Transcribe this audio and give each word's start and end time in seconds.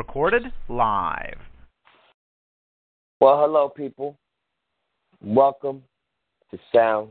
Recorded 0.00 0.44
live. 0.70 1.36
Well, 3.20 3.38
hello, 3.38 3.68
people. 3.68 4.16
Welcome 5.22 5.82
to 6.50 6.58
Sound 6.74 7.10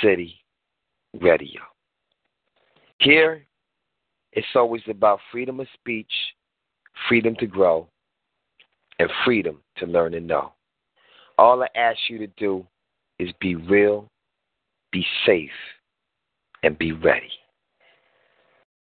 City 0.00 0.36
Radio. 1.20 1.62
Here, 3.00 3.44
it's 4.30 4.46
always 4.54 4.82
about 4.88 5.18
freedom 5.32 5.58
of 5.58 5.66
speech, 5.74 6.12
freedom 7.08 7.34
to 7.40 7.46
grow, 7.48 7.88
and 9.00 9.10
freedom 9.24 9.60
to 9.78 9.86
learn 9.86 10.14
and 10.14 10.28
know. 10.28 10.52
All 11.38 11.60
I 11.60 11.66
ask 11.74 11.98
you 12.08 12.18
to 12.18 12.28
do 12.38 12.64
is 13.18 13.30
be 13.40 13.56
real, 13.56 14.06
be 14.92 15.04
safe, 15.26 15.50
and 16.62 16.78
be 16.78 16.92
ready. 16.92 17.32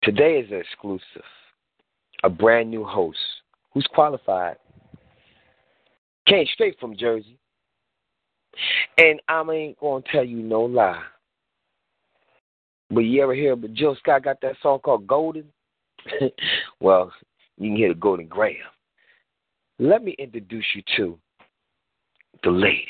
Today 0.04 0.40
is 0.40 0.52
an 0.52 0.58
exclusive 0.58 1.24
a 2.24 2.30
brand 2.30 2.72
new 2.72 2.84
host 2.84 3.18
who's 3.74 3.88
qualified. 3.94 4.58
Came 6.28 6.46
straight 6.54 6.80
from 6.80 6.96
Jersey. 6.96 7.38
And 8.98 9.22
I 9.28 9.42
ain't 9.52 9.80
gonna 9.80 10.04
tell 10.12 10.24
you 10.24 10.38
no 10.38 10.62
lie. 10.62 11.02
But 12.90 13.02
you 13.02 13.24
ever 13.24 13.34
hear 13.34 13.56
but 13.56 13.74
Jill 13.74 13.96
Scott 14.00 14.24
got 14.24 14.40
that 14.42 14.56
song 14.62 14.80
called 14.80 15.08
Golden? 15.08 15.46
well, 16.80 17.12
you 17.58 17.70
can 17.70 17.78
hear 17.78 17.90
the 17.90 17.96
Golden 17.96 18.28
Graham. 18.28 18.58
Let 19.80 20.04
me 20.04 20.16
introduce 20.20 20.66
you 20.76 20.84
to 20.98 21.18
the 22.44 22.52
lady, 22.52 22.86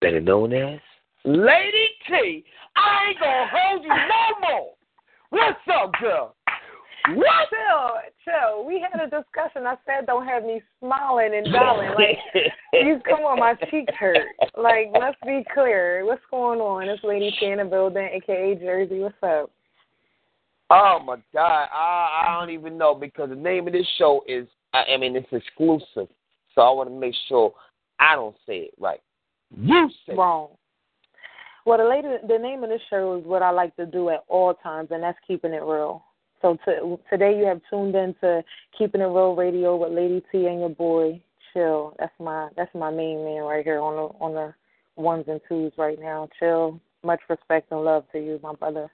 better 0.00 0.20
known 0.20 0.52
as 0.52 0.80
Lady 1.24 1.88
T. 2.08 2.44
I 2.76 3.08
ain't 3.08 3.20
gonna 3.20 3.46
hold 3.52 3.82
you 3.82 3.88
no 3.88 4.48
more. 4.48 4.72
What's 5.30 5.58
up, 5.74 5.92
girl? 6.00 6.34
What? 7.14 7.48
Chill, 7.50 7.90
chill. 8.24 8.64
We 8.66 8.80
had 8.80 9.00
a 9.00 9.04
discussion. 9.04 9.66
I 9.66 9.76
said, 9.86 10.06
don't 10.06 10.26
have 10.26 10.44
me 10.44 10.62
smiling 10.80 11.30
and 11.34 11.52
darling. 11.52 11.90
Like, 11.90 12.18
you 12.72 13.00
come 13.08 13.20
on, 13.20 13.38
my 13.38 13.54
cheeks 13.70 13.92
hurt. 13.98 14.18
Like, 14.56 14.90
let's 14.98 15.16
be 15.24 15.44
clear. 15.54 16.04
What's 16.04 16.22
going 16.30 16.60
on? 16.60 16.88
It's 16.88 17.02
Lady 17.04 17.34
T 17.38 17.46
in 17.46 17.58
the 17.58 17.64
building, 17.64 18.08
aka 18.12 18.54
Jersey. 18.56 19.00
What's 19.00 19.14
up? 19.22 19.50
Oh 20.70 20.98
my 21.04 21.16
God, 21.32 21.68
I 21.72 22.24
I 22.26 22.38
don't 22.38 22.50
even 22.50 22.76
know 22.76 22.94
because 22.94 23.30
the 23.30 23.36
name 23.36 23.66
of 23.66 23.72
this 23.72 23.86
show 23.96 24.22
is 24.28 24.46
I, 24.74 24.84
I 24.94 24.96
mean 24.98 25.16
it's 25.16 25.26
exclusive, 25.32 26.08
so 26.54 26.60
I 26.60 26.70
want 26.70 26.90
to 26.90 26.94
make 26.94 27.14
sure 27.26 27.54
I 27.98 28.14
don't 28.14 28.36
say 28.46 28.58
it 28.58 28.74
right. 28.78 29.00
You 29.56 29.88
say 30.06 30.14
wrong. 30.14 30.50
Well, 31.64 31.78
the 31.78 31.84
lady, 31.84 32.08
the 32.26 32.38
name 32.38 32.64
of 32.64 32.70
this 32.70 32.80
show 32.88 33.18
is 33.18 33.24
what 33.24 33.42
I 33.42 33.50
like 33.50 33.76
to 33.76 33.86
do 33.86 34.10
at 34.10 34.24
all 34.28 34.54
times, 34.54 34.88
and 34.90 35.02
that's 35.02 35.18
keeping 35.26 35.52
it 35.52 35.62
real. 35.62 36.04
So 36.40 36.56
to, 36.64 36.98
today 37.10 37.36
you 37.36 37.46
have 37.46 37.60
tuned 37.68 37.94
in 37.94 38.14
to 38.20 38.42
Keeping 38.76 39.00
It 39.00 39.04
Real 39.04 39.34
Radio 39.34 39.76
with 39.76 39.92
Lady 39.92 40.22
T 40.30 40.46
and 40.46 40.60
your 40.60 40.68
boy 40.68 41.20
Chill. 41.52 41.94
That's 41.98 42.12
my 42.20 42.48
that's 42.56 42.74
my 42.74 42.90
main 42.90 43.24
man 43.24 43.42
right 43.42 43.64
here 43.64 43.80
on 43.80 43.96
the 43.96 44.24
on 44.24 44.34
the 44.34 44.54
ones 45.00 45.24
and 45.28 45.40
twos 45.48 45.72
right 45.76 45.98
now. 46.00 46.28
Chill. 46.38 46.80
Much 47.04 47.20
respect 47.28 47.70
and 47.70 47.84
love 47.84 48.04
to 48.12 48.18
you, 48.18 48.40
my 48.42 48.54
brother. 48.54 48.90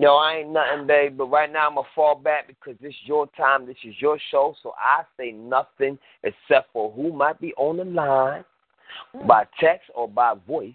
No, 0.00 0.16
I 0.16 0.38
ain't 0.38 0.50
nothing, 0.50 0.86
babe. 0.86 1.16
But 1.16 1.26
right 1.26 1.50
now 1.50 1.68
I'm 1.68 1.76
gonna 1.76 1.86
fall 1.94 2.16
back 2.16 2.48
because 2.48 2.74
this 2.80 2.90
is 2.90 3.06
your 3.06 3.28
time. 3.36 3.66
This 3.66 3.76
is 3.84 3.94
your 4.00 4.18
show, 4.30 4.54
so 4.62 4.74
I 4.78 5.04
say 5.16 5.32
nothing 5.32 5.98
except 6.22 6.72
for 6.72 6.90
who 6.92 7.12
might 7.12 7.40
be 7.40 7.54
on 7.54 7.76
the 7.76 7.84
line 7.84 8.44
mm. 9.14 9.26
by 9.26 9.46
text 9.60 9.90
or 9.94 10.08
by 10.08 10.34
voice. 10.46 10.74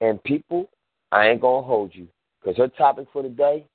And 0.00 0.22
people, 0.24 0.68
I 1.12 1.28
ain't 1.28 1.40
gonna 1.40 1.66
hold 1.66 1.94
you 1.94 2.08
because 2.40 2.56
her 2.58 2.68
topic 2.68 3.06
for 3.12 3.22
the 3.22 3.28
day 3.28 3.66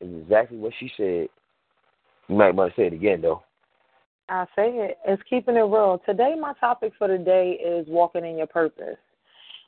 is 0.00 0.22
exactly 0.22 0.58
what 0.58 0.72
she 0.78 0.90
said. 0.96 1.28
You 2.28 2.36
might 2.36 2.54
want 2.54 2.74
to 2.74 2.80
say 2.80 2.86
it 2.86 2.92
again, 2.92 3.20
though. 3.20 3.42
I 4.28 4.44
say 4.54 4.68
it. 4.68 4.98
It's 5.06 5.22
keeping 5.28 5.56
it 5.56 5.60
real. 5.60 6.00
Today, 6.06 6.34
my 6.40 6.52
topic 6.60 6.92
for 6.96 7.08
the 7.08 7.18
day 7.18 7.58
is 7.64 7.86
walking 7.88 8.24
in 8.24 8.38
your 8.38 8.46
purpose. 8.46 8.96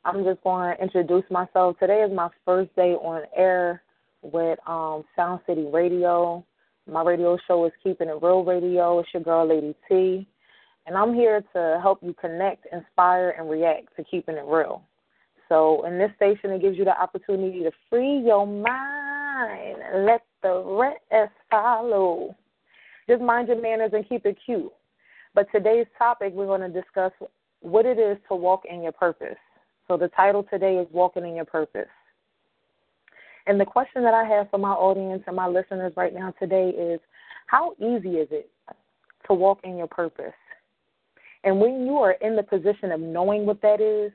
I'm 0.05 0.25
just 0.25 0.43
going 0.43 0.77
to 0.77 0.83
introduce 0.83 1.25
myself. 1.31 1.79
Today 1.79 2.03
is 2.03 2.13
my 2.15 2.29
first 2.45 2.75
day 2.77 2.93
on 2.93 3.23
air 3.37 3.83
with 4.23 4.59
um, 4.67 5.05
Sound 5.17 5.41
City 5.47 5.67
Radio. 5.73 6.45
My 6.91 7.03
radio 7.03 7.37
show 7.47 7.65
is 7.67 7.73
Keeping 7.83 8.09
It 8.09 8.23
Real 8.23 8.45
Radio. 8.45 9.01
It's 9.01 9.09
your 9.13 9.23
girl, 9.23 9.49
Lady 9.49 9.75
T. 9.89 10.27
And 10.87 10.97
I'm 10.97 11.15
here 11.15 11.43
to 11.53 11.79
help 11.81 11.99
you 12.03 12.15
connect, 12.21 12.67
inspire, 12.73 13.35
and 13.39 13.49
react 13.49 13.97
to 13.97 14.05
keeping 14.05 14.37
it 14.37 14.45
real. 14.47 14.83
So, 15.49 15.85
in 15.87 15.99
this 15.99 16.11
station, 16.17 16.51
it 16.51 16.63
gives 16.63 16.79
you 16.79 16.85
the 16.85 17.01
opportunity 17.01 17.63
to 17.63 17.71
free 17.91 18.23
your 18.25 18.47
mind 18.47 19.02
let 19.95 20.23
the 20.43 20.63
rest 21.11 21.33
follow. 21.51 22.35
Just 23.09 23.23
mind 23.23 23.49
your 23.49 23.61
manners 23.61 23.91
and 23.93 24.09
keep 24.09 24.27
it 24.27 24.37
cute. 24.45 24.73
But 25.35 25.47
today's 25.53 25.87
topic, 25.99 26.33
we're 26.35 26.47
going 26.47 26.61
to 26.61 26.81
discuss 26.81 27.13
what 27.61 27.87
it 27.87 27.99
is 27.99 28.19
to 28.29 28.35
walk 28.35 28.63
in 28.69 28.83
your 28.83 28.93
purpose. 28.93 29.39
So 29.89 29.97
the 29.97 30.09
title 30.09 30.45
today 30.45 30.77
is 30.77 30.87
Walking 30.93 31.25
in 31.25 31.35
Your 31.35 31.45
Purpose. 31.45 31.89
And 33.47 33.59
the 33.61 33.65
question 33.65 34.03
that 34.05 34.15
I 34.15 34.25
have 34.25 34.51
for 34.51 34.59
my 34.59 34.71
audience 34.71 35.23
and 35.27 35.35
my 35.35 35.49
listeners 35.49 35.93
right 35.97 36.15
now 36.15 36.33
today 36.39 36.71
is 36.71 37.01
how 37.47 37.75
easy 37.79 38.17
is 38.17 38.29
it 38.31 38.51
to 39.27 39.35
walk 39.35 39.61
in 39.65 39.77
your 39.77 39.89
purpose? 39.89 40.33
And 41.45 41.61
when 41.61 41.85
you 41.87 41.97
are 41.99 42.13
in 42.21 42.37
the 42.37 42.43
position 42.43 42.93
of 42.93 43.01
knowing 43.01 43.47
what 43.47 43.61
that 43.63 43.81
is, 43.81 44.13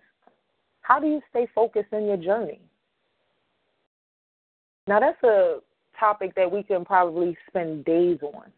how 0.82 1.00
do 1.00 1.08
you 1.08 1.22
stay 1.30 1.48
focused 1.54 1.92
in 1.92 2.06
your 2.06 2.18
journey? 2.18 2.62
Now, 4.88 5.00
that's 5.00 5.22
a 5.24 5.60
topic 6.00 6.34
that 6.36 6.52
we 6.52 6.64
can 6.64 6.86
probably 6.86 7.38
spend 7.50 7.86
days 7.86 8.20
on. 8.22 8.52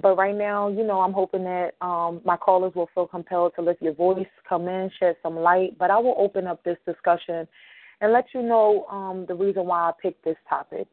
But 0.00 0.16
right 0.16 0.34
now, 0.34 0.68
you 0.68 0.84
know, 0.84 1.00
I'm 1.00 1.12
hoping 1.12 1.42
that 1.44 1.72
um, 1.80 2.20
my 2.24 2.36
callers 2.36 2.72
will 2.74 2.88
feel 2.94 3.06
compelled 3.06 3.52
to 3.56 3.62
lift 3.62 3.82
your 3.82 3.94
voice, 3.94 4.26
come 4.48 4.68
in, 4.68 4.90
shed 4.98 5.16
some 5.22 5.36
light. 5.36 5.76
But 5.78 5.90
I 5.90 5.98
will 5.98 6.14
open 6.16 6.46
up 6.46 6.62
this 6.62 6.78
discussion 6.86 7.48
and 8.00 8.12
let 8.12 8.26
you 8.32 8.42
know 8.42 8.86
um, 8.90 9.26
the 9.26 9.34
reason 9.34 9.66
why 9.66 9.88
I 9.88 9.92
picked 10.00 10.24
this 10.24 10.36
topic. 10.48 10.86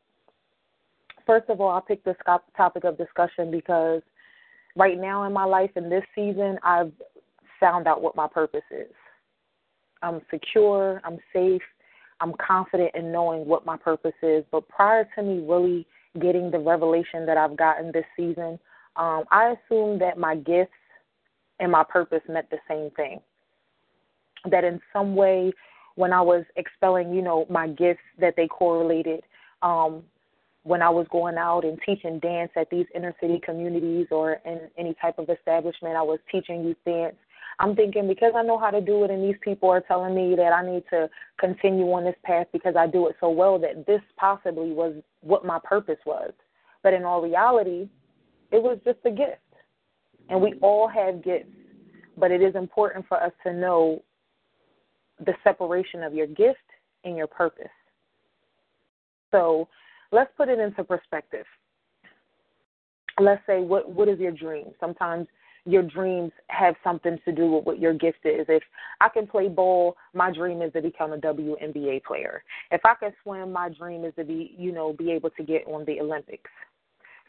First 1.28 1.50
of 1.50 1.62
all, 1.62 1.69
I 1.69 1.81
picked 1.88 2.06
this 2.06 2.17
topic 2.57 2.84
of 2.84 2.97
discussion 2.97 3.52
because 3.52 4.02
right 4.75 5.00
now 5.00 5.23
in 5.23 5.34
my 5.34 5.46
life, 5.46 5.72
in 5.75 5.90
this 5.90 6.03
season, 6.16 6.57
I've 6.63 6.91
found 7.59 7.88
out 7.88 8.02
what 8.02 8.16
my 8.16 8.28
purpose 8.28 8.62
is. 8.72 8.91
I'm 10.02 10.22
secure, 10.31 11.02
I'm 11.03 11.17
safe, 11.31 11.62
I'm 12.21 12.33
confident 12.33 12.91
in 12.95 13.11
knowing 13.11 13.45
what 13.45 13.65
my 13.65 13.77
purpose 13.77 14.13
is. 14.21 14.43
But 14.51 14.67
prior 14.67 15.07
to 15.15 15.23
me 15.23 15.45
really 15.47 15.85
getting 16.19 16.49
the 16.51 16.59
revelation 16.59 17.25
that 17.25 17.37
I've 17.37 17.57
gotten 17.57 17.91
this 17.91 18.05
season, 18.15 18.59
um, 18.95 19.25
I 19.31 19.55
assumed 19.55 20.01
that 20.01 20.17
my 20.17 20.35
gifts 20.35 20.71
and 21.59 21.71
my 21.71 21.83
purpose 21.83 22.21
meant 22.29 22.49
the 22.49 22.59
same 22.67 22.91
thing. 22.91 23.19
That 24.49 24.63
in 24.63 24.79
some 24.93 25.15
way, 25.15 25.51
when 25.95 26.13
I 26.13 26.21
was 26.21 26.43
expelling, 26.55 27.13
you 27.13 27.21
know, 27.21 27.45
my 27.49 27.67
gifts, 27.67 28.01
that 28.19 28.35
they 28.35 28.47
correlated. 28.47 29.22
Um, 29.61 30.03
when 30.63 30.81
I 30.81 30.90
was 30.90 31.05
going 31.11 31.37
out 31.37 31.63
and 31.63 31.79
teaching 31.85 32.19
dance 32.19 32.51
at 32.55 32.69
these 32.72 32.87
inner 32.95 33.16
city 33.22 33.40
communities 33.43 34.07
or 34.09 34.40
in 34.45 34.61
any 34.78 34.95
type 34.99 35.19
of 35.19 35.29
establishment, 35.29 35.95
I 35.95 36.01
was 36.01 36.19
teaching 36.31 36.63
youth 36.63 36.78
dance. 36.85 37.16
I'm 37.59 37.75
thinking 37.75 38.07
because 38.07 38.34
I 38.35 38.43
know 38.43 38.57
how 38.57 38.69
to 38.69 38.81
do 38.81 39.03
it 39.03 39.11
and 39.11 39.23
these 39.23 39.40
people 39.41 39.69
are 39.69 39.81
telling 39.81 40.16
me 40.16 40.35
that 40.35 40.52
I 40.52 40.66
need 40.66 40.84
to 40.90 41.09
continue 41.40 41.85
on 41.91 42.03
this 42.03 42.16
path 42.23 42.47
because 42.52 42.75
I 42.78 42.87
do 42.87 43.07
it 43.07 43.16
so 43.19 43.29
well 43.29 43.57
that 43.59 43.85
this 43.85 44.02
possibly 44.17 44.72
was 44.72 44.96
what 45.22 45.46
my 45.46 45.59
purpose 45.63 45.99
was. 46.05 46.31
But 46.84 46.93
in 46.93 47.03
all 47.03 47.22
reality, 47.22 47.90
it 48.52 48.61
was 48.61 48.78
just 48.85 48.99
a 49.05 49.11
gift. 49.11 49.40
And 50.29 50.41
we 50.41 50.52
mm-hmm. 50.52 50.63
all 50.63 50.87
have 50.87 51.23
gifts, 51.23 51.49
but 52.17 52.31
it 52.31 52.41
is 52.41 52.55
important 52.55 53.05
for 53.07 53.22
us 53.22 53.31
to 53.46 53.53
know 53.53 54.03
the 55.25 55.34
separation 55.43 56.03
of 56.03 56.13
your 56.13 56.28
gift 56.28 56.57
and 57.03 57.16
your 57.16 57.28
purpose. 57.28 57.67
So 59.31 59.67
let's 60.11 60.31
put 60.35 60.49
it 60.49 60.59
into 60.59 60.84
perspective. 60.84 61.46
Let's 63.19 63.41
say 63.47 63.61
what 63.61 63.90
what 63.90 64.09
is 64.09 64.19
your 64.19 64.31
dream? 64.31 64.72
Sometimes 64.79 65.28
your 65.66 65.82
dreams 65.82 66.32
have 66.47 66.76
something 66.84 67.17
to 67.26 67.32
do 67.32 67.52
with 67.52 67.66
what 67.66 67.79
your 67.79 67.94
gift 67.94 68.20
is. 68.23 68.46
If 68.47 68.64
I 69.02 69.09
can 69.09 69.26
play 69.26 69.47
ball, 69.47 69.97
my 70.14 70.32
dream 70.32 70.62
is 70.62 70.72
to 70.73 70.82
become 70.82 71.14
a 71.14 71.17
WNBA 71.17 72.03
player. 72.03 72.44
If 72.72 72.82
I 72.85 72.94
can 72.96 73.14
swim, 73.23 73.52
my 73.52 73.70
dream 73.70 74.06
is 74.06 74.14
to 74.17 74.23
be, 74.23 74.56
you 74.58 74.72
know, 74.72 74.94
be 74.94 75.12
able 75.12 75.32
to 75.32 75.44
get 75.44 75.66
on 75.66 75.84
the 75.85 76.00
Olympics. 76.00 76.52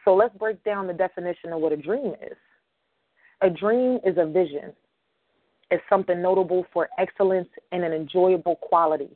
So 0.04 0.14
let's 0.14 0.36
break 0.36 0.62
down 0.64 0.86
the 0.86 0.92
definition 0.92 1.52
of 1.52 1.60
what 1.60 1.72
a 1.72 1.76
dream 1.76 2.12
is. 2.22 2.36
A 3.40 3.50
dream 3.50 3.98
is 4.04 4.16
a 4.18 4.26
vision. 4.26 4.72
It's 5.70 5.82
something 5.88 6.20
notable 6.20 6.64
for 6.72 6.88
excellence 6.98 7.48
and 7.72 7.82
an 7.84 7.92
enjoyable 7.92 8.56
quality. 8.56 9.10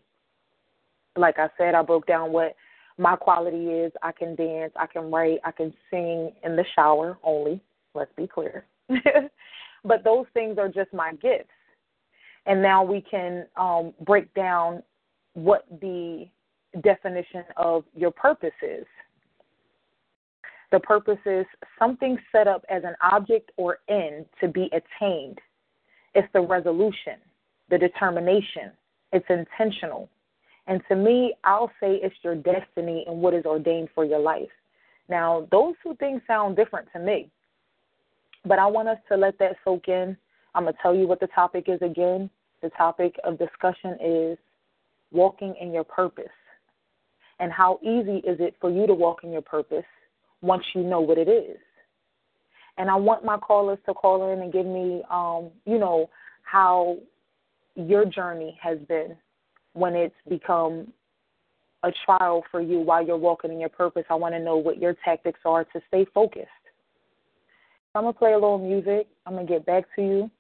Like 1.17 1.39
I 1.39 1.49
said, 1.59 1.75
I 1.75 1.83
broke 1.83 2.07
down 2.07 2.33
what 2.33 2.57
my 2.99 3.17
quality 3.17 3.67
is. 3.67 3.93
I 4.03 4.13
can 4.13 4.35
dance, 4.35 4.73
I 4.77 4.87
can 4.87 5.11
write, 5.11 5.39
I 5.45 5.53
can 5.53 5.73
sing 5.91 6.33
in 6.43 6.57
the 6.57 6.65
shower 6.75 7.19
only. 7.23 7.61
Let's 7.95 8.13
be 8.17 8.27
clear. 8.27 8.65
but 9.85 10.05
those 10.05 10.27
things 10.35 10.59
are 10.59 10.69
just 10.69 10.93
my 10.93 11.13
gifts. 11.15 11.49
And 12.47 12.63
now 12.63 12.83
we 12.83 13.03
can 13.03 13.47
um, 13.57 13.93
break 14.01 14.33
down 14.35 14.83
what 15.35 15.67
the 15.81 16.27
definition 16.83 17.45
of 17.57 17.85
your 17.95 18.11
purpose 18.11 18.51
is. 18.63 18.87
The 20.73 20.81
purpose 20.81 21.19
is 21.27 21.47
something 21.79 22.17
set 22.31 22.47
up 22.47 22.65
as 22.71 22.85
an 22.85 22.95
object 23.03 23.51
or 23.57 23.79
end 23.89 24.27
to 24.41 24.49
be 24.49 24.71
attained. 24.73 25.39
It's 26.15 26.29
the 26.33 26.41
resolution, 26.41 27.19
the 27.71 27.79
determination. 27.79 28.73
It's 29.13 29.27
intentional. 29.29 30.09
And 30.67 30.81
to 30.89 30.95
me, 30.95 31.35
I'll 31.43 31.73
say 31.81 31.99
it's 32.03 32.15
your 32.23 32.37
destiny 32.37 33.05
and 33.09 33.21
what 33.21 33.35
is 33.35 33.45
ordained 33.45 33.89
for 33.95 34.05
your 34.05 34.21
life. 34.21 34.49
Now, 35.09 35.49
those 35.51 35.75
two 35.83 35.97
things 35.97 36.23
sound 36.27 36.57
different 36.57 36.87
to 36.93 37.01
me. 37.01 37.29
But 38.45 38.59
I 38.59 38.67
want 38.67 38.89
us 38.89 38.99
to 39.11 39.17
let 39.17 39.39
that 39.39 39.57
soak 39.65 39.89
in. 39.89 40.17
I'm 40.55 40.65
going 40.65 40.75
to 40.75 40.81
tell 40.83 40.95
you 40.95 41.07
what 41.07 41.21
the 41.21 41.29
topic 41.29 41.65
is 41.69 41.81
again. 41.83 42.31
The 42.63 42.71
topic 42.71 43.17
of 43.25 43.39
discussion 43.39 43.97
is 44.03 44.39
walking 45.13 45.55
in 45.61 45.73
your 45.73 45.85
purpose. 45.85 46.25
And 47.39 47.53
how 47.53 47.79
easy 47.83 48.19
is 48.19 48.39
it 48.41 48.55
for 48.61 48.71
you 48.71 48.87
to 48.87 48.95
walk 48.95 49.25
in 49.25 49.33
your 49.33 49.43
purpose 49.43 49.85
once 50.43 50.65
you 50.75 50.83
know 50.83 51.01
what 51.01 51.19
it 51.19 51.29
is? 51.29 51.59
And 52.77 52.91
I 52.91 52.97
want 52.97 53.25
my 53.25 53.37
callers 53.37 53.79
to 53.87 53.95
call 53.95 54.33
in 54.33 54.41
and 54.41 54.53
give 54.53 54.67
me, 54.67 55.03
um, 55.11 55.51
you 55.67 55.79
know, 55.79 56.09
how 56.43 56.99
your 57.75 58.05
journey 58.05 58.59
has 58.63 58.79
been 58.89 59.17
when 59.73 59.95
it's 59.95 60.15
become 60.29 60.93
a 61.83 61.93
trial 62.05 62.45
for 62.51 62.61
you 62.61 62.79
while 62.81 63.05
you're 63.05 63.17
walking 63.17 63.53
in 63.53 63.61
your 63.61 63.69
purpose. 63.69 64.05
I 64.11 64.15
want 64.15 64.35
to 64.35 64.41
know 64.41 64.57
what 64.57 64.79
your 64.79 64.95
tactics 65.05 65.41
are 65.45 65.65
to 65.65 65.81
stay 65.89 66.07
focused. 66.13 66.49
I'm 67.95 68.05
gonna 68.05 68.13
play 68.13 68.33
a 68.33 68.35
little 68.35 68.59
music. 68.59 69.09
I'm 69.27 69.35
gonna 69.35 69.47
get 69.47 69.67
back 69.67 69.85
to 69.97 70.03
you. 70.03 70.31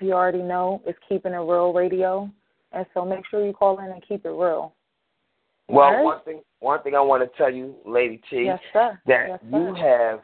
You 0.00 0.12
already 0.12 0.42
know 0.42 0.80
it's 0.86 0.98
keeping 1.08 1.32
it 1.32 1.36
real 1.36 1.72
radio, 1.72 2.30
and 2.72 2.86
so 2.94 3.04
make 3.04 3.26
sure 3.28 3.44
you 3.44 3.52
call 3.52 3.78
in 3.80 3.86
and 3.86 4.02
keep 4.06 4.24
it 4.24 4.30
real. 4.30 4.74
Well, 5.68 5.90
right? 5.90 6.04
one 6.04 6.22
thing, 6.24 6.42
one 6.60 6.82
thing 6.82 6.94
I 6.94 7.00
want 7.00 7.22
to 7.22 7.38
tell 7.38 7.52
you, 7.52 7.74
Lady 7.84 8.20
T, 8.30 8.44
yes, 8.44 8.60
sir. 8.72 8.98
that 9.06 9.26
yes, 9.28 9.38
you 9.52 9.74
have, 9.74 10.20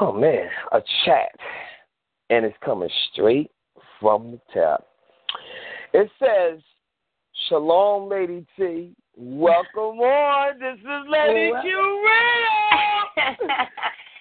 oh 0.00 0.12
man, 0.12 0.48
a 0.72 0.80
chat, 1.04 1.32
and 2.30 2.44
it's 2.44 2.56
coming 2.64 2.90
straight 3.12 3.50
from 4.00 4.32
the 4.32 4.40
top. 4.52 4.88
It 5.92 6.10
says, 6.18 6.60
"Shalom, 7.48 8.08
Lady 8.10 8.44
T. 8.56 8.94
Welcome 9.16 10.00
on. 10.00 10.58
This 10.58 10.78
is 10.78 11.08
Lady 11.08 11.52
Q 11.62 12.04
Radio." 12.04 13.36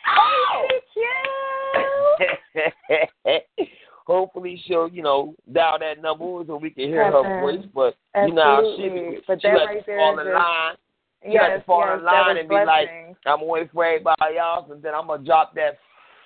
Hopefully 4.08 4.62
she'll, 4.66 4.88
you 4.88 5.04
know, 5.04 5.36
dial 5.52 5.78
that 5.80 6.02
number 6.02 6.44
so 6.48 6.56
we 6.56 6.70
can 6.70 6.86
hear 6.86 7.12
her 7.12 7.42
voice. 7.42 7.66
But 7.74 7.96
you 8.16 8.34
know, 8.34 8.76
she 8.78 8.90
be, 8.90 9.18
But 9.28 9.42
she 9.42 9.48
let 9.48 9.66
right 9.66 9.86
fall 9.86 10.20
in 10.20 10.34
line. 10.34 10.76
She 11.24 11.34
yes, 11.34 11.44
let 11.50 11.58
you 11.58 11.64
fall 11.66 11.86
yes, 11.88 12.00
in 12.00 12.06
line 12.06 12.38
and 12.38 12.50
be 12.50 12.56
like. 12.56 12.90
I'm 13.26 13.46
waiting 13.46 13.70
for 13.74 13.86
everybody 13.86 14.38
else, 14.38 14.68
and 14.72 14.82
then 14.82 14.94
I'm 14.96 15.08
gonna 15.08 15.26
drop 15.26 15.54
that 15.56 15.78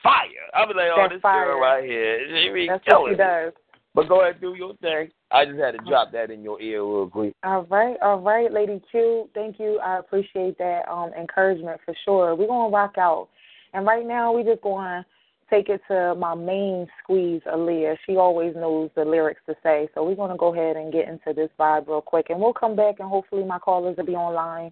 fire. 0.03 0.27
I'll 0.53 0.67
be 0.67 0.73
like, 0.73 0.89
oh, 0.93 1.01
That 1.01 1.15
this 1.15 1.21
fire. 1.21 1.45
girl 1.45 1.59
right 1.59 1.83
here, 1.83 2.19
she 2.27 2.51
be 2.53 2.67
That's 2.67 2.83
killing 2.85 3.03
what 3.03 3.11
she 3.11 3.17
does. 3.17 3.53
But 3.93 4.07
go 4.07 4.21
ahead, 4.21 4.39
do 4.39 4.55
your 4.55 4.73
thing. 4.77 5.09
I 5.31 5.45
just 5.45 5.59
had 5.59 5.71
to 5.71 5.89
drop 5.89 6.11
that 6.13 6.31
in 6.31 6.43
your 6.43 6.61
ear 6.61 6.83
real 6.83 7.09
quick. 7.09 7.33
All 7.43 7.63
right, 7.63 7.97
all 8.01 8.19
right, 8.19 8.51
Lady 8.51 8.81
Q. 8.89 9.29
Thank 9.33 9.59
you. 9.59 9.79
I 9.79 9.99
appreciate 9.99 10.57
that 10.59 10.83
um, 10.89 11.11
encouragement 11.19 11.81
for 11.83 11.93
sure. 12.05 12.35
We're 12.35 12.47
gonna 12.47 12.69
rock 12.69 12.97
out, 12.97 13.29
and 13.73 13.85
right 13.85 14.05
now 14.05 14.31
we 14.31 14.43
just 14.43 14.61
gonna 14.61 15.05
take 15.49 15.69
it 15.69 15.81
to 15.89 16.15
my 16.15 16.33
main 16.33 16.87
squeeze, 17.03 17.41
Aaliyah. 17.45 17.97
She 18.05 18.15
always 18.15 18.55
knows 18.55 18.89
the 18.95 19.03
lyrics 19.03 19.41
to 19.47 19.55
say, 19.61 19.89
so 19.93 20.03
we're 20.03 20.15
gonna 20.15 20.37
go 20.37 20.53
ahead 20.53 20.77
and 20.77 20.93
get 20.93 21.07
into 21.07 21.33
this 21.33 21.49
vibe 21.59 21.87
real 21.87 22.01
quick, 22.01 22.27
and 22.29 22.39
we'll 22.39 22.53
come 22.53 22.75
back 22.75 22.99
and 22.99 23.09
hopefully 23.09 23.43
my 23.43 23.59
callers 23.59 23.97
will 23.97 24.05
be 24.05 24.15
online 24.15 24.71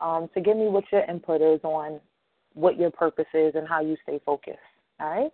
um, 0.00 0.28
to 0.34 0.40
give 0.40 0.56
me 0.56 0.68
what 0.68 0.84
your 0.92 1.04
input 1.04 1.40
is 1.40 1.60
on 1.62 2.00
what 2.54 2.78
your 2.78 2.90
purpose 2.90 3.26
is 3.34 3.54
and 3.54 3.68
how 3.68 3.80
you 3.80 3.96
stay 4.02 4.20
focused. 4.24 4.58
All 5.00 5.10
right. 5.10 5.32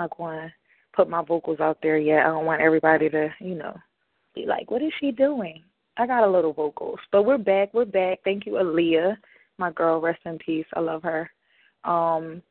Not 0.00 0.16
going 0.16 0.38
to 0.38 0.52
put 0.94 1.08
my 1.08 1.22
vocals 1.22 1.60
out 1.60 1.78
there 1.82 1.98
yet. 1.98 2.26
I 2.26 2.28
don't 2.28 2.46
want 2.46 2.62
everybody 2.62 3.08
to, 3.10 3.28
you 3.40 3.54
know, 3.54 3.76
be 4.34 4.46
like, 4.46 4.70
what 4.70 4.82
is 4.82 4.92
she 5.00 5.12
doing? 5.12 5.62
I 5.96 6.06
got 6.06 6.24
a 6.24 6.30
little 6.30 6.52
vocals, 6.52 6.98
but 7.12 7.24
we're 7.24 7.38
back. 7.38 7.74
We're 7.74 7.84
back. 7.84 8.20
Thank 8.24 8.46
you, 8.46 8.52
Aaliyah, 8.54 9.16
my 9.58 9.70
girl. 9.72 10.00
Rest 10.00 10.20
in 10.24 10.38
peace. 10.38 10.66
I 10.74 10.80
love 10.80 11.02
her. 11.02 11.30
Um, 11.84 12.42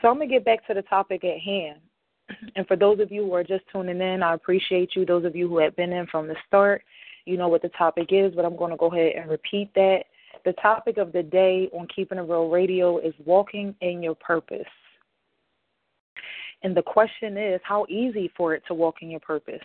so 0.00 0.08
I'm 0.08 0.14
gonna 0.14 0.28
get 0.28 0.44
back 0.44 0.66
to 0.66 0.74
the 0.74 0.82
topic 0.82 1.24
at 1.24 1.40
hand. 1.40 1.80
And 2.56 2.66
for 2.66 2.76
those 2.76 3.00
of 3.00 3.10
you 3.10 3.24
who 3.24 3.34
are 3.34 3.44
just 3.44 3.64
tuning 3.72 4.00
in, 4.00 4.22
I 4.22 4.34
appreciate 4.34 4.90
you. 4.94 5.04
Those 5.04 5.24
of 5.24 5.36
you 5.36 5.48
who 5.48 5.58
have 5.58 5.76
been 5.76 5.92
in 5.92 6.06
from 6.06 6.28
the 6.28 6.36
start, 6.46 6.82
you 7.26 7.36
know 7.36 7.48
what 7.48 7.62
the 7.62 7.68
topic 7.70 8.08
is, 8.10 8.34
but 8.34 8.44
I'm 8.44 8.56
going 8.56 8.70
to 8.70 8.76
go 8.76 8.86
ahead 8.86 9.12
and 9.16 9.30
repeat 9.30 9.70
that. 9.74 10.04
The 10.44 10.54
topic 10.54 10.96
of 10.96 11.12
the 11.12 11.22
day 11.22 11.68
on 11.72 11.86
Keeping 11.94 12.18
It 12.18 12.22
Real 12.22 12.48
Radio 12.48 12.98
is 12.98 13.14
walking 13.24 13.74
in 13.80 14.02
your 14.02 14.14
purpose. 14.14 14.64
And 16.64 16.74
the 16.74 16.82
question 16.82 17.36
is, 17.36 17.60
how 17.62 17.86
easy 17.88 18.32
for 18.36 18.54
it 18.54 18.62
to 18.68 18.74
walk 18.74 18.96
in 19.02 19.10
your 19.10 19.20
purpose? 19.20 19.60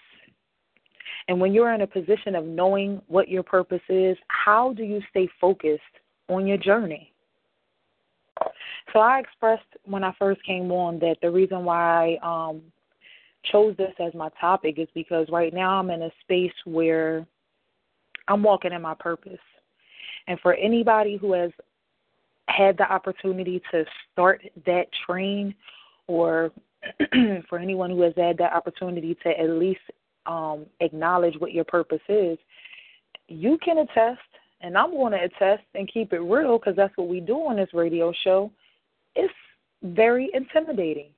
And 1.27 1.39
when 1.39 1.53
you're 1.53 1.73
in 1.73 1.81
a 1.81 1.87
position 1.87 2.35
of 2.35 2.45
knowing 2.45 3.01
what 3.07 3.29
your 3.29 3.41
purpose 3.41 3.81
is, 3.87 4.17
how 4.27 4.73
do 4.73 4.83
you 4.83 5.01
stay 5.09 5.27
focused 5.39 5.81
on 6.27 6.45
your 6.45 6.57
journey? 6.57 7.13
So 8.93 8.99
I 8.99 9.19
expressed 9.19 9.63
when 9.85 10.03
I 10.03 10.13
first 10.19 10.43
came 10.43 10.71
on 10.71 10.99
that 10.99 11.15
the 11.21 11.31
reason 11.31 11.63
why 11.63 12.17
I 12.21 12.49
um, 12.49 12.61
chose 13.51 13.75
this 13.77 13.93
as 13.99 14.13
my 14.13 14.29
topic 14.39 14.77
is 14.77 14.87
because 14.93 15.27
right 15.31 15.53
now 15.53 15.79
I'm 15.79 15.89
in 15.89 16.03
a 16.03 16.11
space 16.21 16.53
where 16.65 17.25
I'm 18.27 18.43
walking 18.43 18.73
in 18.73 18.81
my 18.81 18.95
purpose. 18.95 19.39
And 20.27 20.39
for 20.41 20.53
anybody 20.53 21.17
who 21.17 21.33
has 21.33 21.51
had 22.47 22.77
the 22.77 22.91
opportunity 22.91 23.61
to 23.71 23.85
start 24.11 24.41
that 24.65 24.87
train 25.05 25.55
or 26.07 26.51
for 27.49 27.59
anyone 27.59 27.89
who 27.89 28.01
has 28.01 28.13
had 28.15 28.37
that 28.37 28.53
opportunity 28.53 29.17
to 29.23 29.39
at 29.39 29.49
least 29.49 29.81
um, 30.25 30.65
acknowledge 30.79 31.35
what 31.39 31.53
your 31.53 31.65
purpose 31.65 32.01
is, 32.07 32.37
you 33.27 33.57
can 33.63 33.79
attest, 33.79 34.19
and 34.61 34.77
I'm 34.77 34.91
going 34.91 35.13
to 35.13 35.23
attest 35.23 35.63
and 35.75 35.91
keep 35.91 36.13
it 36.13 36.19
real 36.19 36.57
because 36.57 36.75
that's 36.75 36.95
what 36.97 37.07
we 37.07 37.19
do 37.19 37.35
on 37.35 37.57
this 37.57 37.69
radio 37.73 38.13
show. 38.23 38.51
It's 39.15 39.33
very 39.83 40.29
intimidating. 40.33 41.09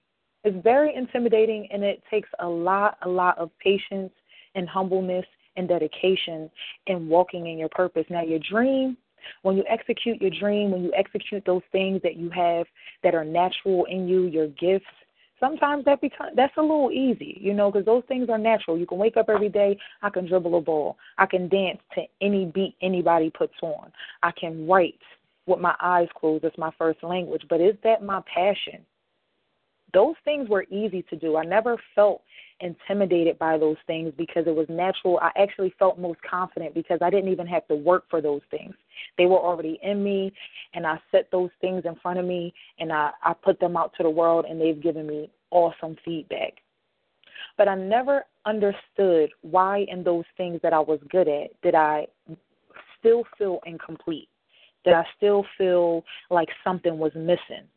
It's 0.44 0.58
very 0.63 0.96
intimidating, 0.96 1.68
and 1.72 1.84
it 1.84 2.01
takes 2.10 2.30
a 2.39 2.48
lot, 2.48 2.98
a 3.03 3.10
lot 3.10 3.38
of 3.38 3.51
patience 3.60 4.12
and 4.56 4.68
humbleness 4.68 5.25
and 5.56 5.68
dedication 5.68 6.50
in 6.88 7.08
walking 7.08 7.48
in 7.48 7.58
your 7.58 7.70
purpose. 7.70 8.06
Now, 8.10 8.24
your 8.24 8.39
dream, 8.39 8.98
when 9.44 9.56
you 9.56 9.63
execute 9.70 10.22
your 10.22 10.32
dream, 10.32 10.72
when 10.72 10.84
you 10.84 10.91
execute 10.96 11.44
those 11.46 11.62
things 11.72 12.01
that 12.03 12.15
you 12.15 12.30
have 12.32 12.65
that 13.03 13.13
are 13.13 13.25
natural 13.25 13.86
in 13.86 14.08
you, 14.08 14.24
your 14.24 14.48
gifts, 14.48 14.86
sometimes 15.41 15.83
that 15.86 16.00
becomes 16.00 16.31
that's 16.36 16.55
a 16.57 16.62
little 16.62 16.91
easy, 16.91 17.38
you 17.41 17.53
know, 17.53 17.69
because 17.69 17.86
those 17.86 18.03
things 18.07 18.29
are 18.29 18.38
natural. 18.38 18.77
You 18.77 18.88
can 18.88 18.98
wake 18.98 19.17
up 19.17 19.27
every 19.27 19.50
day. 19.50 19.77
I 20.01 20.10
can 20.10 20.27
dribble 20.27 20.57
a 20.57 20.62
ball. 20.62 20.98
I 21.17 21.25
can 21.25 21.50
dance 21.50 21.79
to 21.95 22.03
any 22.21 22.45
beat 22.45 22.75
anybody 22.81 23.29
puts 23.29 23.55
on. 23.62 23.91
I 24.24 24.31
can 24.31 24.65
write 24.67 25.00
with 25.48 25.60
my 25.60 25.75
eyes 25.81 26.07
closed. 26.15 26.45
It's 26.45 26.57
my 26.57 26.71
first 26.77 27.03
language. 27.03 27.43
But 27.50 27.60
is 27.60 27.75
that 27.83 28.03
my 28.03 28.21
passion? 28.33 28.86
Those 29.93 30.15
things 30.24 30.48
were 30.48 30.63
easy 30.69 31.03
to 31.10 31.17
do. 31.17 31.36
I 31.36 31.43
never 31.43 31.75
felt 31.95 32.21
intimidated 32.62 33.38
by 33.39 33.58
those 33.58 33.77
things 33.88 34.13
because 34.18 34.46
it 34.48 34.56
was 34.56 34.68
natural. 34.70 35.20
I 35.20 35.32
actually 35.36 35.74
felt 35.77 36.00
most 36.00 36.22
confident 36.22 36.74
because 36.74 37.00
I 37.01 37.10
didn't 37.10 37.32
even 37.32 37.48
have 37.48 37.68
to 37.68 37.75
work 37.75 38.06
for 38.10 38.22
those 38.22 38.41
things. 38.50 38.74
They 39.18 39.25
were 39.25 39.39
already 39.39 39.80
in 39.82 40.03
me, 40.03 40.32
and 40.74 40.86
I 40.86 41.00
set 41.12 41.30
those 41.32 41.50
things 41.60 41.84
in 41.86 41.96
front 41.96 42.20
of 42.20 42.25
me, 42.25 42.53
and 42.80 42.91
I, 42.91 43.12
I 43.24 43.34
put 43.34 43.60
them 43.60 43.75
out 43.75 43.94
to 43.98 44.03
the 44.03 44.10
world, 44.10 44.46
and 44.50 44.60
they've 44.60 44.82
given 44.82 45.08
me 45.08 45.30
awesome 45.50 45.98
feedback. 46.06 46.53
But 47.58 47.68
I 47.68 47.75
never 47.75 48.25
understood 48.46 49.32
why 49.41 49.86
in 49.89 50.03
those 50.03 50.25
things 50.38 50.60
that 50.63 50.74
I 50.74 50.80
was 50.80 51.00
good 51.10 51.27
at 51.27 51.50
did 51.62 51.75
I 51.75 52.08
still 53.00 53.24
feel 53.38 53.60
incomplete, 53.65 54.30
did 54.84 54.94
I 54.94 55.06
still 55.18 55.46
feel 55.58 56.03
like 56.30 56.50
something 56.63 56.98
was 56.98 57.12
missing. 57.15 57.68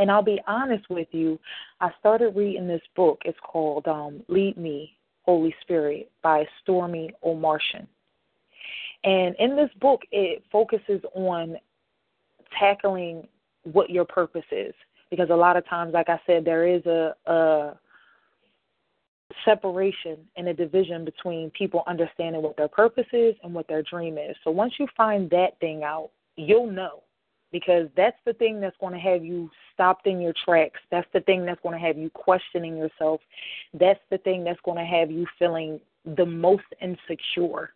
And 0.00 0.10
I'll 0.10 0.22
be 0.22 0.40
honest 0.46 0.88
with 0.88 1.08
you, 1.12 1.38
I 1.82 1.90
started 1.98 2.34
reading 2.34 2.66
this 2.66 2.80
book. 2.96 3.20
It's 3.26 3.38
called 3.42 3.86
um, 3.86 4.22
Lead 4.28 4.56
Me, 4.56 4.96
Holy 5.26 5.54
Spirit 5.60 6.10
by 6.22 6.46
Stormie 6.66 7.10
Omartian. 7.22 7.86
And 9.04 9.36
in 9.38 9.56
this 9.56 9.68
book, 9.78 10.00
it 10.10 10.42
focuses 10.50 11.02
on 11.14 11.56
tackling 12.58 13.28
what 13.64 13.90
your 13.90 14.06
purpose 14.06 14.44
is. 14.50 14.72
Because 15.10 15.28
a 15.30 15.36
lot 15.36 15.58
of 15.58 15.68
times, 15.68 15.92
like 15.92 16.08
I 16.08 16.18
said, 16.26 16.46
there 16.46 16.66
is 16.66 16.84
a, 16.86 17.14
a 17.26 17.78
separation 19.44 20.16
and 20.34 20.48
a 20.48 20.54
division 20.54 21.04
between 21.04 21.50
people 21.50 21.82
understanding 21.86 22.40
what 22.40 22.56
their 22.56 22.68
purpose 22.68 23.06
is 23.12 23.34
and 23.42 23.52
what 23.52 23.68
their 23.68 23.82
dream 23.82 24.16
is. 24.16 24.34
So 24.44 24.50
once 24.50 24.72
you 24.78 24.86
find 24.96 25.28
that 25.28 25.60
thing 25.60 25.82
out, 25.84 26.08
you'll 26.36 26.70
know 26.70 27.02
because 27.52 27.88
that's 27.96 28.16
the 28.24 28.32
thing 28.34 28.60
that's 28.60 28.76
going 28.80 28.92
to 28.92 28.98
have 28.98 29.24
you 29.24 29.50
stopped 29.74 30.06
in 30.06 30.20
your 30.20 30.34
tracks. 30.44 30.80
That's 30.90 31.08
the 31.12 31.20
thing 31.20 31.44
that's 31.44 31.60
going 31.62 31.78
to 31.78 31.84
have 31.84 31.98
you 31.98 32.10
questioning 32.10 32.76
yourself. 32.76 33.20
That's 33.74 34.00
the 34.10 34.18
thing 34.18 34.44
that's 34.44 34.60
going 34.64 34.78
to 34.78 34.84
have 34.84 35.10
you 35.10 35.26
feeling 35.38 35.80
the 36.16 36.26
most 36.26 36.64
insecure 36.80 37.72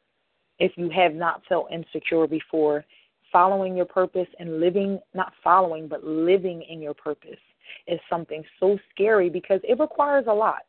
if 0.59 0.73
you 0.77 0.89
have 0.91 1.15
not 1.15 1.43
felt 1.49 1.73
insecure 1.73 2.27
before. 2.27 2.85
Following 3.33 3.77
your 3.77 3.87
purpose 3.87 4.29
and 4.39 4.61
living, 4.61 5.01
not 5.13 5.33
following, 5.43 5.89
but 5.89 6.05
living 6.05 6.63
in 6.63 6.81
your 6.81 6.95
purpose 6.95 7.41
is 7.89 7.99
something 8.09 8.45
so 8.61 8.79
scary 8.91 9.29
because 9.29 9.61
it 9.65 9.81
requires 9.81 10.27
a 10.29 10.33
lot. 10.33 10.63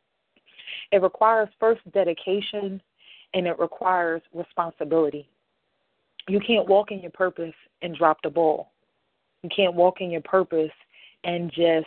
It 0.90 1.00
requires 1.00 1.48
first 1.60 1.80
dedication 1.92 2.82
and 3.34 3.46
it 3.46 3.56
requires 3.60 4.22
responsibility. 4.34 5.28
You 6.28 6.40
can't 6.40 6.68
walk 6.68 6.90
in 6.90 7.00
your 7.00 7.12
purpose 7.12 7.54
and 7.82 7.94
drop 7.94 8.18
the 8.22 8.30
ball 8.30 8.72
you 9.46 9.50
can't 9.54 9.74
walk 9.74 10.00
in 10.00 10.10
your 10.10 10.22
purpose 10.22 10.72
and 11.24 11.50
just 11.50 11.86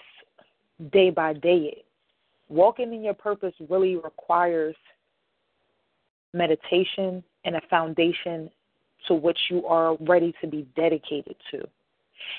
day 0.92 1.10
by 1.10 1.34
day 1.34 1.74
it. 1.74 1.86
Walking 2.48 2.94
in 2.94 3.04
your 3.04 3.14
purpose 3.14 3.54
really 3.70 3.98
requires 3.98 4.76
meditation 6.34 7.24
and 7.46 7.56
a 7.56 7.62
foundation 7.70 8.50
to 9.08 9.14
which 9.14 9.38
you 9.50 9.66
are 9.66 9.98
ready 10.02 10.34
to 10.42 10.48
be 10.48 10.68
dedicated 10.76 11.36
to. 11.52 11.68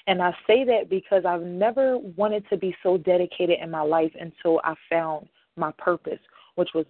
And 0.07 0.23
I 0.23 0.35
say 0.47 0.65
that 0.65 0.89
because 0.89 1.25
I've 1.25 1.43
never 1.43 1.99
wanted 1.99 2.49
to 2.51 2.57
be 2.57 2.75
so 2.83 2.97
dedicated 2.97 3.59
in 3.63 3.71
my 3.71 3.83
life 3.83 4.13
until 4.19 4.61
I 4.65 4.75
found 4.89 5.29
my 5.57 5.73
purpose, 5.79 6.19
which 6.55 6.71
was 6.75 6.87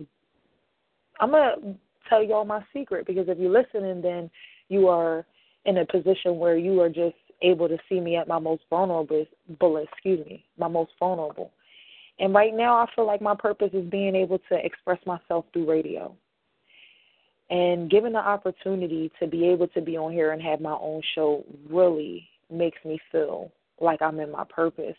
I'm 1.20 1.30
going 1.30 1.60
to 1.60 1.74
tell 2.08 2.22
y'all 2.22 2.44
my 2.44 2.64
secret 2.72 3.06
because 3.06 3.28
if 3.28 3.38
you're 3.38 3.50
listening, 3.50 4.00
then 4.00 4.30
you 4.68 4.88
are 4.88 5.26
in 5.66 5.78
a 5.78 5.86
position 5.86 6.38
where 6.38 6.56
you 6.56 6.80
are 6.80 6.88
just 6.88 7.14
able 7.42 7.68
to 7.68 7.78
see 7.88 8.00
me 8.00 8.16
at 8.16 8.28
my 8.28 8.38
most 8.38 8.62
vulnerable, 8.70 9.26
excuse 9.48 10.24
me, 10.26 10.44
my 10.58 10.68
most 10.68 10.92
vulnerable. 10.98 11.50
And 12.18 12.34
right 12.34 12.54
now, 12.54 12.76
I 12.76 12.86
feel 12.94 13.06
like 13.06 13.22
my 13.22 13.34
purpose 13.34 13.70
is 13.72 13.88
being 13.90 14.14
able 14.14 14.38
to 14.50 14.64
express 14.64 14.98
myself 15.06 15.46
through 15.52 15.70
radio. 15.70 16.14
And 17.48 17.90
given 17.90 18.12
the 18.12 18.18
opportunity 18.18 19.10
to 19.18 19.26
be 19.26 19.46
able 19.48 19.68
to 19.68 19.80
be 19.80 19.96
on 19.96 20.12
here 20.12 20.32
and 20.32 20.42
have 20.42 20.60
my 20.60 20.72
own 20.72 21.02
show 21.14 21.44
really 21.68 22.28
makes 22.50 22.78
me 22.84 22.98
feel 23.10 23.50
like 23.80 24.02
I'm 24.02 24.20
in 24.20 24.30
my 24.30 24.44
purpose. 24.44 24.96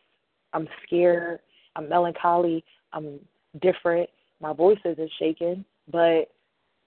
I'm 0.54 0.68
scared, 0.86 1.40
I'm 1.76 1.88
melancholy, 1.88 2.64
I'm 2.92 3.20
different. 3.62 4.10
My 4.42 4.54
voice 4.54 4.80
isn't 4.84 5.12
shaking, 5.20 5.64
but 5.92 6.32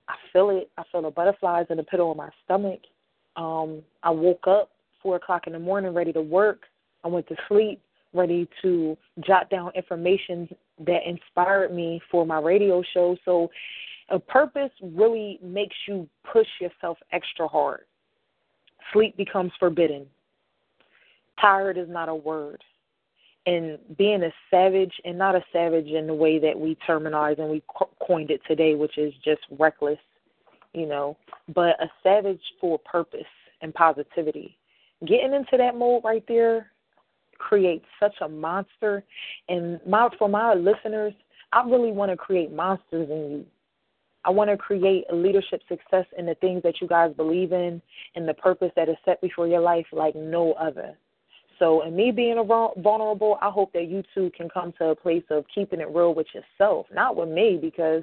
I 0.09 0.17
feel 0.33 0.51
it. 0.51 0.71
I 0.77 0.83
feel 0.91 1.03
the 1.03 1.11
butterflies 1.11 1.67
in 1.71 1.79
the 1.79 1.83
pit 1.83 2.01
of 2.01 2.17
my 2.17 2.29
stomach. 2.45 2.81
Um, 3.37 3.83
I 4.03 4.11
woke 4.11 4.47
up 4.47 4.71
four 5.05 5.17
o'clock 5.17 5.47
in 5.47 5.53
the 5.53 5.59
morning 5.61 5.95
ready 5.95 6.13
to 6.13 6.23
work. 6.23 6.63
I 7.05 7.09
went 7.09 7.29
to 7.29 7.37
sleep 7.47 7.81
ready 8.15 8.49
to 8.63 8.97
jot 9.27 9.51
down 9.51 9.71
information 9.75 10.49
that 10.87 11.01
inspired 11.07 11.73
me 11.73 12.01
for 12.11 12.25
my 12.25 12.41
radio 12.41 12.83
show. 12.95 13.17
So 13.25 13.51
a 14.09 14.19
purpose 14.19 14.71
really 14.83 15.39
makes 15.43 15.77
you 15.87 16.09
push 16.33 16.47
yourself 16.61 16.97
extra 17.13 17.47
hard. 17.47 17.83
Sleep 18.93 19.17
becomes 19.17 19.53
forbidden. 19.59 20.07
Tired 21.41 21.77
is 21.77 21.89
not 21.89 22.09
a 22.09 22.15
word. 22.15 22.63
And 23.47 23.79
being 23.99 24.23
a 24.23 24.33
savage, 24.51 24.95
and 25.05 25.19
not 25.19 25.35
a 25.35 25.45
savage 25.53 25.89
in 25.89 26.07
the 26.07 26.15
way 26.15 26.39
that 26.39 26.59
we 26.59 26.79
terminize 26.87 27.37
and 27.39 27.51
we 27.51 27.63
coined 28.07 28.31
it 28.31 28.41
today, 28.49 28.75
which 28.75 28.97
is 28.97 29.13
just 29.23 29.43
reckless, 29.59 29.99
you 30.73 30.87
know, 30.87 31.19
but 31.55 31.79
a 31.83 31.91
savage 32.03 32.41
for 32.59 32.79
purpose 32.79 33.21
and 33.61 33.75
positivity 33.75 34.57
getting 35.07 35.35
into 35.35 35.57
that 35.57 35.77
mode 35.77 36.05
right 36.05 36.25
there 36.29 36.71
creates 37.39 37.87
such 38.01 38.15
a 38.21 38.29
monster. 38.29 39.05
And 39.49 39.81
my 39.87 40.09
for 40.19 40.29
my 40.29 40.55
listeners, 40.55 41.15
I 41.53 41.63
really 41.65 41.93
want 41.93 42.11
to 42.11 42.17
create 42.17 42.53
monsters 42.53 43.09
in 43.11 43.31
you. 43.31 43.47
I 44.25 44.31
want 44.31 44.49
to 44.51 44.57
create 44.57 45.05
a 45.13 45.15
leadership 45.15 45.61
success 45.69 46.07
in 46.17 46.27
the 46.27 46.35
things 46.37 46.63
that 46.63 46.81
you 46.81 46.89
guys 46.89 47.13
believe 47.15 47.53
in 47.53 47.83
and 48.15 48.27
the 48.27 48.35
purpose 48.35 48.71
that 48.75 48.89
is 48.89 48.97
set 49.05 49.21
before 49.21 49.47
your 49.47 49.61
life 49.61 49.87
like 49.93 50.15
no 50.15 50.53
other. 50.53 50.97
So, 51.59 51.83
in 51.83 51.95
me 51.95 52.11
being 52.11 52.39
a 52.39 52.45
vulnerable, 52.45 53.39
I 53.41 53.51
hope 53.51 53.73
that 53.75 53.89
you 53.89 54.03
too 54.15 54.33
can 54.37 54.49
come 54.49 54.73
to 54.79 54.87
a 54.87 54.97
place 54.97 55.23
of 55.31 55.45
keeping 55.55 55.81
it 55.81 55.89
real 55.89 56.15
with 56.15 56.27
yourself, 56.35 56.87
not 56.93 57.17
with 57.17 57.29
me, 57.29 57.59
because 57.61 58.03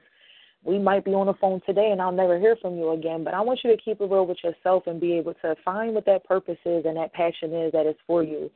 we 0.64 0.78
might 0.78 1.04
be 1.04 1.12
on 1.12 1.28
the 1.28 1.34
phone 1.36 1.62
today 1.66 1.90
and 1.92 2.02
I'll 2.02 2.12
never 2.12 2.40
hear 2.40 2.56
from 2.62 2.76
you 2.76 2.92
again, 2.92 3.24
but 3.24 3.34
I 3.34 3.42
want 3.42 3.60
you 3.64 3.76
to 3.76 3.82
keep 3.82 4.00
it 4.00 4.10
real 4.10 4.26
with 4.26 4.38
yourself 4.44 4.84
and 4.88 5.00
be 5.00 5.14
able 5.14 5.34
to 5.36 5.56
find 5.66 5.94
what 5.96 6.06
that 6.06 6.24
purpose 6.26 6.60
is 6.66 6.86
and 6.86 6.98
that 6.98 7.14
passion 7.14 7.54
is 7.54 7.72
that 7.72 7.88
is 7.88 7.96
for 8.06 8.24
you 8.24 8.50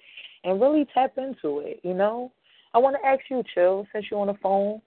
and 0.44 0.62
really 0.62 0.86
tap 0.94 1.18
into 1.18 1.60
it, 1.60 1.80
you 1.84 1.94
know? 1.94 2.32
I 2.74 2.78
want 2.78 2.96
to 3.02 3.08
ask 3.08 3.22
you, 3.30 3.42
Chill, 3.54 3.88
since 3.92 4.06
you're 4.12 4.20
on 4.20 4.28
the 4.28 4.36
phone, 4.44 4.82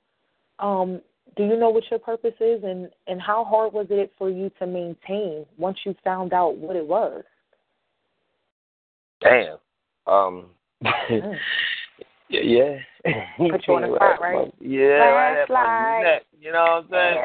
um, 0.59 1.01
do 1.37 1.45
you 1.45 1.57
know 1.57 1.71
what 1.71 1.85
your 1.91 2.01
purpose 2.01 2.35
is 2.41 2.63
and, 2.63 2.89
and 3.07 3.21
how 3.21 3.45
hard 3.45 3.73
was 3.73 3.87
it 3.91 4.13
for 4.17 4.31
you 4.31 4.51
to 4.59 4.67
maintain 4.67 5.45
once 5.57 5.79
you 5.85 5.95
found 6.05 6.33
out 6.33 6.57
what 6.57 6.77
it 6.77 6.87
was? 6.87 7.23
Damn. 9.21 9.59
Um 10.07 10.51
Mm. 10.85 11.37
Yeah, 12.30 12.40
yeah. 12.40 12.78
Put 13.38 13.66
you 13.66 13.75
on 13.75 13.82
the 13.82 13.88
spot, 13.97 14.20
right? 14.20 14.52
Yeah, 14.61 14.87
right 14.87 15.42
at 15.42 15.49
my 15.49 16.02
neck. 16.02 16.23
You 16.40 16.52
know 16.52 16.85
what 16.88 16.97
I'm 16.97 17.14
saying? 17.14 17.18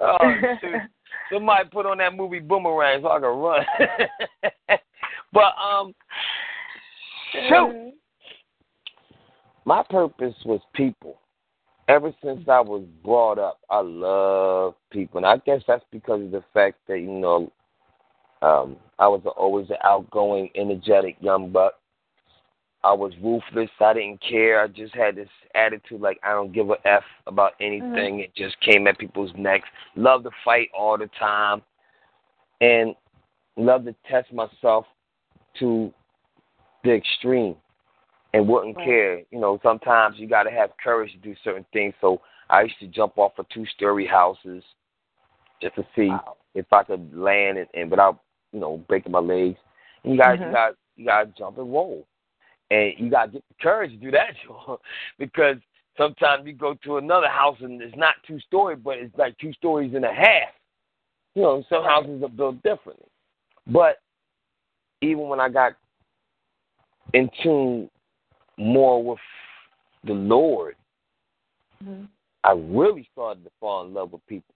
Oh, 0.00 0.56
shoot. 0.60 0.80
Somebody 1.32 1.68
put 1.70 1.86
on 1.86 1.98
that 1.98 2.14
movie 2.14 2.40
Boomerang 2.40 3.02
so 3.02 3.08
I 3.08 3.20
can 3.20 3.28
run. 3.28 3.64
but 5.32 5.52
um, 5.60 5.94
shoot, 7.48 7.92
my 9.64 9.82
purpose 9.88 10.34
was 10.44 10.60
people. 10.74 11.18
Ever 11.88 12.12
since 12.22 12.48
I 12.48 12.60
was 12.60 12.84
brought 13.04 13.38
up, 13.38 13.58
I 13.68 13.80
love 13.80 14.74
people, 14.90 15.18
and 15.18 15.26
I 15.26 15.38
guess 15.44 15.60
that's 15.66 15.84
because 15.90 16.22
of 16.22 16.30
the 16.30 16.44
fact 16.54 16.78
that 16.86 16.98
you 16.98 17.10
know, 17.10 17.52
um, 18.42 18.76
I 18.98 19.08
was 19.08 19.22
always 19.36 19.68
an 19.70 19.76
outgoing, 19.82 20.50
energetic 20.54 21.16
young 21.20 21.50
buck. 21.50 21.74
I 22.82 22.92
was 22.94 23.12
ruthless. 23.22 23.70
I 23.78 23.92
didn't 23.92 24.22
care. 24.22 24.62
I 24.62 24.66
just 24.66 24.94
had 24.94 25.16
this 25.16 25.28
attitude 25.54 26.00
like 26.00 26.18
I 26.22 26.32
don't 26.32 26.52
give 26.52 26.70
a 26.70 26.76
f 26.86 27.02
about 27.26 27.52
anything. 27.60 28.20
It 28.20 28.34
just 28.34 28.58
came 28.60 28.86
at 28.86 28.98
people's 28.98 29.32
necks. 29.36 29.68
Love 29.96 30.22
to 30.24 30.30
fight 30.44 30.68
all 30.76 30.96
the 30.96 31.10
time, 31.18 31.60
and 32.60 32.94
love 33.56 33.84
to 33.84 33.94
test 34.08 34.32
myself 34.32 34.86
to 35.58 35.92
the 36.84 36.92
extreme, 36.92 37.54
and 38.32 38.48
wouldn't 38.48 38.76
Right. 38.76 38.84
care. 38.86 39.18
You 39.30 39.40
know, 39.40 39.58
sometimes 39.62 40.18
you 40.18 40.26
got 40.26 40.44
to 40.44 40.50
have 40.50 40.70
courage 40.82 41.12
to 41.12 41.18
do 41.18 41.34
certain 41.44 41.66
things. 41.74 41.92
So 42.00 42.22
I 42.48 42.62
used 42.62 42.78
to 42.80 42.86
jump 42.86 43.18
off 43.18 43.38
of 43.38 43.48
two-story 43.50 44.06
houses 44.06 44.64
just 45.60 45.74
to 45.74 45.86
see 45.94 46.08
Wow. 46.08 46.36
if 46.54 46.66
I 46.72 46.82
could 46.82 47.14
land 47.14 47.58
and, 47.58 47.68
and 47.74 47.90
without 47.90 48.20
you 48.52 48.60
know 48.60 48.78
breaking 48.88 49.12
my 49.12 49.18
legs. 49.18 49.58
And 50.02 50.14
you 50.14 50.18
guys, 50.18 50.38
you 50.40 50.46
Mhm. 50.46 50.52
got 50.52 50.74
you 50.96 51.04
got 51.04 51.24
to 51.24 51.32
jump 51.38 51.58
and 51.58 51.70
roll, 51.70 52.06
and 52.70 52.92
you 52.98 53.10
got 53.10 53.26
to 53.26 53.32
get 53.32 53.44
the 53.48 53.54
courage 53.62 53.90
to 53.90 53.96
do 53.96 54.10
that 54.10 54.34
because 55.18 55.56
sometimes 55.96 56.46
you 56.46 56.52
go 56.52 56.74
to 56.84 56.98
another 56.98 57.28
house 57.28 57.56
and 57.60 57.80
it's 57.82 57.96
not 57.96 58.14
two 58.26 58.38
story, 58.40 58.76
but 58.76 58.98
it's 58.98 59.16
like 59.18 59.36
two 59.38 59.52
stories 59.54 59.92
and 59.94 60.04
a 60.04 60.12
half. 60.12 60.48
You 61.34 61.42
know, 61.42 61.64
some 61.68 61.84
houses 61.84 62.22
are 62.22 62.28
built 62.28 62.62
differently. 62.62 63.06
But 63.66 63.98
even 65.00 65.28
when 65.28 65.40
I 65.40 65.48
got 65.48 65.72
in 67.14 67.30
tune 67.42 67.90
more 68.56 69.02
with 69.02 69.18
the 70.04 70.12
Lord, 70.12 70.76
Mhm. 71.82 72.08
I 72.44 72.52
really 72.52 73.08
started 73.12 73.44
to 73.44 73.50
fall 73.60 73.84
in 73.84 73.94
love 73.94 74.12
with 74.12 74.26
people. 74.26 74.54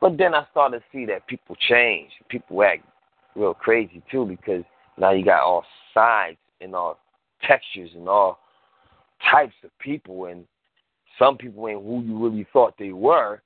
But 0.00 0.16
then 0.16 0.34
I 0.34 0.44
started 0.50 0.80
to 0.80 0.84
see 0.90 1.04
that 1.06 1.26
people 1.26 1.56
change. 1.56 2.12
People 2.28 2.62
act 2.62 2.84
real 3.34 3.54
crazy 3.54 4.02
too 4.10 4.24
because 4.26 4.64
now 4.96 5.10
you 5.10 5.24
got 5.24 5.42
all 5.42 5.66
sides 5.92 6.38
and 6.60 6.74
all 6.74 6.98
textures 7.46 7.90
and 7.94 8.08
all 8.08 8.38
types 9.30 9.54
of 9.64 9.70
people 9.78 10.26
and 10.26 10.44
some 11.18 11.36
people 11.36 11.68
ain't 11.68 11.82
who 11.82 12.02
you 12.02 12.18
really 12.18 12.46
thought 12.52 12.74
they 12.78 12.92
were. 12.92 13.42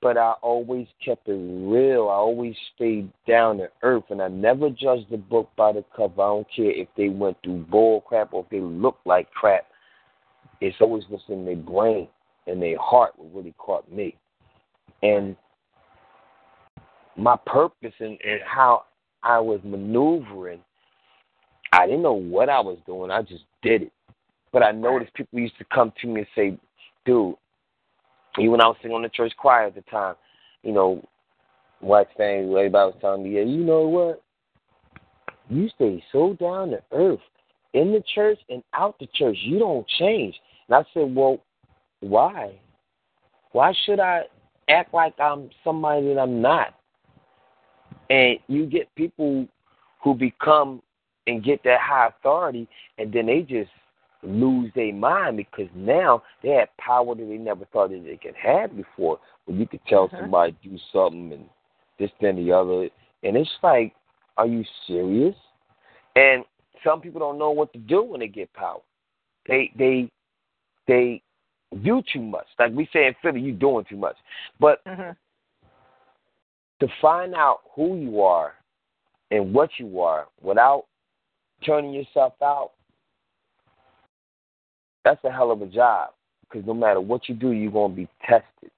But 0.00 0.18
I 0.18 0.32
always 0.42 0.86
kept 1.02 1.28
it 1.28 1.32
real. 1.32 2.08
I 2.08 2.14
always 2.14 2.54
stayed 2.74 3.10
down 3.26 3.58
to 3.58 3.68
earth 3.82 4.04
and 4.10 4.20
I 4.20 4.28
never 4.28 4.68
judged 4.68 5.10
the 5.10 5.16
book 5.16 5.50
by 5.56 5.72
the 5.72 5.84
cover. 5.96 6.22
I 6.22 6.26
don't 6.26 6.46
care 6.54 6.70
if 6.70 6.88
they 6.96 7.08
went 7.08 7.36
through 7.42 7.66
bull 7.70 8.02
crap 8.02 8.32
or 8.32 8.44
if 8.44 8.50
they 8.50 8.60
looked 8.60 9.06
like 9.06 9.30
crap. 9.30 9.66
It's 10.60 10.76
always 10.80 11.04
what's 11.08 11.24
in 11.28 11.44
their 11.44 11.56
brain 11.56 12.08
and 12.46 12.60
their 12.60 12.78
heart 12.78 13.12
what 13.16 13.34
really 13.34 13.54
caught 13.58 13.90
me. 13.90 14.16
And 15.02 15.36
my 17.16 17.36
purpose 17.46 17.94
and, 18.00 18.18
and 18.26 18.40
how 18.44 18.84
I 19.22 19.38
was 19.40 19.60
maneuvering, 19.64 20.60
I 21.80 21.86
didn't 21.86 22.02
know 22.02 22.12
what 22.12 22.48
I 22.48 22.60
was 22.60 22.78
doing. 22.86 23.10
I 23.10 23.22
just 23.22 23.44
did 23.62 23.82
it. 23.82 23.92
But 24.52 24.62
I 24.62 24.70
noticed 24.70 25.14
people 25.14 25.40
used 25.40 25.58
to 25.58 25.64
come 25.72 25.92
to 26.00 26.06
me 26.06 26.20
and 26.20 26.26
say, 26.34 26.58
dude, 27.04 27.34
even 28.38 28.52
when 28.52 28.60
I 28.60 28.66
was 28.66 28.76
singing 28.80 28.96
on 28.96 29.02
the 29.02 29.08
church 29.08 29.32
choir 29.36 29.66
at 29.66 29.74
the 29.74 29.82
time, 29.82 30.14
you 30.62 30.72
know, 30.72 31.02
white 31.80 32.06
thing, 32.16 32.50
everybody 32.50 32.92
was 32.92 32.94
telling 33.00 33.24
me, 33.24 33.36
yeah, 33.36 33.42
you 33.42 33.64
know 33.64 33.82
what? 33.82 34.22
You 35.50 35.68
stay 35.74 36.02
so 36.12 36.34
down 36.34 36.70
to 36.70 36.82
earth 36.92 37.20
in 37.74 37.92
the 37.92 38.02
church 38.14 38.38
and 38.48 38.62
out 38.72 38.98
the 38.98 39.08
church. 39.14 39.36
You 39.42 39.58
don't 39.58 39.86
change. 39.98 40.34
And 40.68 40.76
I 40.76 40.84
said, 40.94 41.14
well, 41.14 41.42
why? 42.00 42.52
Why 43.52 43.74
should 43.84 44.00
I 44.00 44.22
act 44.68 44.94
like 44.94 45.18
I'm 45.20 45.50
somebody 45.62 46.14
that 46.14 46.20
I'm 46.20 46.40
not? 46.40 46.74
And 48.10 48.38
you 48.46 48.66
get 48.66 48.94
people 48.94 49.46
who 50.02 50.14
become 50.14 50.82
and 51.26 51.44
get 51.44 51.62
that 51.64 51.80
high 51.80 52.08
authority, 52.08 52.68
and 52.98 53.12
then 53.12 53.26
they 53.26 53.42
just 53.42 53.70
lose 54.22 54.70
their 54.74 54.92
mind 54.92 55.36
because 55.36 55.68
now 55.74 56.22
they 56.42 56.50
have 56.50 56.74
power 56.78 57.14
that 57.14 57.24
they 57.24 57.36
never 57.36 57.64
thought 57.66 57.90
that 57.90 58.04
they 58.04 58.16
could 58.16 58.34
have 58.36 58.76
before. 58.76 59.18
When 59.44 59.58
you 59.58 59.66
could 59.66 59.84
tell 59.86 60.08
Mhm. 60.08 60.18
somebody 60.18 60.56
do 60.62 60.78
something 60.92 61.32
and 61.32 61.48
this, 61.98 62.10
then 62.20 62.36
the 62.36 62.52
other, 62.52 62.88
and 63.22 63.36
it's 63.36 63.50
like, 63.62 63.94
are 64.36 64.46
you 64.46 64.64
serious? 64.86 65.36
And 66.16 66.44
some 66.82 67.00
people 67.00 67.20
don't 67.20 67.38
know 67.38 67.50
what 67.50 67.72
to 67.72 67.78
do 67.78 68.02
when 68.02 68.20
they 68.20 68.28
get 68.28 68.52
power. 68.52 68.80
They 69.46 69.72
they 69.76 70.10
they 70.86 71.22
do 71.82 72.02
too 72.12 72.20
much. 72.22 72.46
Like 72.58 72.72
we 72.72 72.88
say 72.92 73.06
in 73.06 73.14
Philly, 73.22 73.40
you 73.40 73.52
doing 73.52 73.84
too 73.84 73.96
much. 73.96 74.16
But 74.58 74.84
Mhm. 74.84 75.16
to 76.80 76.88
find 77.00 77.34
out 77.34 77.62
who 77.74 77.96
you 77.96 78.22
are 78.22 78.54
and 79.30 79.54
what 79.54 79.70
you 79.78 80.00
are 80.00 80.28
without 80.42 80.86
turning 81.64 81.92
yourself 81.92 82.34
out, 82.42 82.72
that's 85.04 85.22
a 85.24 85.30
hell 85.30 85.50
of 85.50 85.62
a 85.62 85.66
job. 85.66 86.10
Because 86.42 86.66
no 86.66 86.74
matter 86.74 87.00
what 87.00 87.28
you 87.28 87.34
do, 87.34 87.50
you're 87.52 87.72
going 87.72 87.92
to 87.92 87.96
be 87.96 88.08
tested. 88.20 88.70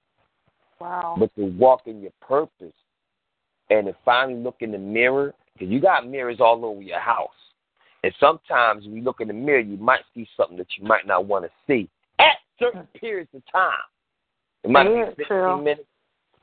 Wow. 0.80 1.16
But 1.18 1.34
to 1.36 1.46
walk 1.46 1.82
in 1.86 2.00
your 2.00 2.12
purpose 2.20 2.74
and 3.70 3.86
to 3.86 3.96
finally 4.04 4.38
look 4.38 4.56
in 4.60 4.72
the 4.72 4.78
mirror, 4.78 5.34
because 5.52 5.68
you 5.68 5.80
got 5.80 6.08
mirrors 6.08 6.38
all 6.40 6.64
over 6.64 6.82
your 6.82 7.00
house. 7.00 7.30
And 8.04 8.14
sometimes 8.20 8.84
when 8.84 8.94
you 8.94 9.02
look 9.02 9.20
in 9.20 9.28
the 9.28 9.34
mirror, 9.34 9.60
you 9.60 9.76
might 9.78 10.02
see 10.14 10.28
something 10.36 10.56
that 10.58 10.68
you 10.78 10.84
might 10.86 11.06
not 11.06 11.26
want 11.26 11.44
to 11.44 11.50
see 11.66 11.88
at 12.18 12.36
certain 12.58 12.86
periods 12.94 13.30
of 13.34 13.42
time. 13.50 13.72
It 14.62 14.70
might 14.70 14.84
Yeah, 14.84 15.10
be 15.10 15.24
15 15.24 15.26
true. 15.26 15.62
minutes, 15.62 15.88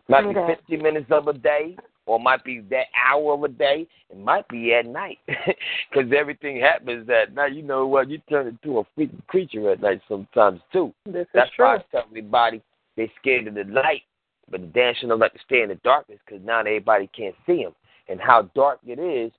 might 0.08 0.28
be 0.28 0.34
that. 0.34 0.60
15 0.60 0.82
minutes 0.82 1.12
of 1.12 1.28
a 1.28 1.34
day, 1.34 1.78
or 2.05 2.17
it 2.17 2.23
might 2.23 2.43
be 2.43 2.59
that 2.69 2.87
hour 3.09 3.33
of 3.33 3.43
a 3.43 3.47
day. 3.47 3.87
It 4.09 4.17
might 4.17 4.47
be 4.49 4.73
at 4.73 4.85
night, 4.85 5.19
because 5.27 6.11
everything 6.17 6.59
happens 6.59 7.09
at 7.09 7.33
night. 7.33 7.53
You 7.53 7.63
know 7.63 7.87
what? 7.87 8.09
You 8.09 8.19
turn 8.29 8.47
into 8.47 8.79
a 8.79 8.83
freaking 8.97 9.25
creature 9.27 9.71
at 9.71 9.81
night 9.81 10.01
sometimes 10.07 10.59
too. 10.71 10.93
This 11.05 11.21
is 11.21 11.27
That's 11.33 11.51
true. 11.55 11.65
why 11.65 11.75
I 11.75 11.83
tell 11.91 12.03
everybody 12.09 12.61
they 12.97 13.11
scared 13.19 13.47
of 13.47 13.55
the 13.55 13.63
light, 13.63 14.03
but 14.49 14.61
the 14.61 14.67
damn 14.67 14.93
sure 14.95 15.09
don't 15.09 15.19
like 15.19 15.33
to 15.33 15.39
stay 15.45 15.61
in 15.61 15.69
the 15.69 15.75
darkness 15.75 16.19
because 16.25 16.43
now 16.45 16.59
everybody 16.59 17.09
can't 17.15 17.35
see 17.45 17.63
them. 17.63 17.73
And 18.09 18.19
how 18.19 18.49
dark 18.53 18.79
it 18.85 18.99
is, 18.99 19.31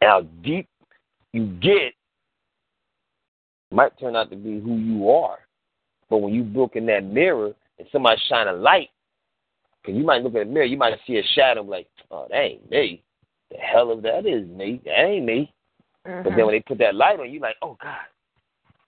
how 0.00 0.22
deep 0.42 0.66
you 1.32 1.46
get, 1.60 1.92
might 3.70 3.96
turn 4.00 4.16
out 4.16 4.30
to 4.30 4.36
be 4.36 4.58
who 4.60 4.76
you 4.76 5.10
are. 5.10 5.38
But 6.08 6.18
when 6.18 6.34
you 6.34 6.44
look 6.44 6.74
in 6.74 6.86
that 6.86 7.04
mirror 7.04 7.52
and 7.78 7.88
somebody 7.92 8.20
shine 8.28 8.48
a 8.48 8.52
light, 8.52 8.88
because 9.82 9.98
you 9.98 10.04
might 10.04 10.22
look 10.22 10.34
in 10.34 10.40
the 10.40 10.44
mirror, 10.44 10.66
you 10.66 10.76
might 10.76 10.94
see 11.06 11.16
a 11.16 11.22
shadow 11.34 11.62
like, 11.62 11.88
oh, 12.10 12.26
that 12.30 12.36
ain't 12.36 12.70
me. 12.70 13.02
The 13.50 13.58
hell 13.58 13.90
of 13.90 14.02
that 14.02 14.26
is 14.26 14.46
me. 14.48 14.80
That 14.84 15.04
ain't 15.04 15.24
me. 15.24 15.52
But 16.04 16.24
Mhm. 16.24 16.36
then 16.36 16.46
when 16.46 16.54
they 16.54 16.60
put 16.60 16.78
that 16.78 16.94
light 16.94 17.18
on, 17.20 17.30
you 17.30 17.40
like, 17.40 17.56
oh 17.62 17.76
God. 17.82 18.06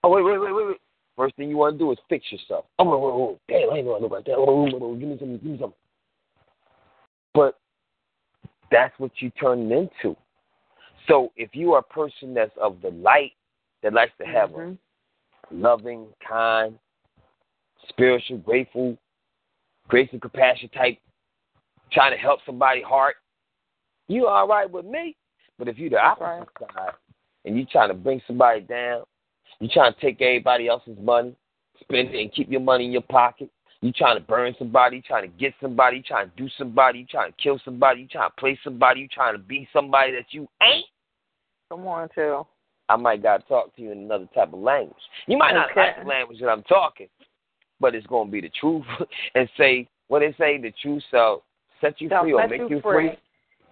Oh 0.05 0.11
wait, 0.11 0.22
wait, 0.22 0.38
wait, 0.38 0.52
wait, 0.52 0.66
wait. 0.66 0.81
First 1.16 1.37
thing 1.37 1.48
you 1.48 1.57
want 1.57 1.74
to 1.74 1.78
do 1.78 1.92
is 1.92 1.98
fix 2.09 2.31
yourself. 2.33 2.64
Oh, 2.78 2.85
whoa, 2.85 2.98
whoa, 2.98 3.16
whoa. 3.16 3.40
damn, 3.48 3.70
I 3.70 3.76
ain't 3.78 3.87
know 3.87 3.92
like 3.92 4.24
that. 4.24 4.35
Oh, 4.35 4.44
whoa, 4.44 4.70
whoa, 4.70 4.78
whoa. 4.78 4.94
give 4.94 5.09
me 5.09 5.18
something, 5.18 5.38
give 5.38 5.46
me 5.52 5.59
something. 5.59 5.78
But 7.35 7.59
that's 8.70 8.98
what 8.98 9.11
you 9.20 9.31
turn 9.31 9.70
into. 9.70 10.16
So 11.07 11.33
if 11.37 11.55
you 11.55 11.74
are 11.74 11.81
a 11.81 11.83
person 11.83 12.35
that's 12.35 12.57
of 12.61 12.81
the 12.81 12.90
light, 12.90 13.33
that 13.83 13.92
likes 13.92 14.12
to 14.18 14.26
have 14.26 14.50
Mhm. 14.50 14.78
a 15.50 15.55
loving, 15.55 16.07
kind, 16.26 16.78
spiritual, 17.88 18.38
grateful, 18.38 18.96
grace 19.92 20.09
and 20.12 20.22
compassion 20.22 20.70
type, 20.70 20.96
trying 21.92 22.12
to 22.12 22.16
help 22.16 22.40
somebody 22.46 22.81
heart, 22.81 23.16
you 24.09 24.26
all 24.26 24.48
right 24.48 24.68
with 24.68 24.87
me. 24.87 25.14
But 25.59 25.68
if 25.68 25.78
you 25.78 25.90
the 25.90 25.96
That's 25.96 26.18
opposite 26.18 26.48
side 26.59 26.94
and 27.44 27.59
you 27.59 27.66
trying 27.66 27.88
to 27.90 27.94
bring 27.94 28.22
somebody 28.26 28.62
down, 28.62 29.02
you 29.61 29.68
trying 29.68 29.92
to 29.92 30.00
take 30.00 30.22
everybody 30.22 30.66
else's 30.66 30.96
money, 30.98 31.37
spend 31.78 32.09
it 32.09 32.22
and 32.22 32.33
keep 32.33 32.50
your 32.50 32.62
money 32.62 32.87
in 32.87 32.92
your 32.92 33.02
pocket, 33.02 33.50
You 33.83 33.92
trying 33.92 34.16
to 34.16 34.24
burn 34.24 34.55
somebody, 34.59 35.02
trying 35.02 35.31
to 35.31 35.37
get 35.38 35.52
somebody, 35.61 36.00
trying 36.00 36.31
to 36.31 36.37
do 36.37 36.48
somebody, 36.57 37.00
you 37.00 37.07
trying 37.07 37.31
to 37.31 37.37
kill 37.37 37.61
somebody, 37.62 38.00
you 38.00 38.09
trying 38.09 38.31
to 38.31 38.37
play 38.40 38.59
somebody, 38.64 39.00
you 39.00 39.09
trying 39.09 39.35
to 39.35 39.42
be 39.42 39.68
somebody 39.74 40.12
that 40.12 40.26
you 40.31 40.48
ain't. 40.62 40.87
Come 41.70 41.87
on, 41.87 42.09
too. 42.14 42.46
I 42.88 42.96
might 42.96 43.22
gotta 43.22 43.42
talk 43.44 43.76
to 43.76 43.83
you 43.83 43.92
in 43.92 43.98
another 43.98 44.28
type 44.35 44.55
of 44.55 44.61
language. 44.61 45.02
You 45.26 45.37
might 45.37 45.52
not 45.52 45.70
Okay. 45.70 45.81
like 45.81 46.02
the 46.02 46.09
language 46.09 46.40
that 46.40 46.48
I'm 46.48 46.62
talking, 46.62 47.09
but 47.83 47.95
it's 47.95 48.07
gonna 48.07 48.31
be 48.31 48.40
the 48.40 48.51
truth 48.59 48.85
and 49.35 49.47
say 49.59 49.87
what 50.09 50.21
they 50.21 50.33
say, 50.38 50.57
the 50.59 50.73
truth 50.81 51.03
shall 51.11 51.42
set 51.81 52.01
you 52.01 52.09
Shall 52.09 52.23
free 52.23 52.33
or 52.33 52.49
make 52.49 52.61
you 52.61 52.68
you 52.71 52.81
free. 52.81 53.09
free. 53.09 53.18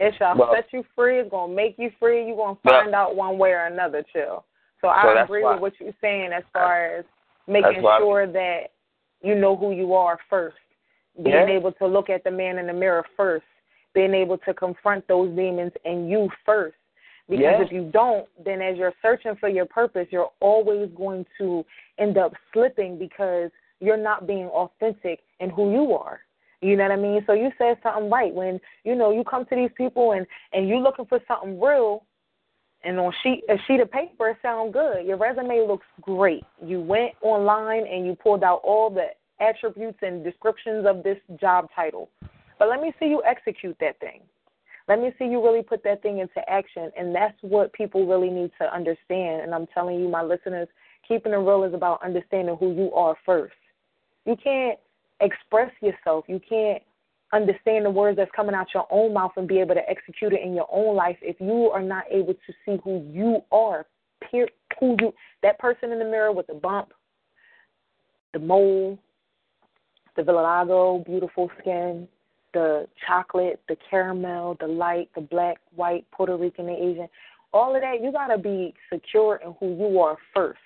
It 0.06 0.14
shall 0.18 0.36
Well- 0.36 0.52
set 0.54 0.66
you 0.72 0.84
free. 0.94 1.20
It's 1.20 1.30
gonna 1.30 1.52
make 1.54 1.76
you 1.78 1.90
free. 1.98 2.26
You're 2.26 2.36
gonna 2.36 2.58
Yeah. 2.64 2.82
find 2.82 2.94
out 2.94 3.14
one 3.16 3.38
way 3.38 3.52
or 3.52 3.64
another, 3.66 4.02
chill. 4.12 4.44
So 4.80 4.88
I 4.88 5.22
agree 5.22 5.42
why- 5.44 5.52
with 5.52 5.60
what 5.60 5.80
you're 5.80 5.94
saying 6.00 6.32
as 6.32 6.42
far 6.52 6.84
as 6.86 7.04
making 7.46 7.82
sure 7.82 8.26
that 8.26 8.70
you 9.22 9.34
know 9.34 9.54
who 9.56 9.72
you 9.72 9.94
are 9.94 10.18
first. 10.28 10.56
Being 11.22 11.48
Yeah. 11.48 11.54
able 11.56 11.72
to 11.72 11.86
look 11.86 12.08
at 12.10 12.24
the 12.24 12.30
man 12.30 12.58
in 12.58 12.66
the 12.66 12.72
mirror 12.72 13.04
first. 13.16 13.44
Being 13.92 14.14
able 14.14 14.38
to 14.38 14.54
confront 14.54 15.06
those 15.06 15.30
demons 15.36 15.72
in 15.84 16.08
you 16.08 16.30
first. 16.46 16.76
Because 17.28 17.42
Yeah. 17.42 17.62
if 17.62 17.70
you 17.70 17.84
don't, 17.92 18.26
then 18.42 18.62
as 18.62 18.76
you're 18.78 18.94
searching 19.02 19.36
for 19.36 19.48
your 19.48 19.66
purpose, 19.66 20.10
you're 20.10 20.30
always 20.40 20.90
going 20.92 21.26
to 21.38 21.64
end 21.98 22.16
up 22.16 22.32
slipping 22.52 22.96
because 22.98 23.50
you're 23.80 23.96
not 23.96 24.26
being 24.26 24.46
authentic 24.46 25.20
in 25.40 25.50
who 25.50 25.72
you 25.72 25.92
are. 25.94 26.20
You 26.62 26.76
know 26.76 26.84
what 26.84 26.92
I 26.92 26.96
mean? 26.96 27.22
So 27.26 27.32
you 27.32 27.50
said 27.56 27.78
something 27.82 28.10
right 28.10 28.34
when 28.34 28.60
you 28.84 28.94
know 28.94 29.10
you 29.10 29.24
come 29.24 29.46
to 29.46 29.56
these 29.56 29.70
people 29.76 30.12
and 30.12 30.26
and 30.52 30.68
you 30.68 30.78
looking 30.78 31.06
for 31.06 31.18
something 31.26 31.60
real, 31.60 32.04
and 32.84 32.98
on 32.98 33.12
sheet 33.22 33.44
a 33.48 33.56
sheet 33.66 33.80
of 33.80 33.90
paper 33.90 34.28
it 34.28 34.36
sounds 34.42 34.72
good. 34.72 35.06
Your 35.06 35.16
resume 35.16 35.66
looks 35.66 35.86
great. 36.02 36.44
You 36.64 36.80
went 36.80 37.12
online 37.22 37.86
and 37.86 38.06
you 38.06 38.14
pulled 38.14 38.44
out 38.44 38.60
all 38.62 38.90
the 38.90 39.06
attributes 39.40 39.98
and 40.02 40.22
descriptions 40.22 40.86
of 40.86 41.02
this 41.02 41.18
job 41.40 41.68
title. 41.74 42.10
But 42.58 42.68
let 42.68 42.80
me 42.80 42.92
see 43.00 43.06
you 43.06 43.22
execute 43.26 43.76
that 43.80 43.98
thing. 44.00 44.20
Let 44.86 45.00
me 45.00 45.12
see 45.18 45.24
you 45.24 45.42
really 45.42 45.62
put 45.62 45.82
that 45.84 46.02
thing 46.02 46.18
into 46.18 46.46
action. 46.48 46.90
And 46.98 47.14
that's 47.14 47.36
what 47.42 47.72
people 47.72 48.06
really 48.06 48.28
need 48.28 48.50
to 48.60 48.74
understand. 48.74 49.42
And 49.42 49.54
I'm 49.54 49.66
telling 49.68 50.00
you, 50.00 50.08
my 50.08 50.22
listeners, 50.22 50.68
keeping 51.06 51.32
it 51.32 51.36
real 51.36 51.64
is 51.64 51.72
about 51.72 52.04
understanding 52.04 52.56
who 52.58 52.74
you 52.74 52.92
are 52.92 53.16
first. 53.24 53.54
You 54.24 54.36
can't 54.36 54.78
express 55.20 55.72
yourself. 55.80 56.24
You 56.28 56.40
can't 56.48 56.82
understand 57.32 57.84
the 57.84 57.90
words 57.90 58.16
that's 58.16 58.30
coming 58.34 58.54
out 58.54 58.68
your 58.74 58.86
own 58.90 59.12
mouth 59.14 59.32
and 59.36 59.46
be 59.46 59.60
able 59.60 59.74
to 59.74 59.88
execute 59.88 60.32
it 60.32 60.42
in 60.42 60.54
your 60.54 60.68
own 60.72 60.96
life 60.96 61.16
if 61.22 61.40
you 61.40 61.70
are 61.72 61.82
not 61.82 62.04
able 62.10 62.34
to 62.34 62.52
see 62.64 62.78
who 62.84 63.06
you 63.12 63.42
are. 63.52 63.86
Who 64.30 64.96
you 65.00 65.12
that 65.42 65.58
person 65.58 65.92
in 65.92 65.98
the 65.98 66.04
mirror 66.04 66.30
with 66.30 66.46
the 66.46 66.54
bump, 66.54 66.92
the 68.32 68.38
mole, 68.38 68.98
the 70.14 70.22
vitiligo, 70.22 71.04
beautiful 71.04 71.50
skin, 71.58 72.06
the 72.52 72.86
chocolate, 73.06 73.60
the 73.68 73.76
caramel, 73.88 74.56
the 74.60 74.66
light, 74.66 75.08
the 75.14 75.22
black, 75.22 75.56
white, 75.74 76.04
Puerto 76.12 76.36
Rican, 76.36 76.68
and 76.68 76.76
Asian. 76.76 77.08
All 77.52 77.74
of 77.74 77.80
that, 77.80 78.02
you 78.02 78.12
gotta 78.12 78.38
be 78.38 78.74
secure 78.92 79.40
in 79.44 79.54
who 79.58 79.74
you 79.74 79.98
are 80.00 80.18
first, 80.34 80.60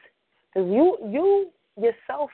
because 0.52 0.68
you 0.68 0.98
you 1.08 1.50
yourself 1.76 2.30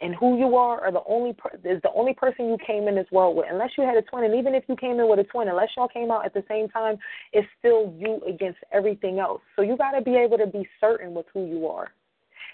and 0.00 0.14
who 0.14 0.38
you 0.38 0.56
are 0.56 0.80
are 0.80 0.92
the 0.92 1.02
only 1.06 1.32
per- 1.34 1.58
is 1.64 1.80
the 1.82 1.92
only 1.94 2.14
person 2.14 2.46
you 2.46 2.56
came 2.66 2.88
in 2.88 2.94
this 2.94 3.06
world 3.12 3.36
with. 3.36 3.46
Unless 3.50 3.70
you 3.76 3.84
had 3.84 3.96
a 3.96 4.02
twin, 4.02 4.24
and 4.24 4.34
even 4.34 4.54
if 4.54 4.64
you 4.68 4.76
came 4.76 4.98
in 4.98 5.08
with 5.08 5.18
a 5.18 5.24
twin, 5.24 5.48
unless 5.48 5.68
y'all 5.76 5.88
came 5.88 6.10
out 6.10 6.24
at 6.24 6.32
the 6.32 6.44
same 6.48 6.68
time, 6.68 6.98
it's 7.32 7.46
still 7.58 7.94
you 7.98 8.20
against 8.26 8.58
everything 8.72 9.18
else. 9.18 9.42
So 9.56 9.62
you 9.62 9.76
got 9.76 9.92
to 9.92 10.02
be 10.02 10.16
able 10.16 10.38
to 10.38 10.46
be 10.46 10.66
certain 10.80 11.14
with 11.14 11.26
who 11.32 11.46
you 11.46 11.66
are, 11.66 11.88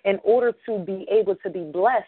in 0.05 0.19
order 0.25 0.53
to 0.67 0.79
be 0.81 1.07
able 1.11 1.37
to 1.37 1.51
be 1.51 1.71
blessed 1.73 2.07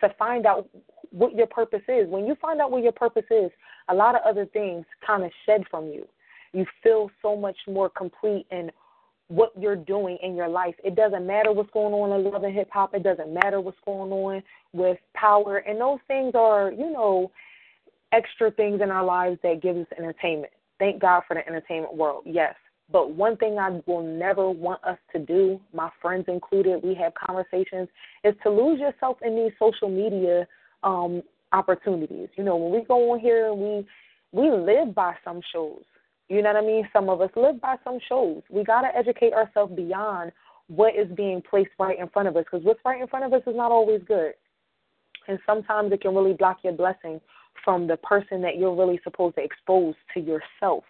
to 0.00 0.14
find 0.18 0.46
out 0.46 0.68
what 1.10 1.34
your 1.34 1.46
purpose 1.46 1.82
is. 1.88 2.08
When 2.08 2.26
you 2.26 2.36
find 2.40 2.60
out 2.60 2.70
what 2.70 2.82
your 2.82 2.92
purpose 2.92 3.24
is, 3.30 3.50
a 3.88 3.94
lot 3.94 4.14
of 4.14 4.22
other 4.24 4.46
things 4.46 4.84
kind 5.06 5.24
of 5.24 5.30
shed 5.44 5.64
from 5.70 5.86
you. 5.86 6.06
You 6.52 6.64
feel 6.82 7.10
so 7.20 7.36
much 7.36 7.56
more 7.66 7.90
complete 7.90 8.46
in 8.50 8.70
what 9.28 9.52
you're 9.58 9.76
doing 9.76 10.18
in 10.22 10.34
your 10.34 10.48
life. 10.48 10.74
It 10.82 10.94
doesn't 10.94 11.26
matter 11.26 11.52
what's 11.52 11.70
going 11.70 11.92
on 11.92 12.18
in 12.18 12.30
love 12.30 12.44
and 12.44 12.54
hip 12.54 12.70
hop. 12.72 12.94
It 12.94 13.02
doesn't 13.02 13.32
matter 13.32 13.60
what's 13.60 13.78
going 13.84 14.10
on 14.10 14.42
with 14.72 14.98
power. 15.14 15.58
And 15.58 15.80
those 15.80 15.98
things 16.08 16.32
are, 16.34 16.72
you 16.72 16.90
know, 16.90 17.30
extra 18.12 18.50
things 18.50 18.80
in 18.82 18.90
our 18.90 19.04
lives 19.04 19.38
that 19.42 19.62
give 19.62 19.76
us 19.76 19.86
entertainment. 19.96 20.52
Thank 20.78 21.00
God 21.00 21.22
for 21.28 21.34
the 21.34 21.46
entertainment 21.46 21.94
world, 21.94 22.22
yes. 22.24 22.54
But 22.90 23.10
one 23.10 23.36
thing 23.36 23.58
I 23.58 23.80
will 23.86 24.02
never 24.02 24.50
want 24.50 24.82
us 24.82 24.96
to 25.12 25.18
do, 25.18 25.60
my 25.74 25.90
friends 26.00 26.24
included, 26.28 26.82
we 26.82 26.94
have 26.94 27.12
conversations, 27.14 27.88
is 28.24 28.34
to 28.44 28.50
lose 28.50 28.80
yourself 28.80 29.18
in 29.22 29.36
these 29.36 29.52
social 29.58 29.88
media 29.88 30.46
um 30.84 31.22
opportunities. 31.52 32.28
You 32.36 32.44
know, 32.44 32.56
when 32.56 32.72
we 32.72 32.86
go 32.86 33.12
on 33.12 33.20
here 33.20 33.50
and 33.50 33.60
we 33.60 33.86
we 34.32 34.50
live 34.50 34.94
by 34.94 35.14
some 35.24 35.40
shows. 35.52 35.82
You 36.28 36.42
know 36.42 36.52
what 36.52 36.62
I 36.62 36.66
mean? 36.66 36.88
Some 36.92 37.08
of 37.08 37.20
us 37.20 37.30
live 37.36 37.60
by 37.60 37.76
some 37.84 37.98
shows. 38.08 38.42
We 38.50 38.62
got 38.64 38.82
to 38.82 38.94
educate 38.96 39.32
ourselves 39.32 39.74
beyond 39.74 40.32
what 40.68 40.94
is 40.94 41.08
being 41.16 41.42
placed 41.48 41.70
right 41.78 41.98
in 41.98 42.08
front 42.08 42.28
of 42.28 42.36
us 42.36 42.44
because 42.44 42.64
what's 42.64 42.80
right 42.84 43.00
in 43.00 43.08
front 43.08 43.24
of 43.24 43.32
us 43.32 43.42
is 43.46 43.56
not 43.56 43.72
always 43.72 44.02
good. 44.06 44.34
And 45.26 45.38
sometimes 45.46 45.92
it 45.92 46.02
can 46.02 46.14
really 46.14 46.34
block 46.34 46.58
your 46.62 46.74
blessing 46.74 47.20
from 47.64 47.86
the 47.86 47.96
person 47.98 48.42
that 48.42 48.56
you're 48.56 48.74
really 48.74 49.00
supposed 49.04 49.36
to 49.36 49.42
expose 49.42 49.94
to 50.14 50.20
yourself 50.20 50.84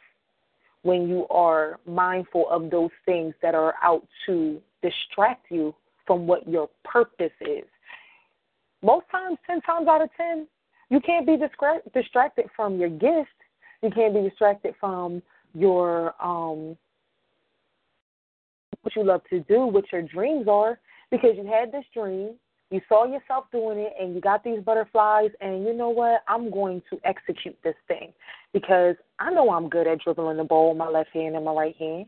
when 0.82 1.08
you 1.08 1.26
are 1.28 1.78
mindful 1.86 2.48
of 2.50 2.70
those 2.70 2.90
things 3.04 3.34
that 3.42 3.54
are 3.54 3.74
out 3.82 4.06
to 4.26 4.60
distract 4.82 5.46
you 5.50 5.74
from 6.06 6.26
what 6.26 6.48
your 6.48 6.68
purpose 6.84 7.32
is. 7.40 7.64
Most 8.82 9.06
times, 9.10 9.38
10 9.46 9.60
times 9.62 9.88
out 9.88 10.02
of 10.02 10.08
10, 10.16 10.46
you 10.88 11.00
can't 11.00 11.26
be 11.26 11.36
distracted 11.36 12.46
from 12.54 12.78
your 12.78 12.88
gift. 12.88 13.28
You 13.82 13.90
can't 13.90 14.14
be 14.14 14.22
distracted 14.22 14.74
from 14.80 15.22
your 15.54 16.14
um 16.22 16.76
what 18.82 18.94
you 18.94 19.04
love 19.04 19.22
to 19.30 19.40
do, 19.40 19.66
what 19.66 19.90
your 19.92 20.02
dreams 20.02 20.46
are, 20.48 20.78
because 21.10 21.32
you 21.36 21.46
had 21.46 21.72
this 21.72 21.84
dream, 21.92 22.34
you 22.70 22.80
saw 22.88 23.06
yourself 23.06 23.46
doing 23.50 23.78
it, 23.78 23.94
and 24.00 24.14
you 24.14 24.20
got 24.20 24.44
these 24.44 24.60
butterflies, 24.60 25.30
and 25.40 25.64
you 25.64 25.72
know 25.72 25.88
what? 25.88 26.22
I'm 26.28 26.50
going 26.50 26.82
to 26.90 27.00
execute 27.04 27.56
this 27.64 27.74
thing 27.86 28.12
because 28.52 28.94
I 29.18 29.30
know 29.30 29.50
I'm 29.50 29.68
good 29.68 29.86
at 29.86 30.00
dribbling 30.00 30.36
the 30.36 30.44
ball 30.44 30.70
with 30.70 30.78
my 30.78 30.88
left 30.88 31.10
hand 31.10 31.34
and 31.34 31.44
my 31.44 31.52
right 31.52 31.76
hand. 31.76 32.06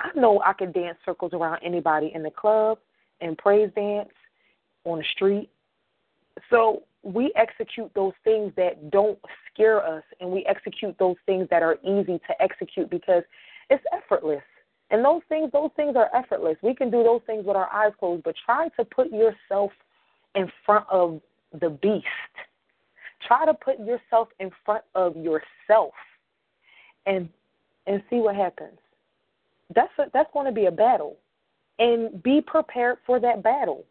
I 0.00 0.10
know 0.14 0.40
I 0.44 0.52
can 0.52 0.72
dance 0.72 0.96
circles 1.04 1.32
around 1.34 1.60
anybody 1.62 2.12
in 2.14 2.22
the 2.22 2.30
club 2.30 2.78
and 3.20 3.36
praise 3.36 3.70
dance 3.74 4.08
on 4.84 4.98
the 4.98 5.04
street. 5.14 5.50
So 6.50 6.82
we 7.02 7.32
execute 7.36 7.90
those 7.94 8.12
things 8.24 8.52
that 8.56 8.90
don't 8.90 9.18
scare 9.52 9.84
us 9.84 10.02
and 10.20 10.30
we 10.30 10.44
execute 10.46 10.96
those 10.98 11.16
things 11.26 11.48
that 11.50 11.62
are 11.62 11.78
easy 11.84 12.18
to 12.26 12.42
execute 12.42 12.90
because 12.90 13.22
it's 13.70 13.84
effortless. 13.92 14.42
And 14.90 15.04
those 15.04 15.22
things 15.28 15.50
those 15.52 15.70
things 15.76 15.96
are 15.96 16.10
effortless. 16.14 16.56
We 16.62 16.74
can 16.74 16.90
do 16.90 17.02
those 17.02 17.20
things 17.26 17.44
with 17.44 17.56
our 17.56 17.70
eyes 17.72 17.92
closed, 17.98 18.22
but 18.24 18.34
try 18.44 18.68
to 18.70 18.84
put 18.84 19.12
yourself 19.12 19.70
in 20.34 20.50
front 20.64 20.86
of 20.90 21.20
the 21.60 21.70
beast. 21.70 22.06
Try 23.26 23.46
to 23.46 23.54
put 23.54 23.78
yourself 23.80 24.28
in 24.38 24.50
front 24.64 24.84
of 24.94 25.16
yourself 25.16 25.92
and 27.06 27.28
and 27.86 28.02
see 28.10 28.16
what 28.16 28.36
happens. 28.36 28.78
That's 29.74 29.92
a, 29.98 30.04
that's 30.12 30.30
going 30.32 30.46
to 30.46 30.52
be 30.52 30.66
a 30.66 30.70
battle. 30.70 31.16
And 31.78 32.22
be 32.22 32.40
prepared 32.40 32.98
for 33.06 33.20
that 33.20 33.42
battle. 33.42 33.84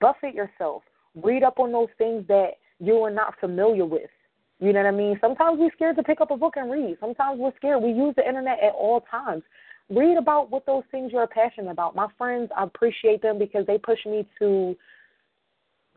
Buffet 0.00 0.34
yourself. 0.34 0.82
Read 1.14 1.42
up 1.42 1.58
on 1.58 1.72
those 1.72 1.88
things 1.98 2.26
that 2.28 2.52
you 2.78 2.96
are 3.02 3.10
not 3.10 3.38
familiar 3.40 3.84
with. 3.84 4.10
You 4.60 4.72
know 4.72 4.82
what 4.82 4.88
I 4.88 4.96
mean? 4.96 5.18
Sometimes 5.20 5.58
we're 5.58 5.72
scared 5.72 5.96
to 5.96 6.02
pick 6.02 6.20
up 6.20 6.30
a 6.30 6.36
book 6.36 6.54
and 6.56 6.70
read. 6.70 6.96
Sometimes 7.00 7.40
we're 7.40 7.54
scared. 7.56 7.82
We 7.82 7.90
use 7.90 8.14
the 8.16 8.26
internet 8.26 8.58
at 8.62 8.72
all 8.72 9.02
times. 9.10 9.42
Read 9.90 10.16
about 10.16 10.50
what 10.50 10.64
those 10.66 10.84
things 10.90 11.10
you're 11.12 11.26
passionate 11.26 11.70
about. 11.70 11.96
My 11.96 12.06
friends, 12.16 12.50
I 12.56 12.64
appreciate 12.64 13.22
them 13.22 13.38
because 13.38 13.66
they 13.66 13.76
push 13.76 13.98
me 14.06 14.26
to 14.38 14.76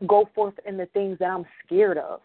go 0.06 0.28
forth 0.34 0.54
in 0.66 0.76
the 0.76 0.86
things 0.86 1.18
that 1.20 1.26
I'm 1.26 1.44
scared 1.64 1.96
of. 1.96 2.20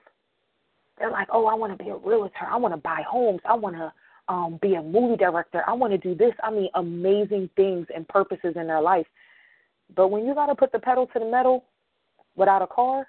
They're 0.98 1.12
like, 1.12 1.28
oh, 1.32 1.46
I 1.46 1.54
want 1.54 1.78
to 1.78 1.84
be 1.84 1.90
a 1.90 1.96
realtor. 1.96 2.48
I 2.50 2.58
want 2.58 2.74
to 2.74 2.82
buy 2.82 3.04
homes. 3.08 3.42
I 3.46 3.56
want 3.56 3.76
to 3.76 3.94
um, 4.28 4.60
be 4.62 4.76
a 4.76 4.82
movie 4.82 5.18
director. 5.18 5.64
I 5.68 5.74
want 5.74 5.94
to 5.94 5.98
do 5.98 6.16
this. 6.16 6.34
I 6.44 6.52
mean, 6.52 6.70
amazing 6.76 7.50
things 7.56 7.88
and 7.94 8.08
purposes 8.08 8.54
in 8.56 8.68
their 8.68 8.82
life. 8.82 9.08
But 9.96 10.10
when 10.10 10.26
you 10.26 10.34
got 10.34 10.48
to 10.48 10.56
put 10.56 10.72
the 10.72 10.80
pedal 10.80 11.08
to 11.08 11.20
the 11.20 11.26
metal 11.26 11.66
without 12.36 12.62
a 12.62 12.68
car, 12.68 13.08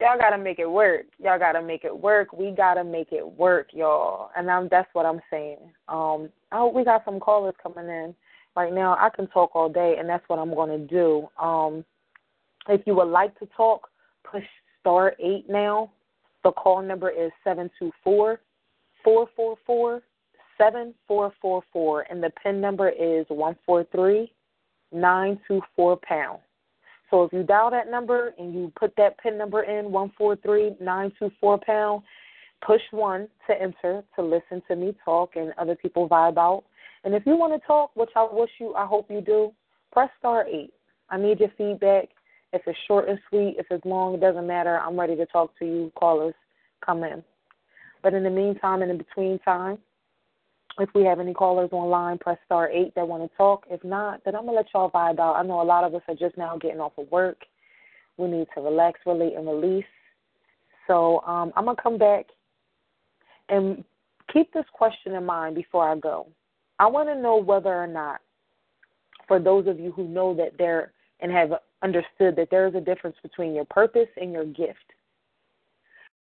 y'all 0.00 0.18
got 0.18 0.30
to 0.30 0.38
make 0.38 0.58
it 0.58 0.70
work. 0.70 1.06
Y'all 1.22 1.38
got 1.38 1.52
to 1.52 1.62
make 1.62 1.84
it 1.84 1.96
work. 1.96 2.32
We 2.32 2.50
got 2.50 2.74
to 2.74 2.84
make 2.84 3.12
it 3.12 3.26
work, 3.26 3.68
y'all. 3.72 4.30
And 4.36 4.50
I'm, 4.50 4.68
that's 4.70 4.88
what 4.92 5.06
I'm 5.06 5.20
saying. 5.30 5.58
Um, 5.88 6.28
oh, 6.50 6.70
we 6.74 6.84
got 6.84 7.04
some 7.04 7.20
callers 7.20 7.54
coming 7.62 7.88
in 7.88 8.14
right 8.56 8.72
now. 8.72 8.96
I 8.98 9.10
can 9.14 9.26
talk 9.28 9.50
all 9.54 9.68
day, 9.68 9.96
and 9.98 10.08
that's 10.08 10.28
what 10.28 10.38
I'm 10.38 10.54
to 10.54 10.86
do. 10.86 11.28
Um, 11.40 11.84
if 12.68 12.82
you 12.86 12.94
would 12.94 13.08
like 13.08 13.38
to 13.38 13.48
talk, 13.56 13.88
push 14.30 14.44
star 14.80 15.14
eight 15.20 15.48
now. 15.48 15.90
The 16.44 16.52
call 16.52 16.82
number 16.82 17.08
is 17.08 17.30
seven 17.44 17.70
two 17.78 17.92
four 18.02 18.40
four 19.04 19.28
four 19.36 19.56
four 19.64 20.02
seven 20.58 20.92
four 21.06 21.32
four 21.40 21.62
four, 21.72 22.04
and 22.10 22.22
the 22.22 22.30
pin 22.42 22.60
number 22.60 22.88
is 22.88 23.24
one 23.28 23.56
four 23.64 23.86
three 23.92 24.32
nine 24.92 25.38
two 25.46 25.60
four 25.74 25.96
pound. 25.96 26.38
So 27.10 27.24
if 27.24 27.32
you 27.32 27.42
dial 27.42 27.70
that 27.70 27.90
number 27.90 28.32
and 28.38 28.54
you 28.54 28.72
put 28.74 28.96
that 28.96 29.18
PIN 29.18 29.36
number 29.36 29.62
in, 29.64 29.92
143924 29.92 31.58
pound, 31.58 32.02
push 32.66 32.80
1 32.90 33.28
to 33.46 33.60
enter 33.60 34.02
to 34.16 34.22
listen 34.22 34.62
to 34.68 34.76
me 34.76 34.94
talk 35.04 35.36
and 35.36 35.52
other 35.58 35.76
people 35.76 36.08
vibe 36.08 36.38
out. 36.38 36.64
And 37.04 37.14
if 37.14 37.26
you 37.26 37.36
want 37.36 37.52
to 37.52 37.66
talk, 37.66 37.90
which 37.94 38.10
I 38.16 38.26
wish 38.30 38.50
you, 38.58 38.74
I 38.74 38.86
hope 38.86 39.10
you 39.10 39.20
do, 39.20 39.52
press 39.92 40.08
star 40.18 40.46
8. 40.46 40.72
I 41.10 41.18
need 41.18 41.40
your 41.40 41.50
feedback. 41.58 42.08
If 42.54 42.62
it's 42.66 42.78
short 42.86 43.08
and 43.08 43.18
sweet, 43.28 43.56
if 43.58 43.66
it's 43.70 43.84
long, 43.84 44.14
it 44.14 44.20
doesn't 44.20 44.46
matter. 44.46 44.78
I'm 44.78 44.98
ready 44.98 45.16
to 45.16 45.26
talk 45.26 45.58
to 45.58 45.66
you. 45.66 45.92
Callers, 45.98 46.34
come 46.84 47.04
in. 47.04 47.22
But 48.02 48.14
in 48.14 48.22
the 48.22 48.30
meantime 48.30 48.82
and 48.82 48.90
in 48.90 48.98
between 48.98 49.38
time, 49.40 49.78
if 50.78 50.88
we 50.94 51.04
have 51.04 51.20
any 51.20 51.34
callers 51.34 51.70
online, 51.72 52.18
press 52.18 52.38
star 52.46 52.70
8 52.70 52.94
that 52.94 53.06
want 53.06 53.30
to 53.30 53.36
talk. 53.36 53.64
If 53.70 53.84
not, 53.84 54.22
then 54.24 54.34
I'm 54.34 54.46
to 54.46 54.52
let 54.52 54.66
y'all 54.74 54.90
vibe 54.90 55.18
out. 55.18 55.36
I 55.36 55.42
know 55.42 55.60
a 55.60 55.62
lot 55.62 55.84
of 55.84 55.94
us 55.94 56.02
are 56.08 56.14
just 56.14 56.36
now 56.38 56.56
getting 56.56 56.80
off 56.80 56.92
of 56.96 57.10
work. 57.10 57.38
We 58.16 58.28
need 58.28 58.46
to 58.54 58.62
relax, 58.62 59.00
relate, 59.06 59.34
and 59.34 59.46
release. 59.46 59.84
So 60.86 61.20
um, 61.26 61.52
I'm 61.56 61.64
to 61.76 61.82
come 61.82 61.98
back 61.98 62.26
and 63.48 63.84
keep 64.32 64.52
this 64.52 64.64
question 64.72 65.14
in 65.14 65.24
mind 65.24 65.54
before 65.54 65.88
I 65.88 65.96
go. 65.96 66.26
I 66.78 66.86
want 66.86 67.08
to 67.08 67.20
know 67.20 67.36
whether 67.36 67.72
or 67.72 67.86
not, 67.86 68.20
for 69.28 69.38
those 69.38 69.66
of 69.66 69.78
you 69.78 69.92
who 69.92 70.08
know 70.08 70.34
that 70.34 70.58
there 70.58 70.92
and 71.20 71.30
have 71.30 71.52
understood 71.82 72.34
that 72.36 72.48
there 72.50 72.66
is 72.66 72.74
a 72.74 72.80
difference 72.80 73.16
between 73.22 73.54
your 73.54 73.64
purpose 73.66 74.08
and 74.16 74.32
your 74.32 74.44
gift, 74.44 74.78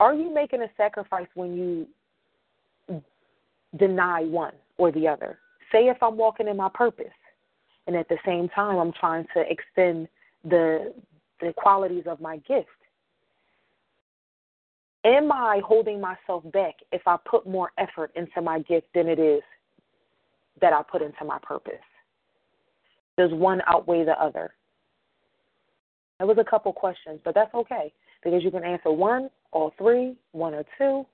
are 0.01 0.15
you 0.15 0.35
making 0.35 0.63
a 0.63 0.71
sacrifice 0.77 1.29
when 1.35 1.55
you 1.55 1.87
deny 3.79 4.23
one 4.23 4.55
or 4.79 4.93
the 4.93 5.09
other. 5.09 5.39
Say 5.71 5.89
if 5.89 6.03
I'm 6.03 6.17
walking 6.17 6.49
in 6.49 6.57
my 6.57 6.69
purpose 6.73 7.07
and 7.87 7.97
at 7.97 8.09
the 8.09 8.19
same 8.25 8.49
time 8.51 8.77
I'm 8.77 8.93
trying 8.93 9.27
to 9.35 9.45
extend 9.51 10.09
the 10.45 10.93
the 11.41 11.53
qualities 11.57 12.05
of 12.07 12.21
my 12.21 12.37
gift. 12.39 12.69
Am 15.05 15.33
I 15.33 15.61
holding 15.67 16.01
myself 16.01 16.45
back 16.53 16.75
if 16.93 17.03
I 17.07 17.17
put 17.29 17.47
more 17.47 17.73
effort 17.79 18.13
into 18.15 18.41
my 18.41 18.61
gift 18.61 18.87
than 18.95 19.09
it 19.09 19.19
is 19.19 19.43
that 20.61 20.73
I 20.73 20.83
put 20.83 21.03
into 21.03 21.25
my 21.25 21.39
purpose? 21.43 21.73
Does 23.19 23.33
one 23.33 23.61
outweigh 23.67 24.05
the 24.05 24.13
other? 24.13 24.55
There 26.19 26.29
was 26.29 26.39
a 26.39 26.49
couple 26.49 26.73
questions, 26.73 27.19
but 27.25 27.35
that's 27.35 27.53
okay 27.53 27.93
because 28.23 28.45
you 28.45 28.53
can 28.53 28.63
answer 28.63 28.93
one, 28.93 29.29
or 29.51 29.73
three, 29.77 30.17
one 30.31 30.55
or 30.55 30.65
two, 30.79 31.05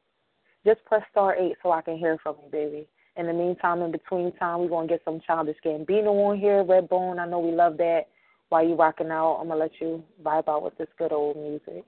just 0.68 0.85
press 0.85 1.02
star 1.11 1.35
eight 1.37 1.57
so 1.62 1.72
I 1.72 1.81
can 1.81 1.96
hear 1.96 2.18
from 2.22 2.37
you, 2.44 2.50
baby. 2.50 2.87
In 3.16 3.26
the 3.26 3.33
meantime, 3.33 3.81
in 3.81 3.90
between 3.90 4.33
time, 4.33 4.61
we're 4.61 4.68
gonna 4.68 4.87
get 4.87 5.00
some 5.04 5.20
childish 5.26 5.57
Gambino 5.64 6.09
on 6.28 6.38
here, 6.38 6.62
Redbone. 6.62 7.18
I 7.18 7.26
know 7.26 7.38
we 7.38 7.52
love 7.52 7.78
that. 7.78 8.02
While 8.50 8.66
you 8.66 8.74
rocking 8.74 9.11
out, 9.11 9.38
I'm 9.40 9.48
gonna 9.48 9.61
let 9.61 9.72
you 9.81 10.04
vibe 10.22 10.48
out 10.48 10.62
with 10.62 10.76
this 10.76 10.88
good 10.98 11.12
old 11.12 11.37
music. 11.37 11.85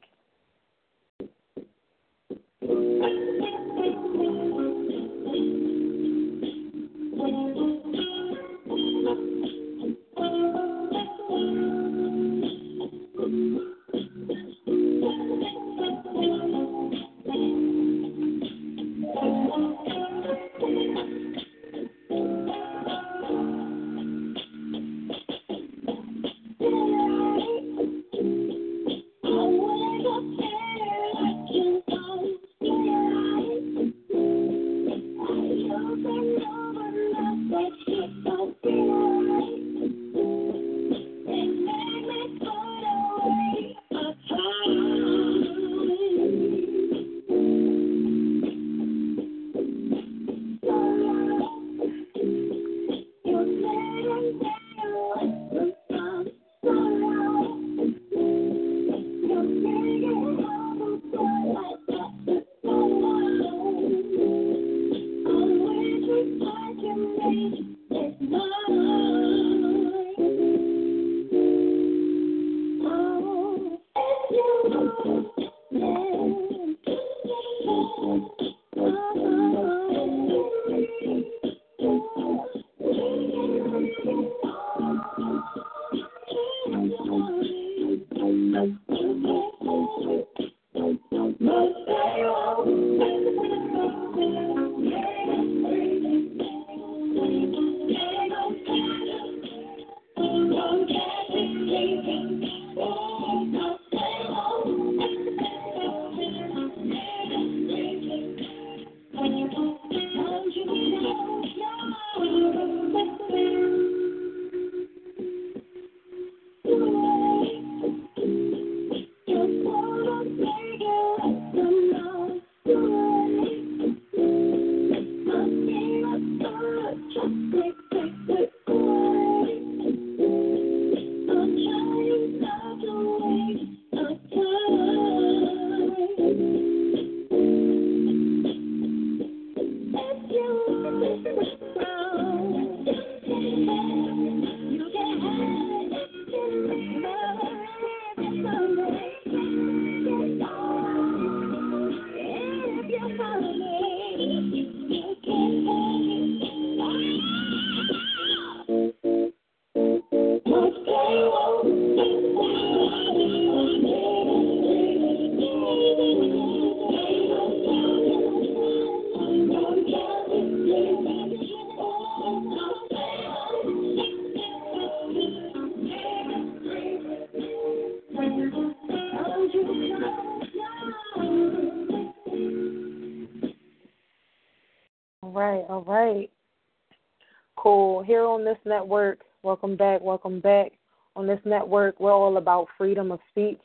Network, 188.80 189.20
welcome 189.42 189.76
back, 189.76 190.00
welcome 190.00 190.40
back. 190.40 190.72
On 191.14 191.26
this 191.26 191.40
network, 191.44 192.00
we're 192.00 192.14
all 192.14 192.38
about 192.38 192.66
freedom 192.78 193.12
of 193.12 193.20
speech, 193.30 193.60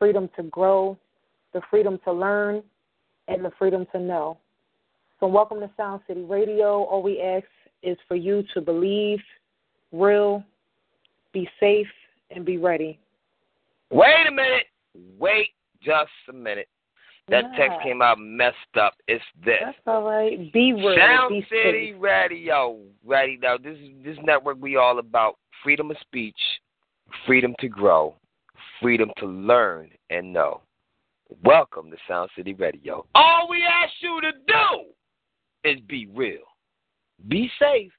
freedom 0.00 0.28
to 0.34 0.42
grow, 0.44 0.98
the 1.54 1.60
freedom 1.70 2.00
to 2.04 2.12
learn, 2.12 2.60
and 3.28 3.44
the 3.44 3.52
freedom 3.56 3.86
to 3.92 4.00
know. 4.00 4.36
So, 5.20 5.28
welcome 5.28 5.60
to 5.60 5.70
Sound 5.76 6.00
City 6.08 6.22
Radio. 6.22 6.82
All 6.82 7.04
we 7.04 7.20
ask 7.20 7.46
is 7.84 7.96
for 8.08 8.16
you 8.16 8.42
to 8.52 8.60
believe, 8.60 9.20
real, 9.92 10.42
be 11.32 11.48
safe, 11.60 11.86
and 12.32 12.44
be 12.44 12.56
ready. 12.56 12.98
Wait 13.92 14.26
a 14.26 14.32
minute. 14.32 14.66
Wait 15.20 15.50
just 15.80 16.10
a 16.30 16.32
minute. 16.32 16.68
That 17.28 17.44
Yeah. 17.52 17.56
text 17.56 17.80
came 17.82 18.00
out 18.00 18.18
messed 18.18 18.76
up. 18.76 18.94
It's 19.06 19.24
this. 19.44 19.60
That's 19.60 19.86
all 19.86 20.02
right. 20.02 20.50
Be 20.52 20.72
real. 20.72 20.96
Sound 20.96 21.44
City 21.48 21.92
safe. 21.92 22.00
Radio. 22.00 22.80
Ready 23.04 23.36
now. 23.36 23.58
This 23.58 23.78
is 23.78 24.02
this 24.02 24.18
network 24.22 24.56
we 24.60 24.76
all 24.76 24.98
about 24.98 25.38
freedom 25.62 25.90
of 25.90 25.98
speech, 25.98 26.40
freedom 27.26 27.54
to 27.60 27.68
grow, 27.68 28.16
freedom 28.80 29.12
to 29.18 29.26
learn 29.26 29.90
and 30.10 30.32
know. 30.32 30.62
Welcome 31.44 31.90
to 31.90 31.98
Sound 32.06 32.30
City 32.34 32.54
Radio. 32.54 33.06
All 33.14 33.48
we 33.48 33.62
ask 33.62 33.92
you 34.00 34.20
to 34.22 34.32
do 34.32 34.84
is 35.64 35.80
be 35.80 36.06
real, 36.06 36.40
be 37.28 37.50
safe, 37.58 37.92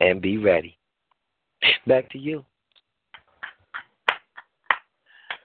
and 0.00 0.20
be 0.20 0.36
ready. 0.36 0.76
Back 1.86 2.10
to 2.10 2.18
you. 2.18 2.44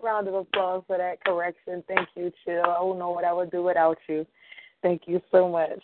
Round 0.03 0.27
of 0.27 0.33
applause 0.33 0.83
for 0.85 0.97
that 0.97 1.23
correction. 1.23 1.81
Thank 1.87 2.09
you, 2.15 2.31
Chill. 2.43 2.61
I 2.61 2.79
don't 2.79 2.99
know 2.99 3.11
what 3.11 3.23
I 3.23 3.31
would 3.31 3.51
do 3.51 3.63
without 3.63 3.97
you. 4.09 4.25
Thank 4.81 5.03
you 5.05 5.21
so 5.31 5.47
much. 5.47 5.81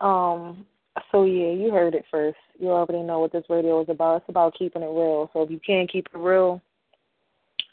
Um, 0.00 0.66
so 1.12 1.24
yeah, 1.24 1.52
you 1.52 1.70
heard 1.70 1.94
it 1.94 2.04
first. 2.10 2.38
You 2.58 2.70
already 2.70 3.04
know 3.04 3.20
what 3.20 3.30
this 3.30 3.44
radio 3.48 3.80
is 3.82 3.88
about. 3.88 4.16
It's 4.16 4.28
about 4.28 4.54
keeping 4.58 4.82
it 4.82 4.86
real. 4.86 5.30
So 5.32 5.42
if 5.42 5.50
you 5.50 5.60
can't 5.64 5.90
keep 5.90 6.08
it 6.12 6.18
real, 6.18 6.60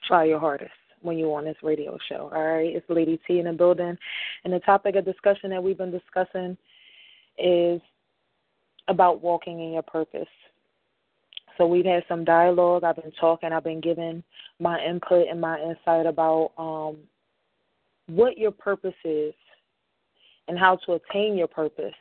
try 0.07 0.25
your 0.25 0.39
hardest 0.39 0.71
when 1.01 1.17
you're 1.17 1.35
on 1.35 1.45
this 1.45 1.57
radio 1.63 1.97
show. 2.07 2.29
All 2.33 2.43
right, 2.43 2.75
it's 2.75 2.89
Lady 2.89 3.19
T 3.27 3.39
in 3.39 3.45
the 3.45 3.53
building, 3.53 3.97
and 4.43 4.53
the 4.53 4.59
topic 4.59 4.95
of 4.95 5.05
discussion 5.05 5.49
that 5.49 5.63
we've 5.63 5.77
been 5.77 5.91
discussing 5.91 6.55
is 7.39 7.81
about 8.87 9.21
walking 9.21 9.59
in 9.59 9.73
your 9.73 9.81
purpose. 9.81 10.27
So 11.57 11.65
we've 11.65 11.85
had 11.85 12.03
some 12.07 12.23
dialogue. 12.23 12.83
I've 12.83 12.95
been 12.95 13.11
talking. 13.19 13.51
I've 13.51 13.63
been 13.63 13.81
giving 13.81 14.23
my 14.59 14.79
input 14.83 15.27
and 15.29 15.41
my 15.41 15.59
insight 15.59 16.05
about 16.05 16.51
um, 16.57 16.97
what 18.07 18.37
your 18.37 18.51
purpose 18.51 18.93
is 19.03 19.33
and 20.47 20.57
how 20.57 20.77
to 20.85 20.93
attain 20.93 21.35
your 21.35 21.47
purpose, 21.47 21.93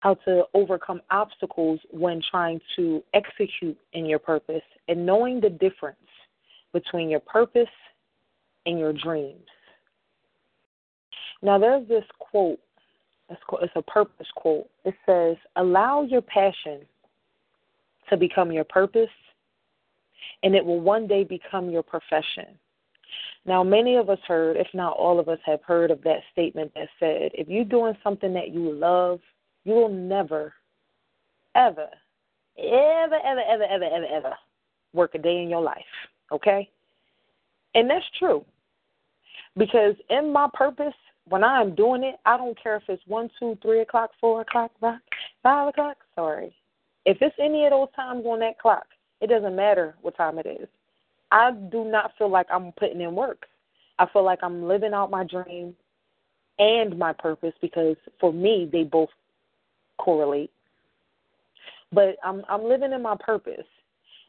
how 0.00 0.14
to 0.14 0.44
overcome 0.54 1.00
obstacles 1.10 1.80
when 1.90 2.22
trying 2.30 2.60
to 2.76 3.02
execute 3.12 3.76
in 3.92 4.06
your 4.06 4.20
purpose, 4.20 4.62
and 4.86 5.04
knowing 5.04 5.40
the 5.40 5.50
difference 5.50 5.98
between 6.72 7.10
your 7.10 7.20
purpose 7.20 7.66
and 8.66 8.78
your 8.78 8.92
dreams. 8.92 9.46
Now, 11.42 11.58
there's 11.58 11.86
this 11.88 12.04
quote. 12.18 12.60
It's 13.30 13.40
it's 13.60 13.72
a 13.76 13.82
purpose 13.82 14.26
quote. 14.36 14.68
It 14.84 14.94
says, 15.04 15.36
Allow 15.56 16.02
your 16.02 16.22
passion 16.22 16.80
to 18.10 18.16
become 18.16 18.52
your 18.52 18.64
purpose, 18.64 19.08
and 20.42 20.54
it 20.54 20.64
will 20.64 20.80
one 20.80 21.06
day 21.06 21.24
become 21.24 21.70
your 21.70 21.82
profession. 21.82 22.46
Now, 23.46 23.62
many 23.62 23.96
of 23.96 24.10
us 24.10 24.18
heard, 24.26 24.56
if 24.56 24.66
not 24.74 24.96
all 24.96 25.18
of 25.18 25.28
us, 25.28 25.38
have 25.44 25.62
heard 25.62 25.90
of 25.90 26.02
that 26.02 26.20
statement 26.32 26.72
that 26.74 26.88
said, 27.00 27.30
if 27.34 27.48
you're 27.48 27.64
doing 27.64 27.96
something 28.04 28.34
that 28.34 28.50
you 28.50 28.72
love, 28.72 29.20
you 29.64 29.72
will 29.72 29.88
never, 29.88 30.52
ever, 31.54 31.88
ever, 32.58 33.18
ever, 33.24 33.42
ever, 33.48 33.64
ever, 33.64 33.84
ever, 33.84 34.06
ever 34.06 34.34
work 34.92 35.14
a 35.14 35.18
day 35.18 35.42
in 35.42 35.48
your 35.48 35.62
life. 35.62 35.78
Okay? 36.32 36.68
And 37.74 37.88
that's 37.88 38.04
true. 38.18 38.44
Because 39.56 39.94
in 40.10 40.32
my 40.32 40.48
purpose, 40.52 40.94
when 41.28 41.44
I 41.44 41.60
am 41.60 41.74
doing 41.74 42.04
it, 42.04 42.16
I 42.24 42.36
don't 42.36 42.60
care 42.62 42.76
if 42.76 42.82
it's 42.88 43.02
one, 43.06 43.30
two, 43.38 43.56
three 43.62 43.80
o'clock, 43.80 44.10
four 44.20 44.40
o'clock, 44.42 44.72
five, 44.80 45.68
o'clock. 45.68 45.96
Sorry. 46.14 46.54
If 47.08 47.22
it's 47.22 47.34
any 47.40 47.64
of 47.64 47.70
those 47.70 47.88
times 47.96 48.26
on 48.26 48.40
that 48.40 48.58
clock, 48.58 48.84
it 49.22 49.28
doesn't 49.28 49.56
matter 49.56 49.94
what 50.02 50.14
time 50.14 50.38
it 50.38 50.44
is. 50.44 50.68
I 51.30 51.52
do 51.52 51.82
not 51.84 52.12
feel 52.18 52.28
like 52.28 52.46
I'm 52.52 52.70
putting 52.72 53.00
in 53.00 53.14
work. 53.14 53.46
I 53.98 54.04
feel 54.12 54.24
like 54.24 54.40
I'm 54.42 54.68
living 54.68 54.92
out 54.92 55.10
my 55.10 55.24
dream 55.24 55.74
and 56.58 56.98
my 56.98 57.14
purpose 57.14 57.54
because 57.62 57.96
for 58.20 58.30
me 58.30 58.68
they 58.70 58.82
both 58.82 59.08
correlate. 59.96 60.50
But 61.94 62.16
I'm 62.22 62.44
I'm 62.46 62.64
living 62.64 62.92
in 62.92 63.00
my 63.00 63.16
purpose 63.18 63.66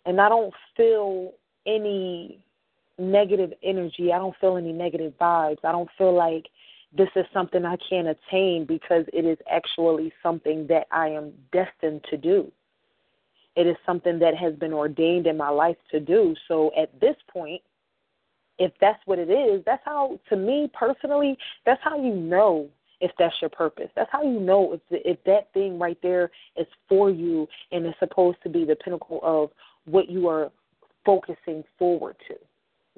and 0.06 0.22
I 0.22 0.30
don't 0.30 0.54
feel 0.78 1.34
any 1.66 2.42
negative 2.98 3.52
energy. 3.62 4.14
I 4.14 4.20
don't 4.20 4.38
feel 4.40 4.56
any 4.56 4.72
negative 4.72 5.12
vibes. 5.20 5.66
I 5.66 5.74
don't 5.74 5.90
feel 5.98 6.16
like 6.16 6.46
this 6.98 7.10
is 7.18 7.26
something 7.34 7.66
I 7.66 7.76
can't 7.90 8.08
attain 8.08 8.64
because 8.66 9.04
it 9.12 9.26
is 9.26 9.38
actually 9.52 10.14
something 10.24 10.66
that 10.68 10.88
I 10.94 11.10
am 11.10 11.34
destined 11.52 12.06
to 12.10 12.16
do. 12.16 12.50
It 13.60 13.68
is 13.68 13.76
something 13.86 14.20
that 14.20 14.38
has 14.38 14.56
been 14.56 14.72
ordained 14.72 15.28
in 15.28 15.36
my 15.36 15.50
life 15.50 15.76
to 15.92 16.00
do. 16.00 16.34
So 16.48 16.72
at 16.82 16.98
this 17.02 17.18
point, 17.30 17.62
if 18.58 18.72
that's 18.80 19.02
what 19.06 19.20
it 19.20 19.30
is, 19.30 19.62
that's 19.66 19.82
how, 19.84 20.18
to 20.30 20.38
me 20.38 20.72
personally, 20.74 21.38
that's 21.66 21.82
how 21.84 22.02
you 22.02 22.16
know 22.16 22.70
if 23.02 23.12
that's 23.20 23.36
your 23.42 23.50
purpose. 23.50 23.90
That's 23.98 24.10
how 24.14 24.24
you 24.24 24.40
know 24.40 24.74
if 24.74 24.82
if 24.90 25.22
that 25.26 25.52
thing 25.54 25.78
right 25.78 25.98
there 26.02 26.32
is 26.56 26.68
for 26.88 27.10
you 27.10 27.50
and 27.74 27.86
is 27.86 27.94
supposed 28.00 28.38
to 28.44 28.50
be 28.50 28.64
the 28.64 28.78
pinnacle 28.78 29.20
of 29.24 29.50
what 29.84 30.10
you 30.10 30.30
are 30.30 30.52
focusing 31.06 31.66
forward 31.78 32.16
to. 32.30 32.36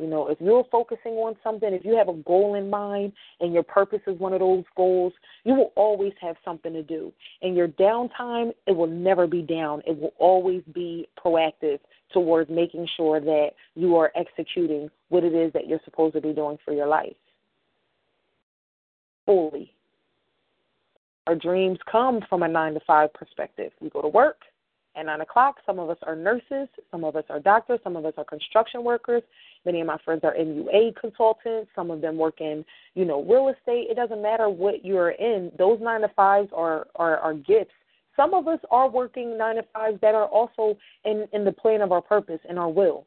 You 0.01 0.07
know, 0.07 0.27
if 0.27 0.41
you're 0.41 0.65
focusing 0.71 1.13
on 1.13 1.35
something, 1.43 1.71
if 1.73 1.85
you 1.85 1.95
have 1.95 2.09
a 2.09 2.13
goal 2.13 2.55
in 2.55 2.69
mind 2.69 3.13
and 3.39 3.53
your 3.53 3.63
purpose 3.63 4.01
is 4.07 4.19
one 4.19 4.33
of 4.33 4.39
those 4.39 4.63
goals, 4.75 5.13
you 5.43 5.53
will 5.53 5.71
always 5.75 6.13
have 6.19 6.35
something 6.43 6.73
to 6.73 6.81
do. 6.81 7.13
And 7.43 7.55
your 7.55 7.67
downtime, 7.67 8.51
it 8.65 8.75
will 8.75 8.87
never 8.87 9.27
be 9.27 9.43
down. 9.43 9.83
It 9.85 9.97
will 9.97 10.13
always 10.17 10.63
be 10.73 11.07
proactive 11.23 11.79
towards 12.11 12.49
making 12.49 12.87
sure 12.97 13.19
that 13.19 13.49
you 13.75 13.95
are 13.95 14.11
executing 14.15 14.89
what 15.09 15.23
it 15.23 15.33
is 15.33 15.53
that 15.53 15.67
you're 15.67 15.79
supposed 15.85 16.15
to 16.15 16.21
be 16.21 16.33
doing 16.33 16.57
for 16.65 16.73
your 16.73 16.87
life 16.87 17.15
fully. 19.25 19.73
Our 21.27 21.35
dreams 21.35 21.77
come 21.89 22.21
from 22.27 22.43
a 22.43 22.47
nine 22.47 22.73
to 22.73 22.79
five 22.85 23.13
perspective. 23.13 23.71
We 23.79 23.89
go 23.89 24.01
to 24.01 24.07
work 24.07 24.39
at 24.95 25.05
nine 25.05 25.21
o'clock. 25.21 25.57
Some 25.65 25.79
of 25.79 25.89
us 25.89 25.97
are 26.03 26.15
nurses, 26.15 26.67
some 26.89 27.03
of 27.03 27.15
us 27.15 27.23
are 27.29 27.39
doctors, 27.39 27.79
some 27.83 27.95
of 27.95 28.05
us 28.05 28.13
are 28.17 28.25
construction 28.25 28.83
workers. 28.83 29.23
Many 29.65 29.81
of 29.81 29.87
my 29.87 29.97
friends 30.03 30.21
are 30.23 30.33
MUA 30.33 30.95
consultants. 30.99 31.69
Some 31.75 31.91
of 31.91 32.01
them 32.01 32.17
work 32.17 32.41
in, 32.41 32.65
you 32.95 33.05
know, 33.05 33.23
real 33.23 33.49
estate. 33.49 33.87
It 33.89 33.95
doesn't 33.95 34.21
matter 34.21 34.49
what 34.49 34.83
you're 34.83 35.11
in. 35.11 35.51
Those 35.57 35.79
nine 35.81 36.01
to 36.01 36.09
fives 36.15 36.49
are 36.53 36.87
are, 36.95 37.17
are 37.17 37.33
gifts. 37.33 37.73
Some 38.15 38.33
of 38.33 38.47
us 38.47 38.59
are 38.71 38.89
working 38.89 39.37
nine 39.37 39.55
to 39.55 39.63
fives 39.73 39.99
that 40.01 40.15
are 40.15 40.25
also 40.25 40.77
in 41.05 41.27
in 41.33 41.45
the 41.45 41.51
plan 41.51 41.81
of 41.81 41.91
our 41.91 42.01
purpose 42.01 42.39
and 42.49 42.57
our 42.57 42.69
will. 42.69 43.05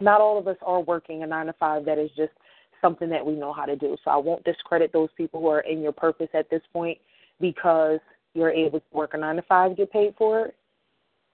Not 0.00 0.20
all 0.20 0.38
of 0.38 0.48
us 0.48 0.56
are 0.62 0.80
working 0.80 1.22
a 1.22 1.26
nine 1.26 1.46
to 1.46 1.52
five 1.54 1.84
that 1.84 1.98
is 1.98 2.10
just 2.16 2.32
something 2.80 3.10
that 3.10 3.24
we 3.24 3.34
know 3.34 3.52
how 3.52 3.64
to 3.64 3.76
do. 3.76 3.96
So 4.04 4.10
I 4.10 4.16
won't 4.16 4.44
discredit 4.44 4.92
those 4.92 5.08
people 5.16 5.40
who 5.40 5.48
are 5.48 5.60
in 5.60 5.82
your 5.82 5.92
purpose 5.92 6.28
at 6.32 6.48
this 6.50 6.62
point 6.72 6.98
because 7.40 7.98
you're 8.34 8.50
able 8.50 8.80
to 8.80 8.86
work 8.92 9.14
a 9.14 9.18
nine 9.18 9.36
to 9.36 9.42
five, 9.42 9.76
get 9.76 9.92
paid 9.92 10.14
for 10.16 10.46
it, 10.46 10.56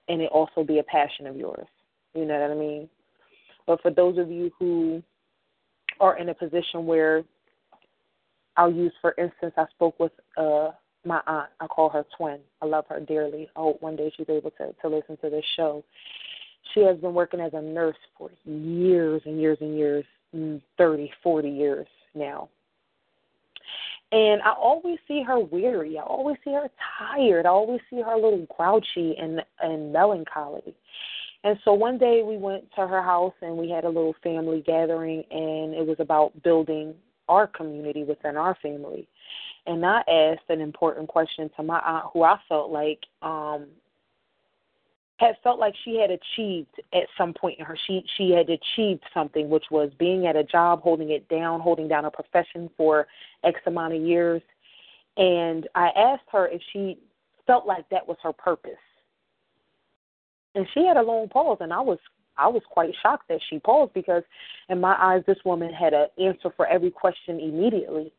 and 0.07 0.21
it 0.21 0.31
also 0.31 0.63
be 0.63 0.79
a 0.79 0.83
passion 0.83 1.27
of 1.27 1.35
yours. 1.35 1.67
You 2.13 2.25
know 2.25 2.39
what 2.39 2.51
I 2.51 2.55
mean? 2.55 2.89
But 3.67 3.81
for 3.81 3.91
those 3.91 4.17
of 4.17 4.29
you 4.29 4.51
who 4.57 5.03
are 5.99 6.17
in 6.17 6.29
a 6.29 6.33
position 6.33 6.85
where 6.85 7.23
I'll 8.57 8.71
use 8.71 8.93
for 9.01 9.15
instance, 9.17 9.53
I 9.57 9.65
spoke 9.75 9.99
with 9.99 10.11
uh 10.37 10.69
my 11.05 11.21
aunt. 11.27 11.49
I 11.59 11.67
call 11.67 11.89
her 11.89 12.05
twin. 12.17 12.39
I 12.61 12.65
love 12.65 12.85
her 12.89 12.99
dearly. 12.99 13.47
I 13.55 13.59
hope 13.59 13.81
one 13.81 13.95
day 13.95 14.11
she's 14.15 14.29
able 14.29 14.51
to, 14.51 14.73
to 14.81 14.87
listen 14.87 15.17
to 15.17 15.29
this 15.29 15.45
show. 15.55 15.83
She 16.73 16.81
has 16.81 16.97
been 16.97 17.13
working 17.13 17.39
as 17.39 17.53
a 17.53 17.61
nurse 17.61 17.97
for 18.17 18.31
years 18.43 19.21
and 19.25 19.39
years 19.39 19.57
and 19.61 19.77
years, 19.77 20.03
mm, 20.35 20.61
30, 20.77 21.11
40 21.21 21.49
years 21.49 21.87
now. 22.15 22.49
And 24.11 24.41
I 24.43 24.51
always 24.51 24.97
see 25.07 25.23
her 25.23 25.39
weary. 25.39 25.97
I 25.97 26.03
always 26.03 26.37
see 26.43 26.53
her 26.53 26.69
tired. 26.99 27.45
I 27.45 27.49
always 27.49 27.81
see 27.89 28.01
her 28.01 28.13
a 28.13 28.15
little 28.15 28.45
grouchy 28.55 29.15
and 29.19 29.41
and 29.59 29.91
melancholy. 29.91 30.75
And 31.43 31.57
so 31.63 31.73
one 31.73 31.97
day 31.97 32.23
we 32.25 32.37
went 32.37 32.65
to 32.75 32.87
her 32.87 33.03
house 33.03 33.33
and 33.41 33.57
we 33.57 33.69
had 33.69 33.83
a 33.83 33.89
little 33.89 34.15
family 34.23 34.63
gathering 34.65 35.23
and 35.29 35.75
it 35.75 35.85
was 35.85 35.97
about 35.99 36.41
building 36.43 36.95
our 37.29 37.45
community 37.45 38.03
within 38.03 38.35
our 38.35 38.57
family. 38.61 39.07
And 39.67 39.85
I 39.85 39.99
asked 40.07 40.49
an 40.49 40.61
important 40.61 41.07
question 41.07 41.49
to 41.55 41.63
my 41.63 41.79
aunt 41.79 42.05
who 42.13 42.23
I 42.23 42.37
felt 42.47 42.71
like 42.71 42.99
um 43.21 43.67
had 45.17 45.35
felt 45.43 45.59
like 45.59 45.73
she 45.83 45.97
had 45.99 46.11
achieved 46.11 46.81
at 46.93 47.07
some 47.17 47.33
point 47.33 47.59
in 47.59 47.65
her 47.65 47.77
she 47.87 48.03
she 48.17 48.31
had 48.31 48.49
achieved 48.49 49.03
something 49.13 49.49
which 49.49 49.65
was 49.71 49.89
being 49.97 50.27
at 50.27 50.35
a 50.35 50.43
job 50.43 50.81
holding 50.81 51.11
it 51.11 51.27
down 51.29 51.59
holding 51.59 51.87
down 51.87 52.05
a 52.05 52.11
profession 52.11 52.69
for 52.75 53.07
x 53.43 53.59
amount 53.65 53.93
of 53.93 54.01
years. 54.01 54.41
And 55.17 55.67
i 55.75 55.89
asked 55.95 56.27
her 56.31 56.47
if 56.47 56.61
she 56.73 56.97
felt 57.47 57.65
like 57.65 57.87
that 57.89 58.07
was 58.07 58.17
her 58.23 58.33
purpose. 58.33 58.71
And 60.55 60.67
she 60.73 60.85
had 60.85 60.97
a 60.97 61.01
long 61.01 61.29
pause 61.29 61.57
and 61.61 61.71
i 61.71 61.79
was 61.81 61.99
i 62.37 62.47
was 62.47 62.63
quite 62.69 62.93
shocked 63.01 63.29
that 63.29 63.39
she 63.49 63.59
paused 63.59 63.93
because 63.93 64.23
in 64.69 64.81
my 64.81 64.95
eyes 64.99 65.23
this 65.25 65.37
woman 65.45 65.71
had 65.73 65.93
an 65.93 66.07
answer 66.21 66.51
for 66.55 66.67
every 66.67 66.91
question 66.91 67.39
immediately. 67.39 68.11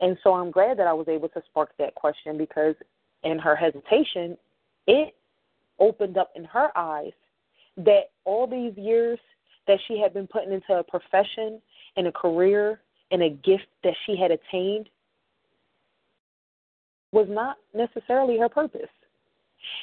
And 0.00 0.16
so 0.24 0.32
i'm 0.32 0.50
glad 0.50 0.78
that 0.78 0.86
i 0.86 0.92
was 0.94 1.08
able 1.08 1.28
to 1.30 1.42
spark 1.50 1.72
that 1.78 1.94
question 1.94 2.38
because 2.38 2.76
in 3.24 3.38
her 3.38 3.54
hesitation 3.54 4.38
it 4.86 5.14
opened 5.80 6.16
up 6.16 6.30
in 6.36 6.44
her 6.44 6.68
eyes 6.76 7.12
that 7.76 8.10
all 8.24 8.46
these 8.46 8.76
years 8.76 9.18
that 9.66 9.78
she 9.88 9.98
had 9.98 10.12
been 10.12 10.26
putting 10.26 10.52
into 10.52 10.74
a 10.74 10.84
profession 10.84 11.60
and 11.96 12.06
a 12.06 12.12
career 12.12 12.80
and 13.10 13.22
a 13.22 13.30
gift 13.30 13.66
that 13.82 13.94
she 14.06 14.16
had 14.16 14.30
attained 14.30 14.88
was 17.12 17.26
not 17.28 17.56
necessarily 17.74 18.38
her 18.38 18.48
purpose. 18.48 18.82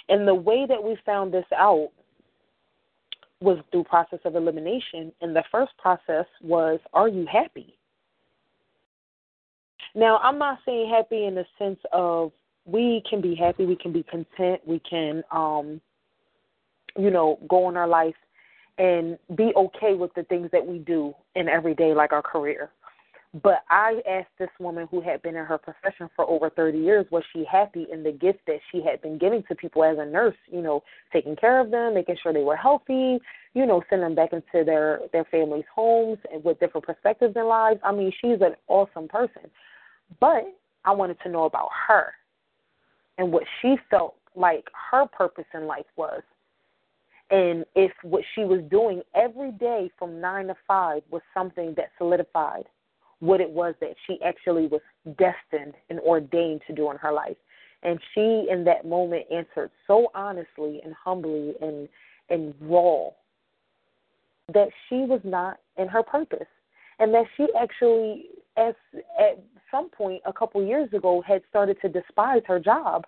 And 0.10 0.28
the 0.28 0.36
way 0.36 0.66
that 0.68 0.82
we 0.82 0.98
found 1.06 1.34
this 1.34 1.46
out 1.56 1.90
was 3.40 3.60
through 3.72 3.84
process 3.84 4.20
of 4.26 4.36
elimination. 4.36 5.12
And 5.22 5.36
the 5.36 5.44
first 5.52 5.72
process 5.78 6.26
was, 6.42 6.80
are 6.94 7.08
you 7.08 7.26
happy? 7.32 7.78
Now, 9.94 10.18
I'm 10.18 10.38
not 10.38 10.60
saying 10.66 10.90
happy 10.90 11.26
in 11.26 11.36
the 11.36 11.46
sense 11.58 11.80
of 11.92 12.32
we 12.66 13.02
can 13.10 13.22
be 13.22 13.36
happy, 13.36 13.66
we 13.66 13.76
can 13.76 13.92
be 13.92 14.04
content, 14.04 14.62
we 14.66 14.80
can, 14.80 15.24
um, 15.32 15.82
you 16.98 17.12
know, 17.12 17.40
go 17.48 17.66
on 17.66 17.78
our 17.78 17.88
life 17.88 18.16
and 18.78 19.18
be 19.36 19.52
okay 19.56 19.94
with 19.94 20.14
the 20.16 20.24
things 20.24 20.50
that 20.52 20.66
we 20.66 20.80
do 20.80 21.14
in 21.36 21.48
every 21.50 21.74
day, 21.74 21.94
like 21.94 22.12
our 22.12 22.22
career. 22.22 22.70
But 23.44 23.64
I 23.70 24.02
asked 24.10 24.30
this 24.40 24.50
woman 24.60 24.88
who 24.90 25.02
had 25.02 25.22
been 25.22 25.36
in 25.36 25.46
her 25.46 25.58
profession 25.58 26.10
for 26.16 26.28
over 26.30 26.50
30 26.50 26.78
years, 26.78 27.06
was 27.12 27.24
she 27.34 27.44
happy 27.44 27.86
in 27.92 28.02
the 28.02 28.12
gift 28.12 28.40
that 28.48 28.60
she 28.72 28.82
had 28.82 29.02
been 29.02 29.18
giving 29.18 29.44
to 29.48 29.56
people 29.56 29.84
as 29.84 29.98
a 30.00 30.06
nurse? 30.06 30.36
You 30.50 30.62
know, 30.62 30.84
taking 31.12 31.36
care 31.36 31.60
of 31.60 31.70
them, 31.70 31.94
making 31.94 32.16
sure 32.24 32.34
they 32.34 32.44
were 32.44 32.56
healthy, 32.56 33.20
you 33.54 33.66
know, 33.66 33.84
sending 33.90 34.08
them 34.08 34.16
back 34.16 34.32
into 34.34 34.64
their 34.66 35.02
their 35.12 35.26
families' 35.26 35.66
homes 35.74 36.18
and 36.32 36.44
with 36.44 36.60
different 36.60 36.88
perspectives 36.88 37.36
in 37.36 37.46
lives. 37.46 37.80
I 37.84 37.92
mean, 37.92 38.12
she's 38.22 38.42
an 38.42 38.56
awesome 38.68 39.08
person. 39.08 39.44
But 40.20 40.46
I 40.86 40.92
wanted 40.92 41.18
to 41.24 41.30
know 41.30 41.44
about 41.44 41.70
her 41.88 42.14
and 43.18 43.32
what 43.32 43.44
she 43.62 43.76
felt 43.90 44.16
like 44.36 44.66
her 44.92 45.06
purpose 45.06 45.46
in 45.54 45.68
life 45.68 45.86
was. 45.96 46.22
And 47.30 47.66
if 47.76 47.92
what 48.04 48.24
she 48.36 48.42
was 48.42 48.62
doing 48.70 49.02
every 49.14 49.52
day 49.52 49.92
from 50.00 50.22
nine 50.22 50.48
to 50.48 50.56
five 50.68 51.02
was 51.10 51.22
something 51.34 51.74
that 51.76 51.92
solidified 51.98 52.66
what 53.20 53.42
it 53.42 53.50
was 53.50 53.74
that 53.82 53.96
she 54.06 54.20
actually 54.24 54.68
was 54.68 54.82
destined 55.18 55.74
and 55.90 56.00
ordained 56.00 56.62
to 56.68 56.74
do 56.74 56.90
in 56.92 56.98
her 56.98 57.12
life. 57.12 57.38
And 57.84 58.00
she 58.14 58.48
in 58.50 58.64
that 58.66 58.86
moment 58.86 59.26
answered 59.32 59.72
so 59.88 60.08
honestly 60.16 60.82
and 60.84 60.94
humbly 60.94 61.54
and 61.62 61.90
and 62.30 62.54
raw 62.62 63.10
that 64.54 64.70
she 64.88 64.96
was 64.96 65.22
not 65.24 65.58
in 65.78 65.88
her 65.88 66.04
purpose. 66.04 66.48
And 67.00 67.14
that 67.14 67.26
she 67.36 67.48
actually 67.60 68.26
as 68.56 68.74
at 69.20 69.44
some 69.70 69.90
point 69.90 70.22
a 70.26 70.34
couple 70.34 70.64
years 70.64 70.92
ago 70.94 71.22
had 71.28 71.42
started 71.50 71.78
to 71.82 71.90
despise 71.90 72.42
her 72.48 72.60
job 72.60 73.06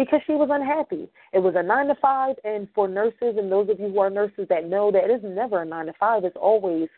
because 0.00 0.20
she 0.26 0.32
was 0.32 0.48
unhappy. 0.50 1.10
It 1.34 1.40
was 1.40 1.52
a 1.58 1.62
nine 1.62 1.88
to 1.88 1.94
five, 2.00 2.36
and 2.42 2.66
for 2.74 2.88
nurses 2.88 3.36
and 3.36 3.52
those 3.52 3.68
of 3.68 3.78
you 3.78 3.90
who 3.90 4.00
are 4.00 4.08
nurses 4.08 4.46
that 4.48 4.66
know 4.66 4.90
that 4.90 5.04
it 5.04 5.10
is 5.10 5.20
never 5.22 5.60
a 5.60 5.64
nine 5.66 5.86
to 5.86 5.92
five. 6.00 6.24
It's 6.24 6.38
always 6.40 6.88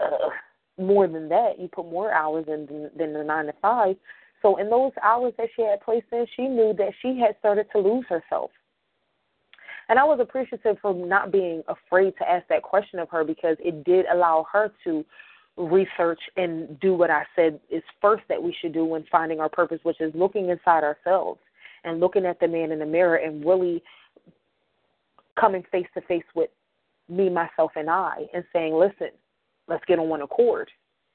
uh, 0.00 0.30
more 0.76 1.06
than 1.06 1.28
that. 1.28 1.52
You 1.60 1.68
put 1.68 1.88
more 1.88 2.12
hours 2.12 2.46
in 2.48 2.66
than, 2.66 2.90
than 2.98 3.12
the 3.12 3.22
nine 3.22 3.46
to 3.46 3.52
five. 3.62 3.94
So 4.42 4.56
in 4.56 4.68
those 4.68 4.90
hours 5.04 5.34
that 5.38 5.50
she 5.54 5.62
had 5.62 5.80
placed 5.82 6.06
in, 6.10 6.26
she 6.34 6.48
knew 6.48 6.74
that 6.76 6.94
she 7.00 7.16
had 7.20 7.36
started 7.38 7.68
to 7.70 7.78
lose 7.78 8.04
herself. 8.08 8.50
And 9.88 9.96
I 9.96 10.04
was 10.04 10.18
appreciative 10.20 10.78
for 10.82 10.92
not 10.92 11.30
being 11.30 11.62
afraid 11.68 12.14
to 12.18 12.28
ask 12.28 12.48
that 12.48 12.64
question 12.64 12.98
of 12.98 13.08
her 13.10 13.22
because 13.22 13.56
it 13.60 13.84
did 13.84 14.04
allow 14.12 14.46
her 14.52 14.72
to 14.82 15.04
research 15.56 16.20
and 16.36 16.78
do 16.80 16.94
what 16.94 17.08
I 17.08 17.22
said 17.36 17.60
is 17.70 17.84
first 18.02 18.24
that 18.28 18.42
we 18.42 18.54
should 18.60 18.74
do 18.74 18.84
when 18.84 19.04
finding 19.12 19.38
our 19.38 19.48
purpose, 19.48 19.78
which 19.84 20.00
is 20.00 20.12
looking 20.16 20.48
inside 20.48 20.82
ourselves 20.82 21.38
and 21.86 22.00
looking 22.00 22.26
at 22.26 22.38
the 22.40 22.48
man 22.48 22.72
in 22.72 22.80
the 22.80 22.86
mirror 22.86 23.16
and 23.16 23.44
really 23.44 23.82
coming 25.40 25.62
face 25.70 25.86
to 25.94 26.00
face 26.02 26.24
with 26.34 26.50
me, 27.08 27.30
myself, 27.30 27.70
and 27.76 27.88
I 27.88 28.26
and 28.34 28.44
saying, 28.52 28.74
listen, 28.74 29.10
let's 29.68 29.84
get 29.86 29.98
on 29.98 30.08
one 30.08 30.22
accord. 30.22 30.70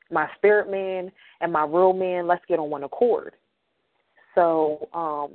My 0.10 0.28
spirit 0.38 0.72
man 0.72 1.12
and 1.42 1.52
my 1.52 1.66
real 1.66 1.94
man, 1.94 2.28
let's 2.28 2.44
get 2.48 2.60
on 2.60 2.70
one 2.70 2.84
accord. 2.84 3.36
So 4.34 4.88
um, 4.94 5.32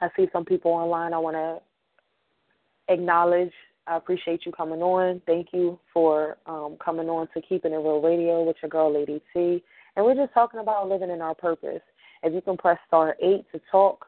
I 0.00 0.08
see 0.16 0.28
some 0.32 0.44
people 0.44 0.72
online 0.72 1.14
I 1.14 1.18
want 1.18 1.36
to 1.36 2.92
acknowledge. 2.92 3.52
I 3.86 3.96
appreciate 3.96 4.44
you 4.44 4.50
coming 4.50 4.82
on. 4.82 5.22
Thank 5.26 5.48
you 5.52 5.78
for 5.92 6.38
um, 6.46 6.76
coming 6.84 7.08
on 7.08 7.28
to 7.34 7.40
Keeping 7.40 7.72
It 7.72 7.76
Real 7.76 8.00
Radio 8.00 8.42
with 8.42 8.56
your 8.60 8.68
girl, 8.68 8.92
Lady 8.92 9.22
T. 9.32 9.62
And 9.94 10.04
we're 10.04 10.16
just 10.16 10.34
talking 10.34 10.58
about 10.58 10.88
living 10.88 11.10
in 11.10 11.20
our 11.20 11.34
purpose. 11.34 11.82
If 12.22 12.34
you 12.34 12.40
can 12.40 12.56
press 12.56 12.78
star 12.88 13.16
8 13.22 13.44
to 13.52 13.60
talk, 13.70 14.05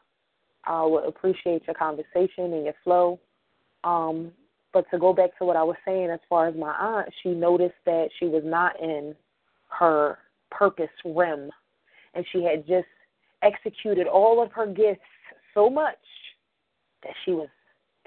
I 0.68 0.84
would 0.84 1.04
appreciate 1.04 1.62
your 1.66 1.74
conversation 1.74 2.52
and 2.52 2.64
your 2.64 2.74
flow. 2.84 3.18
Um, 3.84 4.32
but 4.72 4.84
to 4.90 4.98
go 4.98 5.14
back 5.14 5.36
to 5.38 5.44
what 5.46 5.56
I 5.56 5.64
was 5.64 5.76
saying, 5.84 6.10
as 6.10 6.20
far 6.28 6.46
as 6.46 6.54
my 6.54 6.72
aunt, 6.72 7.08
she 7.22 7.30
noticed 7.30 7.74
that 7.86 8.08
she 8.18 8.26
was 8.26 8.42
not 8.44 8.78
in 8.80 9.14
her 9.70 10.18
purpose 10.50 10.90
rim, 11.04 11.50
and 12.14 12.24
she 12.32 12.44
had 12.44 12.66
just 12.66 12.86
executed 13.42 14.06
all 14.06 14.42
of 14.42 14.52
her 14.52 14.66
gifts 14.66 15.00
so 15.54 15.70
much 15.70 15.96
that 17.02 17.12
she 17.24 17.32
was 17.32 17.48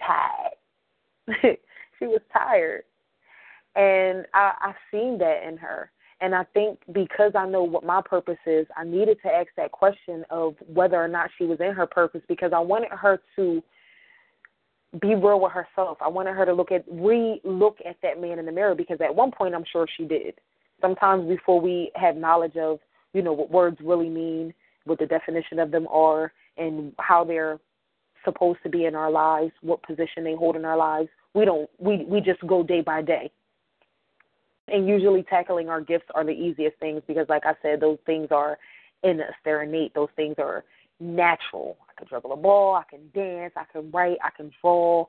tired. 0.05 1.57
she 1.99 2.05
was 2.05 2.21
tired, 2.31 2.83
and 3.75 4.25
I, 4.35 4.53
I've 4.61 4.75
seen 4.91 5.17
that 5.17 5.47
in 5.47 5.57
her. 5.57 5.89
And 6.21 6.35
I 6.35 6.43
think 6.53 6.79
because 6.91 7.31
I 7.35 7.47
know 7.47 7.63
what 7.63 7.83
my 7.83 7.99
purpose 8.03 8.37
is, 8.45 8.67
I 8.77 8.83
needed 8.83 9.17
to 9.23 9.29
ask 9.29 9.47
that 9.57 9.71
question 9.71 10.23
of 10.29 10.55
whether 10.67 10.97
or 10.97 11.07
not 11.07 11.31
she 11.37 11.45
was 11.45 11.59
in 11.59 11.73
her 11.73 11.87
purpose 11.87 12.21
because 12.27 12.51
I 12.55 12.59
wanted 12.59 12.91
her 12.91 13.19
to 13.37 13.63
be 15.01 15.15
real 15.15 15.39
with 15.39 15.51
herself. 15.51 15.97
I 15.99 16.07
wanted 16.07 16.35
her 16.35 16.45
to 16.45 16.53
look 16.53 16.71
at 16.71 16.85
re 16.91 17.41
look 17.43 17.77
at 17.87 17.97
that 18.03 18.21
man 18.21 18.37
in 18.37 18.45
the 18.45 18.51
mirror 18.51 18.75
because 18.75 18.99
at 19.01 19.13
one 19.13 19.31
point 19.31 19.55
I'm 19.55 19.65
sure 19.71 19.87
she 19.97 20.05
did. 20.05 20.35
Sometimes 20.79 21.27
before 21.27 21.59
we 21.59 21.91
have 21.95 22.15
knowledge 22.15 22.55
of, 22.55 22.79
you 23.13 23.23
know, 23.23 23.33
what 23.33 23.49
words 23.49 23.77
really 23.83 24.09
mean, 24.09 24.53
what 24.85 24.99
the 24.99 25.05
definition 25.07 25.57
of 25.59 25.71
them 25.71 25.87
are, 25.87 26.31
and 26.57 26.93
how 26.99 27.23
they're 27.23 27.59
supposed 28.23 28.59
to 28.63 28.69
be 28.69 28.85
in 28.85 28.93
our 28.93 29.09
lives, 29.09 29.51
what 29.61 29.81
position 29.81 30.23
they 30.23 30.35
hold 30.35 30.55
in 30.55 30.65
our 30.65 30.77
lives. 30.77 31.09
We 31.33 31.45
don't 31.45 31.69
we 31.79 32.05
we 32.05 32.21
just 32.21 32.45
go 32.45 32.61
day 32.61 32.81
by 32.81 33.01
day. 33.01 33.31
And 34.71 34.87
usually 34.87 35.23
tackling 35.23 35.69
our 35.69 35.81
gifts 35.81 36.05
are 36.15 36.23
the 36.23 36.31
easiest 36.31 36.77
things 36.79 37.01
because 37.07 37.27
like 37.29 37.45
I 37.45 37.53
said, 37.61 37.79
those 37.81 37.97
things 38.05 38.27
are 38.31 38.57
in 39.03 39.19
us, 39.19 39.33
they're 39.43 39.63
innate. 39.63 39.93
Those 39.93 40.09
things 40.15 40.35
are 40.37 40.63
natural. 40.99 41.77
I 41.89 41.99
can 41.99 42.07
dribble 42.07 42.31
a 42.31 42.37
ball, 42.37 42.75
I 42.75 42.83
can 42.89 43.09
dance, 43.13 43.53
I 43.55 43.65
can 43.71 43.91
write, 43.91 44.17
I 44.23 44.29
can 44.35 44.51
draw, 44.61 45.05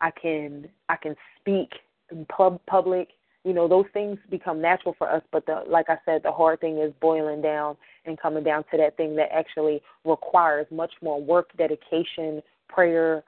I 0.00 0.10
can 0.10 0.68
I 0.88 0.96
can 0.96 1.14
speak 1.40 1.70
in 2.10 2.26
pub 2.26 2.60
public. 2.66 3.08
You 3.44 3.54
know, 3.54 3.68
those 3.68 3.86
things 3.92 4.18
become 4.28 4.60
natural 4.60 4.94
for 4.98 5.08
us, 5.08 5.22
but 5.30 5.46
the 5.46 5.62
like 5.68 5.86
I 5.88 5.98
said, 6.04 6.22
the 6.24 6.32
hard 6.32 6.60
thing 6.60 6.78
is 6.78 6.92
boiling 7.00 7.40
down 7.40 7.76
and 8.04 8.18
coming 8.18 8.42
down 8.42 8.64
to 8.70 8.76
that 8.76 8.96
thing 8.96 9.14
that 9.16 9.28
actually 9.32 9.80
requires 10.04 10.66
much 10.70 10.92
more 11.00 11.22
work, 11.22 11.50
dedication, 11.56 12.42
prayer, 12.68 13.22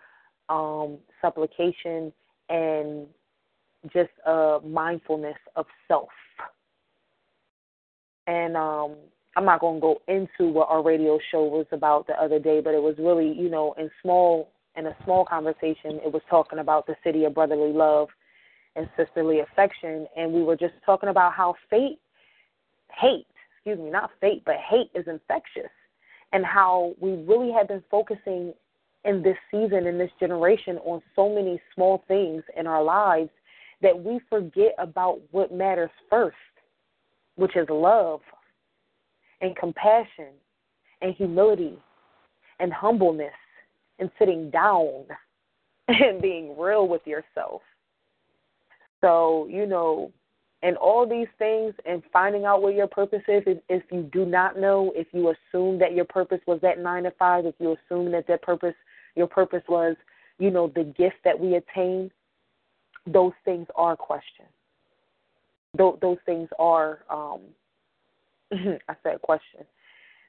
um, 0.48 0.98
supplication 1.22 2.12
and 2.48 3.06
just 3.92 4.10
a 4.26 4.58
mindfulness 4.64 5.38
of 5.56 5.66
self. 5.86 6.08
And 8.26 8.56
um 8.56 8.96
I'm 9.36 9.44
not 9.44 9.60
going 9.60 9.76
to 9.76 9.80
go 9.80 10.02
into 10.08 10.50
what 10.52 10.68
our 10.68 10.82
radio 10.82 11.18
show 11.30 11.44
was 11.44 11.66
about 11.70 12.08
the 12.08 12.14
other 12.14 12.40
day, 12.40 12.60
but 12.60 12.74
it 12.74 12.82
was 12.82 12.96
really, 12.98 13.32
you 13.32 13.48
know, 13.48 13.72
in 13.78 13.88
small 14.02 14.50
in 14.76 14.86
a 14.86 14.96
small 15.04 15.24
conversation, 15.24 16.00
it 16.04 16.12
was 16.12 16.22
talking 16.30 16.60
about 16.60 16.86
the 16.86 16.94
city 17.04 17.24
of 17.24 17.34
brotherly 17.34 17.72
love 17.72 18.08
and 18.76 18.88
sisterly 18.96 19.40
affection, 19.40 20.06
and 20.16 20.32
we 20.32 20.42
were 20.42 20.56
just 20.56 20.74
talking 20.86 21.08
about 21.08 21.32
how 21.32 21.54
fate, 21.68 21.98
hate, 22.92 23.26
excuse 23.52 23.78
me, 23.78 23.90
not 23.90 24.10
fate, 24.20 24.42
but 24.46 24.54
hate 24.56 24.90
is 24.94 25.04
infectious, 25.08 25.70
and 26.32 26.44
how 26.44 26.94
we 27.00 27.12
really 27.28 27.50
have 27.50 27.66
been 27.66 27.82
focusing 27.90 28.54
in 29.04 29.22
this 29.22 29.36
season, 29.50 29.86
in 29.86 29.98
this 29.98 30.12
generation, 30.20 30.78
on 30.78 31.02
so 31.16 31.28
many 31.28 31.60
small 31.74 32.04
things 32.06 32.44
in 32.56 32.68
our 32.68 32.82
lives 32.82 33.30
that 33.82 33.98
we 33.98 34.20
forget 34.28 34.74
about 34.78 35.20
what 35.30 35.52
matters 35.52 35.90
first, 36.10 36.36
which 37.36 37.56
is 37.56 37.66
love, 37.70 38.20
and 39.40 39.56
compassion 39.56 40.32
and 41.00 41.14
humility 41.14 41.78
and 42.58 42.72
humbleness 42.72 43.32
and 43.98 44.10
sitting 44.18 44.50
down 44.50 45.04
and 45.88 46.20
being 46.20 46.58
real 46.58 46.88
with 46.88 47.06
yourself. 47.06 47.62
So, 49.00 49.46
you 49.48 49.66
know, 49.66 50.12
and 50.62 50.76
all 50.76 51.08
these 51.08 51.28
things 51.38 51.72
and 51.86 52.02
finding 52.12 52.44
out 52.44 52.62
what 52.62 52.74
your 52.74 52.88
purpose 52.88 53.22
is, 53.28 53.44
if, 53.68 53.82
you 53.92 54.08
do 54.12 54.26
not 54.26 54.58
know, 54.58 54.92
if 54.96 55.06
you 55.12 55.30
assume 55.32 55.78
that 55.78 55.94
your 55.94 56.04
purpose 56.04 56.40
was 56.46 56.58
that 56.62 56.80
nine 56.80 57.04
to 57.04 57.12
five, 57.12 57.46
if 57.46 57.54
you 57.60 57.76
assume 57.76 58.10
that 58.12 58.26
that 58.26 58.42
purpose, 58.42 58.74
your 59.14 59.28
purpose 59.28 59.62
was, 59.68 59.94
you 60.38 60.50
know, 60.50 60.70
the 60.74 60.82
gift 60.82 61.16
that 61.24 61.38
we 61.38 61.54
attain, 61.54 62.10
those 63.12 63.32
things 63.44 63.66
are 63.76 63.96
questioned. 63.96 64.48
Those, 65.76 65.98
those 66.00 66.18
things 66.26 66.48
are 66.58 67.00
um, 67.10 67.40
I 68.52 68.94
said 69.02 69.20
question. 69.22 69.60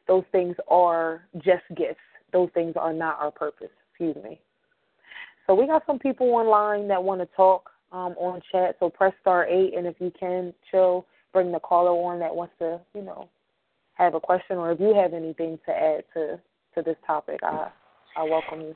Those 0.08 0.24
things 0.32 0.56
are 0.68 1.24
just 1.38 1.64
gifts. 1.76 2.00
Those 2.34 2.50
things 2.54 2.74
are 2.76 2.94
not 2.94 3.20
our 3.20 3.32
purpose. 3.32 3.70
Excuse 3.92 4.16
me. 4.24 4.40
So 5.48 5.56
we 5.56 5.68
got 5.68 5.84
some 5.88 6.00
people 6.00 6.28
online 6.28 6.88
that 6.90 7.04
want 7.04 7.22
to 7.22 7.28
talk. 7.36 7.70
um, 7.92 8.16
on 8.18 8.42
chat. 8.52 8.76
So 8.80 8.90
press 8.90 9.14
star 9.22 9.48
eight, 9.48 9.76
and 9.76 9.88
if 9.88 9.96
you 10.00 10.12
can, 10.20 10.54
chill, 10.70 11.06
bring 11.34 11.52
the 11.52 11.60
caller 11.60 11.92
on 11.92 12.20
that 12.20 12.34
wants 12.36 12.54
to, 12.60 12.80
you 12.94 13.02
know, 13.02 13.30
have 13.94 14.16
a 14.16 14.20
question, 14.20 14.58
or 14.58 14.72
if 14.72 14.80
you 14.80 14.94
have 14.96 15.14
anything 15.14 15.60
to 15.66 15.72
add 15.72 16.04
to 16.14 16.40
to 16.76 16.82
this 16.84 16.98
topic, 17.06 17.40
I 17.44 17.70
I 18.16 18.24
welcome 18.24 18.62
you. 18.62 18.76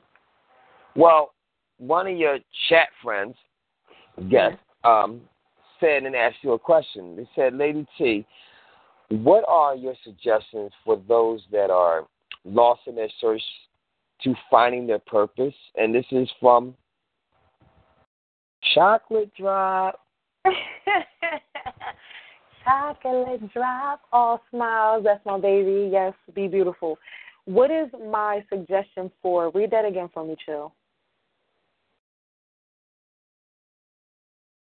Well, 0.96 1.32
one 1.78 2.06
of 2.06 2.16
your 2.16 2.38
chat 2.68 2.88
friends, 3.02 3.34
guest, 4.30 4.56
um, 4.84 5.20
said 5.80 6.04
and 6.04 6.14
asked 6.14 6.36
you 6.42 6.52
a 6.52 6.58
question. 6.58 7.16
They 7.16 7.28
said, 7.34 7.54
Lady 7.54 7.86
T, 7.98 8.26
what 9.08 9.44
are 9.48 9.74
your 9.74 9.94
suggestions 10.04 10.72
for 10.84 11.00
those 11.08 11.42
that 11.52 11.70
are 11.70 12.06
lost 12.44 12.82
in 12.86 12.94
their 12.94 13.08
search 13.20 13.42
to 14.22 14.34
finding 14.50 14.86
their 14.86 14.98
purpose? 14.98 15.54
And 15.76 15.94
this 15.94 16.06
is 16.10 16.28
from 16.40 16.74
Chocolate 18.74 19.32
Drop. 19.34 20.00
Chocolate 22.64 23.52
drop, 23.52 24.00
all 24.10 24.40
smiles. 24.50 25.04
That's 25.04 25.24
my 25.26 25.38
baby. 25.38 25.90
Yes, 25.92 26.14
be 26.34 26.48
beautiful. 26.48 26.98
What 27.44 27.70
is 27.70 27.88
my 28.10 28.42
suggestion 28.48 29.10
for? 29.20 29.50
Read 29.50 29.70
that 29.70 29.84
again 29.84 30.08
for 30.14 30.24
me, 30.24 30.34
chill. 30.46 30.72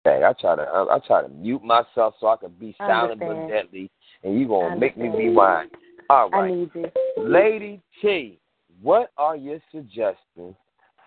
I 0.08 0.32
try 0.40 0.56
to 0.56 0.62
I, 0.62 0.96
I 0.96 0.98
try 1.06 1.22
to 1.22 1.28
mute 1.28 1.62
myself 1.62 2.14
so 2.20 2.28
I 2.28 2.36
can 2.36 2.52
be 2.58 2.74
silent 2.78 3.20
but 3.20 3.48
deadly, 3.48 3.90
and 4.22 4.38
you 4.38 4.48
gonna 4.48 4.76
make 4.76 4.96
me 4.96 5.08
rewind. 5.08 5.70
All 6.08 6.30
I 6.32 6.48
need 6.48 6.70
you. 6.74 6.86
Lady 7.16 7.82
T, 8.00 8.38
what 8.82 9.10
are 9.16 9.36
your 9.36 9.58
suggestions 9.72 10.54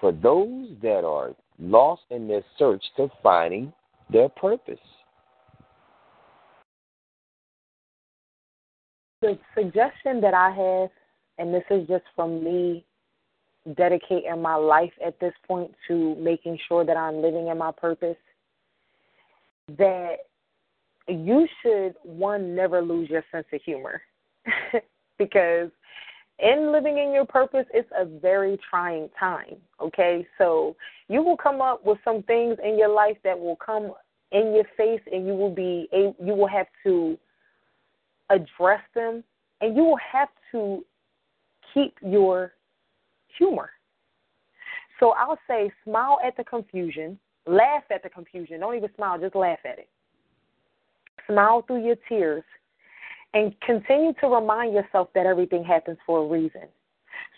for 0.02 0.12
those 0.12 0.70
that 0.82 1.06
are 1.06 1.36
lost 1.60 2.04
in 2.10 2.28
their 2.28 2.44
search 2.58 2.84
to 2.98 3.10
finding 3.22 3.72
their 4.12 4.30
purpose? 4.30 4.80
The 9.22 9.38
suggestion 9.54 10.22
that 10.22 10.34
I 10.34 10.50
have, 10.50 10.90
and 11.38 11.54
this 11.54 11.64
is 11.70 11.88
just 11.88 12.06
from 12.16 12.44
me 12.44 12.86
dedicating 13.76 14.42
my 14.42 14.56
life 14.56 14.94
at 15.06 15.20
this 15.20 15.34
point 15.46 15.72
to 15.88 16.16
making 16.16 16.58
sure 16.68 16.86
that 16.86 16.96
I'm 16.96 17.22
living 17.22 17.48
in 17.48 17.58
my 17.58 17.72
purpose, 17.72 18.16
that 19.78 20.18
you 21.08 21.48
should, 21.62 21.96
one, 22.04 22.56
never 22.56 22.82
lose 22.82 23.10
your 23.10 23.24
sense 23.32 23.48
of 23.52 23.62
humor. 23.64 24.02
because 25.18 25.70
in 26.40 26.72
living 26.72 26.98
in 26.98 27.12
your 27.14 27.26
purpose, 27.26 27.66
it's 27.74 27.90
a 27.98 28.06
very 28.06 28.58
trying 28.70 29.10
time, 29.20 29.58
okay? 29.82 30.26
So 30.38 30.76
you 31.08 31.22
will 31.22 31.38
come 31.38 31.62
up 31.62 31.86
with 31.86 31.98
some 32.04 32.24
things 32.24 32.58
in 32.64 32.78
your 32.78 32.90
life 32.90 33.18
that 33.24 33.38
will 33.38 33.58
come 33.58 33.92
in 34.32 34.54
your 34.54 34.66
face 34.78 35.02
and 35.12 35.26
you 35.26 35.34
will 35.34 35.54
be 35.54 35.88
you 35.92 36.34
will 36.34 36.48
have 36.48 36.68
to 36.84 37.18
address 38.30 38.82
them 38.94 39.24
and 39.60 39.76
you 39.76 39.84
will 39.84 39.98
have 39.98 40.30
to 40.52 40.86
keep 41.74 41.96
your 42.02 42.54
humor. 43.38 43.72
So 45.00 45.12
I'll 45.12 45.40
say 45.48 45.72
smile 45.84 46.20
at 46.26 46.38
the 46.38 46.44
confusion, 46.44 47.18
laugh 47.46 47.84
at 47.92 48.04
the 48.04 48.10
confusion. 48.10 48.60
Don't 48.60 48.76
even 48.76 48.90
smile, 48.96 49.20
just 49.20 49.36
laugh 49.36 49.60
at 49.66 49.80
it. 49.80 49.90
Smile 51.28 51.64
through 51.68 51.86
your 51.86 51.96
tears 52.08 52.44
and 53.34 53.54
continue 53.62 54.14
to 54.22 54.28
remind 54.28 54.74
yourself 54.74 55.10
that 55.14 55.26
everything 55.26 55.64
happens 55.64 55.98
for 56.06 56.24
a 56.24 56.28
reason. 56.28 56.64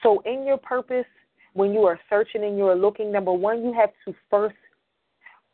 So 0.03 0.21
in 0.25 0.45
your 0.45 0.57
purpose, 0.57 1.05
when 1.53 1.73
you 1.73 1.83
are 1.85 1.99
searching 2.09 2.43
and 2.43 2.57
you 2.57 2.65
are 2.67 2.75
looking, 2.75 3.11
number 3.11 3.33
one, 3.33 3.63
you 3.63 3.73
have 3.73 3.89
to 4.05 4.15
first 4.29 4.55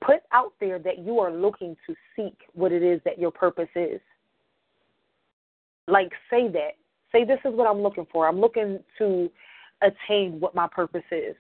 put 0.06 0.20
out 0.32 0.54
there 0.60 0.78
that 0.80 1.00
you 1.00 1.20
are 1.20 1.32
looking 1.32 1.76
to 1.88 1.96
seek 2.16 2.38
what 2.54 2.72
it 2.72 2.84
is 2.84 3.02
that 3.04 3.18
your 3.18 3.32
purpose 3.32 3.70
is. 3.76 4.00
Like, 5.88 6.12
say 6.30 6.48
that. 6.50 6.76
Say, 7.12 7.24
this 7.24 7.40
is 7.46 7.54
what 7.54 7.68
I'm 7.68 7.82
looking 7.82 8.06
for. 8.12 8.28
I'm 8.28 8.40
looking 8.40 8.80
to 9.00 9.32
attain 9.82 10.40
what 10.40 10.54
my 10.54 10.68
purpose 10.68 11.04
is. 11.12 11.36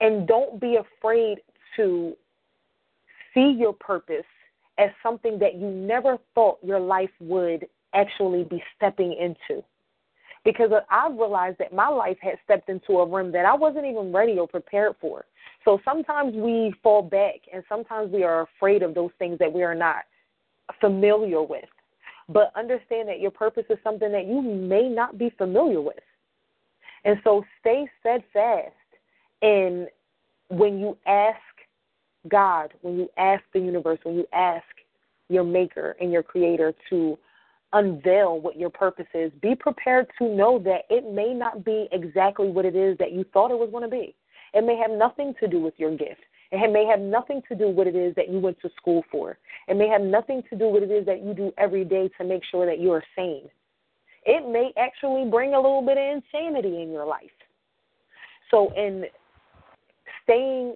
And 0.00 0.28
don't 0.28 0.60
be 0.60 0.76
afraid 0.76 1.38
to 1.76 2.16
see 3.34 3.54
your 3.58 3.72
purpose 3.72 4.24
as 4.78 4.90
something 5.02 5.38
that 5.38 5.54
you 5.54 5.68
never 5.68 6.18
thought 6.34 6.58
your 6.62 6.80
life 6.80 7.10
would 7.20 7.66
actually 7.94 8.44
be 8.44 8.62
stepping 8.76 9.12
into. 9.14 9.62
Because 10.44 10.70
I've 10.90 11.12
realized 11.12 11.58
that 11.58 11.74
my 11.74 11.88
life 11.88 12.16
had 12.22 12.38
stepped 12.44 12.70
into 12.70 12.98
a 13.00 13.06
room 13.06 13.30
that 13.32 13.44
I 13.44 13.54
wasn't 13.54 13.84
even 13.84 14.10
ready 14.10 14.38
or 14.38 14.48
prepared 14.48 14.96
for. 14.98 15.26
So 15.66 15.80
sometimes 15.84 16.34
we 16.34 16.74
fall 16.82 17.02
back 17.02 17.40
and 17.52 17.62
sometimes 17.68 18.10
we 18.10 18.22
are 18.22 18.42
afraid 18.56 18.82
of 18.82 18.94
those 18.94 19.10
things 19.18 19.38
that 19.38 19.52
we 19.52 19.62
are 19.62 19.74
not 19.74 20.04
familiar 20.80 21.42
with. 21.42 21.68
But 22.28 22.52
understand 22.56 23.08
that 23.08 23.20
your 23.20 23.32
purpose 23.32 23.64
is 23.68 23.78
something 23.84 24.10
that 24.12 24.26
you 24.26 24.40
may 24.40 24.88
not 24.88 25.18
be 25.18 25.30
familiar 25.36 25.80
with. 25.82 25.98
And 27.04 27.20
so 27.24 27.44
stay 27.60 27.90
steadfast 28.00 28.72
in 29.42 29.88
when 30.48 30.78
you 30.78 30.96
ask 31.06 31.38
God, 32.28 32.74
when 32.82 32.98
you 32.98 33.08
ask 33.16 33.42
the 33.52 33.60
universe, 33.60 33.98
when 34.02 34.14
you 34.14 34.26
ask 34.32 34.64
your 35.28 35.44
maker 35.44 35.96
and 36.00 36.12
your 36.12 36.22
creator 36.22 36.74
to 36.90 37.18
unveil 37.72 38.40
what 38.40 38.58
your 38.58 38.70
purpose 38.70 39.06
is, 39.14 39.32
be 39.40 39.54
prepared 39.54 40.08
to 40.18 40.28
know 40.28 40.58
that 40.58 40.82
it 40.90 41.12
may 41.12 41.32
not 41.32 41.64
be 41.64 41.88
exactly 41.92 42.48
what 42.48 42.64
it 42.64 42.74
is 42.74 42.98
that 42.98 43.12
you 43.12 43.24
thought 43.32 43.50
it 43.50 43.58
was 43.58 43.70
going 43.70 43.84
to 43.84 43.88
be. 43.88 44.14
It 44.52 44.64
may 44.64 44.76
have 44.76 44.90
nothing 44.90 45.34
to 45.40 45.48
do 45.48 45.60
with 45.60 45.74
your 45.78 45.96
gift. 45.96 46.20
It 46.52 46.72
may 46.72 46.84
have 46.84 46.98
nothing 46.98 47.42
to 47.48 47.54
do 47.54 47.68
with 47.68 47.76
what 47.76 47.86
it 47.86 47.94
is 47.94 48.14
that 48.16 48.28
you 48.28 48.40
went 48.40 48.60
to 48.62 48.70
school 48.76 49.04
for. 49.10 49.38
It 49.68 49.76
may 49.76 49.86
have 49.86 50.00
nothing 50.00 50.42
to 50.50 50.56
do 50.56 50.64
with 50.68 50.82
what 50.82 50.90
it 50.90 50.90
is 50.90 51.06
that 51.06 51.22
you 51.22 51.32
do 51.32 51.52
every 51.58 51.84
day 51.84 52.10
to 52.18 52.24
make 52.24 52.42
sure 52.50 52.66
that 52.66 52.80
you 52.80 52.90
are 52.90 53.04
sane. 53.14 53.48
It 54.26 54.50
may 54.50 54.72
actually 54.76 55.30
bring 55.30 55.54
a 55.54 55.56
little 55.56 55.82
bit 55.82 55.96
of 55.96 56.22
insanity 56.22 56.82
in 56.82 56.90
your 56.90 57.06
life. 57.06 57.30
So, 58.50 58.72
in 58.76 59.04
staying 60.24 60.74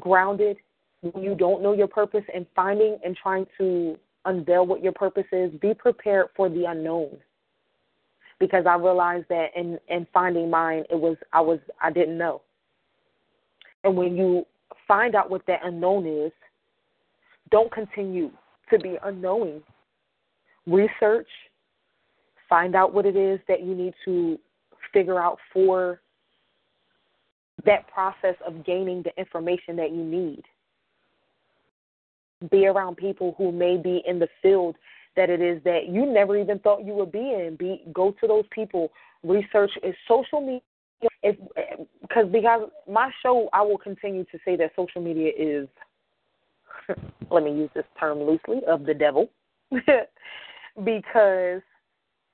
grounded 0.00 0.56
when 1.00 1.22
you 1.22 1.34
don't 1.34 1.62
know 1.62 1.72
your 1.72 1.88
purpose 1.88 2.24
and 2.34 2.46
finding 2.54 2.98
and 3.04 3.16
trying 3.16 3.46
to 3.58 3.98
unveil 4.24 4.66
what 4.66 4.82
your 4.82 4.92
purpose 4.92 5.26
is, 5.32 5.52
be 5.60 5.74
prepared 5.74 6.26
for 6.36 6.48
the 6.48 6.64
unknown. 6.64 7.16
Because 8.40 8.66
I 8.66 8.74
realized 8.74 9.26
that 9.28 9.48
in 9.54 9.78
in 9.88 10.06
finding 10.12 10.50
mine, 10.50 10.84
it 10.90 10.98
was 10.98 11.16
I 11.32 11.40
was 11.40 11.60
I 11.80 11.90
didn't 11.90 12.18
know. 12.18 12.42
And 13.84 13.96
when 13.96 14.16
you 14.16 14.46
find 14.88 15.14
out 15.14 15.30
what 15.30 15.46
that 15.46 15.60
unknown 15.62 16.06
is, 16.06 16.32
don't 17.50 17.70
continue 17.70 18.30
to 18.70 18.78
be 18.78 18.96
unknowing. 19.04 19.62
Research, 20.66 21.28
find 22.48 22.74
out 22.74 22.92
what 22.92 23.06
it 23.06 23.16
is 23.16 23.38
that 23.46 23.62
you 23.62 23.74
need 23.74 23.94
to 24.04 24.38
figure 24.92 25.20
out 25.20 25.38
for 25.52 26.00
that 27.64 27.86
process 27.88 28.34
of 28.46 28.64
gaining 28.64 29.02
the 29.02 29.16
information 29.18 29.76
that 29.76 29.90
you 29.90 30.04
need. 30.04 30.42
Be 32.50 32.66
around 32.66 32.96
people 32.96 33.34
who 33.38 33.52
may 33.52 33.76
be 33.76 34.02
in 34.06 34.18
the 34.18 34.28
field 34.42 34.76
that 35.16 35.30
it 35.30 35.40
is 35.40 35.62
that 35.64 35.88
you 35.88 36.06
never 36.06 36.36
even 36.36 36.58
thought 36.58 36.84
you 36.84 36.92
would 36.94 37.12
be 37.12 37.18
in. 37.18 37.56
Be 37.58 37.82
go 37.92 38.14
to 38.20 38.26
those 38.26 38.44
people. 38.50 38.90
Research 39.22 39.70
is 39.82 39.94
social 40.08 40.40
media. 40.40 40.60
If 41.22 41.36
because 42.02 42.26
because 42.30 42.68
my 42.88 43.10
show, 43.22 43.48
I 43.52 43.62
will 43.62 43.78
continue 43.78 44.24
to 44.24 44.38
say 44.44 44.56
that 44.56 44.72
social 44.76 45.00
media 45.00 45.30
is. 45.36 45.68
let 47.30 47.44
me 47.44 47.52
use 47.52 47.70
this 47.74 47.84
term 47.98 48.18
loosely 48.18 48.60
of 48.66 48.84
the 48.84 48.94
devil, 48.94 49.30
because 49.70 51.62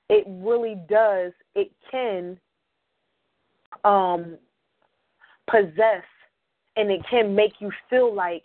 it 0.09 0.25
really 0.27 0.75
does. 0.89 1.31
It 1.55 1.71
can 1.89 2.39
um 3.83 4.37
possess 5.51 6.03
and 6.77 6.89
it 6.89 7.01
can 7.09 7.35
make 7.35 7.53
you 7.59 7.71
feel 7.89 8.13
like 8.13 8.43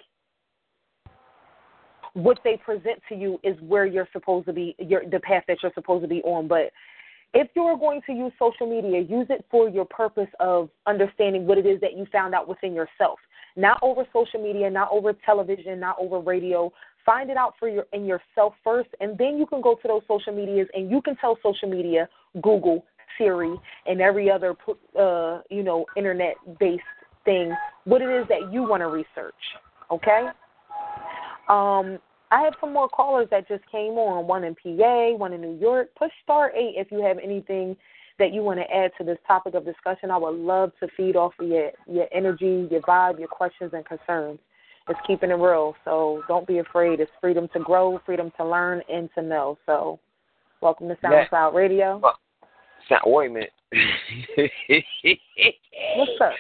what 2.15 2.39
they 2.45 2.57
present 2.57 3.01
to 3.09 3.15
you 3.15 3.39
is 3.43 3.57
where 3.61 3.85
you're 3.85 4.09
supposed 4.13 4.47
to 4.47 4.53
be 4.53 4.75
your 4.79 5.03
the 5.11 5.21
path 5.21 5.45
that 5.47 5.59
you're 5.63 5.73
supposed 5.75 6.03
to 6.03 6.09
be 6.09 6.23
on. 6.23 6.49
But 6.49 6.73
if 7.35 7.49
you're 7.55 7.77
going 7.77 8.01
to 8.07 8.13
use 8.13 8.33
social 8.39 8.67
media 8.67 9.01
use 9.01 9.27
it 9.29 9.45
for 9.51 9.69
your 9.69 9.85
purpose 9.85 10.29
of 10.41 10.71
understanding 10.87 11.47
what 11.47 11.59
it 11.59 11.67
is 11.67 11.81
that 11.83 11.97
you 11.97 12.07
found 12.11 12.35
out 12.35 12.49
within 12.49 12.75
yourself. 12.75 13.19
Not 13.55 13.79
over 13.83 14.05
social 14.13 14.43
media 14.43 14.71
not 14.71 14.89
over 14.91 15.13
television 15.25 15.79
not 15.79 15.97
over 16.01 16.19
radio. 16.19 16.73
Find 17.05 17.31
it 17.31 17.37
out 17.37 17.55
for 17.59 17.69
your 17.69 17.85
in 17.93 18.07
yourself 18.07 18.55
first 18.65 18.89
and 19.01 19.19
then 19.19 19.37
you 19.37 19.47
can 19.47 19.61
go 19.61 19.75
to 19.75 19.89
those 19.89 20.03
social 20.09 20.35
medias 20.35 20.69
and 20.73 20.91
you 20.91 21.03
can 21.03 21.17
tell 21.17 21.39
social 21.43 21.69
media 21.69 22.09
google 22.43 22.85
siri 23.19 23.55
and 23.87 24.01
every 24.01 24.31
other 24.31 24.55
uh 24.99 25.41
you 25.51 25.63
know 25.63 25.85
internet 25.97 26.35
based 26.59 26.83
thing 27.27 27.55
what 27.85 28.01
it 28.01 28.09
is 28.09 28.27
that 28.29 28.51
you 28.51 28.63
want 28.63 28.81
to 28.81 28.87
research 28.87 29.35
okay 29.91 30.29
um 31.49 31.99
I 32.31 32.43
have 32.43 32.55
some 32.61 32.73
more 32.73 32.89
callers 32.89 33.29
that 33.31 33.47
just 33.47 33.63
came 33.71 33.93
on, 33.93 34.27
one 34.27 34.43
in 34.43 34.57
PA, 34.57 35.17
one 35.17 35.33
in 35.33 35.41
New 35.41 35.57
York. 35.59 35.91
Push 35.97 36.11
star 36.25 36.51
eight 36.57 36.75
if 36.77 36.91
you 36.91 37.01
have 37.01 37.19
anything 37.23 37.77
that 38.19 38.33
you 38.33 38.43
want 38.43 38.59
to 38.59 38.75
add 38.75 38.91
to 38.99 39.05
this 39.05 39.19
topic 39.27 39.55
of 39.55 39.65
discussion. 39.65 40.11
I 40.11 40.17
would 40.17 40.35
love 40.35 40.73
to 40.81 40.89
feed 40.97 41.17
off 41.17 41.35
of 41.39 41.47
your, 41.47 41.71
your 41.87 42.07
energy, 42.13 42.67
your 42.71 42.81
vibe, 42.83 43.19
your 43.19 43.29
questions, 43.29 43.73
and 43.75 43.85
concerns. 43.85 44.39
It's 44.89 44.99
keeping 45.07 45.31
it 45.31 45.35
real. 45.35 45.75
So 45.85 46.23
don't 46.29 46.47
be 46.47 46.59
afraid. 46.59 47.01
It's 47.01 47.11
freedom 47.21 47.49
to 47.53 47.61
grow, 47.61 48.01
freedom 48.07 48.33
to 48.39 48.45
learn, 48.45 48.83
and 48.89 49.09
to 49.17 49.23
know. 49.23 49.59
So 49.67 50.01
welcome 50.61 50.89
to 50.89 50.97
Yeah. 51.03 51.27
SoundCloud 51.29 51.55
Radio. 51.55 52.01
Sound, 52.89 53.03
wait 53.07 53.31
a 53.31 53.33
minute. 53.33 53.53
What's 55.97 56.21
up? 56.21 56.33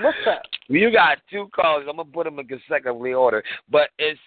What's 0.00 0.18
up? 0.28 0.42
You 0.68 0.90
got 0.92 1.18
two 1.30 1.48
calls. 1.54 1.84
I'm 1.88 1.96
gonna 1.96 2.04
put 2.04 2.24
them 2.24 2.38
in 2.38 2.46
consecutively 2.46 3.12
order, 3.12 3.42
but 3.70 3.90
it's 3.98 4.20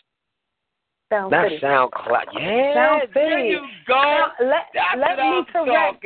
Sound 1.10 1.32
not 1.32 1.46
City. 1.50 1.60
SoundCloud. 1.62 2.26
Yeah, 2.34 2.74
Sound 2.74 3.02
there 3.14 3.40
City. 3.40 3.50
you 3.50 3.62
go. 3.88 3.96
Now, 3.96 4.32
let 4.42 4.68
That's 4.74 4.98
let 4.98 5.18
me 5.18 5.44
correct. 5.52 6.06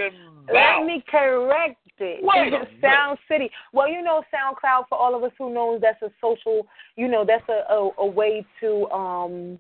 Let 0.52 0.86
me 0.86 1.04
correct 1.10 1.78
it. 2.00 2.20
Wait 2.24 2.54
Sound 2.82 3.18
City. 3.30 3.50
Well, 3.74 3.90
you 3.90 4.02
know, 4.02 4.24
SoundCloud 4.34 4.86
for 4.90 4.98
all 4.98 5.16
of 5.16 5.24
us 5.24 5.32
who 5.38 5.54
knows 5.54 5.82
that's 5.82 6.02
a 6.02 6.12
social. 6.22 6.66
You 6.96 7.08
know, 7.08 7.26
that's 7.26 7.48
a 7.50 7.74
a, 7.74 7.92
a 8.00 8.06
way 8.06 8.46
to 8.62 8.90
um 8.92 9.60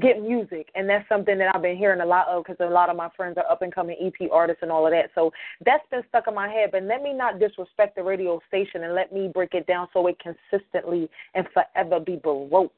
get 0.00 0.22
music, 0.22 0.68
and 0.74 0.88
that's 0.88 1.08
something 1.08 1.38
that 1.38 1.54
I've 1.54 1.62
been 1.62 1.76
hearing 1.76 2.00
a 2.00 2.06
lot 2.06 2.28
of 2.28 2.44
because 2.44 2.56
a 2.60 2.72
lot 2.72 2.88
of 2.88 2.96
my 2.96 3.08
friends 3.16 3.36
are 3.36 3.50
up 3.50 3.62
and 3.62 3.74
coming 3.74 3.96
EP 4.00 4.28
artists 4.30 4.62
and 4.62 4.70
all 4.70 4.86
of 4.86 4.92
that. 4.92 5.10
So 5.14 5.32
that's 5.64 5.84
been 5.90 6.02
stuck 6.08 6.28
in 6.28 6.34
my 6.34 6.48
head. 6.48 6.70
But 6.72 6.84
let 6.84 7.02
me 7.02 7.12
not 7.12 7.38
disrespect 7.38 7.96
the 7.96 8.02
radio 8.02 8.40
station 8.48 8.84
and 8.84 8.94
let 8.94 9.12
me 9.12 9.30
break 9.32 9.54
it 9.54 9.66
down 9.66 9.88
so 9.92 10.06
it 10.06 10.16
consistently 10.18 11.10
and 11.34 11.46
forever 11.52 12.00
be 12.00 12.16
baroque. 12.22 12.72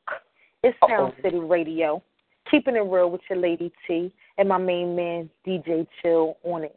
It's 0.63 0.77
Sound. 0.89 1.13
City 1.23 1.39
Radio, 1.39 2.03
keeping 2.51 2.75
it 2.75 2.81
real 2.81 3.11
with 3.11 3.21
your 3.29 3.39
lady 3.39 3.73
T 3.87 4.13
and 4.39 4.49
my 4.49 4.59
main 4.59 4.97
man 4.97 5.31
DJ 5.47 5.87
Chill 6.01 6.37
on 6.43 6.65
it. 6.65 6.77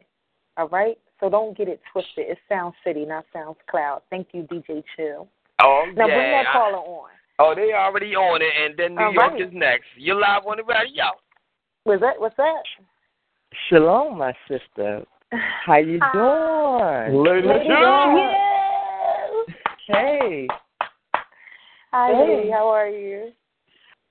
All 0.56 0.68
right, 0.68 0.98
so 1.20 1.30
don't 1.30 1.56
get 1.56 1.68
it 1.68 1.80
twisted. 1.92 2.26
It's 2.28 2.40
Sound 2.48 2.74
City, 2.84 3.04
not 3.04 3.24
Sound 3.32 3.56
Cloud. 3.70 4.02
Thank 4.10 4.28
you, 4.32 4.42
DJ 4.42 4.84
Chill. 4.96 5.26
Oh 5.60 5.84
Now 5.96 6.06
yeah. 6.06 6.14
bring 6.14 6.30
that 6.32 6.46
caller 6.52 6.78
on. 6.78 7.10
Oh, 7.38 7.54
they 7.54 7.72
already 7.72 8.14
on 8.14 8.42
it, 8.42 8.52
and 8.64 8.76
then 8.76 8.94
New 8.94 9.04
All 9.04 9.12
York 9.12 9.32
right. 9.34 9.42
is 9.42 9.52
next. 9.52 9.86
You're 9.96 10.20
live 10.20 10.46
on 10.46 10.56
the 10.58 10.64
radio. 10.64 11.04
What's 11.84 12.00
that? 12.02 12.20
What's 12.20 12.36
that? 12.36 12.62
Shalom, 13.68 14.18
my 14.18 14.32
sister. 14.46 15.04
How 15.64 15.76
you 15.76 15.98
Hi. 16.02 17.08
doing? 17.08 17.22
Lady 17.22 17.48
Lady 17.48 17.64
Chill. 17.66 17.76
Chill. 19.86 19.96
Hey, 19.96 20.48
Hi, 21.92 22.12
Hey. 22.12 22.36
lady. 22.36 22.50
How 22.50 22.68
are 22.68 22.88
you? 22.88 23.32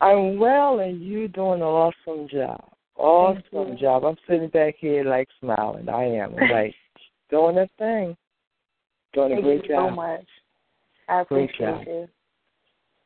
I'm 0.01 0.38
well, 0.38 0.80
and 0.80 1.01
you 1.01 1.28
doing 1.28 1.61
an 1.61 1.67
awesome 1.67 2.28
job. 2.28 2.63
Awesome 2.95 3.73
you. 3.73 3.78
job. 3.80 4.03
I'm 4.03 4.17
sitting 4.28 4.49
back 4.49 4.75
here 4.80 5.03
like 5.03 5.28
smiling. 5.39 5.89
I 5.89 6.05
am 6.05 6.36
like 6.51 6.73
doing 7.30 7.57
a 7.57 7.67
thing, 7.78 8.15
doing 9.13 9.34
a 9.34 9.36
Thank 9.36 9.43
great 9.45 9.69
you 9.69 9.75
so 9.75 9.89
much. 9.91 10.25
I 11.09 11.23
Great 11.23 11.49
appreciate 11.51 11.67
job. 11.67 11.88
you. 11.88 12.07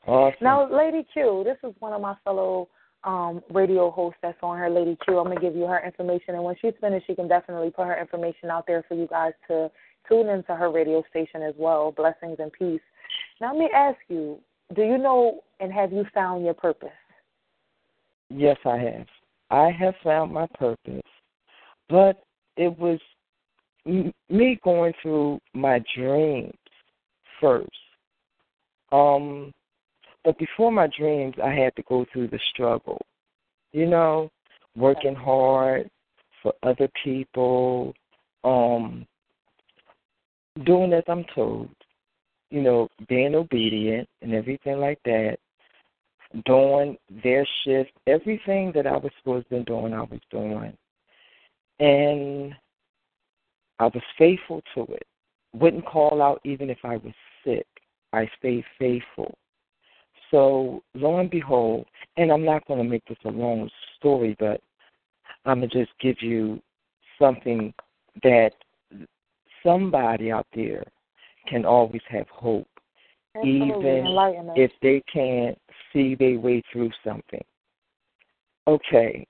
Awesome. 0.08 0.38
Now, 0.42 0.76
Lady 0.76 1.06
Q, 1.14 1.44
this 1.46 1.58
is 1.68 1.76
one 1.80 1.94
of 1.94 2.02
my 2.02 2.16
fellow 2.24 2.68
um 3.04 3.42
radio 3.50 3.90
hosts 3.90 4.20
that's 4.22 4.38
on 4.44 4.58
her, 4.58 4.70
Lady 4.70 4.98
Q. 5.06 5.18
I'm 5.18 5.28
gonna 5.28 5.40
give 5.40 5.56
you 5.56 5.66
her 5.66 5.84
information, 5.84 6.36
and 6.36 6.44
when 6.44 6.56
she's 6.62 6.74
finished, 6.80 7.08
she 7.08 7.16
can 7.16 7.28
definitely 7.28 7.72
put 7.72 7.88
her 7.88 8.00
information 8.00 8.50
out 8.50 8.66
there 8.68 8.84
for 8.88 8.96
you 8.96 9.08
guys 9.08 9.34
to 9.48 9.72
tune 10.08 10.28
into 10.30 10.56
her 10.56 10.72
radio 10.72 11.04
station 11.10 11.42
as 11.42 11.54
well. 11.58 11.92
Blessings 11.92 12.38
and 12.40 12.52
peace. 12.52 12.82
Now, 13.40 13.54
let 13.54 13.60
me 13.60 13.70
ask 13.74 13.98
you: 14.08 14.40
Do 14.76 14.84
you 14.84 14.98
know 14.98 15.42
and 15.60 15.72
have 15.72 15.92
you 15.92 16.06
found 16.14 16.46
your 16.46 16.54
purpose? 16.54 16.90
Yes, 18.30 18.58
I 18.66 18.78
have. 18.78 19.08
I 19.50 19.72
have 19.72 19.96
found 20.04 20.32
my 20.32 20.48
purpose, 20.58 21.02
but 21.90 22.24
it 22.56 22.78
was 22.78 23.00
me 23.86 24.60
going 24.64 24.94
through 25.02 25.40
my 25.54 25.82
dreams 25.96 26.54
first. 27.40 27.70
Um, 28.92 29.52
but 30.24 30.38
before 30.38 30.72
my 30.72 30.88
dreams, 30.98 31.36
I 31.44 31.52
had 31.52 31.76
to 31.76 31.84
go 31.84 32.06
through 32.12 32.28
the 32.28 32.40
struggle. 32.54 33.02
You 33.72 33.88
know, 33.88 34.32
working 34.76 35.16
hard 35.16 35.90
for 36.44 36.54
other 36.64 36.90
people, 37.04 37.94
um, 38.44 39.06
doing 40.66 40.94
as 40.94 41.04
I'm 41.08 41.26
told. 41.36 41.70
You 42.50 42.62
know, 42.62 42.90
being 43.08 43.34
obedient 43.36 44.10
and 44.22 44.34
everything 44.34 44.80
like 44.80 45.00
that 45.06 45.38
doing 46.46 46.98
their 47.24 47.48
shift, 47.64 47.92
everything 48.08 48.72
that 48.76 48.88
I 48.88 48.98
was 48.98 49.12
supposed 49.20 49.50
to 49.50 49.60
be 49.60 49.64
doing, 49.64 49.94
I 49.94 50.02
was 50.02 50.20
doing. 50.30 50.74
And 51.80 52.54
I 53.80 53.86
was 53.86 54.02
faithful 54.18 54.62
to 54.76 54.84
it. 54.94 55.06
Wouldn't 55.54 55.86
call 55.86 56.22
out 56.22 56.42
even 56.44 56.70
if 56.70 56.78
I 56.84 56.98
was 56.98 57.14
sick. 57.44 57.68
I 58.14 58.30
stayed 58.40 58.64
faithful. 58.80 59.34
So 60.32 60.82
lo 60.96 61.20
and 61.20 61.30
behold, 61.30 61.86
and 62.18 62.32
I'm 62.32 62.46
not 62.46 62.66
going 62.66 62.82
to 62.82 62.90
make 62.90 63.06
this 63.06 63.18
a 63.26 63.30
long 63.30 63.70
story, 63.98 64.36
but 64.40 64.62
I'm 65.46 65.60
going 65.60 65.70
to 65.70 65.80
just 65.80 65.92
give 66.00 66.22
you 66.22 66.62
something 67.20 67.74
that 68.24 68.52
somebody 69.64 70.32
out 70.32 70.48
there 70.56 70.84
can 71.48 71.66
always 71.66 72.02
have 72.10 72.28
hope 72.30 72.68
Absolutely. 73.36 74.00
Even 74.00 74.52
if 74.56 74.72
they 74.82 75.02
can't 75.12 75.58
see 75.94 76.16
their 76.16 76.38
way 76.40 76.62
through 76.72 76.92
something. 77.04 77.44
Okay, 78.68 79.26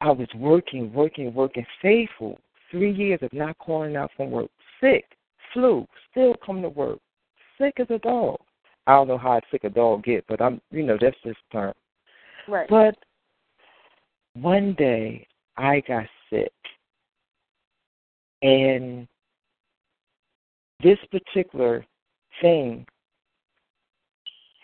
I 0.00 0.10
was 0.10 0.28
working, 0.34 0.92
working, 0.92 1.32
working, 1.34 1.66
faithful, 1.80 2.38
three 2.70 2.92
years 2.92 3.20
of 3.22 3.32
not 3.32 3.58
calling 3.58 3.96
out 3.96 4.10
from 4.16 4.30
work, 4.30 4.50
sick, 4.80 5.04
flu, 5.52 5.86
still 6.10 6.34
come 6.44 6.62
to 6.62 6.68
work, 6.68 6.98
sick 7.58 7.74
as 7.78 7.86
a 7.90 7.98
dog. 7.98 8.38
I 8.86 8.92
don't 8.92 9.08
know 9.08 9.18
how 9.18 9.40
sick 9.50 9.64
a 9.64 9.70
dog 9.70 10.04
get, 10.04 10.24
but 10.28 10.40
I'm, 10.40 10.60
you 10.70 10.82
know, 10.82 10.96
that's 11.00 11.16
just 11.24 11.38
term. 11.52 11.72
right. 12.48 12.68
But 12.68 12.96
one 14.34 14.74
day 14.74 15.26
I 15.56 15.82
got 15.88 16.06
sick, 16.30 16.52
and 18.42 19.08
this 20.82 20.98
particular 21.10 21.84
thing 22.40 22.86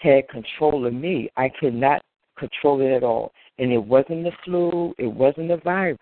had 0.03 0.29
control 0.29 0.87
of 0.87 0.93
me. 0.93 1.31
I 1.37 1.51
could 1.61 1.75
not 1.75 2.03
control 2.39 2.81
it 2.81 2.95
at 2.95 3.05
all. 3.05 3.33
And 3.59 3.73
it 3.73 3.83
wasn't 3.83 4.25
the 4.25 4.33
flu, 4.45 4.95
it 4.99 5.07
wasn't 5.07 5.49
the 5.49 5.59
virus. 5.59 5.99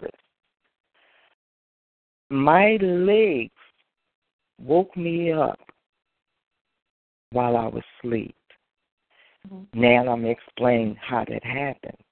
My 2.30 2.76
legs 2.80 3.50
woke 4.58 4.96
me 4.96 5.32
up 5.32 5.58
while 7.32 7.56
I 7.56 7.66
was 7.66 7.84
asleep. 7.98 8.36
Mhm. 9.48 9.66
Now 9.74 10.12
I'm 10.12 10.26
explaining 10.26 10.96
how 10.96 11.24
that 11.24 11.44
happened. 11.44 12.02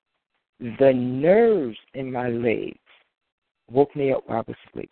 The 0.60 0.92
nerves 0.92 1.78
in 1.94 2.12
my 2.12 2.28
legs 2.28 2.78
woke 3.70 3.94
me 3.94 4.12
up 4.12 4.26
while 4.26 4.38
I 4.38 4.44
was 4.46 4.56
asleep. 4.68 4.90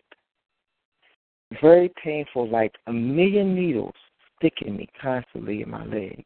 Very 1.61 1.89
painful, 1.91 2.49
like 2.49 2.75
a 2.87 2.93
million 2.93 3.55
needles 3.55 3.95
sticking 4.37 4.77
me 4.77 4.89
constantly 5.01 5.63
in 5.63 5.71
my 5.71 5.85
leg. 5.85 6.25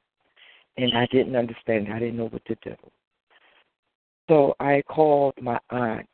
And 0.77 0.97
I 0.97 1.07
didn't 1.07 1.37
understand. 1.37 1.93
I 1.93 1.99
didn't 1.99 2.17
know 2.17 2.29
what 2.29 2.45
to 2.47 2.55
do. 2.57 2.77
So 4.29 4.55
I 4.61 4.83
called 4.83 5.35
my 5.43 5.59
aunt, 5.71 6.09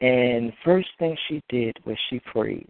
and 0.00 0.52
first 0.64 0.88
thing 0.98 1.16
she 1.28 1.42
did 1.48 1.76
was 1.84 1.96
she 2.08 2.20
prayed. 2.20 2.68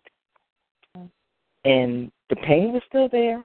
And 1.65 2.13
the 2.29 2.37
pain 2.37 2.73
was 2.73 2.83
still 2.89 3.09
there. 3.09 3.45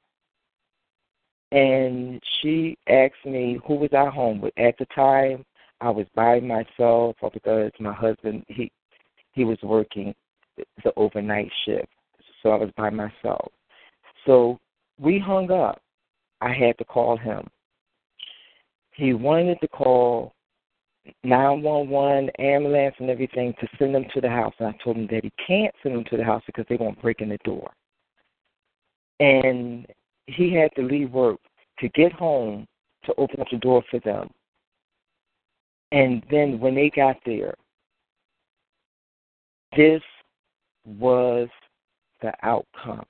And 1.56 2.22
she 2.41 2.78
asked 2.89 3.26
me 3.26 3.60
who 3.66 3.76
was 3.76 3.91
I 3.93 4.10
home 4.10 4.41
with. 4.41 4.53
At 4.58 4.78
the 4.78 4.86
time, 4.93 5.45
I 5.80 5.89
was 5.89 6.06
by 6.14 6.41
myself 6.41 7.16
uh, 7.24 7.30
because 7.34 7.72
my 7.80 7.93
husband 7.93 8.43
he 8.49 8.70
he 9.32 9.45
was 9.45 9.58
working 9.64 10.14
the 10.84 10.91
overnight 10.97 11.49
shift, 11.66 11.88
so 12.43 12.49
I 12.49 12.58
was 12.58 12.72
by 12.76 12.89
myself. 12.89 13.51
So 14.26 14.60
we 14.99 15.18
hung 15.18 15.49
up. 15.49 15.82
I 16.41 16.53
had 16.53 16.78
to 16.78 16.84
call 16.84 17.18
him. 17.18 17.47
He 18.91 19.14
wanted 19.14 19.58
to 19.62 19.68
call 19.70 20.34
911, 21.24 22.32
ambulance, 22.38 22.95
and 22.99 23.10
everything 23.10 23.53
to 23.62 23.68
send 23.80 23.95
them 23.95 24.06
to 24.14 24.20
the 24.20 24.30
house. 24.30 24.53
And 24.60 24.68
I 24.68 24.84
told 24.84 24.97
him 24.97 25.08
that 25.08 25.24
he 25.24 25.32
can't 25.45 25.74
send 25.82 25.95
them 25.95 26.03
to 26.10 26.18
the 26.18 26.24
house 26.24 26.43
because 26.45 26.66
they 26.68 26.76
won't 26.76 27.01
break 27.01 27.22
in 27.22 27.30
the 27.30 27.38
door. 27.45 27.72
And 29.22 29.88
he 30.28 30.53
had 30.53 30.71
to 30.76 30.82
leave 30.82 31.11
work 31.11 31.39
to 31.80 31.89
get 31.89 32.11
home 32.13 32.67
to 33.05 33.13
open 33.17 33.39
up 33.39 33.47
the 33.51 33.57
door 33.57 33.84
for 33.89 33.99
them. 33.99 34.30
And 35.91 36.23
then 36.32 36.59
when 36.59 36.76
they 36.76 36.89
got 36.89 37.17
there, 37.26 37.55
this 39.78 40.01
was 40.86 41.47
the 42.21 42.34
outcome. 42.43 43.05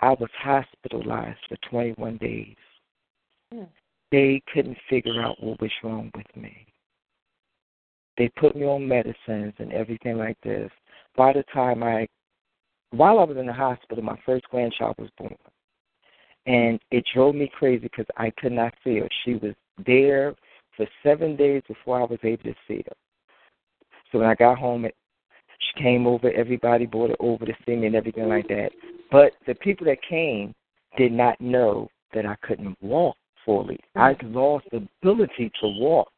I 0.00 0.10
was 0.10 0.30
hospitalized 0.38 1.38
for 1.48 1.56
21 1.70 2.18
days. 2.18 2.56
Hmm. 3.52 3.64
They 4.10 4.42
couldn't 4.52 4.78
figure 4.88 5.22
out 5.22 5.42
what 5.42 5.60
was 5.60 5.70
wrong 5.82 6.10
with 6.14 6.26
me. 6.36 6.66
They 8.16 8.28
put 8.36 8.54
me 8.54 8.64
on 8.64 8.86
medicines 8.86 9.54
and 9.58 9.72
everything 9.72 10.18
like 10.18 10.36
this. 10.42 10.70
By 11.16 11.32
the 11.32 11.44
time 11.52 11.82
I, 11.82 12.06
while 12.90 13.18
I 13.18 13.24
was 13.24 13.36
in 13.36 13.46
the 13.46 13.52
hospital, 13.52 14.04
my 14.04 14.18
first 14.24 14.44
grandchild 14.50 14.96
was 14.98 15.10
born. 15.18 15.34
And 16.46 16.78
it 16.90 17.04
drove 17.14 17.34
me 17.34 17.50
crazy 17.58 17.82
because 17.82 18.06
I 18.16 18.30
could 18.38 18.52
not 18.52 18.74
see 18.84 18.98
her. 18.98 19.08
She 19.24 19.34
was 19.34 19.54
there 19.86 20.34
for 20.76 20.86
seven 21.02 21.36
days 21.36 21.62
before 21.66 22.00
I 22.00 22.04
was 22.04 22.18
able 22.22 22.44
to 22.44 22.54
see 22.68 22.84
her. 22.86 22.96
So 24.10 24.18
when 24.18 24.28
I 24.28 24.34
got 24.34 24.58
home, 24.58 24.84
it, 24.84 24.94
she 25.58 25.82
came 25.82 26.06
over. 26.06 26.30
Everybody 26.30 26.86
brought 26.86 27.10
her 27.10 27.16
over 27.20 27.46
to 27.46 27.54
see 27.64 27.76
me 27.76 27.86
and 27.86 27.96
everything 27.96 28.28
like 28.28 28.48
that. 28.48 28.70
But 29.10 29.32
the 29.46 29.54
people 29.54 29.86
that 29.86 29.98
came 30.08 30.54
did 30.96 31.12
not 31.12 31.40
know 31.40 31.88
that 32.12 32.26
I 32.26 32.36
couldn't 32.42 32.76
walk 32.80 33.16
fully. 33.44 33.78
I 33.96 34.14
mm-hmm. 34.14 34.36
lost 34.36 34.66
the 34.70 34.86
ability 35.02 35.50
to 35.60 35.68
walk 35.78 36.10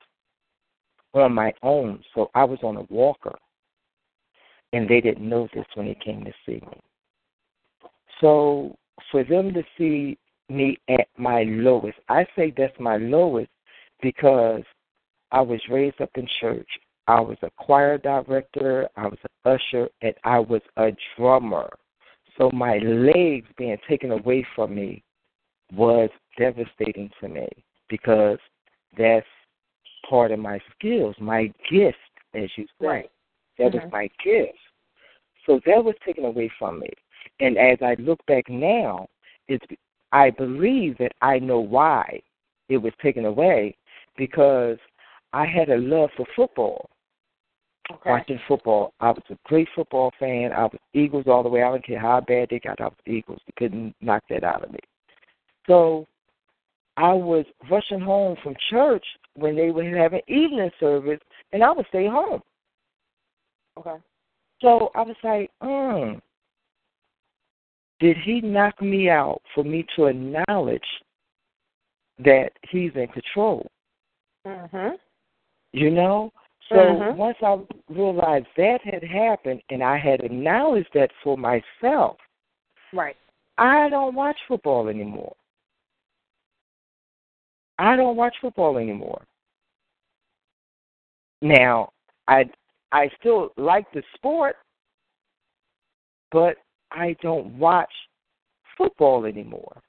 on 1.15 1.33
my 1.33 1.53
own, 1.63 2.03
so 2.15 2.31
I 2.35 2.45
was 2.45 2.59
on 2.63 2.77
a 2.77 2.83
walker. 2.83 3.35
And 4.73 4.89
they 4.89 5.01
didn't 5.01 5.27
know 5.27 5.49
this 5.55 5.65
when 5.75 5.87
they 5.87 5.97
came 6.05 6.25
to 6.25 6.33
see 6.45 6.61
me. 6.71 6.81
So 8.21 8.77
for 9.11 9.25
them 9.25 9.53
to 9.55 9.63
see 9.77 10.19
me 10.49 10.79
at 10.89 11.09
my 11.17 11.43
lowest, 11.45 11.99
I 12.09 12.27
say 12.37 12.53
that's 12.57 12.79
my 12.79 12.97
lowest 12.97 13.51
because 14.01 14.63
I 15.33 15.41
was 15.41 15.61
raised 15.69 16.01
up 16.01 16.11
in 16.15 16.29
church. 16.41 16.69
I 17.09 17.21
was 17.21 17.37
a 17.43 17.51
choir 17.57 17.99
director, 17.99 18.89
I 18.97 19.07
was 19.07 19.19
an 19.23 19.53
usher, 19.53 19.89
and 20.03 20.15
I 20.25 20.41
was 20.41 20.63
a 20.77 20.91
drummer. 21.17 21.71
So 22.37 22.51
my 22.53 22.79
legs 22.79 23.47
being 23.57 23.79
taken 23.89 24.11
away 24.11 24.47
from 24.55 24.75
me 24.75 25.03
was 25.73 26.11
devastating 26.37 27.11
to 27.21 27.29
me 27.29 27.49
because 27.89 28.39
that's 28.99 29.27
part 30.09 30.33
of 30.33 30.39
my 30.39 30.61
skills, 30.75 31.15
my 31.19 31.53
gift, 31.71 31.99
as 32.35 32.49
you 32.57 32.67
say. 32.81 32.87
Right. 32.87 33.11
That 33.59 33.73
Mhm. 33.73 33.83
was 33.83 33.93
my 33.93 34.09
gift. 34.23 34.59
So 35.47 35.61
that 35.61 35.83
was 35.83 35.97
taken 36.05 36.25
away 36.25 36.49
from 36.59 36.81
me. 36.81 36.91
And 37.41 37.59
as 37.59 37.79
I 37.83 37.97
look 37.99 38.25
back 38.27 38.49
now, 38.49 39.07
it's 39.49 39.65
I 40.13 40.31
believe 40.31 40.97
that 40.99 41.13
I 41.21 41.39
know 41.39 41.61
why 41.61 42.21
it 42.69 42.79
was 42.79 42.93
taken 43.03 43.25
away 43.25 43.77
because 44.17 44.79
I 45.33 45.47
had 45.47 45.69
a 45.69 45.77
love 45.77 46.11
for 46.17 46.27
football. 46.35 46.89
Okay. 47.93 48.11
Watching 48.11 48.41
football. 48.49 48.95
I 48.99 49.11
was 49.11 49.23
a 49.31 49.37
great 49.45 49.69
football 49.75 50.11
fan. 50.19 50.53
I 50.53 50.65
was 50.65 50.79
Eagles 50.93 51.27
all 51.29 51.45
the 51.45 51.49
way. 51.49 51.63
I 51.63 51.69
don't 51.69 51.87
care 51.87 52.01
how 52.01 52.21
bad 52.21 52.49
they 52.51 52.59
got. 52.59 52.81
I 52.81 52.87
was 52.87 52.95
Eagles. 53.07 53.39
They 53.47 53.53
couldn't 53.57 53.95
knock 54.01 54.25
that 54.29 54.43
out 54.43 54.65
of 54.65 54.73
me. 54.73 54.81
So 55.69 56.07
I 56.97 57.13
was 57.13 57.45
rushing 57.71 58.01
home 58.01 58.37
from 58.43 58.57
church 58.71 59.05
when 59.35 59.55
they 59.55 59.71
were 59.71 59.85
having 59.85 60.21
evening 60.27 60.71
service, 60.81 61.21
and 61.53 61.63
I 61.63 61.71
would 61.71 61.87
stay 61.89 62.09
home. 62.09 62.41
Okay. 63.79 63.97
So 64.61 64.91
I 64.95 65.03
was 65.03 65.17
like, 65.23 65.51
mm, 65.63 66.21
did 67.99 68.17
he 68.19 68.41
knock 68.41 68.81
me 68.81 69.09
out 69.09 69.43
for 69.55 69.65
me 69.65 69.87
to 69.97 70.07
acknowledge 70.07 70.81
that 72.19 72.53
he's 72.71 72.93
in 72.95 73.09
control? 73.09 73.67
Mhm. 74.47 74.99
You 75.73 75.91
know? 75.91 76.33
So 76.69 76.77
Mhm. 76.77 77.17
once 77.17 77.37
I 77.43 77.61
realized 77.89 78.49
that 78.57 78.83
had 78.83 79.03
happened 79.05 79.63
and 79.71 79.83
I 79.83 79.97
had 79.97 80.21
acknowledged 80.23 80.93
that 80.95 81.13
for 81.23 81.37
myself, 81.37 82.19
Right. 82.93 83.17
I 83.59 83.89
don't 83.89 84.15
watch 84.15 84.39
football 84.47 84.89
anymore. 84.89 85.35
I 87.79 87.97
don't 87.97 88.17
watch 88.17 88.37
football 88.41 88.79
anymore. 88.79 89.23
Now, 91.43 91.93
I 92.29 92.51
I 92.93 93.11
still 93.21 93.53
like 93.57 93.91
the 93.93 94.03
sport, 94.15 94.57
but 96.31 96.57
I 96.93 97.17
don't 97.23 97.59
watch 97.59 97.93
football 98.77 99.25
anymore. 99.25 99.83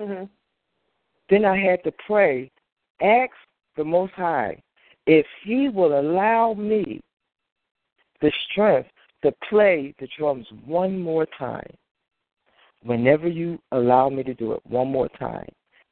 Mhm. 0.00 0.28
Then 1.28 1.44
I 1.44 1.56
had 1.56 1.82
to 1.84 1.92
pray, 1.92 2.50
ask 3.00 3.32
the 3.76 3.84
Most 3.84 4.12
High 4.14 4.62
if 5.06 5.26
He 5.42 5.68
will 5.68 5.98
allow 5.98 6.54
me 6.54 7.00
the 8.20 8.32
strength 8.50 8.90
to 9.22 9.32
play 9.48 9.94
the 9.98 10.08
drums 10.18 10.46
one 10.64 11.00
more 11.00 11.26
time. 11.26 11.70
Whenever 12.82 13.28
you 13.28 13.60
allow 13.72 14.08
me 14.08 14.22
to 14.22 14.34
do 14.34 14.52
it 14.52 14.64
one 14.66 14.88
more 14.88 15.08
time. 15.08 15.48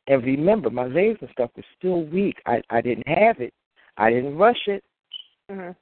And 0.06 0.22
remember, 0.24 0.70
my 0.70 0.86
legs 0.86 1.18
and 1.20 1.30
stuff 1.32 1.50
was 1.56 1.64
still 1.76 2.04
weak. 2.04 2.40
I, 2.46 2.62
I 2.70 2.80
didn't 2.80 3.08
have 3.08 3.40
it. 3.40 3.52
I 3.96 4.10
didn't 4.10 4.36
rush 4.36 4.68
it. 4.68 4.84
Mhm. 5.50 5.74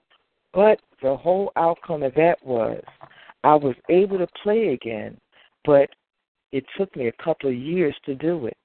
But 0.53 0.81
the 1.03 1.17
whole 1.17 1.53
outcome 1.57 2.03
of 2.03 2.15
that 2.15 2.43
was 2.45 2.83
I 3.45 3.55
was 3.55 3.77
able 3.91 4.19
to 4.19 4.27
play 4.43 4.69
again, 4.69 5.19
but 5.65 5.89
it 6.51 6.65
took 6.79 6.95
me 6.97 7.09
a 7.09 7.23
couple 7.23 7.51
of 7.51 7.57
years 7.57 7.95
to 8.07 8.15
do 8.15 8.47
it. 8.47 8.57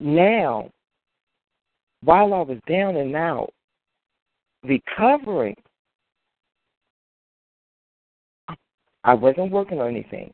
Now, 0.00 0.70
while 2.02 2.32
I 2.32 2.40
was 2.40 2.58
down 2.66 2.96
and 2.96 3.14
out, 3.14 3.52
recovering, 4.64 5.54
I 9.04 9.14
wasn't 9.14 9.52
working 9.52 9.78
on 9.80 9.88
anything. 9.88 10.32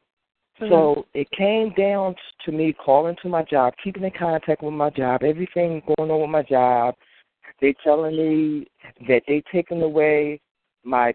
Mm-hmm. 0.61 0.73
So 0.73 1.07
it 1.15 1.29
came 1.33 1.71
down 1.77 2.15
to 2.45 2.53
me 2.53 2.73
calling 2.73 3.17
to 3.23 3.29
my 3.29 3.43
job, 3.43 3.75
keeping 3.83 4.05
in 4.05 4.13
contact 4.17 4.63
with 4.63 4.73
my 4.73 4.91
job, 4.91 5.25
everything 5.25 5.83
going 5.97 6.11
on 6.13 6.21
with 6.21 6.31
my 6.31 6.43
job. 6.43 6.95
They 7.61 7.75
telling 7.83 8.17
me 8.17 8.67
that 9.09 9.23
they 9.27 9.43
taking 9.53 9.83
away 9.83 10.41
my 10.85 11.13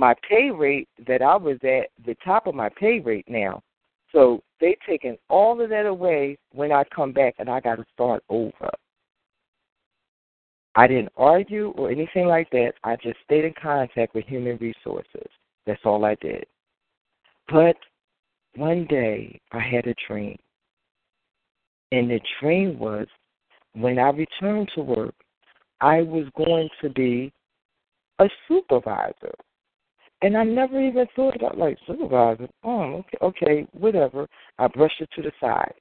my 0.00 0.14
pay 0.26 0.50
rate 0.50 0.88
that 1.06 1.20
I 1.20 1.36
was 1.36 1.58
at 1.62 1.90
the 2.06 2.16
top 2.24 2.46
of 2.46 2.54
my 2.54 2.70
pay 2.70 3.00
rate 3.00 3.26
now. 3.28 3.62
So 4.12 4.42
they 4.58 4.76
taking 4.88 5.18
all 5.28 5.60
of 5.60 5.68
that 5.68 5.84
away 5.84 6.38
when 6.52 6.72
I 6.72 6.84
come 6.84 7.12
back 7.12 7.34
and 7.38 7.50
I 7.50 7.60
got 7.60 7.76
to 7.76 7.84
start 7.92 8.24
over. 8.30 8.70
I 10.74 10.86
didn't 10.86 11.12
argue 11.18 11.74
or 11.76 11.90
anything 11.90 12.26
like 12.26 12.48
that. 12.50 12.72
I 12.82 12.96
just 12.96 13.18
stayed 13.24 13.44
in 13.44 13.52
contact 13.60 14.14
with 14.14 14.24
human 14.24 14.56
resources. 14.56 15.28
That's 15.66 15.82
all 15.84 16.06
I 16.06 16.16
did. 16.22 16.46
But 17.48 17.76
one 18.56 18.86
day 18.86 19.38
I 19.52 19.60
had 19.60 19.86
a 19.86 19.94
dream. 20.08 20.38
And 21.92 22.10
the 22.10 22.20
dream 22.40 22.78
was 22.78 23.06
when 23.74 23.98
I 23.98 24.08
returned 24.10 24.70
to 24.76 24.80
work, 24.80 25.14
I 25.82 26.00
was 26.00 26.24
going 26.36 26.70
to 26.80 26.88
be 26.88 27.32
a 28.18 28.28
supervisor. 28.48 29.34
And 30.22 30.36
I 30.36 30.44
never 30.44 30.80
even 30.80 31.06
thought 31.16 31.36
about 31.36 31.56
like 31.56 31.78
supervisor. 31.86 32.48
Oh, 32.62 33.02
okay, 33.02 33.18
okay, 33.22 33.66
whatever. 33.72 34.26
I 34.58 34.68
brushed 34.68 35.00
it 35.00 35.08
to 35.14 35.22
the 35.22 35.32
side. 35.40 35.74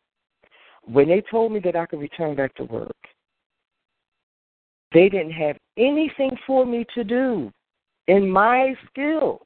When 0.85 1.09
they 1.09 1.21
told 1.29 1.51
me 1.51 1.59
that 1.65 1.75
I 1.75 1.85
could 1.85 1.99
return 1.99 2.35
back 2.35 2.55
to 2.55 2.63
work, 2.63 2.95
they 4.93 5.09
didn't 5.09 5.31
have 5.31 5.57
anything 5.77 6.31
for 6.47 6.65
me 6.65 6.85
to 6.95 7.03
do 7.03 7.51
in 8.07 8.29
my 8.29 8.73
skills. 8.89 9.45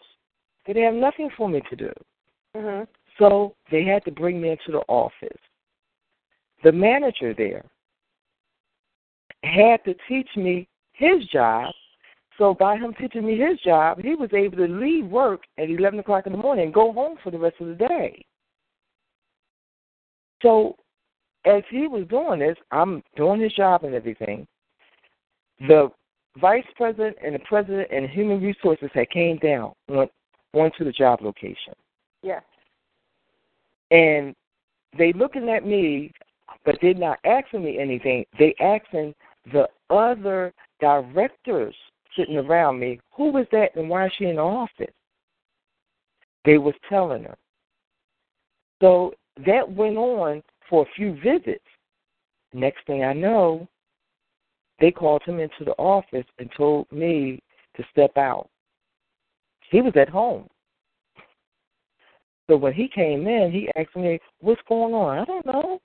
They 0.65 0.73
didn't 0.73 0.93
have 0.93 1.01
nothing 1.01 1.29
for 1.35 1.49
me 1.49 1.61
to 1.69 1.75
do. 1.75 1.93
Mhm. 2.55 2.87
So 3.17 3.55
they 3.69 3.83
had 3.83 4.05
to 4.05 4.11
bring 4.11 4.39
me 4.39 4.49
into 4.49 4.71
the 4.71 4.83
office. 4.87 5.41
The 6.63 6.71
manager 6.71 7.33
there 7.33 7.65
had 9.43 9.83
to 9.83 9.93
teach 10.07 10.29
me 10.37 10.67
his 10.93 11.25
job. 11.27 11.73
So 12.37 12.53
by 12.53 12.77
him 12.77 12.93
teaching 12.99 13.25
me 13.25 13.37
his 13.37 13.59
job, 13.59 13.99
he 14.01 14.15
was 14.15 14.29
able 14.33 14.57
to 14.57 14.67
leave 14.67 15.05
work 15.05 15.41
at 15.57 15.69
11 15.69 15.99
o'clock 15.99 16.25
in 16.25 16.31
the 16.31 16.37
morning 16.37 16.65
and 16.65 16.73
go 16.73 16.91
home 16.91 17.17
for 17.23 17.31
the 17.31 17.37
rest 17.37 17.57
of 17.59 17.67
the 17.67 17.75
day. 17.75 18.25
So 20.41 20.75
as 21.45 21.63
he 21.69 21.87
was 21.87 22.05
doing 22.07 22.39
this, 22.39 22.57
I'm 22.71 23.03
doing 23.15 23.41
his 23.41 23.53
job 23.53 23.83
and 23.83 23.93
everything. 23.93 24.47
Hmm. 25.59 25.67
The 25.67 25.91
vice 26.39 26.65
president 26.75 27.17
and 27.23 27.35
the 27.35 27.39
president 27.39 27.89
and 27.91 28.09
human 28.09 28.41
resources 28.41 28.89
had 28.93 29.09
came 29.11 29.37
down 29.37 29.73
went 29.87 30.11
onto 30.53 30.83
the 30.83 30.91
job 30.91 31.21
location. 31.21 31.73
Yes. 32.21 32.43
And 33.91 34.35
they 34.97 35.13
looking 35.13 35.49
at 35.49 35.65
me, 35.65 36.11
but 36.65 36.77
they're 36.81 36.93
not 36.93 37.19
asking 37.25 37.63
me 37.63 37.77
anything. 37.79 38.25
They 38.39 38.55
asking 38.59 39.13
the 39.51 39.67
other 39.89 40.53
directors 40.79 41.75
sitting 42.15 42.37
around 42.37 42.79
me, 42.79 42.99
who 43.11 43.31
was 43.31 43.45
that 43.51 43.75
and 43.75 43.89
why 43.89 44.05
is 44.07 44.11
she 44.17 44.25
in 44.25 44.35
the 44.35 44.41
office? 44.41 44.93
They 46.45 46.57
was 46.57 46.75
telling 46.89 47.23
her. 47.23 47.37
So 48.81 49.13
that 49.45 49.69
went 49.71 49.97
on 49.97 50.43
for 50.69 50.83
a 50.83 50.93
few 50.95 51.17
visits. 51.23 51.63
Next 52.53 52.85
thing 52.85 53.03
I 53.03 53.13
know, 53.13 53.67
they 54.79 54.91
called 54.91 55.23
him 55.25 55.39
into 55.39 55.63
the 55.65 55.73
office 55.73 56.25
and 56.39 56.49
told 56.55 56.91
me 56.91 57.41
to 57.77 57.83
step 57.91 58.17
out. 58.17 58.49
He 59.71 59.81
was 59.81 59.93
at 59.95 60.09
home. 60.09 60.47
So 62.49 62.57
when 62.57 62.73
he 62.73 62.89
came 62.89 63.25
in, 63.25 63.51
he 63.51 63.69
asked 63.75 63.95
me, 63.95 64.19
"What's 64.39 64.61
going 64.67 64.93
on?" 64.93 65.19
I 65.19 65.25
don't 65.25 65.45
know. 65.45 65.81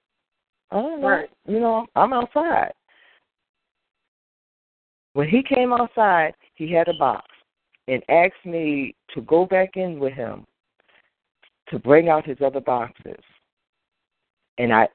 I 0.71 0.83
don't 0.83 1.01
know. 1.01 1.09
Right. 1.09 1.31
You 1.47 1.61
know, 1.61 1.87
I'm 1.95 2.13
outside. 2.13 2.73
When 5.15 5.29
he 5.29 5.43
came 5.43 5.73
outside, 5.73 6.35
he 6.55 6.73
had 6.73 6.89
a 6.89 6.95
box 6.95 7.27
and 7.89 8.03
asked 8.09 8.45
me 8.45 8.95
to 9.15 9.23
go 9.23 9.47
back 9.47 9.77
in 9.77 9.99
with 9.99 10.13
him 10.13 10.45
to 11.69 11.79
bring 11.79 12.09
out 12.09 12.27
his 12.27 12.39
other 12.45 12.61
boxes. 12.61 13.21
And 14.59 14.73
I 14.73 14.89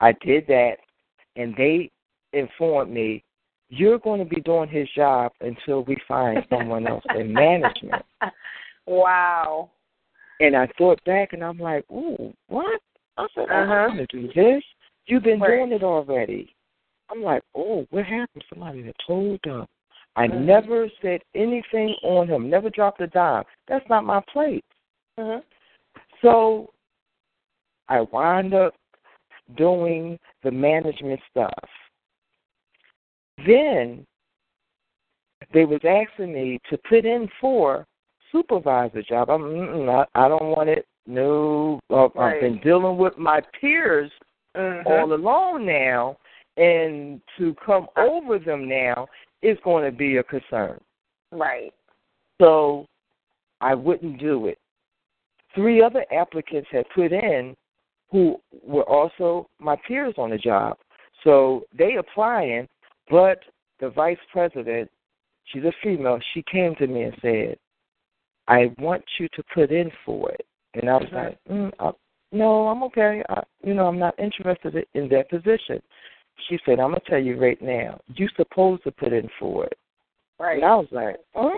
I 0.00 0.12
did 0.20 0.46
that 0.48 0.76
and 1.36 1.54
they 1.56 1.90
informed 2.32 2.92
me 2.92 3.22
you're 3.68 3.98
going 3.98 4.20
to 4.20 4.26
be 4.26 4.40
doing 4.42 4.68
his 4.68 4.88
job 4.94 5.32
until 5.40 5.82
we 5.84 5.96
find 6.06 6.44
someone 6.50 6.86
else 6.86 7.04
in 7.14 7.32
management. 7.32 8.04
Wow. 8.88 9.70
And 10.38 10.54
I 10.56 10.68
thought 10.78 11.02
back 11.04 11.32
and 11.32 11.42
I'm 11.42 11.58
like, 11.58 11.84
ooh, 11.90 12.32
what? 12.46 12.80
I 13.16 13.26
said, 13.34 13.48
I'm 13.50 13.68
Uh-huh. 13.68 13.86
going 13.88 14.06
to 14.06 14.06
do 14.06 14.32
this. 14.32 14.62
You've 15.06 15.24
been 15.24 15.40
Right. 15.40 15.56
doing 15.56 15.72
it 15.72 15.82
already. 15.82 16.54
I'm 17.10 17.22
like, 17.22 17.42
oh, 17.54 17.86
what 17.90 18.04
happened? 18.04 18.44
Somebody 18.48 18.82
that 18.82 18.96
told 19.06 19.40
him. 19.44 19.66
I 20.16 20.26
Mhm. 20.26 20.44
never 20.46 20.88
said 21.02 21.22
anything 21.34 21.94
on 22.02 22.26
him, 22.26 22.48
never 22.48 22.70
dropped 22.70 23.00
a 23.00 23.06
dime. 23.06 23.44
That's 23.66 23.86
not 23.88 24.04
my 24.04 24.20
plate. 24.32 24.64
Mhm. 25.18 25.42
So 26.22 26.72
I 27.88 28.00
wound 28.00 28.54
up 28.54 28.74
doing 29.56 30.18
the 30.42 30.50
management 30.50 31.20
stuff. 31.30 31.70
Then 33.46 34.06
they 35.52 35.64
was 35.64 35.84
asking 35.84 36.32
me 36.32 36.58
to 36.70 36.78
put 36.78 37.04
in 37.04 37.28
for 37.40 37.86
supervisor 38.32 39.02
job. 39.02 39.30
I'm 39.30 39.88
I, 39.88 40.04
I 40.14 40.28
don't 40.28 40.50
want 40.50 40.68
it. 40.68 40.86
No, 41.06 41.78
uh, 41.90 42.08
Right. 42.14 42.34
I've 42.34 42.40
been 42.40 42.58
dealing 42.58 42.96
with 42.96 43.16
my 43.16 43.40
peers 43.60 44.10
Mhm. 44.56 44.86
all 44.86 45.12
alone 45.12 45.66
now, 45.66 46.16
and 46.56 47.20
to 47.38 47.54
come 47.64 47.86
over 47.96 48.38
them 48.38 48.68
now 48.68 49.06
is 49.42 49.58
going 49.64 49.84
to 49.84 49.96
be 49.96 50.16
a 50.16 50.22
concern. 50.22 50.80
Right. 51.32 51.72
So 52.40 52.86
I 53.60 53.74
wouldn't 53.74 54.18
do 54.18 54.46
it. 54.46 54.58
Three 55.54 55.82
other 55.82 56.04
applicants 56.12 56.68
had 56.70 56.84
put 56.94 57.12
in 57.12 57.56
who 58.10 58.40
were 58.62 58.88
also 58.88 59.48
my 59.58 59.76
peers 59.86 60.14
on 60.18 60.30
the 60.30 60.38
job. 60.38 60.76
So 61.24 61.64
they 61.76 61.96
applying, 61.96 62.68
but 63.10 63.40
the 63.80 63.90
vice 63.90 64.18
president, 64.32 64.90
she's 65.44 65.64
a 65.64 65.72
female, 65.82 66.18
she 66.34 66.42
came 66.50 66.74
to 66.76 66.86
me 66.86 67.02
and 67.02 67.14
said, 67.20 67.58
I 68.48 68.70
want 68.78 69.04
you 69.18 69.28
to 69.34 69.42
put 69.54 69.70
in 69.70 69.90
for 70.04 70.30
it. 70.30 70.46
And 70.74 70.88
I 70.88 70.96
was 70.98 71.08
Mhm. 71.08 71.12
like, 71.14 71.44
mm, 71.44 71.72
I, 71.80 71.92
no, 72.32 72.68
I'm 72.68 72.82
okay. 72.84 73.22
I, 73.28 73.42
you 73.64 73.74
know, 73.74 73.86
I'm 73.86 73.98
not 73.98 74.18
interested 74.18 74.86
in 74.94 75.08
that 75.08 75.28
position. 75.30 75.82
She 76.48 76.58
said, 76.64 76.78
I'm 76.78 76.90
going 76.90 77.00
to 77.00 77.10
tell 77.10 77.18
you 77.22 77.40
right 77.40 77.60
now, 77.60 77.98
you're 78.14 78.30
supposed 78.36 78.84
to 78.84 78.92
put 78.92 79.12
in 79.12 79.28
for 79.38 79.64
it. 79.64 79.78
Right. 80.38 80.56
And 80.56 80.64
I 80.64 80.76
was 80.76 80.88
like, 80.90 81.16
huh? 81.34 81.50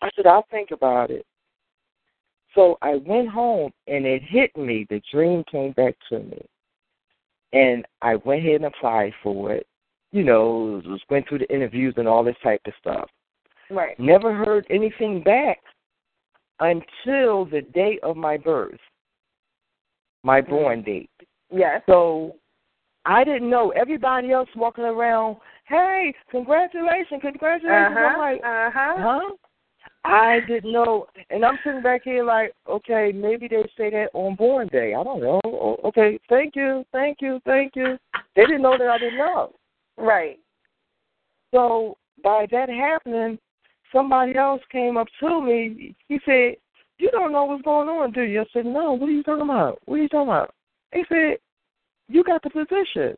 I 0.00 0.10
said, 0.16 0.26
I'll 0.26 0.46
think 0.50 0.70
about 0.70 1.10
it. 1.10 1.26
So 2.54 2.76
I 2.82 2.96
went 2.96 3.28
home 3.28 3.72
and 3.86 4.06
it 4.06 4.22
hit 4.22 4.56
me. 4.56 4.86
The 4.88 5.00
dream 5.10 5.44
came 5.50 5.72
back 5.72 5.94
to 6.10 6.20
me. 6.20 6.44
And 7.52 7.84
I 8.00 8.16
went 8.16 8.40
ahead 8.40 8.56
and 8.56 8.66
applied 8.66 9.12
for 9.22 9.52
it. 9.52 9.66
You 10.12 10.24
know, 10.24 10.82
was 10.84 11.00
went 11.08 11.28
through 11.28 11.38
the 11.38 11.54
interviews 11.54 11.94
and 11.96 12.06
all 12.06 12.22
this 12.22 12.36
type 12.42 12.60
of 12.66 12.72
stuff. 12.80 13.08
Right. 13.70 13.98
Never 13.98 14.34
heard 14.34 14.66
anything 14.68 15.22
back 15.22 15.58
until 16.60 17.46
the 17.46 17.62
day 17.74 17.98
of 18.02 18.16
my 18.16 18.36
birth, 18.36 18.78
my 20.22 20.40
mm-hmm. 20.40 20.50
born 20.50 20.82
date. 20.82 21.10
Yes. 21.50 21.82
So 21.86 22.36
I 23.04 23.24
didn't 23.24 23.50
know. 23.50 23.70
Everybody 23.70 24.32
else 24.32 24.48
walking 24.54 24.84
around, 24.84 25.36
hey, 25.64 26.14
congratulations, 26.30 27.20
congratulations. 27.20 27.96
I'm 27.96 27.96
Uh-huh. 27.96 28.18
like, 28.18 28.40
Uh-huh. 28.44 28.94
huh? 28.98 29.30
I 30.04 30.40
didn't 30.40 30.72
know. 30.72 31.06
And 31.30 31.44
I'm 31.44 31.58
sitting 31.64 31.82
back 31.82 32.02
here 32.02 32.24
like, 32.24 32.54
okay, 32.68 33.12
maybe 33.12 33.46
they 33.48 33.62
say 33.76 33.90
that 33.90 34.10
on 34.14 34.34
born 34.34 34.68
day. 34.68 34.94
I 34.94 35.02
don't 35.04 35.20
know. 35.20 35.40
O- 35.44 35.78
Okay, 35.84 36.18
thank 36.28 36.56
you, 36.56 36.84
thank 36.92 37.20
you, 37.20 37.40
thank 37.44 37.76
you. 37.76 37.98
They 38.34 38.46
didn't 38.46 38.62
know 38.62 38.76
that 38.78 38.88
I 38.88 38.98
didn't 38.98 39.18
know. 39.18 39.54
Right. 39.96 40.38
So 41.52 41.96
by 42.22 42.46
that 42.50 42.68
happening, 42.68 43.38
somebody 43.92 44.36
else 44.36 44.62
came 44.70 44.96
up 44.96 45.08
to 45.20 45.40
me. 45.40 45.94
He 46.08 46.18
said, 46.24 46.56
You 46.98 47.10
don't 47.10 47.32
know 47.32 47.44
what's 47.44 47.62
going 47.62 47.88
on, 47.88 48.12
do 48.12 48.22
you? 48.22 48.40
I 48.40 48.44
said, 48.52 48.66
No, 48.66 48.92
what 48.94 49.08
are 49.08 49.12
you 49.12 49.22
talking 49.22 49.42
about? 49.44 49.80
What 49.84 49.96
are 49.96 50.02
you 50.02 50.08
talking 50.08 50.28
about? 50.28 50.54
He 50.92 51.04
said, 51.08 51.38
You 52.12 52.22
got 52.22 52.42
the 52.42 52.50
position. 52.50 53.16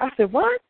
I 0.00 0.08
said, 0.16 0.32
What? 0.32 0.62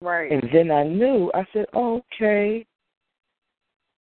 Right. 0.00 0.30
And 0.30 0.48
then 0.52 0.70
I 0.70 0.84
knew, 0.84 1.32
I 1.34 1.44
said, 1.52 1.66
Okay. 1.74 2.64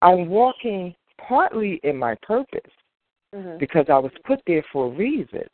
I'm 0.03 0.29
walking 0.29 0.95
partly 1.19 1.79
in 1.83 1.97
my 1.97 2.15
purpose 2.21 2.71
Mhm. 3.33 3.57
because 3.59 3.89
I 3.89 3.97
was 3.97 4.11
put 4.23 4.41
there 4.45 4.63
for 4.71 4.85
a 4.85 4.89
reason. 4.89 5.47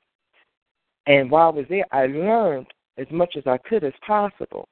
And 1.06 1.32
while 1.32 1.48
I 1.48 1.52
was 1.52 1.68
there, 1.70 1.86
I 1.92 2.08
learned 2.08 2.68
as 2.98 3.10
much 3.10 3.38
as 3.38 3.48
I 3.48 3.58
could 3.58 3.86
as 3.86 3.94
possible. 4.02 4.68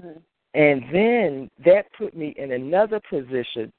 Mhm. 0.00 0.22
And 0.54 0.88
then 0.92 1.50
that 1.58 1.92
put 1.92 2.14
me 2.14 2.34
in 2.36 2.52
another 2.52 3.00
position 3.00 3.72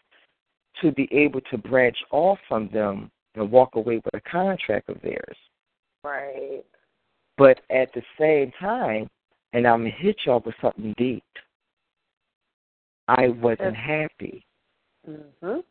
to 0.81 0.91
be 0.91 1.07
able 1.13 1.41
to 1.41 1.57
branch 1.57 2.03
off 2.11 2.39
from 2.47 2.67
them 2.69 3.09
and 3.35 3.49
walk 3.51 3.75
away 3.75 3.97
with 3.97 4.13
a 4.13 4.21
contract 4.21 4.89
of 4.89 5.01
theirs. 5.01 5.37
Right. 6.07 6.63
But 7.37 7.59
at 7.69 7.89
the 7.93 8.01
same 8.19 8.51
time, 8.59 9.09
and 9.53 9.67
I'm 9.67 9.81
going 9.81 9.91
to 9.91 9.97
hit 9.97 10.17
y'all 10.25 10.41
with 10.45 10.55
something 10.61 10.93
deep, 10.97 11.23
I 13.07 13.29
wasn't 13.29 13.75
happy. 13.75 14.45
Mhm. 15.07 15.63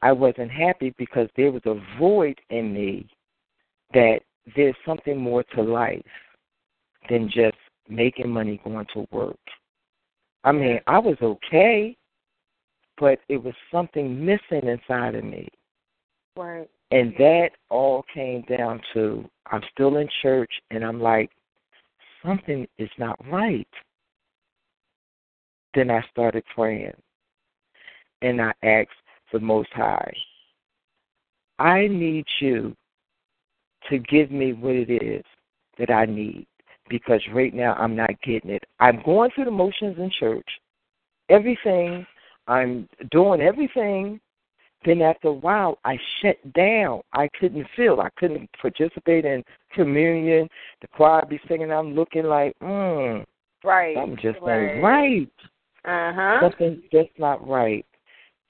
I 0.00 0.12
wasn't 0.12 0.50
happy 0.50 0.94
because 0.98 1.28
there 1.36 1.52
was 1.52 1.64
a 1.66 1.74
void 1.98 2.40
in 2.50 2.72
me 2.72 3.08
that 3.94 4.20
there's 4.56 4.74
something 4.84 5.16
more 5.16 5.44
to 5.54 5.62
life 5.62 6.02
than 7.08 7.28
just 7.28 7.56
making 7.88 8.28
money 8.28 8.60
going 8.64 8.86
to 8.94 9.06
work. 9.12 9.38
I 10.44 10.50
mean, 10.52 10.80
I 10.88 10.98
was 10.98 11.16
okay, 11.22 11.96
but 12.98 13.20
it 13.28 13.36
was 13.36 13.54
something 13.70 14.24
missing 14.24 14.66
inside 14.66 15.14
of 15.14 15.24
me. 15.24 15.48
Right. 16.36 16.68
And 16.92 17.14
that 17.18 17.52
all 17.70 18.04
came 18.12 18.42
down 18.42 18.80
to 18.92 19.24
I'm 19.50 19.62
still 19.72 19.96
in 19.96 20.08
church 20.20 20.52
and 20.70 20.84
I'm 20.84 21.00
like, 21.00 21.30
something 22.24 22.66
is 22.78 22.90
not 22.98 23.18
right. 23.30 23.66
Then 25.74 25.90
I 25.90 26.04
started 26.10 26.44
praying 26.54 26.92
and 28.20 28.42
I 28.42 28.52
asked 28.62 28.90
the 29.32 29.40
Most 29.40 29.70
High, 29.72 30.12
I 31.58 31.86
need 31.88 32.26
you 32.40 32.76
to 33.88 33.98
give 33.98 34.30
me 34.30 34.52
what 34.52 34.74
it 34.74 34.90
is 34.90 35.24
that 35.78 35.90
I 35.90 36.04
need 36.04 36.46
because 36.90 37.22
right 37.32 37.54
now 37.54 37.72
I'm 37.74 37.96
not 37.96 38.10
getting 38.22 38.50
it. 38.50 38.64
I'm 38.80 39.02
going 39.02 39.30
through 39.34 39.46
the 39.46 39.50
motions 39.50 39.96
in 39.98 40.10
church, 40.20 40.48
everything, 41.30 42.06
I'm 42.48 42.86
doing 43.10 43.40
everything. 43.40 44.20
Then 44.84 45.00
after 45.00 45.28
a 45.28 45.32
while, 45.32 45.78
I 45.84 45.98
shut 46.20 46.36
down. 46.54 47.02
I 47.12 47.28
couldn't 47.38 47.66
feel. 47.76 48.00
I 48.00 48.08
couldn't 48.16 48.50
participate 48.60 49.24
in 49.24 49.44
communion. 49.72 50.48
The 50.80 50.88
choir 50.88 51.24
be 51.24 51.40
singing. 51.48 51.70
I'm 51.70 51.94
looking 51.94 52.24
like, 52.24 52.54
mm, 52.60 53.24
Right. 53.64 53.96
I'm 53.96 54.16
just 54.16 54.40
right. 54.42 54.74
ain't 54.74 54.82
right 54.82 55.30
Uh-huh. 55.84 56.38
Something's 56.40 56.82
just 56.90 57.10
not 57.18 57.46
right. 57.46 57.86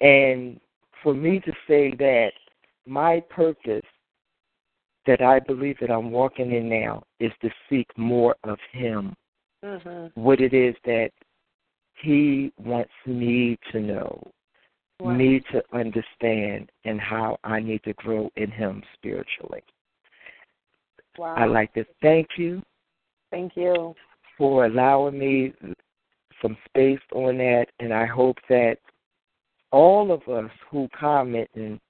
And 0.00 0.60
for 1.02 1.14
me 1.14 1.40
to 1.40 1.52
say 1.66 1.94
that 1.98 2.32
my 2.86 3.20
purpose 3.30 3.84
that 5.06 5.20
I 5.20 5.40
believe 5.40 5.76
that 5.80 5.90
I'm 5.90 6.10
walking 6.10 6.52
in 6.52 6.68
now 6.68 7.02
is 7.20 7.32
to 7.42 7.50
seek 7.68 7.86
more 7.96 8.36
of 8.44 8.58
Him, 8.70 9.14
Mhm. 9.62 10.12
what 10.14 10.40
it 10.40 10.54
is 10.54 10.76
that 10.84 11.10
He 11.94 12.52
wants 12.58 12.92
me 13.06 13.56
to 13.70 13.80
know, 13.80 14.32
Me 15.10 15.42
to 15.52 15.62
understand, 15.72 16.70
and 16.84 17.00
how 17.00 17.38
I 17.44 17.60
need 17.60 17.82
to 17.84 17.92
grow 17.94 18.30
in 18.36 18.50
Him 18.50 18.82
spiritually. 18.94 19.62
Wow. 21.18 21.34
I'd 21.36 21.46
like 21.46 21.74
to 21.74 21.84
thank 22.00 22.28
you 22.38 22.62
Thank 23.30 23.56
you. 23.56 23.94
for 24.38 24.66
allowing 24.66 25.18
me 25.18 25.52
some 26.40 26.56
space 26.68 27.00
on 27.14 27.38
that, 27.38 27.66
and 27.80 27.92
I 27.92 28.06
hope 28.06 28.36
that 28.48 28.76
all 29.70 30.12
of 30.12 30.26
us 30.28 30.50
who 30.70 30.88
comment 30.98 31.48
and 31.54 31.80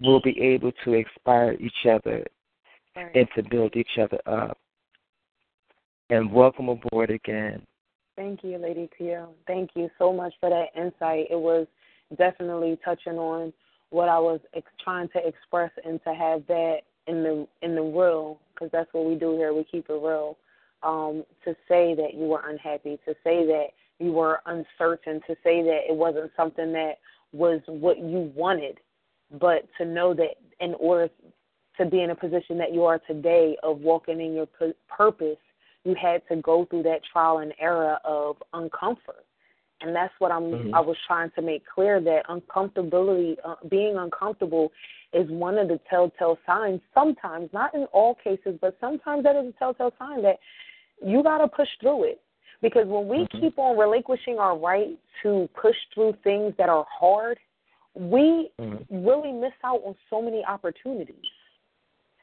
will 0.00 0.20
be 0.20 0.40
able 0.40 0.72
to 0.84 0.94
inspire 0.94 1.56
each 1.60 1.86
other 1.86 2.24
Right. 2.96 3.14
and 3.14 3.28
to 3.36 3.42
build 3.42 3.76
each 3.76 3.98
other 3.98 4.18
up. 4.26 4.58
And 6.10 6.32
welcome 6.32 6.68
aboard 6.68 7.10
again. 7.10 7.64
Thank 8.16 8.42
you, 8.42 8.58
Lady 8.58 8.90
Tia. 8.98 9.28
Thank 9.46 9.70
you 9.76 9.88
so 9.96 10.12
much 10.12 10.34
for 10.40 10.50
that 10.50 10.68
insight. 10.74 11.28
It 11.30 11.38
was 11.38 11.66
definitely 12.16 12.78
touching 12.84 13.18
on 13.18 13.52
what 13.90 14.08
I 14.08 14.18
was 14.18 14.40
ex- 14.54 14.66
trying 14.82 15.08
to 15.08 15.26
express 15.26 15.70
and 15.84 16.00
to 16.04 16.14
have 16.14 16.46
that 16.46 16.80
in 17.06 17.22
the 17.22 17.46
in 17.62 17.74
the 17.74 17.82
real, 17.82 18.38
because 18.54 18.70
that's 18.72 18.92
what 18.92 19.06
we 19.06 19.14
do 19.14 19.36
here. 19.36 19.52
We 19.52 19.64
keep 19.64 19.88
it 19.88 19.92
real. 19.92 20.36
Um, 20.82 21.24
to 21.44 21.54
say 21.68 21.94
that 21.94 22.14
you 22.14 22.24
were 22.24 22.48
unhappy, 22.48 22.98
to 23.06 23.14
say 23.22 23.44
that 23.46 23.66
you 23.98 24.12
were 24.12 24.40
uncertain, 24.46 25.20
to 25.26 25.36
say 25.44 25.62
that 25.62 25.80
it 25.88 25.94
wasn't 25.94 26.30
something 26.36 26.72
that 26.72 26.98
was 27.32 27.60
what 27.66 27.98
you 27.98 28.32
wanted, 28.34 28.78
but 29.38 29.68
to 29.78 29.84
know 29.84 30.14
that 30.14 30.36
in 30.60 30.74
order 30.74 31.10
to 31.78 31.86
be 31.86 32.02
in 32.02 32.10
a 32.10 32.14
position 32.14 32.58
that 32.58 32.72
you 32.72 32.84
are 32.84 32.98
today 32.98 33.56
of 33.62 33.80
walking 33.80 34.20
in 34.20 34.34
your 34.34 34.48
purpose, 34.88 35.36
you 35.84 35.94
had 36.00 36.22
to 36.28 36.36
go 36.36 36.64
through 36.66 36.82
that 36.84 37.00
trial 37.10 37.38
and 37.38 37.52
error 37.60 37.98
of 38.04 38.36
uncomfort. 38.54 39.24
And 39.82 39.94
that's 39.94 40.12
what 40.18 40.30
I'm 40.30 40.52
Mhm. 40.52 40.74
I 40.74 40.80
was 40.80 40.96
trying 41.06 41.30
to 41.32 41.42
make 41.42 41.64
clear 41.66 42.00
that 42.00 42.26
uncomfortability 42.26 43.36
uh, 43.44 43.56
being 43.68 43.96
uncomfortable 43.96 44.72
is 45.12 45.28
one 45.30 45.58
of 45.58 45.68
the 45.68 45.78
telltale 45.88 46.38
signs 46.46 46.80
sometimes, 46.94 47.52
not 47.52 47.74
in 47.74 47.84
all 47.86 48.14
cases, 48.14 48.58
but 48.60 48.76
sometimes 48.80 49.24
that 49.24 49.36
is 49.36 49.46
a 49.48 49.52
telltale 49.58 49.92
sign 49.98 50.22
that 50.22 50.38
you 51.02 51.22
got 51.22 51.38
to 51.38 51.48
push 51.48 51.68
through 51.80 52.04
it. 52.04 52.20
Because 52.62 52.86
when 52.86 53.08
we 53.08 53.26
Mhm. 53.26 53.40
keep 53.40 53.58
on 53.58 53.78
relinquishing 53.78 54.38
our 54.38 54.56
right 54.56 54.98
to 55.22 55.48
push 55.54 55.76
through 55.94 56.12
things 56.22 56.54
that 56.56 56.68
are 56.68 56.84
hard, 56.84 57.38
we 57.94 58.52
Mhm. 58.58 58.86
really 58.90 59.32
miss 59.32 59.54
out 59.64 59.82
on 59.84 59.96
so 60.10 60.20
many 60.20 60.44
opportunities 60.44 61.24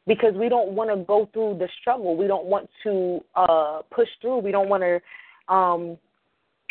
because 0.05 0.33
we 0.35 0.47
don't 0.47 0.69
want 0.69 0.89
to 0.89 0.97
go 0.97 1.25
through 1.33 1.55
the 1.55 1.67
struggle. 1.79 2.15
We 2.15 2.27
don't 2.27 2.45
want 2.45 2.69
to 2.83 3.23
uh 3.35 3.81
push 3.89 4.09
through. 4.21 4.37
We 4.39 4.51
don't 4.51 4.69
want 4.69 4.83
to 4.83 5.01
um 5.53 5.97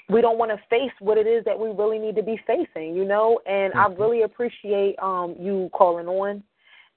we 0.08 0.20
don't 0.20 0.38
want 0.38 0.50
to 0.52 0.58
face 0.68 0.92
what 1.00 1.18
it 1.18 1.26
is 1.26 1.44
that 1.44 1.58
we 1.58 1.68
really 1.70 1.98
need 1.98 2.14
to 2.16 2.22
be 2.22 2.40
facing, 2.46 2.94
you 2.94 3.04
know? 3.04 3.40
And 3.46 3.74
I 3.74 3.88
Mhm. 3.88 3.98
really 3.98 4.22
appreciate 4.22 4.96
um 5.00 5.36
you 5.38 5.68
calling 5.72 6.06
on. 6.06 6.42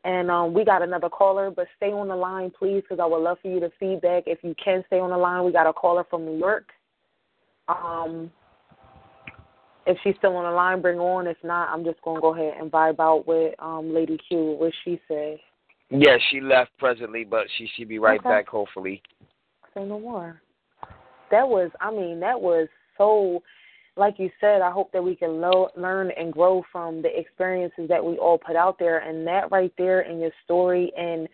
And 0.04 0.30
um 0.30 0.54
we 0.54 0.64
got 0.64 0.82
another 0.82 1.10
caller, 1.10 1.50
but 1.50 1.68
stay 1.76 1.92
on 1.92 2.08
the 2.08 2.16
line 2.16 2.52
please 2.52 2.84
cuz 2.88 3.00
I 3.00 3.06
would 3.06 3.22
love 3.22 3.40
for 3.40 3.48
you 3.48 3.60
to 3.60 3.70
feedback 3.72 4.24
if 4.28 4.44
you 4.44 4.54
can 4.56 4.84
stay 4.88 5.00
on 5.00 5.10
the 5.10 5.18
line. 5.18 5.44
We 5.44 5.52
got 5.52 5.68
a 5.68 5.74
caller 5.74 6.04
from 6.04 6.26
New 6.26 6.38
York. 6.38 6.72
Um 7.68 8.32
if 9.86 9.98
she's 10.04 10.16
still 10.18 10.36
on 10.36 10.44
the 10.44 10.52
line, 10.52 10.82
bring 10.82 11.00
on. 11.00 11.26
If 11.26 11.44
not, 11.44 11.70
I'm 11.70 11.84
just 11.84 12.02
gonna 12.04 12.22
go 12.22 12.36
ahead 12.36 12.62
and 12.62 12.72
vibe 12.72 13.00
out 13.00 13.26
with 13.26 13.56
um 13.60 13.92
Lady 13.92 14.18
Q. 14.18 14.52
What 14.60 14.74
she 14.84 15.02
say? 15.08 15.42
Yeah, 15.90 16.18
she 16.30 16.42
left 16.42 16.78
presently, 16.78 17.24
but 17.24 17.50
she 17.58 17.66
should 17.74 17.90
be 17.90 17.98
right 17.98 18.20
Okay. 18.20 18.30
back, 18.30 18.48
hopefully. 18.48 19.02
Say 19.74 19.84
no 19.84 20.00
more. 20.00 20.40
That 21.32 21.48
was, 21.48 21.72
I 21.82 21.90
mean, 21.92 22.20
that 22.20 22.40
was 22.40 22.68
so. 23.00 23.42
Like 23.98 24.18
you 24.18 24.30
said, 24.40 24.62
I 24.62 24.72
hope 24.72 24.94
that 24.94 25.04
we 25.04 25.14
can 25.14 25.42
lo- 25.42 25.72
learn 25.76 26.12
and 26.18 26.32
grow 26.32 26.64
from 26.72 27.02
the 27.02 27.10
experiences 27.20 27.90
that 27.90 28.06
we 28.06 28.18
all 28.18 28.38
put 28.38 28.56
out 28.56 28.80
there, 28.80 29.00
and 29.00 29.28
that 29.28 29.52
right 29.52 29.74
there 29.78 30.02
in 30.02 30.20
your 30.20 30.32
story. 30.46 30.94
And 30.98 31.28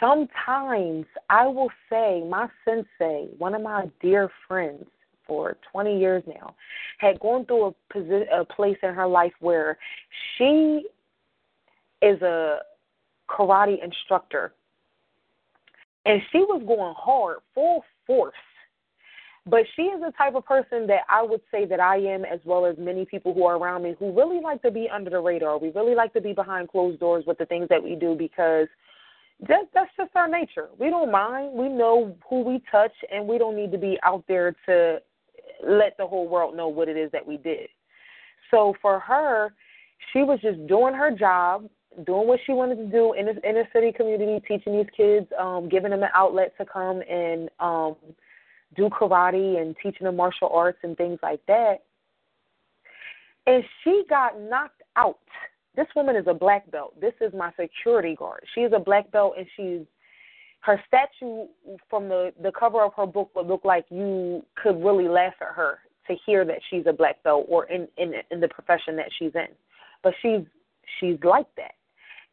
sometimes 0.00 1.06
I 1.30 1.46
will 1.46 1.70
say, 1.88 2.24
my 2.28 2.48
sensei, 2.64 3.28
one 3.38 3.54
of 3.54 3.62
my 3.62 3.88
dear 4.00 4.28
friends 4.48 4.86
for 5.24 5.56
20 5.72 5.98
years 5.98 6.22
now, 6.26 6.56
had 6.98 7.20
gone 7.20 7.46
through 7.46 7.66
a, 7.66 7.74
posi- 7.92 8.26
a 8.32 8.44
place 8.44 8.78
in 8.82 8.92
her 8.92 9.06
life 9.06 9.32
where 9.40 9.78
she 10.36 10.86
is 12.02 12.20
a 12.22 12.58
karate 13.28 13.82
instructor 13.82 14.52
and 16.06 16.20
she 16.30 16.38
was 16.38 16.62
going 16.66 16.94
hard, 16.96 17.38
full 17.54 17.82
force. 18.06 18.34
But 19.46 19.64
she 19.76 19.82
is 19.82 20.00
the 20.00 20.12
type 20.16 20.34
of 20.34 20.46
person 20.46 20.86
that 20.86 21.00
I 21.10 21.22
would 21.22 21.42
say 21.50 21.66
that 21.66 21.78
I 21.78 21.98
am, 21.98 22.24
as 22.24 22.40
well 22.44 22.64
as 22.64 22.76
many 22.78 23.04
people 23.04 23.34
who 23.34 23.44
are 23.44 23.56
around 23.56 23.82
me, 23.82 23.94
who 23.98 24.10
really 24.12 24.40
like 24.40 24.62
to 24.62 24.70
be 24.70 24.88
under 24.90 25.10
the 25.10 25.20
radar. 25.20 25.58
We 25.58 25.70
really 25.70 25.94
like 25.94 26.14
to 26.14 26.20
be 26.20 26.32
behind 26.32 26.70
closed 26.70 26.98
doors 26.98 27.24
with 27.26 27.36
the 27.36 27.44
things 27.44 27.68
that 27.68 27.82
we 27.82 27.94
do 27.94 28.14
because 28.14 28.68
that, 29.46 29.68
that's 29.74 29.90
just 29.98 30.10
our 30.14 30.28
nature. 30.28 30.68
We 30.78 30.88
don't 30.88 31.12
mind. 31.12 31.52
We 31.52 31.68
know 31.68 32.16
who 32.28 32.40
we 32.42 32.62
touch, 32.70 32.92
and 33.12 33.26
we 33.26 33.36
don't 33.36 33.56
need 33.56 33.70
to 33.72 33.78
be 33.78 33.98
out 34.02 34.24
there 34.28 34.56
to 34.66 35.02
let 35.66 35.96
the 35.98 36.06
whole 36.06 36.26
world 36.26 36.56
know 36.56 36.68
what 36.68 36.88
it 36.88 36.96
is 36.96 37.12
that 37.12 37.26
we 37.26 37.36
did. 37.36 37.68
So 38.50 38.74
for 38.80 38.98
her, 39.00 39.52
she 40.12 40.20
was 40.22 40.38
just 40.40 40.66
doing 40.66 40.94
her 40.94 41.10
job, 41.10 41.68
doing 42.06 42.26
what 42.26 42.40
she 42.46 42.52
wanted 42.52 42.76
to 42.76 42.86
do 42.86 43.12
in 43.12 43.26
this 43.26 43.36
inner 43.44 43.68
city 43.74 43.92
community, 43.92 44.42
teaching 44.46 44.76
these 44.76 44.90
kids, 44.96 45.26
um, 45.38 45.68
giving 45.68 45.90
them 45.90 46.02
an 46.02 46.10
outlet 46.14 46.54
to 46.58 46.64
come 46.64 47.02
and 47.10 47.50
um, 47.60 47.96
do 48.74 48.88
karate 48.88 49.60
and 49.60 49.74
teaching 49.82 50.04
them 50.04 50.16
martial 50.16 50.48
arts 50.52 50.78
and 50.82 50.96
things 50.96 51.18
like 51.22 51.40
that. 51.46 51.84
And 53.46 53.62
she 53.82 54.04
got 54.08 54.40
knocked 54.40 54.82
out. 54.96 55.18
This 55.76 55.86
woman 55.96 56.16
is 56.16 56.26
a 56.28 56.34
black 56.34 56.70
belt. 56.70 56.98
This 57.00 57.14
is 57.20 57.32
my 57.34 57.52
security 57.58 58.14
guard. 58.14 58.44
She 58.54 58.60
is 58.60 58.72
a 58.74 58.78
black 58.78 59.10
belt, 59.10 59.34
and 59.36 59.46
she's 59.56 59.86
her 60.60 60.80
statue 60.86 61.46
from 61.90 62.08
the 62.08 62.32
the 62.42 62.52
cover 62.52 62.82
of 62.82 62.92
her 62.94 63.06
book 63.06 63.30
would 63.34 63.46
look 63.46 63.64
like 63.64 63.84
you 63.90 64.44
could 64.54 64.82
really 64.82 65.08
laugh 65.08 65.34
at 65.40 65.54
her 65.54 65.80
to 66.06 66.14
hear 66.26 66.44
that 66.44 66.58
she's 66.70 66.84
a 66.86 66.92
black 66.92 67.22
belt 67.22 67.46
or 67.48 67.66
in 67.66 67.86
in 67.98 68.14
in 68.30 68.40
the 68.40 68.48
profession 68.48 68.96
that 68.96 69.10
she's 69.18 69.34
in. 69.34 69.48
But 70.02 70.14
she's 70.22 70.40
she's 70.98 71.18
like 71.22 71.46
that. 71.56 71.74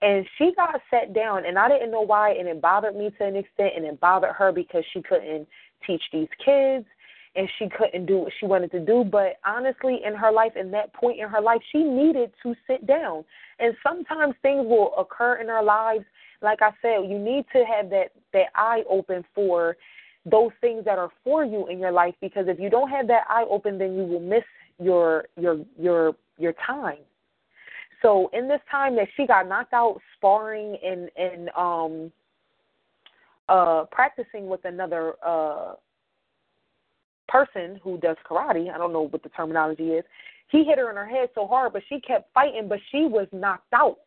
And 0.03 0.25
she 0.37 0.53
got 0.55 0.81
set 0.89 1.13
down 1.13 1.45
and 1.45 1.59
I 1.59 1.67
didn't 1.67 1.91
know 1.91 2.01
why 2.01 2.31
and 2.31 2.47
it 2.47 2.61
bothered 2.61 2.95
me 2.95 3.11
to 3.17 3.25
an 3.25 3.35
extent 3.35 3.73
and 3.75 3.85
it 3.85 3.99
bothered 3.99 4.35
her 4.35 4.51
because 4.51 4.83
she 4.93 5.01
couldn't 5.01 5.47
teach 5.85 6.01
these 6.11 6.27
kids 6.43 6.85
and 7.35 7.49
she 7.57 7.69
couldn't 7.69 8.05
do 8.05 8.17
what 8.19 8.33
she 8.39 8.45
wanted 8.45 8.71
to 8.71 8.79
do. 8.79 9.03
But 9.03 9.39
honestly, 9.45 9.99
in 10.05 10.15
her 10.15 10.31
life, 10.31 10.53
in 10.55 10.71
that 10.71 10.93
point 10.93 11.19
in 11.19 11.29
her 11.29 11.41
life, 11.41 11.61
she 11.71 11.83
needed 11.83 12.31
to 12.43 12.53
sit 12.67 12.85
down. 12.85 13.23
And 13.59 13.75
sometimes 13.81 14.35
things 14.41 14.65
will 14.65 14.93
occur 14.97 15.35
in 15.35 15.49
our 15.49 15.63
lives. 15.63 16.03
Like 16.41 16.61
I 16.61 16.71
said, 16.81 17.09
you 17.09 17.17
need 17.17 17.45
to 17.53 17.63
have 17.63 17.89
that 17.91 18.11
that 18.33 18.47
eye 18.55 18.83
open 18.89 19.23
for 19.33 19.77
those 20.25 20.51
things 20.59 20.85
that 20.85 20.97
are 20.97 21.09
for 21.23 21.45
you 21.45 21.67
in 21.67 21.79
your 21.79 21.91
life. 21.91 22.15
Because 22.19 22.45
if 22.47 22.59
you 22.59 22.69
don't 22.69 22.89
have 22.89 23.07
that 23.07 23.23
eye 23.29 23.45
open, 23.49 23.77
then 23.77 23.95
you 23.95 24.03
will 24.03 24.19
miss 24.19 24.43
your 24.79 25.25
your 25.37 25.59
your 25.79 26.15
your 26.37 26.53
time. 26.65 26.97
So 28.01 28.29
in 28.33 28.47
this 28.47 28.61
time 28.69 28.95
that 28.95 29.07
she 29.15 29.27
got 29.27 29.47
knocked 29.47 29.73
out 29.73 30.01
sparring 30.17 30.77
and 30.83 31.09
and 31.15 31.49
um 31.55 32.11
uh 33.49 33.85
practicing 33.91 34.47
with 34.47 34.63
another 34.65 35.13
uh 35.25 35.73
person 37.27 37.79
who 37.81 37.97
does 37.97 38.17
karate, 38.29 38.73
I 38.73 38.77
don't 38.77 38.93
know 38.93 39.07
what 39.07 39.23
the 39.23 39.29
terminology 39.29 39.91
is, 39.91 40.03
he 40.49 40.65
hit 40.65 40.77
her 40.77 40.89
in 40.89 40.97
her 40.97 41.07
head 41.07 41.29
so 41.33 41.47
hard 41.47 41.73
but 41.73 41.83
she 41.89 41.99
kept 41.99 42.33
fighting 42.33 42.67
but 42.67 42.79
she 42.91 43.05
was 43.05 43.27
knocked 43.31 43.73
out. 43.73 43.97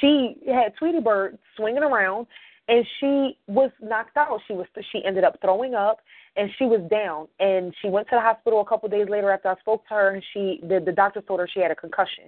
She 0.00 0.36
had 0.46 0.74
Tweety 0.78 1.00
Bird 1.00 1.38
swinging 1.56 1.82
around 1.82 2.26
and 2.68 2.86
she 3.00 3.36
was 3.48 3.70
knocked 3.82 4.16
out. 4.16 4.40
She 4.46 4.54
was 4.54 4.66
she 4.92 5.04
ended 5.04 5.24
up 5.24 5.38
throwing 5.40 5.74
up 5.74 5.98
and 6.36 6.50
she 6.58 6.64
was 6.64 6.80
down 6.90 7.28
and 7.40 7.74
she 7.82 7.88
went 7.88 8.08
to 8.08 8.16
the 8.16 8.20
hospital 8.20 8.60
a 8.60 8.64
couple 8.64 8.86
of 8.86 8.92
days 8.92 9.08
later 9.08 9.30
after 9.30 9.48
I 9.48 9.56
spoke 9.60 9.86
to 9.88 9.94
her 9.94 10.14
and 10.14 10.22
she 10.32 10.60
the, 10.62 10.80
the 10.84 10.92
doctor 10.92 11.20
told 11.20 11.40
her 11.40 11.48
she 11.52 11.60
had 11.60 11.70
a 11.70 11.76
concussion. 11.76 12.24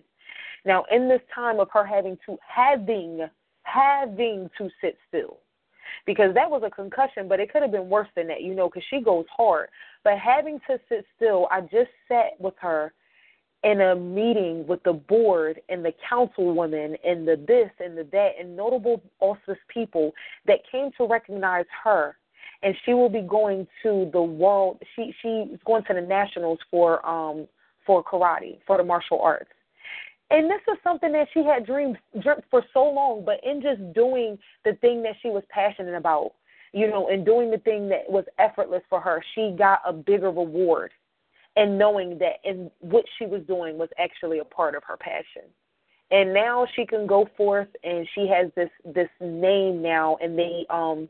Now 0.65 0.85
in 0.91 1.09
this 1.09 1.21
time 1.35 1.61
of 1.61 1.69
her 1.73 1.85
having 1.85 2.19
to 2.27 2.37
having 2.47 3.27
having 3.63 4.51
to 4.59 4.69
sit 4.81 4.99
still 5.09 5.39
because 6.07 6.35
that 6.35 6.51
was 6.51 6.63
a 6.65 6.71
concussion, 6.71 7.29
but 7.29 7.41
it 7.41 7.53
could 7.53 7.63
have 7.63 7.73
been 7.73 7.89
worse 7.89 8.09
than 8.17 8.27
that, 8.29 8.43
you 8.43 8.55
know, 8.55 8.69
because 8.69 8.85
she 8.91 9.01
goes 9.01 9.25
hard. 9.35 9.69
But 10.03 10.19
having 10.19 10.59
to 10.69 10.79
sit 10.89 11.05
still, 11.17 11.49
I 11.51 11.63
just 11.63 11.91
sat 12.09 12.33
with 12.39 12.55
her 12.61 12.93
in 13.65 13.81
a 13.81 13.97
meeting 13.97 14.67
with 14.67 14.83
the 14.83 14.93
board 14.93 15.61
and 15.71 15.85
the 15.85 15.93
councilwoman 16.11 16.97
and 17.05 17.27
the 17.27 17.37
this 17.49 17.71
and 17.81 17.97
the 17.97 18.07
that 18.13 18.33
and 18.39 18.55
notable 18.55 19.03
office 19.21 19.59
people 19.69 20.13
that 20.47 20.59
came 20.71 20.91
to 20.99 21.07
recognize 21.07 21.65
her. 21.83 22.17
And 22.63 22.75
she 22.85 22.95
will 22.95 23.09
be 23.09 23.23
going 23.23 23.67
to 23.83 24.09
the 24.13 24.23
world. 24.23 24.81
She 24.95 25.15
she's 25.21 25.59
going 25.65 25.83
to 25.85 25.95
the 25.95 26.03
nationals 26.03 26.59
for 26.71 27.05
um 27.07 27.49
for 27.87 28.05
karate 28.05 28.59
for 28.67 28.77
the 28.77 28.85
martial 28.85 29.21
arts. 29.21 29.51
And 30.31 30.51
this 30.51 30.61
was 30.67 30.79
something 30.83 31.13
that 31.13 31.29
she 31.35 31.45
had 31.45 31.67
dreamed 31.67 31.99
dreamt 32.21 32.45
for 32.51 32.65
so 32.73 32.85
long, 32.85 33.25
but 33.25 33.41
in 33.45 33.61
just 33.61 33.93
doing 33.93 34.39
the 34.65 34.75
thing 34.75 35.03
that 35.03 35.17
she 35.23 35.29
was 35.29 35.43
passionate 35.51 35.95
about, 35.95 36.33
you 36.73 36.89
know, 36.89 37.09
and 37.09 37.25
doing 37.25 37.51
the 37.51 37.59
thing 37.59 37.89
that 37.91 38.09
was 38.09 38.25
effortless 38.39 38.83
for 38.89 39.01
her, 39.01 39.23
she 39.35 39.55
got 39.57 39.81
a 39.87 39.93
bigger 39.93 40.31
reward 40.31 40.91
and 41.57 41.79
knowing 41.79 42.19
that 42.19 42.37
and 42.45 42.71
what 42.81 43.05
she 43.19 43.27
was 43.27 43.43
doing 43.47 43.79
was 43.79 43.89
actually 43.99 44.39
a 44.39 44.45
part 44.45 44.75
of 44.75 44.83
her 44.85 44.97
passion. 44.97 45.49
And 46.11 46.35
now 46.35 46.67
she 46.75 46.85
can 46.87 47.07
go 47.07 47.29
forth 47.37 47.69
and 47.83 48.07
she 48.15 48.29
has 48.29 48.51
this 48.57 48.71
this 48.85 49.09
name 49.21 49.83
now 49.83 50.17
and 50.21 50.39
they 50.39 50.67
um 50.71 51.09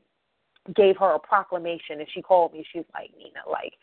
gave 0.74 0.96
her 0.96 1.14
a 1.14 1.18
proclamation 1.18 2.00
and 2.00 2.08
she 2.12 2.22
called 2.22 2.52
me, 2.52 2.64
she's 2.72 2.84
like, 2.94 3.10
Nina, 3.18 3.40
like, 3.50 3.74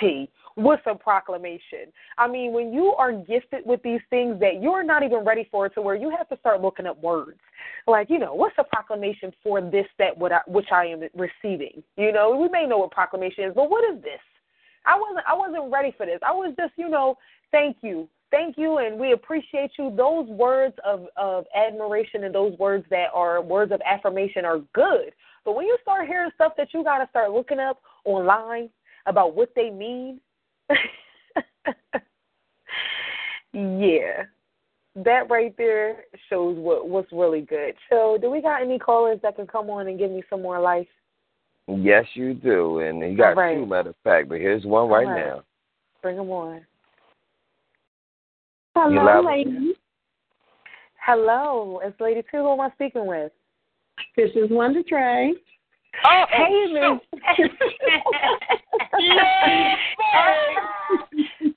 T, 0.00 0.28
what's 0.56 0.82
a 0.86 0.94
proclamation? 0.94 1.92
I 2.18 2.28
mean, 2.28 2.52
when 2.52 2.72
you 2.72 2.94
are 2.98 3.12
gifted 3.12 3.64
with 3.64 3.82
these 3.82 4.00
things 4.10 4.38
that 4.40 4.60
you're 4.62 4.84
not 4.84 5.02
even 5.02 5.24
ready 5.24 5.48
for 5.50 5.68
to 5.68 5.80
where 5.80 5.94
you 5.94 6.10
have 6.16 6.28
to 6.28 6.36
start 6.38 6.60
looking 6.60 6.86
up 6.86 7.00
words. 7.02 7.38
Like, 7.86 8.10
you 8.10 8.18
know, 8.18 8.34
what's 8.34 8.56
a 8.58 8.64
proclamation 8.64 9.32
for 9.42 9.60
this 9.60 9.86
that 9.98 10.16
what 10.16 10.32
I, 10.32 10.40
which 10.46 10.68
I 10.72 10.86
am 10.86 11.00
receiving? 11.14 11.82
You 11.96 12.12
know, 12.12 12.36
we 12.36 12.48
may 12.48 12.66
know 12.66 12.78
what 12.78 12.90
proclamation 12.90 13.44
is, 13.44 13.52
but 13.54 13.70
what 13.70 13.84
is 13.94 14.02
this? 14.02 14.20
I 14.84 14.98
wasn't 14.98 15.24
I 15.26 15.34
wasn't 15.34 15.72
ready 15.72 15.92
for 15.96 16.06
this. 16.06 16.20
I 16.26 16.32
was 16.32 16.54
just, 16.58 16.72
you 16.76 16.88
know, 16.88 17.16
thank 17.50 17.78
you. 17.82 18.08
Thank 18.36 18.58
you 18.58 18.78
and 18.78 19.00
we 19.00 19.12
appreciate 19.12 19.70
you. 19.78 19.94
Those 19.96 20.28
words 20.28 20.74
of, 20.84 21.06
of 21.16 21.46
admiration 21.56 22.24
and 22.24 22.34
those 22.34 22.52
words 22.58 22.84
that 22.90 23.06
are 23.14 23.40
words 23.40 23.72
of 23.72 23.80
affirmation 23.80 24.44
are 24.44 24.58
good. 24.74 25.12
But 25.42 25.56
when 25.56 25.64
you 25.64 25.78
start 25.80 26.06
hearing 26.06 26.30
stuff 26.34 26.52
that 26.58 26.68
you 26.74 26.84
gotta 26.84 27.06
start 27.08 27.30
looking 27.30 27.58
up 27.58 27.80
online 28.04 28.68
about 29.06 29.34
what 29.34 29.54
they 29.56 29.70
mean 29.70 30.20
yeah. 33.54 34.24
that 34.96 35.30
right 35.30 35.56
there 35.56 36.04
shows 36.28 36.58
what 36.58 36.90
what's 36.90 37.12
really 37.12 37.40
good. 37.40 37.74
So, 37.88 38.18
do 38.20 38.28
we 38.30 38.42
got 38.42 38.60
any 38.60 38.78
callers 38.78 39.20
that 39.22 39.36
can 39.36 39.46
come 39.46 39.70
on 39.70 39.88
and 39.88 39.98
give 39.98 40.10
me 40.10 40.22
some 40.28 40.42
more 40.42 40.60
life? 40.60 40.88
Yes, 41.68 42.04
you 42.12 42.34
do, 42.34 42.80
and 42.80 43.00
you 43.00 43.16
got 43.16 43.36
right. 43.36 43.56
two, 43.56 43.64
matter 43.64 43.90
of 43.90 43.96
fact. 44.04 44.28
But 44.28 44.40
here's 44.40 44.66
one 44.66 44.90
right, 44.90 45.06
right. 45.06 45.26
now. 45.26 45.44
Bring 46.02 46.16
them 46.16 46.30
on. 46.30 46.66
You 48.76 48.82
Hello, 48.82 49.04
live- 49.04 49.24
ladies. 49.24 49.74
Hello, 51.04 51.80
it's 51.82 51.98
Lady 51.98 52.20
Two. 52.30 52.38
Who 52.42 52.52
am 52.52 52.60
I 52.60 52.68
speaking 52.72 53.06
with? 53.06 53.32
This 54.16 54.30
is 54.34 54.50
Wonder 54.50 54.82
Trey. 54.86 55.32
Oh, 56.04 56.24
oh 56.30 56.32
hey, 56.36 56.66
Miss. 56.72 57.00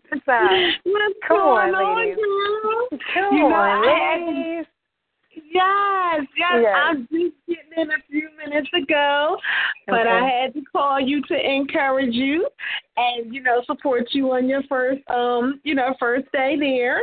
What's 0.09 0.27
up? 0.27 0.49
What's 0.85 1.15
Come 1.27 1.37
going 1.37 1.75
on, 1.75 1.97
ladies. 1.99 2.15
girl? 2.15 2.87
Come 3.13 3.37
You 3.37 3.49
know, 3.49 3.55
on, 3.55 3.87
I- 3.87 3.89
ladies. 4.25 4.65
Yes, 5.51 6.25
yes, 6.37 6.59
Yes. 6.61 6.75
I'm 6.75 7.01
just 7.11 7.35
getting 7.47 7.71
in 7.77 7.89
a 7.91 8.01
few 8.09 8.29
minutes 8.37 8.69
ago, 8.75 9.37
but 9.87 10.05
I 10.05 10.27
had 10.27 10.53
to 10.53 10.61
call 10.71 10.99
you 10.99 11.21
to 11.23 11.33
encourage 11.33 12.13
you 12.13 12.47
and 12.97 13.33
you 13.33 13.41
know 13.41 13.63
support 13.65 14.09
you 14.11 14.31
on 14.31 14.47
your 14.47 14.63
first 14.63 15.01
um 15.09 15.59
you 15.63 15.75
know 15.75 15.95
first 15.99 16.31
day 16.31 16.55
there, 16.59 17.01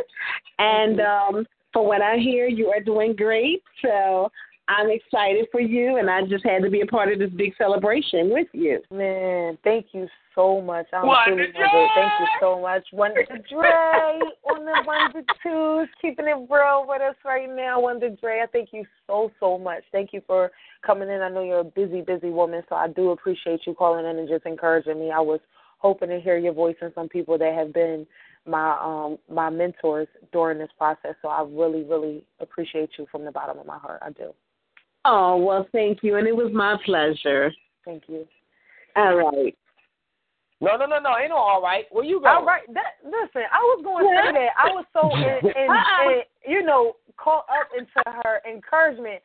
and 0.59 1.01
um 1.01 1.47
for 1.73 1.87
what 1.87 2.03
I 2.03 2.17
hear, 2.17 2.47
you 2.47 2.69
are 2.69 2.81
doing 2.81 3.15
great. 3.15 3.63
So 3.83 4.31
I'm 4.69 4.91
excited 4.91 5.47
for 5.53 5.61
you, 5.61 5.99
and 5.99 6.09
I 6.09 6.23
just 6.23 6.45
had 6.45 6.63
to 6.63 6.71
be 6.71 6.81
a 6.81 6.87
part 6.87 7.13
of 7.13 7.19
this 7.19 7.31
big 7.31 7.53
celebration 7.59 8.31
with 8.31 8.49
you. 8.53 8.81
Man, 8.91 9.59
thank 9.65 9.87
you 9.93 10.09
so 10.37 10.61
much. 10.61 10.87
I'm 10.93 11.07
Wonder 11.07 11.35
truly 11.35 11.53
humbled. 11.57 11.91
Thank 11.97 12.13
you 12.21 12.27
so 12.41 12.61
much. 12.61 12.85
Wonder 12.93 13.25
Dre 13.51 14.21
on 14.45 14.65
the 14.65 14.85
Wonder 14.87 15.23
Twos, 15.43 15.89
keeping 16.01 16.27
it 16.27 16.47
real 16.49 16.85
with 16.87 17.03
us 17.03 17.17
right 17.25 17.49
now. 17.49 17.81
Wonder 17.81 18.11
Dre, 18.11 18.43
I 18.43 18.47
thank 18.47 18.69
you 18.73 18.85
so, 19.09 19.33
so 19.41 19.59
much. 19.59 19.83
Thank 19.91 20.13
you 20.13 20.23
for 20.27 20.53
coming 20.87 21.09
in. 21.09 21.23
I 21.23 21.29
know 21.29 21.43
you're 21.43 21.61
a 21.61 21.65
busy, 21.65 22.03
busy 22.03 22.31
woman, 22.31 22.63
so 22.69 22.77
I 22.77 22.87
do 22.87 23.11
appreciate 23.11 23.61
you 23.67 23.75
calling 23.75 24.07
in 24.07 24.19
and 24.19 24.29
just 24.29 24.47
encouraging 24.47 25.01
me. 25.01 25.11
I 25.11 25.21
was 25.21 25.41
hoping 25.79 26.11
to 26.11 26.21
hear 26.21 26.37
your 26.37 26.53
voice 26.53 26.77
and 26.81 26.93
some 26.95 27.09
people 27.09 27.37
that 27.39 27.55
have 27.55 27.73
been 27.73 28.07
my 28.47 28.79
um 28.81 29.19
my 29.29 29.51
mentors 29.51 30.07
during 30.33 30.59
this 30.59 30.71
process. 30.79 31.15
So 31.21 31.29
I 31.29 31.43
really, 31.43 31.83
really 31.83 32.23
appreciate 32.41 32.91
you 32.97 33.07
from 33.11 33.25
the 33.25 33.33
bottom 33.33 33.59
of 33.59 33.67
my 33.67 33.79
heart. 33.79 34.01
I 34.05 34.11
do. 34.11 34.33
Oh 35.05 35.37
well, 35.37 35.67
thank 35.73 36.03
you, 36.03 36.17
and 36.17 36.29
it 36.29 36.37
was 36.37 36.53
my 36.53 36.77
pleasure. 36.85 37.53
Thank 37.85 38.05
you. 38.09 38.27
All 38.95 39.17
right. 39.17 39.57
No, 40.61 40.77
no, 40.77 40.87
no, 40.87 40.99
no. 40.99 41.17
Ain't 41.19 41.31
no 41.31 41.37
all 41.37 41.63
right. 41.63 41.85
Where 41.91 42.05
you 42.05 42.21
going? 42.21 42.35
All 42.35 42.45
right. 42.45 42.63
That, 42.73 42.97
listen, 43.05 43.43
I 43.53 43.59
was 43.59 43.85
going 43.85 44.05
to 44.05 44.23
say 44.23 44.33
that. 44.33 44.53
I 44.59 44.73
was 44.73 44.85
so 44.93 45.11
in, 45.17 45.51
in, 45.55 45.71
in, 45.71 46.61
you 46.61 46.63
know, 46.65 46.95
caught 47.17 47.45
up 47.51 47.69
into 47.77 48.21
her 48.25 48.41
encouragement 48.49 49.23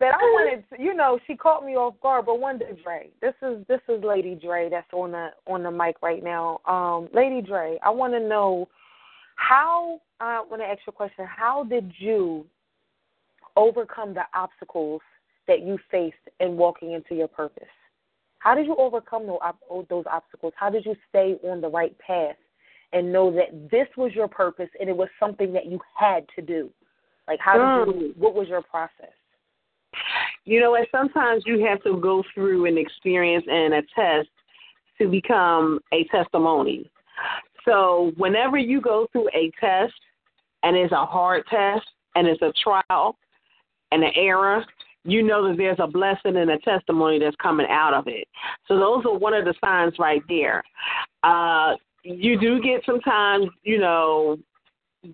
that 0.00 0.14
I 0.14 0.18
wanted, 0.18 0.64
to, 0.70 0.82
you 0.82 0.94
know, 0.94 1.18
she 1.26 1.36
caught 1.36 1.64
me 1.64 1.76
off 1.76 1.94
guard. 2.00 2.26
But 2.26 2.40
one 2.40 2.58
day, 2.58 2.76
Dre, 2.82 3.10
this 3.20 3.34
is 3.42 3.64
this 3.68 3.80
is 3.88 4.02
Lady 4.02 4.34
Dre 4.34 4.68
that's 4.70 4.92
on 4.92 5.12
the 5.12 5.28
on 5.46 5.62
the 5.62 5.70
mic 5.70 5.96
right 6.02 6.24
now. 6.24 6.60
Um, 6.66 7.08
Lady 7.12 7.40
Dre, 7.42 7.78
I 7.82 7.90
want 7.90 8.12
to 8.14 8.20
know 8.20 8.68
how. 9.36 10.00
I 10.20 10.40
want 10.48 10.62
to 10.62 10.66
ask 10.66 10.78
you 10.86 10.90
a 10.90 10.92
question. 10.92 11.26
How 11.26 11.64
did 11.64 11.92
you 11.98 12.46
overcome 13.56 14.14
the 14.14 14.22
obstacles 14.34 15.02
that 15.48 15.60
you 15.60 15.78
faced 15.90 16.16
in 16.40 16.56
walking 16.56 16.92
into 16.92 17.14
your 17.14 17.28
purpose? 17.28 17.64
How 18.42 18.56
did 18.56 18.66
you 18.66 18.74
overcome 18.76 19.26
those, 19.26 20.04
obstacles? 20.10 20.52
How 20.56 20.68
did 20.68 20.84
you 20.84 20.96
stay 21.08 21.36
on 21.44 21.60
the 21.60 21.68
right 21.68 21.96
path 21.98 22.34
and 22.92 23.12
know 23.12 23.30
that 23.30 23.70
this 23.70 23.86
was 23.96 24.12
your 24.14 24.26
purpose 24.26 24.68
and 24.80 24.88
it 24.88 24.96
was 24.96 25.08
something 25.20 25.52
that 25.52 25.66
you 25.66 25.78
had 25.96 26.26
to 26.34 26.42
do? 26.42 26.68
Like, 27.28 27.38
how 27.38 27.84
did 27.84 27.94
you? 27.94 28.08
Mm. 28.08 28.16
What 28.16 28.34
was 28.34 28.48
your 28.48 28.62
process? 28.62 29.12
You 30.44 30.58
know 30.58 30.72
what? 30.72 30.88
Sometimes 30.90 31.44
you 31.46 31.64
have 31.64 31.80
to 31.84 32.00
go 32.00 32.24
through 32.34 32.66
an 32.66 32.76
experience 32.76 33.44
and 33.48 33.74
a 33.74 33.82
test 33.94 34.28
to 34.98 35.08
become 35.08 35.78
a 35.92 36.04
testimony. 36.04 36.90
So 37.64 38.10
whenever 38.16 38.58
you 38.58 38.80
go 38.80 39.06
through 39.12 39.28
a 39.28 39.52
test 39.60 39.94
and 40.64 40.76
it's 40.76 40.92
a 40.92 41.06
hard 41.06 41.44
test 41.48 41.86
and 42.16 42.26
it's 42.26 42.42
a 42.42 42.52
trial 42.60 43.16
and 43.92 44.02
an 44.02 44.10
error, 44.16 44.64
you 45.04 45.22
know 45.22 45.48
that 45.48 45.56
there's 45.56 45.78
a 45.80 45.86
blessing 45.86 46.36
and 46.36 46.50
a 46.50 46.58
testimony 46.58 47.18
that's 47.18 47.36
coming 47.36 47.66
out 47.68 47.94
of 47.94 48.04
it. 48.06 48.28
So 48.68 48.78
those 48.78 49.04
are 49.04 49.16
one 49.16 49.34
of 49.34 49.44
the 49.44 49.54
signs 49.64 49.94
right 49.98 50.22
there. 50.28 50.62
Uh, 51.22 51.74
you 52.04 52.38
do 52.38 52.60
get 52.60 52.82
sometimes, 52.84 53.46
you 53.62 53.78
know, 53.78 54.38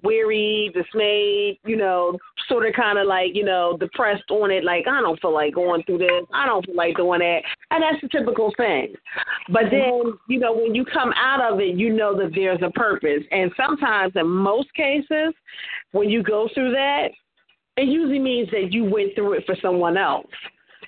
weary, 0.03 0.71
dismayed, 0.75 1.59
you 1.65 1.77
know, 1.77 2.19
sort 2.49 2.67
of 2.67 2.75
kind 2.75 2.99
of 2.99 3.07
like, 3.07 3.35
you 3.35 3.45
know, 3.45 3.77
depressed 3.79 4.31
on 4.31 4.51
it, 4.51 4.65
like, 4.65 4.87
I 4.87 5.01
don't 5.01 5.21
feel 5.21 5.33
like 5.33 5.55
going 5.55 5.83
through 5.85 5.99
this. 5.99 6.25
I 6.33 6.47
don't 6.47 6.65
feel 6.67 6.77
like 6.77 6.97
doing 6.97 7.21
that. 7.21 7.41
And 7.71 7.83
that's 7.83 8.01
the 8.03 8.09
typical 8.09 8.53
thing. 8.57 8.95
But 9.49 9.65
then, 9.71 10.13
you 10.29 10.39
know, 10.39 10.53
when 10.53 10.75
you 10.75 10.85
come 10.85 11.13
out 11.17 11.53
of 11.53 11.61
it, 11.61 11.77
you 11.77 11.93
know 11.93 12.15
that 12.19 12.33
there's 12.35 12.61
a 12.63 12.71
purpose. 12.71 13.23
And 13.31 13.51
sometimes, 13.57 14.13
in 14.17 14.29
most 14.29 14.73
cases, 14.75 15.33
when 15.93 16.11
you 16.11 16.23
go 16.23 16.49
through 16.55 16.73
that, 16.73 17.09
it 17.79 17.89
usually 17.89 18.19
means 18.19 18.51
that 18.51 18.73
you 18.73 18.85
went 18.85 19.15
through 19.15 19.35
it 19.35 19.47
for 19.47 19.57
someone 19.63 19.97
else. 19.97 20.27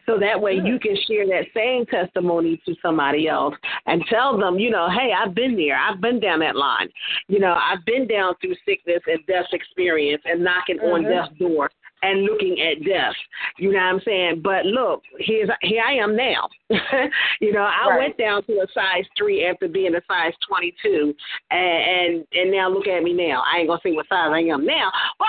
So 0.07 0.19
that 0.19 0.41
way 0.41 0.55
you 0.55 0.79
can 0.81 0.97
share 1.07 1.27
that 1.27 1.45
same 1.55 1.87
testimony 1.87 2.61
to 2.67 2.75
somebody 2.83 3.29
else 3.29 3.55
and 3.87 4.03
tell 4.09 4.37
them, 4.37 4.59
you 4.59 4.71
know, 4.71 4.89
hey, 4.91 5.13
I've 5.13 5.35
been 5.35 5.57
there. 5.57 5.79
I've 5.79 6.01
been 6.01 6.19
down 6.19 6.41
that 6.41 6.57
line. 6.57 6.89
You 7.29 7.39
know, 7.39 7.53
I've 7.53 7.85
been 7.85 8.09
down 8.09 8.35
through 8.41 8.57
sickness 8.67 9.03
and 9.07 9.25
death 9.27 9.47
experience 9.53 10.23
and 10.25 10.43
knocking 10.43 10.81
on 10.81 11.05
Mhm. 11.05 11.09
death's 11.11 11.39
door 11.39 11.71
and 12.03 12.25
looking 12.25 12.61
at 12.61 12.83
death. 12.83 13.15
You 13.59 13.73
know 13.73 13.79
what 13.79 13.85
I'm 13.85 14.01
saying? 14.01 14.41
But 14.41 14.67
look, 14.67 15.03
here's 15.19 15.51
here 15.63 15.83
I 15.87 15.93
am 15.95 16.17
now. 16.17 16.49
you 17.41 17.53
know, 17.53 17.63
I 17.63 17.89
Right. 17.91 17.99
went 17.99 18.17
down 18.17 18.43
to 18.45 18.61
a 18.61 18.67
size 18.69 19.05
three 19.17 19.45
after 19.45 19.69
being 19.69 19.95
a 19.95 20.03
size 20.09 20.33
twenty 20.47 20.75
two 20.83 21.15
and, 21.51 21.83
and 21.83 22.27
and 22.33 22.51
now 22.51 22.69
look 22.69 22.89
at 22.89 23.03
me 23.03 23.13
now. 23.13 23.43
I 23.47 23.59
ain't 23.59 23.69
gonna 23.69 23.81
say 23.83 23.93
what 23.93 24.09
size 24.09 24.31
I 24.33 24.41
am 24.41 24.65
now, 24.65 24.91
but 25.19 25.29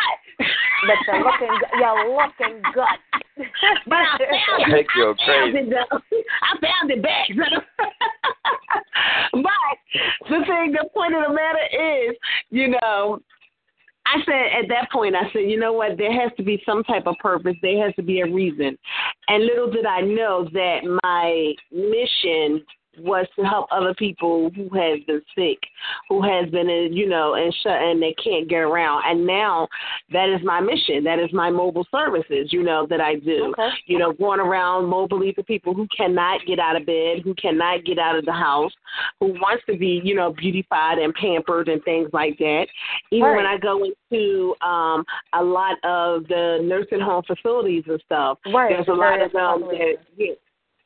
But 0.87 0.97
you're 1.07 1.23
looking, 1.23 1.59
you're 1.79 2.15
looking 2.15 2.61
good. 2.73 2.99
but 3.87 3.97
I 3.97 4.17
found 4.17 4.21
it. 4.21 4.71
Think 4.71 4.87
you're 4.95 5.13
I 5.13 5.15
found 5.25 5.53
crazy. 5.53 5.57
it 5.57 5.69
though. 5.69 5.99
I 6.41 6.57
found 6.59 6.91
it 6.91 7.01
back. 7.01 7.27
but 9.33 9.77
the 10.29 10.45
thing, 10.45 10.71
the 10.71 10.87
point 10.93 11.15
of 11.15 11.23
the 11.27 11.33
matter 11.33 11.65
is, 11.71 12.15
you 12.49 12.69
know, 12.69 13.19
I 14.05 14.19
said 14.25 14.63
at 14.63 14.67
that 14.69 14.89
point, 14.91 15.15
I 15.15 15.31
said, 15.31 15.49
you 15.49 15.57
know 15.59 15.73
what? 15.73 15.97
There 15.97 16.11
has 16.11 16.31
to 16.37 16.43
be 16.43 16.61
some 16.65 16.83
type 16.83 17.07
of 17.07 17.15
purpose. 17.19 17.55
There 17.61 17.83
has 17.85 17.95
to 17.95 18.03
be 18.03 18.21
a 18.21 18.25
reason. 18.25 18.77
And 19.27 19.45
little 19.45 19.69
did 19.71 19.85
I 19.85 20.01
know 20.01 20.49
that 20.51 20.83
my 21.03 21.53
mission 21.71 22.65
was 22.99 23.25
to 23.37 23.45
help 23.45 23.67
other 23.71 23.93
people 23.93 24.51
who 24.55 24.63
has 24.77 24.99
been 25.07 25.21
sick, 25.35 25.59
who 26.09 26.21
has 26.21 26.49
been 26.49 26.69
in, 26.69 26.93
you 26.93 27.07
know, 27.07 27.35
and 27.35 27.53
shut 27.63 27.81
and 27.81 28.01
they 28.01 28.13
can't 28.23 28.49
get 28.49 28.57
around. 28.57 29.03
And 29.05 29.25
now 29.25 29.67
that 30.11 30.29
is 30.29 30.41
my 30.43 30.59
mission. 30.59 31.03
That 31.03 31.19
is 31.19 31.31
my 31.31 31.49
mobile 31.49 31.87
services, 31.91 32.49
you 32.51 32.63
know, 32.63 32.85
that 32.89 32.99
I 32.99 33.15
do. 33.15 33.53
Okay. 33.57 33.69
You 33.87 33.99
know, 33.99 34.13
going 34.13 34.39
around 34.39 34.85
mobily 34.85 35.33
to 35.35 35.43
people 35.43 35.73
who 35.73 35.87
cannot 35.95 36.41
get 36.45 36.59
out 36.59 36.75
of 36.75 36.85
bed, 36.85 37.19
who 37.23 37.33
cannot 37.35 37.85
get 37.85 37.97
out 37.97 38.17
of 38.17 38.25
the 38.25 38.33
house, 38.33 38.73
who 39.19 39.27
wants 39.27 39.63
to 39.67 39.77
be, 39.77 40.01
you 40.03 40.15
know, 40.15 40.33
beautified 40.33 40.97
and 40.97 41.13
pampered 41.13 41.69
and 41.69 41.83
things 41.83 42.09
like 42.13 42.37
that. 42.39 42.65
Even 43.11 43.35
when 43.35 43.45
I 43.45 43.57
go 43.57 43.83
into 43.83 44.53
um 44.61 45.05
a 45.33 45.43
lot 45.43 45.77
of 45.83 46.27
the 46.27 46.59
nursing 46.61 46.99
home 46.99 47.23
facilities 47.25 47.83
and 47.87 48.01
stuff, 48.05 48.37
Right. 48.53 48.69
there's 48.69 48.87
a 48.87 48.93
lot 48.93 49.21
of 49.21 49.31
them 49.31 49.61
that 49.69 49.95
yeah. 50.17 50.33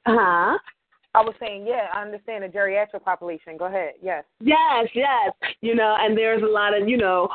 Huh? 0.07 0.57
I 1.15 1.21
was 1.21 1.33
saying, 1.39 1.65
yeah, 1.65 1.87
I 1.93 2.01
understand 2.01 2.43
the 2.43 2.47
geriatric 2.47 3.03
population. 3.03 3.55
Go 3.57 3.65
ahead. 3.65 3.93
Yes. 4.01 4.25
Yes, 4.41 4.87
yes. 4.93 5.31
You 5.61 5.73
know, 5.73 5.95
and 5.99 6.17
there's 6.17 6.43
a 6.43 6.45
lot 6.45 6.79
of, 6.79 6.89
you 6.89 6.97
know, 6.97 7.29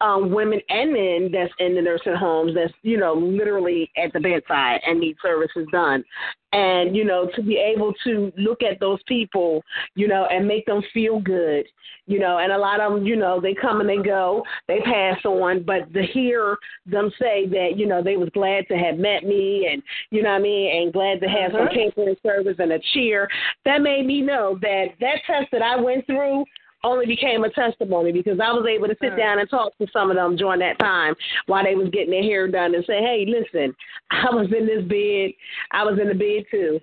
um, 0.00 0.30
women 0.30 0.60
and 0.68 0.92
men 0.92 1.30
that's 1.32 1.52
in 1.58 1.74
the 1.74 1.82
nursing 1.82 2.14
homes 2.14 2.52
that's, 2.54 2.72
you 2.82 2.98
know, 2.98 3.14
literally 3.14 3.90
at 3.96 4.12
the 4.12 4.20
bedside 4.20 4.80
and 4.86 5.00
need 5.00 5.16
services 5.22 5.66
done. 5.72 6.04
And, 6.52 6.96
you 6.96 7.04
know, 7.04 7.28
to 7.34 7.42
be 7.42 7.56
able 7.56 7.92
to 8.04 8.32
look 8.38 8.62
at 8.62 8.80
those 8.80 9.00
people, 9.06 9.62
you 9.96 10.08
know, 10.08 10.26
and 10.30 10.46
make 10.48 10.64
them 10.66 10.82
feel 10.94 11.20
good, 11.20 11.66
you 12.06 12.18
know, 12.18 12.38
and 12.38 12.52
a 12.52 12.56
lot 12.56 12.80
of 12.80 12.94
them, 12.94 13.04
you 13.04 13.16
know, 13.16 13.38
they 13.38 13.54
come 13.54 13.80
and 13.80 13.88
they 13.88 13.98
go, 13.98 14.42
they 14.66 14.80
pass 14.80 15.18
on, 15.26 15.62
but 15.62 15.92
to 15.92 16.02
hear 16.02 16.56
them 16.86 17.10
say 17.18 17.46
that, 17.48 17.72
you 17.76 17.86
know, 17.86 18.02
they 18.02 18.16
was 18.16 18.30
glad 18.32 18.66
to 18.68 18.78
have 18.78 18.96
met 18.98 19.24
me 19.24 19.68
and, 19.70 19.82
you 20.10 20.22
know 20.22 20.30
what 20.30 20.36
I 20.36 20.42
mean, 20.42 20.82
and 20.82 20.92
glad 20.92 21.20
to 21.20 21.28
have 21.28 21.52
some 21.52 21.68
Mhm. 21.68 21.74
catering 21.74 22.16
service 22.22 22.56
and 22.58 22.72
a 22.72 22.78
cheer, 22.94 23.28
that 23.64 23.82
made 23.82 24.06
me 24.06 24.22
know 24.22 24.58
that 24.62 24.94
that 25.00 25.22
test 25.26 25.50
that 25.50 25.60
I 25.60 25.76
went 25.76 26.06
through 26.06 26.44
only 26.84 27.06
became 27.06 27.44
a 27.44 27.50
testimony 27.50 28.12
because 28.12 28.38
I 28.40 28.52
was 28.52 28.66
able 28.68 28.86
to 28.88 28.96
sit 29.00 29.16
down 29.16 29.38
and 29.38 29.50
talk 29.50 29.76
to 29.78 29.86
some 29.92 30.10
of 30.10 30.16
them 30.16 30.36
during 30.36 30.60
that 30.60 30.78
time 30.78 31.14
while 31.46 31.64
they 31.64 31.74
was 31.74 31.88
getting 31.90 32.10
their 32.10 32.22
hair 32.22 32.48
done 32.48 32.74
and 32.74 32.84
say, 32.86 32.98
Hey, 32.98 33.26
listen, 33.26 33.74
I 34.10 34.30
was 34.30 34.48
in 34.56 34.66
this 34.66 34.84
bed 34.84 35.32
I 35.72 35.84
was 35.84 35.98
in 36.00 36.08
the 36.08 36.14
bed 36.14 36.44
too 36.50 36.80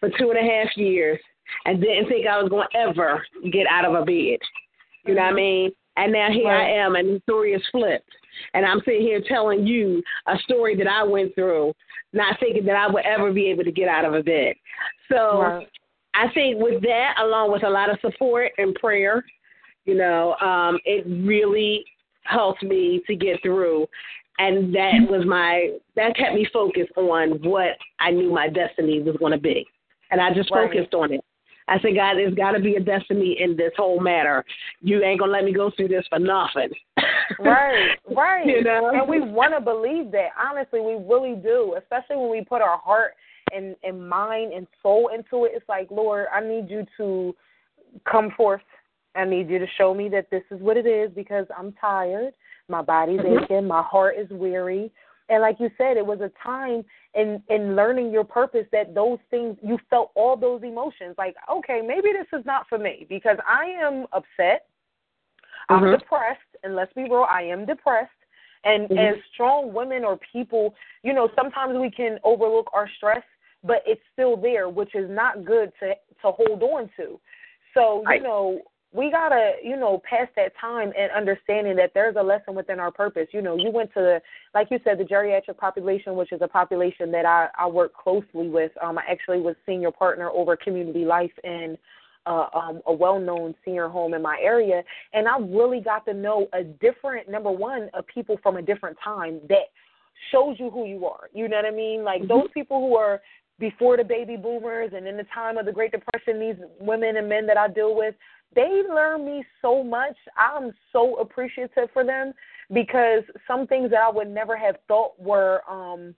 for 0.00 0.10
two 0.18 0.30
and 0.30 0.38
a 0.38 0.50
half 0.50 0.76
years 0.76 1.18
and 1.64 1.80
didn't 1.80 2.08
think 2.08 2.26
I 2.26 2.40
was 2.40 2.50
gonna 2.50 2.68
ever 2.74 3.24
get 3.52 3.66
out 3.66 3.84
of 3.84 3.94
a 3.94 4.04
bed. 4.04 4.38
You 5.04 5.14
know 5.14 5.22
what 5.22 5.32
I 5.32 5.34
mean? 5.34 5.70
And 5.96 6.12
now 6.12 6.30
here 6.30 6.46
Right. 6.46 6.72
I 6.72 6.84
am, 6.84 6.96
and 6.96 7.16
the 7.16 7.20
story 7.20 7.52
is 7.52 7.62
flipped. 7.70 8.08
And 8.54 8.64
I'm 8.64 8.80
sitting 8.84 9.02
here 9.02 9.20
telling 9.28 9.66
you 9.66 10.02
a 10.26 10.38
story 10.38 10.74
that 10.76 10.86
I 10.86 11.02
went 11.02 11.34
through, 11.34 11.74
not 12.12 12.40
thinking 12.40 12.64
that 12.64 12.76
I 12.76 12.86
would 12.86 13.04
ever 13.04 13.32
be 13.32 13.48
able 13.48 13.64
to 13.64 13.72
get 13.72 13.88
out 13.88 14.04
of 14.04 14.14
a 14.14 14.22
bed. 14.22 14.54
So 15.10 15.42
Right. 15.42 15.68
I 16.14 16.28
think 16.34 16.60
with 16.60 16.82
that, 16.82 17.14
along 17.22 17.52
with 17.52 17.64
a 17.64 17.70
lot 17.70 17.90
of 17.90 17.98
support 18.00 18.52
and 18.58 18.74
prayer, 18.74 19.24
you 19.84 19.94
know, 19.94 20.34
um, 20.40 20.78
it 20.84 21.04
really 21.06 21.84
helped 22.24 22.62
me 22.62 23.02
to 23.06 23.16
get 23.16 23.40
through. 23.42 23.86
And 24.38 24.74
that 24.74 24.94
was 25.08 25.24
my 25.26 25.76
that 25.94 26.16
kept 26.16 26.34
me 26.34 26.46
focused 26.52 26.92
on 26.96 27.42
what 27.42 27.76
I 28.00 28.10
knew 28.10 28.32
my 28.32 28.48
destiny 28.48 29.00
was 29.00 29.16
going 29.18 29.32
to 29.32 29.38
be, 29.38 29.66
and 30.10 30.20
I 30.20 30.32
just 30.32 30.50
Right. 30.50 30.70
focused 30.70 30.94
on 30.94 31.12
it. 31.12 31.24
I 31.68 31.78
said, 31.80 31.94
God, 31.94 32.14
there's 32.14 32.34
got 32.34 32.52
to 32.52 32.60
be 32.60 32.74
a 32.76 32.80
destiny 32.80 33.36
in 33.40 33.56
this 33.56 33.72
whole 33.76 34.00
matter. 34.00 34.44
You 34.80 35.02
ain't 35.04 35.20
gonna 35.20 35.32
let 35.32 35.44
me 35.44 35.52
go 35.52 35.70
through 35.76 35.88
this 35.88 36.06
for 36.08 36.18
nothing. 36.18 36.70
Right, 37.38 37.96
right. 38.14 38.46
You 38.46 38.62
know? 38.62 38.90
And 38.92 39.08
we 39.08 39.20
want 39.20 39.54
to 39.54 39.60
believe 39.60 40.12
that. 40.12 40.28
Honestly, 40.38 40.80
we 40.80 40.94
really 40.94 41.34
do. 41.34 41.76
Especially 41.78 42.16
when 42.16 42.30
we 42.30 42.44
put 42.44 42.60
our 42.60 42.78
heart 42.78 43.12
and 43.54 43.76
and 43.82 44.08
mind 44.08 44.52
and 44.52 44.66
soul 44.82 45.10
into 45.14 45.44
it. 45.44 45.52
It's 45.54 45.68
like, 45.68 45.90
Lord, 45.90 46.26
I 46.32 46.40
need 46.40 46.70
you 46.70 46.86
to 46.96 47.34
come 48.10 48.30
forth. 48.36 48.62
I 49.14 49.24
need 49.24 49.50
you 49.50 49.58
to 49.58 49.66
show 49.76 49.92
me 49.92 50.08
that 50.10 50.30
this 50.30 50.42
is 50.50 50.60
what 50.60 50.76
it 50.76 50.86
is 50.86 51.10
because 51.14 51.46
I'm 51.56 51.72
tired. 51.72 52.32
My 52.68 52.82
body's 52.82 53.20
Mhm. 53.20 53.42
aching. 53.42 53.66
My 53.66 53.82
heart 53.82 54.16
is 54.16 54.30
weary. 54.30 54.90
And 55.28 55.40
like 55.40 55.60
you 55.60 55.70
said, 55.78 55.96
it 55.96 56.04
was 56.04 56.20
a 56.20 56.30
time 56.42 56.84
in 57.14 57.42
in 57.48 57.76
learning 57.76 58.10
your 58.10 58.24
purpose 58.24 58.66
that 58.72 58.94
those 58.94 59.18
things 59.30 59.58
you 59.62 59.78
felt 59.90 60.10
all 60.14 60.36
those 60.36 60.62
emotions. 60.62 61.14
Like, 61.18 61.36
okay, 61.48 61.80
maybe 61.80 62.12
this 62.12 62.26
is 62.38 62.44
not 62.44 62.68
for 62.68 62.78
me 62.78 63.06
because 63.08 63.38
I 63.46 63.66
am 63.66 64.06
upset. 64.12 64.66
I'm 65.68 65.84
Mhm. 65.84 65.98
depressed, 65.98 66.56
and 66.62 66.74
let's 66.74 66.92
be 66.92 67.04
real, 67.04 67.26
I 67.28 67.42
am 67.42 67.64
depressed. 67.64 68.10
And 68.64 68.88
Mhm. 68.88 68.98
as 68.98 69.24
strong 69.32 69.72
women 69.72 70.04
or 70.04 70.16
people, 70.18 70.74
you 71.02 71.12
know, 71.12 71.28
sometimes 71.34 71.78
we 71.78 71.90
can 71.90 72.20
overlook 72.24 72.68
our 72.72 72.88
stress, 72.88 73.24
but 73.64 73.82
it's 73.86 74.02
still 74.12 74.36
there, 74.36 74.68
which 74.68 74.94
is 74.94 75.08
not 75.10 75.44
good 75.44 75.72
to 75.80 75.94
to 76.22 76.32
hold 76.32 76.62
on 76.62 76.90
to. 76.96 77.18
So, 77.74 78.02
you 78.12 78.22
know, 78.22 78.60
we 78.92 79.10
gotta, 79.10 79.52
you 79.62 79.76
know, 79.76 80.02
pass 80.08 80.28
that 80.36 80.52
time 80.60 80.92
and 80.98 81.10
understanding 81.12 81.76
that 81.76 81.92
there's 81.94 82.16
a 82.18 82.22
lesson 82.22 82.54
within 82.54 82.78
our 82.78 82.90
purpose. 82.90 83.28
You 83.32 83.40
know, 83.40 83.56
you 83.56 83.70
went 83.70 83.92
to 83.94 84.00
the, 84.00 84.20
like 84.54 84.68
you 84.70 84.78
said, 84.84 84.98
the 84.98 85.04
geriatric 85.04 85.56
population, 85.56 86.14
which 86.14 86.32
is 86.32 86.42
a 86.42 86.48
population 86.48 87.10
that 87.12 87.24
I 87.24 87.48
I 87.58 87.66
work 87.66 87.94
closely 87.94 88.48
with. 88.48 88.72
Um, 88.82 88.98
I 88.98 89.02
actually 89.10 89.40
was 89.40 89.56
senior 89.64 89.90
partner 89.90 90.28
over 90.28 90.56
community 90.56 91.04
life 91.06 91.32
in 91.42 91.78
uh, 92.26 92.46
um, 92.54 92.82
a 92.86 92.92
well-known 92.92 93.54
senior 93.64 93.88
home 93.88 94.14
in 94.14 94.22
my 94.22 94.38
area, 94.42 94.82
and 95.12 95.26
I 95.26 95.38
really 95.38 95.80
got 95.80 96.04
to 96.06 96.14
know 96.14 96.46
a 96.52 96.62
different 96.62 97.28
number 97.28 97.50
one 97.50 97.88
of 97.94 98.06
people 98.06 98.38
from 98.42 98.58
a 98.58 98.62
different 98.62 98.96
time 99.02 99.40
that 99.48 99.72
shows 100.30 100.56
you 100.58 100.70
who 100.70 100.86
you 100.86 101.06
are. 101.06 101.28
You 101.32 101.48
know 101.48 101.56
what 101.56 101.64
I 101.64 101.70
mean? 101.70 102.04
Like 102.04 102.28
those 102.28 102.48
people 102.54 102.78
who 102.78 102.94
are 102.96 103.20
before 103.62 103.96
the 103.96 104.02
baby 104.02 104.36
boomers 104.36 104.90
and 104.92 105.06
in 105.06 105.16
the 105.16 105.24
time 105.32 105.56
of 105.56 105.64
the 105.64 105.70
Great 105.70 105.92
Depression, 105.92 106.40
these 106.40 106.56
women 106.80 107.16
and 107.16 107.28
men 107.28 107.46
that 107.46 107.56
I 107.56 107.68
deal 107.68 107.94
with, 107.94 108.12
they 108.56 108.82
learn 108.92 109.24
me 109.24 109.44
so 109.62 109.84
much. 109.84 110.16
I'm 110.36 110.72
so 110.92 111.14
appreciative 111.20 111.88
for 111.92 112.04
them 112.04 112.32
because 112.74 113.22
some 113.46 113.68
things 113.68 113.90
that 113.90 114.00
I 114.00 114.10
would 114.10 114.28
never 114.28 114.56
have 114.56 114.78
thought 114.88 115.12
were 115.18 115.62
um 115.70 116.14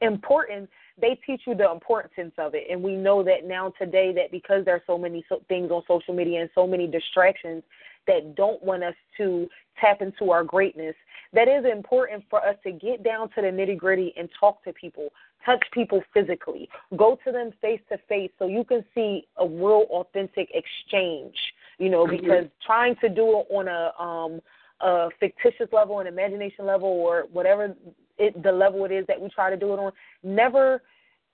important 0.00 0.70
they 1.00 1.18
teach 1.26 1.42
you 1.46 1.54
the 1.54 1.68
importance 1.68 2.32
of 2.38 2.54
it 2.54 2.64
and 2.70 2.80
we 2.80 2.94
know 2.94 3.24
that 3.24 3.44
now 3.44 3.72
today 3.76 4.12
that 4.12 4.30
because 4.30 4.64
there's 4.64 4.82
so 4.86 4.96
many 4.96 5.24
so, 5.28 5.42
things 5.48 5.70
on 5.72 5.82
social 5.88 6.14
media 6.14 6.40
and 6.40 6.50
so 6.54 6.64
many 6.64 6.86
distractions 6.86 7.64
that 8.06 8.34
don't 8.34 8.62
want 8.62 8.82
us 8.82 8.94
to 9.16 9.48
tap 9.80 10.02
into 10.02 10.30
our 10.30 10.44
greatness 10.44 10.94
that 11.32 11.48
is 11.48 11.64
important 11.64 12.24
for 12.28 12.44
us 12.46 12.56
to 12.64 12.72
get 12.72 13.02
down 13.02 13.28
to 13.30 13.36
the 13.36 13.48
nitty 13.48 13.76
gritty 13.76 14.12
and 14.16 14.28
talk 14.38 14.62
to 14.64 14.72
people 14.72 15.08
touch 15.44 15.62
people 15.72 16.02
physically 16.12 16.68
go 16.96 17.18
to 17.24 17.32
them 17.32 17.50
face 17.60 17.80
to 17.88 17.96
face 18.08 18.30
so 18.38 18.46
you 18.46 18.64
can 18.64 18.84
see 18.94 19.26
a 19.38 19.46
real 19.46 19.86
authentic 19.90 20.50
exchange 20.54 21.34
you 21.78 21.88
know 21.88 22.06
because 22.06 22.44
trying 22.64 22.94
to 22.96 23.08
do 23.08 23.40
it 23.40 23.46
on 23.54 23.68
a 23.68 24.02
um 24.02 24.40
a 24.80 25.08
fictitious 25.18 25.68
level 25.72 26.00
an 26.00 26.06
imagination 26.06 26.66
level 26.66 26.88
or 26.88 27.24
whatever 27.32 27.74
it, 28.18 28.42
the 28.42 28.52
level 28.52 28.84
it 28.84 28.92
is 28.92 29.06
that 29.06 29.20
we 29.20 29.28
try 29.30 29.50
to 29.50 29.56
do 29.56 29.72
it 29.72 29.78
on 29.78 29.92
never 30.22 30.82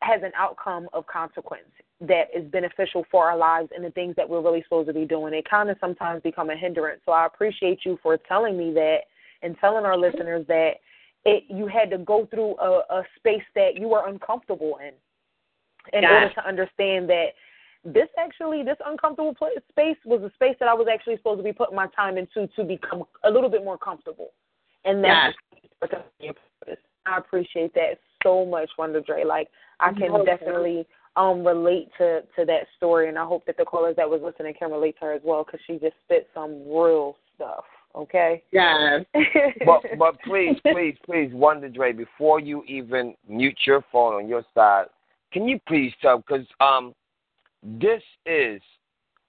has 0.02 0.22
an 0.22 0.32
outcome 0.36 0.88
of 0.92 1.06
consequence 1.06 1.70
that 2.00 2.26
is 2.34 2.44
beneficial 2.50 3.04
for 3.10 3.28
our 3.28 3.36
lives 3.36 3.70
and 3.74 3.84
the 3.84 3.90
things 3.90 4.14
that 4.16 4.28
we're 4.28 4.42
really 4.42 4.62
supposed 4.62 4.88
to 4.88 4.94
be 4.94 5.06
doing. 5.06 5.32
It 5.32 5.48
kind 5.48 5.70
of 5.70 5.76
sometimes 5.80 6.22
become 6.22 6.50
a 6.50 6.56
hindrance. 6.56 7.00
So 7.06 7.12
I 7.12 7.26
appreciate 7.26 7.80
you 7.84 7.98
for 8.02 8.18
telling 8.28 8.56
me 8.56 8.72
that 8.74 8.98
and 9.42 9.56
telling 9.60 9.84
our 9.84 9.96
listeners 9.96 10.46
that 10.48 10.72
it 11.24 11.44
you 11.48 11.66
had 11.66 11.90
to 11.90 11.98
go 11.98 12.26
through 12.26 12.56
a, 12.58 12.82
a 12.90 13.02
space 13.16 13.42
that 13.54 13.76
you 13.76 13.88
were 13.88 14.06
uncomfortable 14.06 14.78
in 14.86 14.92
in 15.96 16.02
Yeah. 16.02 16.14
order 16.14 16.34
to 16.34 16.46
understand 16.46 17.08
that 17.08 17.28
this 17.84 18.08
actually 18.18 18.62
this 18.62 18.76
uncomfortable 18.84 19.34
pla 19.34 19.48
space 19.70 19.96
was 20.04 20.22
a 20.22 20.30
space 20.34 20.56
that 20.60 20.68
I 20.68 20.74
was 20.74 20.88
actually 20.92 21.16
supposed 21.16 21.38
to 21.38 21.44
be 21.44 21.52
putting 21.52 21.76
my 21.76 21.86
time 21.88 22.18
into 22.18 22.46
to 22.48 22.64
become 22.64 23.04
a 23.24 23.30
little 23.30 23.48
bit 23.48 23.64
more 23.64 23.78
comfortable. 23.78 24.32
And 24.84 25.02
that's 25.02 25.36
I 27.06 27.18
appreciate 27.18 27.72
that 27.74 27.98
so 28.22 28.44
much, 28.44 28.68
Wonder 28.76 29.00
Dre. 29.00 29.24
Like 29.24 29.48
I 29.80 29.92
can 29.92 30.10
Okay. 30.10 30.24
definitely 30.24 30.86
um 31.16 31.46
relate 31.46 31.90
to 31.98 32.22
to 32.36 32.44
that 32.44 32.66
story, 32.76 33.08
and 33.08 33.18
I 33.18 33.24
hope 33.24 33.44
that 33.46 33.56
the 33.56 33.64
callers 33.64 33.96
that 33.96 34.08
was 34.08 34.20
listening 34.22 34.54
can 34.54 34.70
relate 34.70 34.98
to 34.98 35.06
her 35.06 35.12
as 35.12 35.22
well 35.24 35.44
because 35.44 35.60
she 35.66 35.78
just 35.78 35.96
spit 36.04 36.28
some 36.34 36.62
real 36.68 37.16
stuff. 37.34 37.64
Okay. 37.94 38.42
Yeah. 38.52 38.98
but 39.66 39.82
but 39.98 40.20
please, 40.22 40.56
please, 40.62 40.96
please, 41.04 41.32
Wonder 41.32 41.68
Dre, 41.68 41.92
before 41.92 42.40
you 42.40 42.62
even 42.64 43.14
mute 43.28 43.58
your 43.66 43.82
phone 43.90 44.14
on 44.14 44.28
your 44.28 44.44
side, 44.54 44.86
can 45.32 45.48
you 45.48 45.58
please 45.66 45.92
tell? 46.02 46.18
Because 46.18 46.46
um, 46.60 46.94
this 47.62 48.02
is 48.26 48.60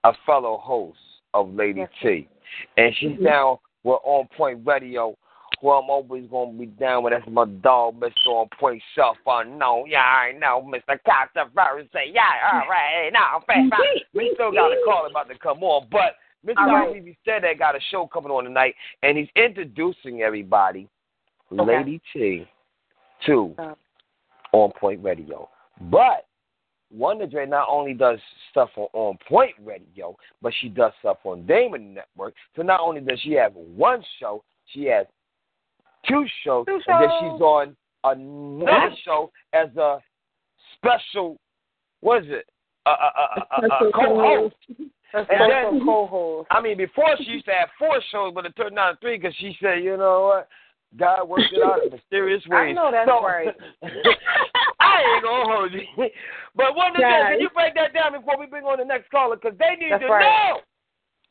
a 0.04 0.14
fellow 0.26 0.58
host 0.58 1.00
of 1.34 1.54
Lady 1.54 1.82
Yes, 1.82 1.90
T, 2.02 2.30
and 2.78 2.94
she's 2.96 3.18
Mhm. 3.18 3.22
now 3.22 3.62
with 3.84 4.00
On 4.04 4.28
Point 4.36 4.66
Radio, 4.66 5.18
who 5.60 5.72
I'm 5.72 5.90
always 5.90 6.26
gonna 6.30 6.52
be 6.54 6.68
down 6.68 7.04
with. 7.04 7.14
That's 7.14 7.28
my 7.30 7.46
dog, 7.46 8.00
Mr. 8.00 8.28
On 8.28 8.48
Point 8.60 8.82
Self 8.96 9.18
Unknown. 9.26 9.86
Yeah, 9.88 10.02
I 10.02 10.34
know, 10.38 10.62
Mr. 10.62 10.98
Controversy. 11.06 12.12
Yeah, 12.14 12.22
all 12.54 12.60
right, 12.70 13.10
now. 13.12 13.42
We 14.14 14.32
still 14.36 14.52
got 14.52 14.72
a 14.72 14.78
call 14.86 15.08
about 15.10 15.30
to 15.30 15.38
come 15.40 15.64
on, 15.64 15.88
but. 15.92 16.16
Mr. 16.46 16.56
Right. 16.56 17.04
Habibi 17.04 17.18
said 17.26 17.44
that 17.44 17.58
got 17.60 17.76
a 17.76 17.80
show 17.90 18.08
coming 18.08 18.32
on 18.32 18.44
tonight, 18.46 18.76
and 19.02 19.18
he's 19.18 19.28
introducing 19.36 20.22
everybody, 20.22 20.88
Okay. 21.52 21.78
Lady 21.78 22.00
T, 22.14 22.48
to 23.26 23.56
Uh. 23.58 23.74
On 24.54 24.72
Point 24.80 25.04
Radio. 25.04 25.50
But 25.82 26.26
Wonder 26.92 27.28
Dre 27.28 27.46
not 27.48 27.68
only 27.70 27.94
does 27.94 28.20
stuff 28.52 28.70
on 28.78 28.88
On 28.94 29.18
Point 29.28 29.56
Radio, 29.66 30.16
but 30.42 30.54
she 30.62 30.70
does 30.70 30.94
stuff 31.00 31.18
on 31.26 31.46
Damon 31.46 31.96
Network. 31.96 32.34
So 32.56 32.62
not 32.62 32.80
only 32.80 33.02
does 33.02 33.20
she 33.22 33.34
have 33.34 33.54
one 33.56 34.02
show, 34.20 34.44
she 34.68 34.86
has 34.86 35.06
two 36.08 36.26
shows, 36.44 36.66
Two 36.66 36.80
and 36.88 37.02
then 37.04 37.10
she's 37.20 37.42
on 37.42 37.76
another 38.04 38.96
show 39.06 39.32
as 39.54 39.76
a 39.78 40.00
special. 40.76 41.38
What 42.02 42.24
is 42.24 42.30
it? 42.30 42.46
A, 42.86 42.90
a, 42.90 42.94
a, 42.94 43.28
a, 43.62 43.86
a, 43.86 43.90
a 43.90 43.92
co-host. 43.92 44.56
A 45.14 45.18
And 45.18 45.26
special 45.26 45.72
then- 45.72 45.86
co-host. 45.86 46.48
I 46.52 46.62
mean, 46.62 46.78
before 46.78 47.16
she 47.18 47.32
used 47.32 47.46
to 47.46 47.52
have 47.52 47.70
four 47.80 48.00
shows, 48.12 48.34
but 48.36 48.46
it 48.46 48.56
turned 48.56 48.76
down 48.76 48.94
to 48.94 49.00
three 49.00 49.18
because 49.18 49.36
she 49.40 49.56
said, 49.62 49.84
you 49.84 49.98
know 49.98 50.28
what? 50.28 50.48
God 50.98 51.28
worked 51.28 51.52
it 51.52 51.62
out 51.62 51.84
in 51.84 51.92
mysterious 51.92 52.42
ways. 52.48 52.70
I 52.70 52.72
know 52.72 52.90
that's 52.92 53.10
so, 53.10 53.22
right. 53.22 53.50
I 54.80 55.02
ain't 55.16 55.24
gonna 55.24 55.54
hold 55.54 55.74
you. 55.74 55.82
But 56.56 56.76
one 56.76 56.92
of 56.92 56.96
the 56.96 57.02
Yes. 57.02 57.32
can 57.32 57.40
you 57.42 57.50
break 57.54 57.74
that 57.76 57.94
down 57.94 58.14
before 58.14 58.40
we 58.40 58.46
bring 58.46 58.64
on 58.64 58.80
the 58.80 58.86
next 58.86 59.12
caller? 59.12 59.36
Because 59.36 59.58
they 59.60 59.76
need 59.76 59.92
That's 59.92 60.04
to 60.04 60.10
right. 60.10 60.24
know. 60.24 60.60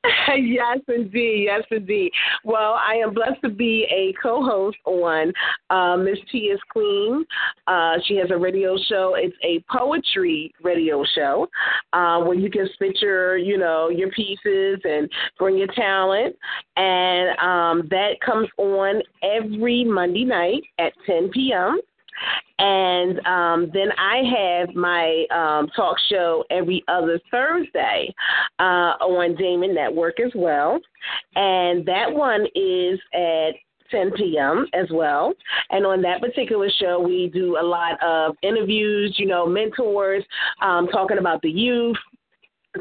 yes, 0.39 0.79
indeed. 0.89 1.45
Yes, 1.47 1.63
indeed. 1.71 2.13
Well, 2.45 2.75
I 2.75 2.95
am 2.97 3.15
blessed 3.15 3.41
to 3.43 3.49
be 3.49 3.87
a 3.91 4.15
co-host 4.23 4.77
on 4.85 5.33
uh, 5.71 5.97
Miss 5.97 6.19
T 6.31 6.39
is 6.39 6.61
Queen. 6.71 7.25
Uh, 7.67 7.95
she 8.07 8.17
has 8.17 8.31
a 8.31 8.37
radio 8.37 8.77
show. 8.89 9.15
It's 9.17 9.37
a 9.43 9.65
poetry 9.71 10.53
radio 10.63 11.05
show 11.15 11.49
uh, 11.93 12.21
where 12.21 12.35
you 12.35 12.51
can 12.51 12.69
spit 12.75 13.01
your, 13.01 13.37
you 13.37 13.59
know, 13.59 13.89
your 13.89 14.11
pieces 14.11 14.81
and 14.85 15.11
bring 15.39 15.59
your 15.59 15.69
talent. 15.69 16.37
And 16.77 17.39
um, 17.39 17.89
that 17.91 18.21
comes 18.25 18.49
on 18.59 19.03
every 19.23 19.85
Monday 19.85 20.25
night 20.25 20.63
at 20.79 20.93
10 21.07 21.31
p.m. 21.31 21.81
And 22.59 23.19
um, 23.27 23.71
then 23.75 23.89
I 23.99 24.23
have 24.25 24.75
my 24.75 25.27
um, 25.31 25.69
talk 25.77 25.97
show 26.09 26.45
every 26.51 26.83
other 26.89 27.21
Thursday 27.31 28.15
uh, 28.59 28.97
on 29.01 29.37
Damon 29.37 29.75
Network 29.75 30.21
as 30.21 30.33
well. 30.35 30.81
And 31.35 31.85
that 31.87 32.11
one 32.11 32.47
is 32.55 32.99
at 33.13 33.51
10 33.91 34.13
p.m. 34.17 34.67
as 34.73 34.87
well. 34.91 35.33
And 35.71 35.87
on 35.87 36.03
that 36.03 36.21
particular 36.21 36.69
show, 36.81 37.01
we 37.01 37.31
do 37.33 37.59
a 37.61 37.63
lot 37.63 38.03
of 38.03 38.37
interviews, 38.43 39.15
you 39.19 39.27
know, 39.27 39.47
mentors, 39.47 40.25
um, 40.63 40.89
talking 40.89 41.19
about 41.19 41.43
the 41.43 41.51
youth. 41.51 41.97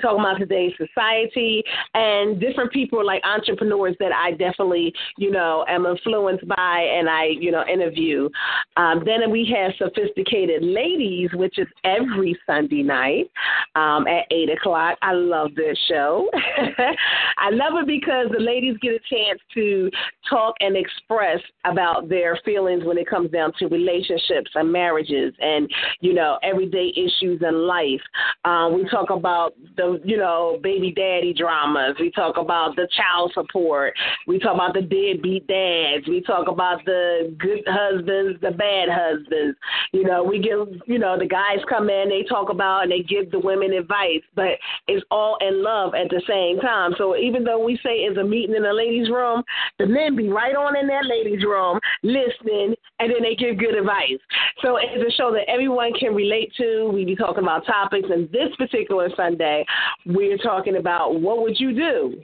Talking 0.01 0.19
about 0.19 0.39
today's 0.39 0.73
society 0.77 1.63
and 1.93 2.39
different 2.39 2.71
people 2.71 3.05
like 3.05 3.21
entrepreneurs 3.23 3.95
that 3.99 4.11
I 4.11 4.31
definitely, 4.31 4.93
you 5.17 5.31
know, 5.31 5.65
am 5.67 5.85
influenced 5.85 6.47
by 6.47 6.87
and 6.91 7.09
I, 7.09 7.25
you 7.39 7.51
know, 7.51 7.63
interview. 7.65 8.29
Um, 8.77 9.03
then 9.05 9.29
we 9.31 9.51
have 9.55 9.73
Sophisticated 9.77 10.63
Ladies, 10.63 11.29
which 11.33 11.57
is 11.57 11.67
every 11.83 12.37
Sunday 12.45 12.83
night 12.83 13.29
um, 13.75 14.07
at 14.07 14.25
8 14.31 14.49
o'clock. 14.51 14.97
I 15.01 15.13
love 15.13 15.55
this 15.55 15.77
show. 15.87 16.29
I 17.37 17.49
love 17.51 17.73
it 17.81 17.87
because 17.87 18.27
the 18.31 18.41
ladies 18.41 18.77
get 18.81 18.93
a 18.93 18.99
chance 19.09 19.39
to 19.53 19.89
talk 20.29 20.55
and 20.59 20.75
express 20.75 21.39
about 21.65 22.09
their 22.09 22.39
feelings 22.45 22.83
when 22.83 22.97
it 22.97 23.09
comes 23.09 23.31
down 23.31 23.51
to 23.59 23.67
relationships 23.67 24.51
and 24.55 24.71
marriages 24.71 25.33
and, 25.39 25.69
you 26.01 26.13
know, 26.13 26.37
everyday 26.43 26.91
issues 26.95 27.41
in 27.41 27.67
life. 27.67 28.01
Um, 28.43 28.75
we 28.75 28.87
talk 28.89 29.09
about 29.09 29.53
the, 29.77 29.84
you 30.03 30.17
know, 30.17 30.59
baby 30.61 30.91
daddy 30.91 31.33
dramas. 31.33 31.95
We 31.99 32.11
talk 32.11 32.37
about 32.37 32.75
the 32.75 32.87
child 32.95 33.31
support. 33.33 33.93
We 34.27 34.39
talk 34.39 34.55
about 34.55 34.73
the 34.73 34.81
deadbeat 34.81 35.47
dads. 35.47 36.07
We 36.07 36.21
talk 36.21 36.47
about 36.47 36.83
the 36.85 37.35
good 37.37 37.63
husbands, 37.67 38.39
the 38.41 38.51
bad 38.51 38.89
husbands. 38.89 39.57
You 39.91 40.03
know, 40.03 40.23
we 40.23 40.39
give, 40.39 40.67
you 40.87 40.99
know, 40.99 41.17
the 41.17 41.27
guys 41.27 41.59
come 41.69 41.89
in, 41.89 42.09
they 42.09 42.23
talk 42.27 42.49
about 42.49 42.83
and 42.83 42.91
they 42.91 43.01
give 43.01 43.31
the 43.31 43.39
women 43.39 43.73
advice, 43.73 44.23
but 44.35 44.57
it's 44.87 45.05
all 45.11 45.37
in 45.41 45.63
love 45.63 45.93
at 45.95 46.09
the 46.09 46.21
same 46.27 46.59
time. 46.59 46.93
So 46.97 47.15
even 47.15 47.43
though 47.43 47.63
we 47.63 47.75
say 47.77 48.03
it's 48.03 48.17
a 48.17 48.23
meeting 48.23 48.55
in 48.55 48.63
the 48.63 48.73
ladies' 48.73 49.09
room, 49.09 49.43
the 49.79 49.85
men 49.85 50.15
be 50.15 50.29
right 50.29 50.55
on 50.55 50.77
in 50.77 50.87
that 50.87 51.05
ladies' 51.05 51.43
room 51.43 51.79
listening, 52.03 52.75
and 52.99 53.11
then 53.11 53.21
they 53.21 53.35
give 53.35 53.57
good 53.57 53.75
advice. 53.75 54.19
So 54.61 54.77
it's 54.77 55.03
a 55.03 55.11
show 55.15 55.31
that 55.31 55.49
everyone 55.49 55.93
can 55.93 56.13
relate 56.13 56.51
to. 56.57 56.89
We 56.93 57.05
be 57.05 57.15
talking 57.15 57.43
about 57.43 57.65
topics, 57.65 58.07
and 58.11 58.29
this 58.31 58.55
particular 58.57 59.09
Sunday, 59.15 59.65
we're 60.05 60.37
talking 60.37 60.77
about 60.77 61.19
what 61.21 61.41
would 61.41 61.59
you 61.59 61.73
do 61.73 62.21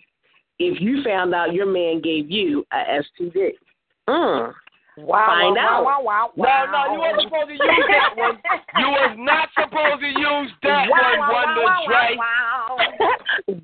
if 0.59 0.79
you 0.79 1.03
found 1.03 1.33
out 1.33 1.53
your 1.53 1.65
man 1.65 2.01
gave 2.01 2.29
you 2.29 2.65
a 2.71 3.01
STD. 3.01 3.49
Mm. 4.07 4.53
Wow, 4.97 5.25
Find 5.25 5.55
wow, 5.55 5.61
out. 5.61 5.83
Wow, 5.83 6.01
wow, 6.03 6.31
No, 6.35 6.43
wow, 6.43 6.85
no, 6.87 6.93
you 6.93 6.99
wasn't 6.99 7.23
supposed 7.23 7.47
to 7.47 7.53
use 7.53 7.61
that 7.61 8.17
one. 8.17 8.37
You 8.77 8.87
was 8.87 9.15
not 9.17 9.49
supposed 9.55 10.01
to 10.01 10.07
use 10.07 10.51
that 10.63 10.89
wow, 10.89 10.99
one, 10.99 11.19
wow, 11.19 11.31
Wonder 11.31 11.63
wow, 11.63 11.85
Dre. 11.87 12.17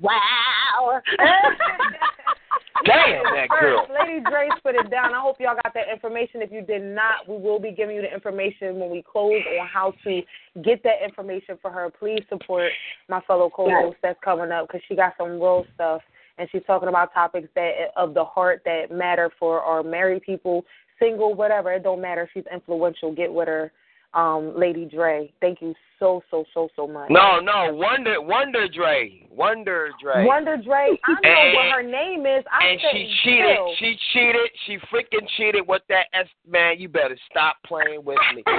wow. 0.00 1.02
Damn, 2.84 3.22
that 3.34 3.48
girl. 3.48 3.86
First, 3.86 3.98
Lady 3.98 4.20
Dre's 4.20 4.50
put 4.62 4.74
it 4.74 4.90
down. 4.90 5.14
I 5.14 5.20
hope 5.20 5.36
y'all 5.40 5.56
got 5.62 5.74
that 5.74 5.88
information. 5.92 6.42
If 6.42 6.52
you 6.52 6.62
did 6.62 6.82
not, 6.82 7.28
we 7.28 7.36
will 7.36 7.58
be 7.58 7.72
giving 7.72 7.96
you 7.96 8.02
the 8.02 8.12
information 8.12 8.78
when 8.78 8.90
we 8.90 9.02
close 9.02 9.42
on 9.60 9.66
how 9.66 9.92
to 10.04 10.22
get 10.62 10.82
that 10.84 11.02
information 11.04 11.58
for 11.60 11.70
her. 11.70 11.90
Please 11.90 12.22
support 12.28 12.70
my 13.08 13.20
fellow 13.22 13.50
co-host 13.50 13.96
that's 14.02 14.18
coming 14.24 14.52
up 14.52 14.68
because 14.68 14.80
she 14.88 14.94
got 14.94 15.14
some 15.18 15.32
real 15.32 15.64
stuff 15.74 16.02
and 16.38 16.48
she's 16.50 16.62
talking 16.66 16.88
about 16.88 17.12
topics 17.12 17.48
that 17.54 17.72
of 17.96 18.14
the 18.14 18.24
heart 18.24 18.62
that 18.64 18.90
matter 18.90 19.30
for 19.38 19.60
our 19.60 19.82
married 19.82 20.22
people, 20.22 20.64
single, 20.98 21.34
whatever. 21.34 21.72
It 21.72 21.82
don't 21.82 22.00
matter. 22.00 22.28
She's 22.32 22.44
influential. 22.52 23.12
Get 23.12 23.32
with 23.32 23.48
her, 23.48 23.72
um, 24.14 24.54
Lady 24.56 24.84
Dre. 24.86 25.32
Thank 25.40 25.60
you 25.60 25.74
so 25.98 26.22
so 26.30 26.44
so 26.54 26.68
so 26.76 26.86
much. 26.86 27.10
No, 27.10 27.40
no, 27.40 27.72
Wonder, 27.74 28.20
Wonder 28.22 28.68
Dre, 28.68 29.26
Wonder 29.30 29.90
Dre. 30.02 30.24
Wonder 30.24 30.56
Dre. 30.56 30.98
I 31.04 31.12
know 31.12 31.18
And- 31.24 31.54
what 31.54 31.70
her 31.72 31.82
name 31.82 32.24
is. 32.26 32.44
I 32.50 32.66
and 32.68 32.80
she 32.92 33.12
cheated. 33.24 33.56
Jill. 33.56 33.74
She 33.78 33.96
cheated. 34.12 34.50
She 34.66 34.76
freaking 34.92 35.26
cheated 35.36 35.66
with 35.68 35.82
that 35.88 36.06
S. 36.14 36.26
Man, 36.48 36.78
you 36.78 36.88
better 36.88 37.16
stop 37.30 37.56
playing 37.66 38.04
with 38.04 38.18
me. 38.34 38.42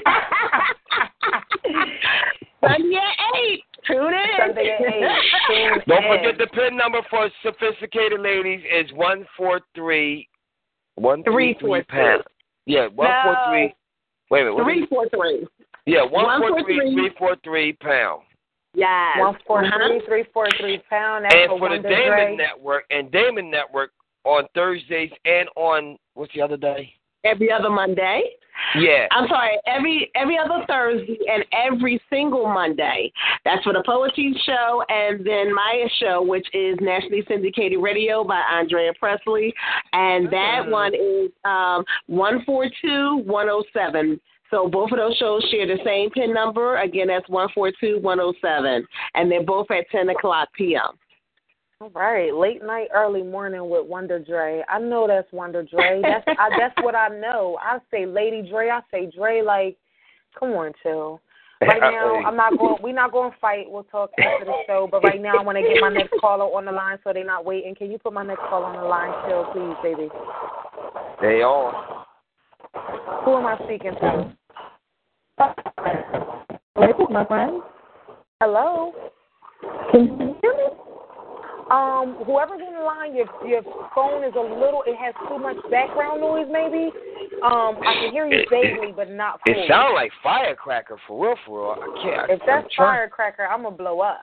Sunday 2.62 2.96
at 2.98 3.36
8. 3.38 3.64
Tune 3.88 4.14
in. 4.14 4.20
Sunday 4.38 4.70
at 4.78 4.82
eight. 4.82 5.08
Tune 5.48 5.82
Don't 5.88 6.04
in. 6.04 6.18
forget 6.18 6.38
the 6.38 6.48
pin 6.48 6.76
number 6.78 7.00
for 7.10 7.30
sophisticated 7.42 8.20
ladies 8.20 8.62
is 8.72 8.92
one 8.94 9.26
four 9.38 9.62
three 9.74 10.28
one 10.96 11.24
three 11.24 11.54
three 11.60 11.82
343. 11.88 11.88
pound. 11.88 12.24
Yeah, 12.66 12.88
one 12.94 13.10
four 13.24 13.38
three. 13.50 13.74
Wait 14.30 14.42
a 14.42 14.46
minute. 14.46 14.56
what 14.56 14.72
is 14.78 14.84
it? 14.84 14.90
343. 14.90 15.48
Yeah, 15.86 16.04
one 16.04 16.40
four 16.40 16.62
three 16.64 16.78
143. 16.78 16.94
three 16.96 17.10
four 17.18 17.36
three 17.44 17.74
pound. 17.74 18.22
Yes. 18.76 19.18
One 19.18 19.36
four 19.48 19.66
Uh-huh. 19.66 19.88
three 19.88 20.02
three 20.06 20.24
four 20.34 20.48
three 20.60 20.78
pound. 20.90 21.26
That's 21.26 21.36
And 21.36 21.50
for 21.50 21.60
for 21.60 21.70
the 21.70 21.82
Damon 21.82 22.08
Dre. 22.08 22.36
Network 22.36 22.84
and 22.92 23.12
Damon 23.12 23.50
Network 23.50 23.92
on 24.26 24.44
Thursdays 24.54 25.12
and 25.26 25.50
on 25.56 25.98
what's 26.14 26.32
the 26.34 26.42
other 26.42 26.58
day? 26.58 26.94
Every 27.24 27.52
other 27.52 27.70
Monday. 27.70 28.22
Yeah. 28.76 29.08
I'm 29.12 29.28
sorry, 29.28 29.58
every 29.66 30.12
every 30.16 30.38
other 30.38 30.66
Thursday 30.68 31.18
and 31.32 31.46
every 31.54 32.00
single 32.10 32.46
Monday. 32.48 33.12
That's 33.46 33.64
for 33.64 33.74
the 33.74 33.84
poetry 33.86 34.36
show 34.46 34.84
and 34.90 35.26
then 35.26 35.54
my 35.54 35.88
show, 36.00 36.22
which 36.22 36.48
is 36.54 36.78
nationally 36.82 37.24
syndicated 37.28 37.80
radio 37.82 38.24
by 38.24 38.41
Andrea 38.52 38.91
Presley, 39.00 39.54
and 39.94 40.32
that 40.32 40.68
one 40.68 40.94
is 40.94 41.32
um 41.46 41.84
one 42.08 42.44
four 42.46 42.66
two 42.82 43.22
one 43.26 43.50
oh 43.50 43.64
seven. 43.74 44.20
So 44.52 44.68
both 44.68 44.91
of 44.91 44.98
those 44.98 45.16
shows 45.18 45.44
share 45.52 45.68
the 45.68 45.78
same 45.86 46.10
pin 46.10 46.34
number. 46.34 46.78
Again, 46.78 47.08
that's 47.08 47.30
one 47.30 47.50
four 47.54 47.72
two 47.80 48.00
one 48.02 48.20
oh 48.20 48.34
seven, 48.41 48.86
and 49.14 49.32
they're 49.32 49.44
both 49.44 49.72
at 49.72 49.90
ten 49.91 50.10
o'clock 50.10 50.50
p.m. 50.56 50.98
All 51.82 51.90
right, 51.92 52.34
late 52.34 52.62
night, 52.62 52.90
early 52.94 53.24
morning 53.24 53.70
with 53.70 53.88
Wonder 53.88 54.20
Dre. 54.20 54.62
I 54.68 54.80
know 54.80 55.08
that's 55.08 55.32
Wonder 55.32 55.64
Dre. 55.64 56.02
That's 56.02 56.26
I, 56.28 56.50
that's 56.60 56.76
what 56.84 56.94
I 56.94 57.08
know. 57.08 57.58
I 57.62 57.78
say 57.90 58.06
Lady 58.06 58.50
Dre. 58.50 58.68
I 58.70 58.82
say 58.92 59.10
Dre. 59.16 59.42
Like, 59.42 59.78
come 60.38 60.50
on, 60.52 60.74
chill. 60.84 61.22
Right 61.62 61.80
now, 61.80 62.16
I'm 62.26 62.38
not 62.38 62.58
going. 62.58 62.78
We're 62.82 62.94
not 62.94 63.14
going 63.14 63.32
to 63.32 63.38
fight. 63.40 63.66
We'll 63.68 63.84
talk 63.84 64.12
after 64.18 64.46
the 64.46 64.54
show. 64.66 64.88
But 64.90 65.04
right 65.04 65.22
now, 65.22 65.38
I 65.40 65.44
want 65.44 65.58
to 65.58 65.62
get 65.62 65.82
my 65.82 65.90
next 65.90 66.14
caller 66.20 66.46
on 66.46 66.64
the 66.64 66.72
line 66.72 66.98
so 67.04 67.12
they're 67.14 67.26
not 67.26 67.44
waiting. 67.44 67.76
Can 67.76 67.92
you 67.92 67.98
put 67.98 68.14
my 68.14 68.24
next 68.24 68.40
caller 68.50 68.66
on 68.66 68.78
the 68.78 68.88
line, 68.88 69.12
chill, 69.28 69.46
please, 69.52 69.76
baby? 69.84 70.10
They 71.22 71.44
on. 71.44 72.06
Who 73.26 73.38
am 73.38 73.46
I 73.46 73.58
speaking 73.66 73.92
to? 74.00 74.34
This 76.76 76.96
is 76.98 77.08
my 77.10 77.26
friend. 77.26 77.62
Hello. 78.42 78.94
Can 79.92 80.04
you 80.18 80.36
hear 80.42 80.54
me? 80.54 80.79
Um, 81.70 82.18
whoever's 82.26 82.62
in 82.66 82.74
the 82.74 82.82
line, 82.84 83.16
your 83.16 83.28
your 83.48 83.62
phone 83.94 84.24
is 84.24 84.34
a 84.36 84.41
little. 84.41 84.82
It 84.88 84.96
has 84.98 85.14
too 85.28 85.38
much 85.38 85.58
background 85.70 86.22
noise. 86.22 86.48
Maybe. 86.50 86.90
Um, 87.44 87.78
I 87.86 87.94
can 88.02 88.12
hear 88.12 88.26
you 88.26 88.40
It- 88.40 88.41
it- 88.41 88.50
vaguely, 88.50 88.91
but 88.91 89.10
not 89.10 89.40
It 89.46 89.54
fully. 89.56 89.68
sounds 89.68 89.94
like 89.94 90.12
firecracker 90.24 90.98
for 91.08 91.28
real, 91.28 91.36
for 91.46 91.76
real. 91.76 91.84
I 91.84 92.02
can't. 92.04 92.32
If 92.32 92.41
I'm 92.41 92.48
that's 92.48 92.76
firecracker, 92.76 93.46
I'm 93.48 93.64
gonna 93.64 93.76
blow 93.76 94.02
up. 94.02 94.22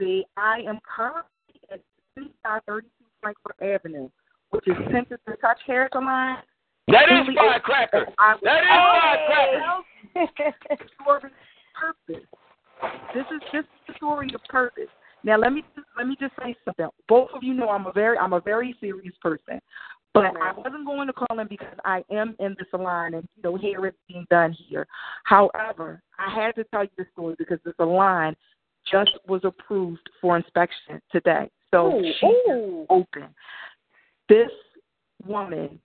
See, 0.00 0.24
I 0.36 0.60
am 0.60 0.78
currently 0.86 1.24
at 1.72 1.80
3532 2.14 2.88
Frankford 3.20 3.54
Avenue, 3.60 4.08
which 4.50 4.68
is 4.68 4.76
Tempted 4.92 5.18
to 5.28 5.36
Touch 5.36 5.58
Hair 5.66 5.88
Salon. 5.92 6.38
That 6.86 7.10
is 7.10 7.34
firecracker. 7.34 8.06
That 8.16 8.36
is 8.36 8.68
firecracker. 10.14 11.32
purpose. 11.74 12.26
This 13.14 13.26
is 13.30 13.40
this 13.52 13.64
is 13.64 13.70
the 13.88 13.94
story 13.94 14.30
of 14.34 14.42
purpose. 14.44 14.88
Now 15.28 15.36
let 15.36 15.52
me 15.52 15.62
let 15.94 16.06
me 16.06 16.16
just 16.18 16.32
say 16.42 16.56
something. 16.64 16.88
Both 17.06 17.28
of 17.34 17.42
you 17.42 17.52
know 17.52 17.68
I'm 17.68 17.86
a 17.86 17.92
very 17.92 18.16
I'm 18.16 18.32
a 18.32 18.40
very 18.40 18.74
serious 18.80 19.14
person. 19.20 19.60
But 20.14 20.24
I 20.40 20.52
wasn't 20.56 20.86
going 20.86 21.06
to 21.06 21.12
call 21.12 21.38
in 21.38 21.46
because 21.46 21.76
I 21.84 22.02
am 22.10 22.34
in 22.40 22.56
the 22.58 22.64
salon 22.70 23.12
and 23.12 23.28
you 23.36 23.42
know 23.42 23.56
hair 23.58 23.86
is 23.86 23.92
being 24.08 24.26
done 24.30 24.56
here. 24.68 24.86
However, 25.24 26.02
I 26.18 26.34
had 26.34 26.54
to 26.54 26.64
tell 26.64 26.84
you 26.84 26.90
the 26.96 27.04
story 27.12 27.34
because 27.38 27.58
the 27.62 27.74
salon 27.76 28.34
just 28.90 29.10
was 29.28 29.42
approved 29.44 30.08
for 30.18 30.38
inspection 30.38 31.00
today. 31.12 31.50
So 31.70 31.98
Ooh, 31.98 32.12
she 32.18 32.26
is 32.26 32.50
ooh. 32.50 32.86
open. 32.88 33.28
This 34.30 34.50
woman 35.26 35.78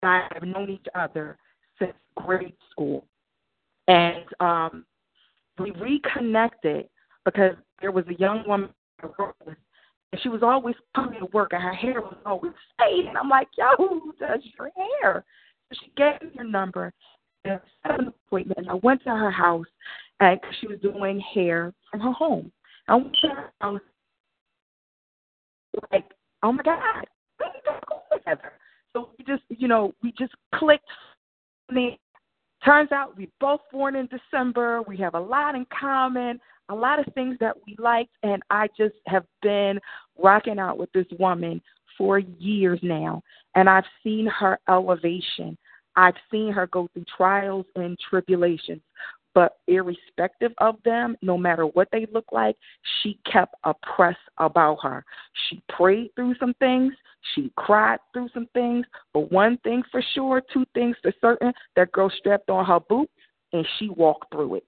and 0.00 0.10
I 0.10 0.28
have 0.32 0.44
known 0.44 0.70
each 0.70 0.86
other 0.94 1.36
since 1.78 1.92
grade 2.14 2.54
school. 2.70 3.04
And 3.86 4.24
um 4.40 4.86
we 5.58 5.72
reconnected 5.72 6.88
because 7.26 7.54
there 7.82 7.92
was 7.92 8.06
a 8.08 8.14
young 8.14 8.44
woman 8.46 8.70
And 9.02 10.20
she 10.22 10.28
was 10.28 10.42
always 10.42 10.74
coming 10.94 11.20
to 11.20 11.26
work 11.26 11.52
and 11.52 11.62
her 11.62 11.74
hair 11.74 12.00
was 12.00 12.16
always 12.24 12.52
and 12.78 13.16
I'm 13.16 13.28
like, 13.28 13.48
Yo, 13.56 13.66
who 13.76 14.14
does 14.18 14.40
your 14.58 14.70
hair? 14.76 15.24
So 15.70 15.78
she 15.82 15.92
gave 15.96 16.22
me 16.22 16.36
her 16.38 16.44
number 16.44 16.92
and 17.44 17.54
I 17.54 17.88
set 17.88 18.00
an 18.00 18.08
appointment 18.08 18.58
and 18.58 18.70
I 18.70 18.74
went 18.74 19.02
to 19.04 19.10
her 19.10 19.30
house 19.30 19.66
and 20.20 20.40
she 20.60 20.66
was 20.66 20.78
doing 20.80 21.20
hair 21.34 21.72
from 21.90 22.00
her 22.00 22.12
home. 22.12 22.50
I 22.88 22.96
went 22.96 23.16
to 23.22 23.28
her 23.28 23.52
house 23.60 23.80
like, 25.92 26.04
oh 26.42 26.52
my 26.52 26.62
God, 26.62 27.04
we 27.38 27.46
need 27.46 27.62
to 27.64 27.80
go 27.88 28.16
together. 28.16 28.52
So 28.92 29.10
we 29.18 29.24
just, 29.24 29.42
you 29.48 29.68
know, 29.68 29.92
we 30.02 30.12
just 30.18 30.32
clicked. 30.54 30.88
I 31.70 31.74
mean, 31.74 31.96
turns 32.64 32.92
out 32.92 33.16
we 33.16 33.30
both 33.40 33.60
born 33.70 33.96
in 33.96 34.08
December. 34.08 34.82
We 34.82 34.96
have 34.98 35.14
a 35.14 35.20
lot 35.20 35.54
in 35.54 35.66
common, 35.78 36.40
a 36.68 36.74
lot 36.74 36.98
of 36.98 37.12
things 37.14 37.36
that 37.40 37.56
we 37.66 37.76
liked, 37.78 38.14
and 38.22 38.42
I 38.50 38.68
just 38.76 38.94
have 39.06 39.24
been 39.42 39.78
rocking 40.18 40.58
out 40.58 40.78
with 40.78 40.92
this 40.92 41.06
woman 41.18 41.60
for 41.96 42.18
years 42.18 42.78
now, 42.82 43.22
and 43.54 43.68
I've 43.68 43.84
seen 44.04 44.26
her 44.26 44.58
elevation. 44.68 45.56
I've 45.96 46.14
seen 46.30 46.52
her 46.52 46.66
go 46.68 46.88
through 46.92 47.06
trials 47.16 47.66
and 47.74 47.98
tribulations, 47.98 48.82
But 49.34 49.58
irrespective 49.68 50.52
of 50.58 50.76
them, 50.84 51.16
no 51.22 51.38
matter 51.38 51.66
what 51.66 51.88
they 51.92 52.06
look 52.12 52.26
like, 52.32 52.56
she 53.00 53.18
kept 53.30 53.54
a 53.64 53.74
press 53.74 54.16
about 54.38 54.78
her. 54.82 55.04
She 55.48 55.62
prayed 55.68 56.10
through 56.16 56.34
some 56.40 56.54
things, 56.54 56.92
she 57.34 57.52
cried 57.56 57.98
through 58.12 58.30
some 58.34 58.48
things, 58.54 58.86
but 59.12 59.30
one 59.30 59.58
thing 59.58 59.82
for 59.90 60.02
sure, 60.14 60.42
two 60.52 60.64
things 60.74 60.96
for 61.02 61.12
certain, 61.20 61.52
that 61.76 61.92
girl 61.92 62.10
strapped 62.18 62.50
on 62.50 62.64
her 62.64 62.80
boots 62.80 63.12
and 63.52 63.66
she 63.78 63.88
walked 63.90 64.32
through 64.32 64.56
it. 64.56 64.64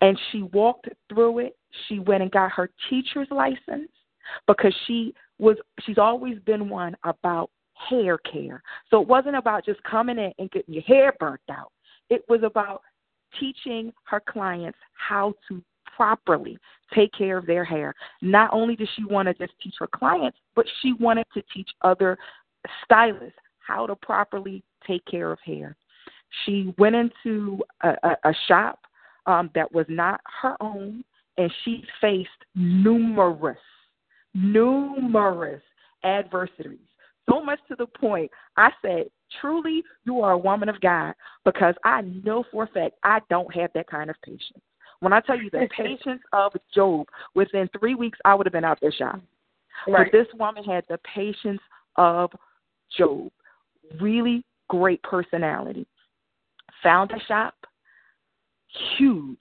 And 0.00 0.18
she 0.30 0.42
walked 0.42 0.88
through 1.08 1.40
it. 1.40 1.56
She 1.86 1.98
went 1.98 2.22
and 2.22 2.30
got 2.30 2.52
her 2.52 2.70
teacher's 2.88 3.28
license 3.30 3.90
because 4.46 4.74
she 4.86 5.14
was 5.38 5.56
she's 5.84 5.98
always 5.98 6.38
been 6.40 6.68
one 6.68 6.96
about 7.04 7.50
hair 7.88 8.18
care. 8.18 8.62
So 8.90 9.00
it 9.00 9.08
wasn't 9.08 9.36
about 9.36 9.64
just 9.64 9.82
coming 9.84 10.18
in 10.18 10.32
and 10.38 10.50
getting 10.50 10.74
your 10.74 10.82
hair 10.84 11.14
burnt 11.18 11.40
out. 11.50 11.72
It 12.10 12.22
was 12.28 12.40
about 12.42 12.82
teaching 13.38 13.92
her 14.04 14.20
clients 14.20 14.78
how 14.94 15.34
to 15.48 15.62
properly 15.96 16.58
take 16.94 17.12
care 17.12 17.36
of 17.36 17.46
their 17.46 17.64
hair. 17.64 17.94
Not 18.22 18.50
only 18.52 18.76
did 18.76 18.88
she 18.96 19.04
want 19.04 19.26
to 19.26 19.34
just 19.34 19.52
teach 19.62 19.74
her 19.78 19.88
clients, 19.88 20.38
but 20.54 20.66
she 20.80 20.92
wanted 20.94 21.26
to 21.34 21.42
teach 21.54 21.68
other 21.82 22.16
stylists 22.84 23.38
how 23.58 23.86
to 23.86 23.94
properly 23.96 24.62
take 24.86 25.04
care 25.06 25.32
of 25.32 25.38
hair. 25.44 25.76
She 26.44 26.74
went 26.78 26.94
into 26.94 27.58
a, 27.82 27.94
a, 28.02 28.30
a 28.30 28.34
shop 28.46 28.80
um, 29.28 29.50
that 29.54 29.72
was 29.72 29.86
not 29.88 30.20
her 30.40 30.56
own, 30.60 31.04
and 31.36 31.52
she 31.64 31.84
faced 32.00 32.30
numerous, 32.56 33.58
numerous 34.34 35.62
adversities. 36.02 36.78
So 37.30 37.44
much 37.44 37.60
to 37.68 37.76
the 37.76 37.86
point, 37.86 38.30
I 38.56 38.70
said, 38.80 39.04
truly, 39.40 39.84
you 40.06 40.22
are 40.22 40.32
a 40.32 40.38
woman 40.38 40.70
of 40.70 40.80
God 40.80 41.12
because 41.44 41.74
I 41.84 42.00
know 42.24 42.42
for 42.50 42.64
a 42.64 42.68
fact 42.68 42.94
I 43.04 43.20
don't 43.28 43.54
have 43.54 43.70
that 43.74 43.88
kind 43.88 44.08
of 44.08 44.16
patience. 44.24 44.62
When 45.00 45.12
I 45.12 45.20
tell 45.20 45.36
you 45.40 45.50
the 45.50 45.68
patience 45.76 46.22
of 46.32 46.52
Job, 46.74 47.06
within 47.34 47.68
three 47.78 47.94
weeks, 47.94 48.18
I 48.24 48.34
would 48.34 48.46
have 48.46 48.52
been 48.52 48.64
out 48.64 48.78
there 48.80 48.92
shopping. 48.96 49.22
Right. 49.86 50.10
But 50.10 50.18
this 50.18 50.26
woman 50.38 50.64
had 50.64 50.84
the 50.88 50.98
patience 51.14 51.60
of 51.96 52.30
Job. 52.96 53.30
Really 54.00 54.42
great 54.68 55.02
personality. 55.02 55.86
Found 56.82 57.10
a 57.10 57.20
shop, 57.26 57.54
huge, 58.96 59.40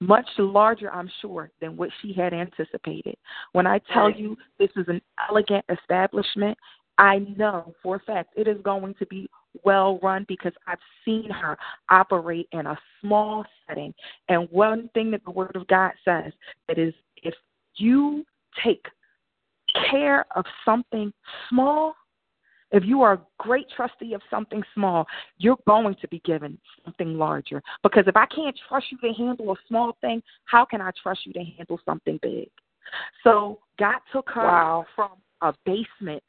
much 0.00 0.26
larger, 0.38 0.92
I'm 0.92 1.10
sure, 1.20 1.50
than 1.60 1.76
what 1.76 1.90
she 2.02 2.12
had 2.12 2.34
anticipated. 2.34 3.16
When 3.52 3.66
I 3.66 3.80
tell 3.92 4.10
you 4.10 4.36
this 4.58 4.70
is 4.76 4.86
an 4.88 5.00
elegant 5.28 5.64
establishment, 5.70 6.56
I 6.98 7.18
know 7.36 7.74
for 7.82 7.96
a 7.96 8.00
fact 8.00 8.32
it 8.36 8.48
is 8.48 8.56
going 8.62 8.94
to 8.98 9.06
be 9.06 9.28
well 9.64 9.98
run 10.02 10.24
because 10.28 10.52
I've 10.66 10.78
seen 11.04 11.30
her 11.30 11.56
operate 11.90 12.48
in 12.52 12.66
a 12.66 12.78
small 13.00 13.44
setting. 13.66 13.94
And 14.28 14.48
one 14.50 14.90
thing 14.94 15.10
that 15.12 15.24
the 15.24 15.30
Word 15.30 15.56
of 15.56 15.66
God 15.66 15.92
says 16.04 16.32
that 16.68 16.78
is 16.78 16.94
if 17.22 17.34
you 17.76 18.24
take 18.64 18.86
care 19.90 20.24
of 20.34 20.44
something 20.64 21.12
small, 21.48 21.94
if 22.72 22.84
you 22.84 23.02
are 23.02 23.14
a 23.14 23.20
great 23.38 23.66
trustee 23.74 24.14
of 24.14 24.22
something 24.30 24.62
small, 24.74 25.06
you're 25.38 25.58
going 25.66 25.94
to 26.00 26.08
be 26.08 26.20
given 26.20 26.58
something 26.84 27.16
larger. 27.16 27.62
Because 27.82 28.04
if 28.06 28.16
I 28.16 28.26
can't 28.26 28.58
trust 28.68 28.86
you 28.90 28.98
to 28.98 29.14
handle 29.14 29.52
a 29.52 29.56
small 29.68 29.96
thing, 30.00 30.22
how 30.44 30.64
can 30.64 30.80
I 30.80 30.90
trust 31.00 31.20
you 31.26 31.32
to 31.34 31.44
handle 31.44 31.80
something 31.84 32.18
big? 32.22 32.50
So 33.22 33.60
God 33.78 33.98
took 34.12 34.28
her 34.30 34.42
Wow. 34.42 34.86
from 34.94 35.12
a 35.42 35.54
basement 35.64 36.22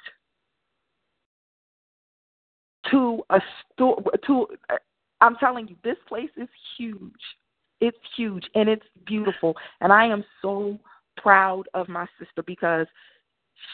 to 2.92 3.24
a 3.30 3.42
store 3.74 4.02
to 4.26 4.48
uh, 4.70 4.78
I'm 5.20 5.36
telling 5.38 5.68
you 5.68 5.76
this 5.84 5.98
place 6.08 6.30
is 6.38 6.48
huge. 6.78 7.12
It's 7.82 7.98
huge 8.16 8.50
and 8.56 8.70
it's 8.70 8.86
beautiful 9.06 9.56
and 9.82 9.92
I 9.92 10.06
am 10.06 10.24
so 10.42 10.80
proud 11.16 11.68
of 11.74 11.90
my 11.90 12.08
sister 12.20 12.44
because 12.44 12.88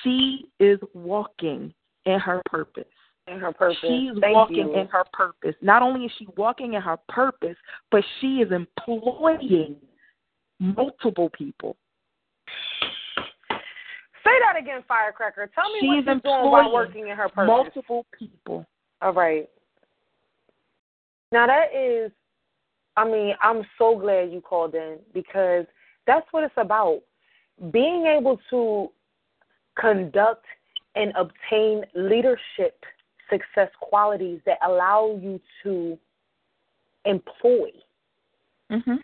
she 0.01 0.49
is 0.59 0.79
walking 0.93 1.73
in 2.05 2.19
her 2.19 2.41
purpose. 2.45 2.85
In 3.27 3.39
her 3.39 3.53
purpose. 3.53 3.77
She's 3.81 4.11
Thank 4.19 4.35
walking 4.35 4.69
you. 4.69 4.75
in 4.75 4.87
her 4.87 5.05
purpose. 5.13 5.55
Not 5.61 5.81
only 5.81 6.05
is 6.05 6.11
she 6.17 6.27
walking 6.35 6.73
in 6.73 6.81
her 6.81 6.97
purpose, 7.07 7.55
but 7.89 8.03
she 8.19 8.41
is 8.41 8.51
employing 8.51 9.77
multiple 10.59 11.29
people. 11.29 11.77
Say 14.23 14.31
that 14.39 14.59
again, 14.59 14.83
Firecracker. 14.87 15.49
Tell 15.53 15.71
me 15.71 15.79
She 15.81 15.87
what 15.87 15.97
she's 15.97 16.21
doing 16.23 16.51
while 16.51 16.73
working 16.73 17.07
in 17.09 17.17
her 17.17 17.27
purpose. 17.29 17.47
Multiple 17.47 18.05
people. 18.17 18.65
All 19.01 19.13
right. 19.13 19.49
Now 21.31 21.47
that 21.47 21.75
is, 21.75 22.11
I 22.95 23.05
mean, 23.05 23.33
I'm 23.41 23.63
so 23.77 23.97
glad 23.97 24.31
you 24.31 24.39
called 24.39 24.75
in 24.75 24.99
because 25.13 25.65
that's 26.07 26.25
what 26.31 26.43
it's 26.43 26.53
about. 26.57 27.01
Being 27.71 28.05
able 28.05 28.39
to 28.49 28.89
conduct 29.79 30.45
and 30.95 31.13
obtain 31.15 31.85
leadership 31.95 32.83
success 33.29 33.69
qualities 33.79 34.39
that 34.45 34.57
allow 34.65 35.17
you 35.21 35.39
to 35.63 35.97
employ. 37.05 37.71
Mhm. 38.69 39.01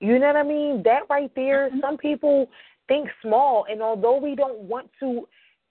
You 0.00 0.18
know 0.18 0.26
what 0.26 0.36
I 0.36 0.42
mean? 0.42 0.82
That 0.82 1.08
right 1.08 1.32
there, 1.34 1.70
Mhm. 1.70 1.80
some 1.80 1.96
people 1.96 2.50
think 2.88 3.08
small 3.22 3.64
and 3.64 3.82
although 3.82 4.16
we 4.16 4.34
don't 4.34 4.58
want 4.60 4.90
to 5.00 5.26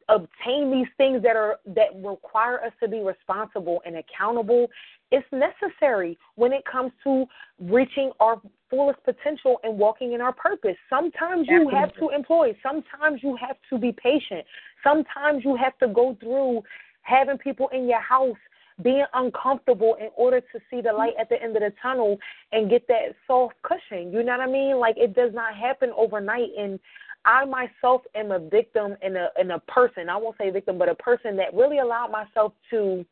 obtain 0.10 0.72
these 0.72 0.88
things 0.98 1.22
that 1.24 1.36
are 1.36 1.60
that 1.66 1.90
require 1.96 2.64
us 2.64 2.72
to 2.82 2.88
be 2.88 3.02
responsible 3.02 3.82
and 3.86 3.96
accountable, 3.98 4.68
it's 5.12 5.28
necessary 5.32 6.18
when 6.36 6.52
it 6.52 6.64
comes 6.66 6.92
to 7.04 7.26
reaching 7.60 8.12
our 8.20 8.42
fullest 8.70 9.04
potential 9.04 9.60
and 9.64 9.78
walking 9.78 10.14
in 10.14 10.22
our 10.22 10.34
purpose. 10.34 10.78
Sometimes 10.90 11.48
you 11.48 11.70
have 11.70 11.94
to 11.96 12.10
employ, 12.10 12.56
sometimes 12.64 13.22
you 13.22 13.38
have 13.40 13.58
to 13.70 13.78
be 13.78 13.92
patient. 13.92 14.46
Sometimes 14.84 15.44
you 15.46 15.56
have 15.56 15.78
to 15.78 15.88
go 15.88 16.18
through 16.20 16.62
having 17.02 17.38
people 17.38 17.70
in 17.70 17.88
your 17.88 18.02
house 18.02 18.38
being 18.82 19.06
uncomfortable 19.14 19.96
in 20.00 20.10
order 20.16 20.42
to 20.42 20.60
see 20.70 20.82
the 20.82 20.92
light 20.92 21.14
at 21.20 21.30
the 21.30 21.42
end 21.42 21.56
of 21.56 21.62
the 21.62 21.72
tunnel 21.82 22.18
and 22.52 22.70
get 22.70 22.88
that 22.88 23.14
soft 23.28 23.54
cushion. 23.62 24.12
You 24.12 24.24
know 24.24 24.38
what 24.38 24.48
I 24.48 24.52
mean? 24.52 24.80
Like 24.80 24.96
it 24.98 25.14
does 25.14 25.32
not 25.34 25.56
happen 25.56 25.92
overnight 25.96 26.50
and 26.58 26.80
I 27.26 27.45
myself 27.45 28.02
am 28.16 28.32
a 28.32 28.40
victim 28.40 28.95
and 29.02 29.16
a 29.16 29.30
and 29.38 29.52
a 29.52 29.60
person, 29.60 30.10
I 30.10 30.18
won't 30.18 30.38
say 30.38 30.50
victim, 30.50 30.78
but 30.78 30.90
a 30.90 30.95
person 30.95 31.36
that 31.38 31.54
really 31.54 31.80
allowed 31.80 32.12
myself 32.12 32.54
to 32.70 33.06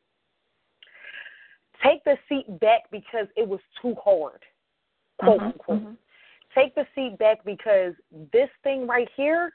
take 1.84 2.04
the 2.04 2.18
seat 2.30 2.60
back 2.60 2.82
because 2.92 3.28
it 3.36 3.48
was 3.48 3.60
too 3.82 3.96
hard. 4.04 4.42
Quote 5.20 5.40
Mhm, 5.42 5.46
unquote. 5.46 5.84
mhm. 5.84 5.98
Take 6.54 6.76
the 6.76 6.86
seat 6.94 7.18
back 7.18 7.44
because 7.46 7.94
this 8.34 8.50
thing 8.64 8.86
right 8.88 9.10
here 9.16 9.54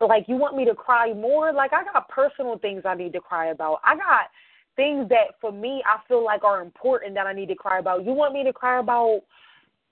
like 0.00 0.28
you 0.28 0.36
want 0.36 0.56
me 0.56 0.64
to 0.64 0.74
cry 0.74 1.12
more 1.12 1.52
like 1.52 1.72
i 1.72 1.82
got 1.84 2.08
personal 2.08 2.58
things 2.58 2.82
i 2.84 2.94
need 2.94 3.12
to 3.12 3.20
cry 3.20 3.46
about 3.46 3.80
i 3.84 3.94
got 3.96 4.28
things 4.76 5.08
that 5.08 5.28
for 5.40 5.52
me 5.52 5.82
i 5.86 5.98
feel 6.08 6.24
like 6.24 6.44
are 6.44 6.60
important 6.60 7.14
that 7.14 7.26
i 7.26 7.32
need 7.32 7.48
to 7.48 7.54
cry 7.54 7.78
about 7.78 8.04
you 8.04 8.12
want 8.12 8.34
me 8.34 8.42
to 8.44 8.52
cry 8.52 8.80
about 8.80 9.22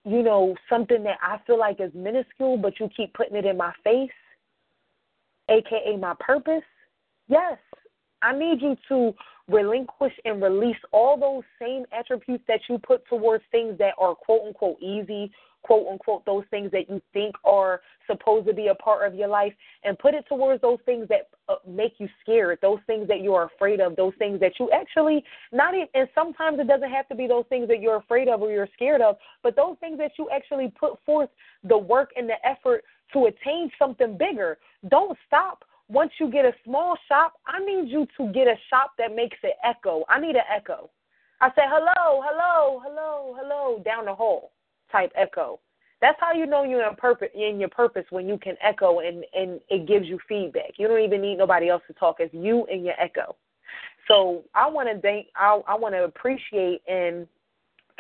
you 0.05 0.23
know 0.23 0.55
something 0.69 1.03
that 1.05 1.19
i 1.23 1.39
feel 1.47 1.59
like 1.59 1.81
is 1.81 1.93
minuscule 1.95 2.57
but 2.57 2.79
you 2.81 2.89
keep 2.97 3.13
putting 3.15 3.37
it 3.37 3.45
in 3.45 3.57
my 3.57 3.73
face 3.85 4.11
aka 5.49 5.97
my 5.97 6.15
purpose 6.19 6.63
yes 7.29 7.59
i 8.23 8.37
need 8.37 8.61
you 8.61 8.77
to 8.89 9.15
relinquish 9.49 10.13
and 10.25 10.43
release 10.43 10.77
all 10.93 11.19
those 11.19 11.43
same 11.61 11.85
attributes 11.97 12.45
that 12.49 12.61
you 12.69 12.79
put 12.79 13.07
towards 13.09 13.45
things 13.51 13.77
that 13.79 13.95
are 13.99 14.15
quote 14.15 14.43
unquote 14.47 14.81
easy 14.81 15.31
quote 15.63 15.87
unquote 15.91 16.25
those 16.25 16.45
things 16.51 16.71
that 16.71 16.89
you 16.89 17.01
think 17.13 17.35
are 17.45 17.81
supposed 18.07 18.47
to 18.47 18.55
be 18.55 18.69
a 18.69 18.75
part 18.75 19.07
of 19.07 19.15
your 19.15 19.29
life 19.29 19.53
and 19.85 19.99
put 19.99 20.15
it 20.15 20.25
towards 20.29 20.61
those 20.61 20.79
things 20.85 21.07
that 21.09 21.29
uh, 21.49 21.55
make 21.69 21.95
you 21.99 22.09
scared 22.23 22.59
those 22.63 22.81
things 22.87 23.07
that 23.09 23.21
you 23.21 23.35
are 23.35 23.51
afraid 23.55 23.81
of 23.81 23.97
those 23.97 24.13
things 24.19 24.41
that 24.41 24.53
you 24.59 24.71
actually 24.73 25.25
not 25.53 25.75
even 25.75 25.87
and 25.95 26.09
sometimes 26.15 26.59
it 26.59 26.67
doesn't 26.67 26.91
have 26.91 27.09
to 27.09 27.15
be 27.15 27.27
those 27.27 27.45
things 27.49 27.69
that 27.69 27.81
you're 27.81 27.97
afraid 27.97 28.29
of 28.29 28.43
or 28.43 28.51
you're 28.51 28.69
scared 28.75 29.01
of 29.01 29.17
but 29.43 29.57
those 29.57 29.77
things 29.81 29.99
that 29.99 30.13
you 30.19 30.29
actually 30.35 30.73
put 30.79 30.99
forth 31.05 31.31
the 31.65 31.77
work 31.77 32.11
and 32.17 32.29
the 32.29 32.47
effort 32.47 32.85
to 33.13 33.27
attain 33.27 33.71
something 33.79 34.17
bigger. 34.17 34.59
Don't 34.89 35.17
stop. 35.27 35.65
Once 35.89 36.13
you 36.19 36.31
get 36.31 36.45
a 36.45 36.53
small 36.65 36.97
shop 37.09 37.35
i 37.47 37.59
need 37.59 37.91
you 37.91 38.07
to 38.17 38.33
get 38.33 38.47
a 38.47 38.55
shop 38.71 38.93
that 38.99 39.15
makes 39.15 39.37
it 39.43 39.55
echo. 39.65 40.05
I 40.09 40.21
need 40.21 40.37
an 40.37 40.49
echo. 40.55 40.89
I 41.41 41.49
say 41.51 41.63
hello 41.67 42.23
hello 42.25 42.81
hello 42.85 43.37
hello 43.39 43.83
down 43.85 44.07
the 44.07 44.15
hall 44.15 44.53
type 44.93 45.13
echo. 45.17 45.59
That's 46.01 46.19
how 46.21 46.33
you 46.33 46.47
know 46.47 46.65
you're 46.65 46.87
in 46.87 46.97
purpose 46.97 47.29
in 47.35 47.61
your 47.61 47.69
purpose 47.69 48.05
when 48.11 48.29
you 48.29 48.37
can 48.37 48.57
echo 48.63 49.01
and 49.01 49.25
and 49.35 49.61
it 49.69 49.87
gives 49.87 50.07
you 50.07 50.19
feedback. 50.29 50.73
You 50.77 50.89
don't 50.89 51.01
even 51.01 51.23
need 51.23 51.39
nobody 51.39 51.69
else 51.69 51.83
to 51.87 51.95
talk. 51.95 52.17
It's 52.19 52.35
you 52.35 52.67
and 52.71 52.85
your 52.85 53.01
echo. 53.01 53.37
So 54.09 54.43
I 54.55 54.69
want 54.69 54.89
to 54.89 55.01
thank 55.01 55.29
I 55.37 55.61
I 55.67 55.77
want 55.77 55.95
to 55.95 56.05
appreciate 56.05 56.83
and 56.89 57.27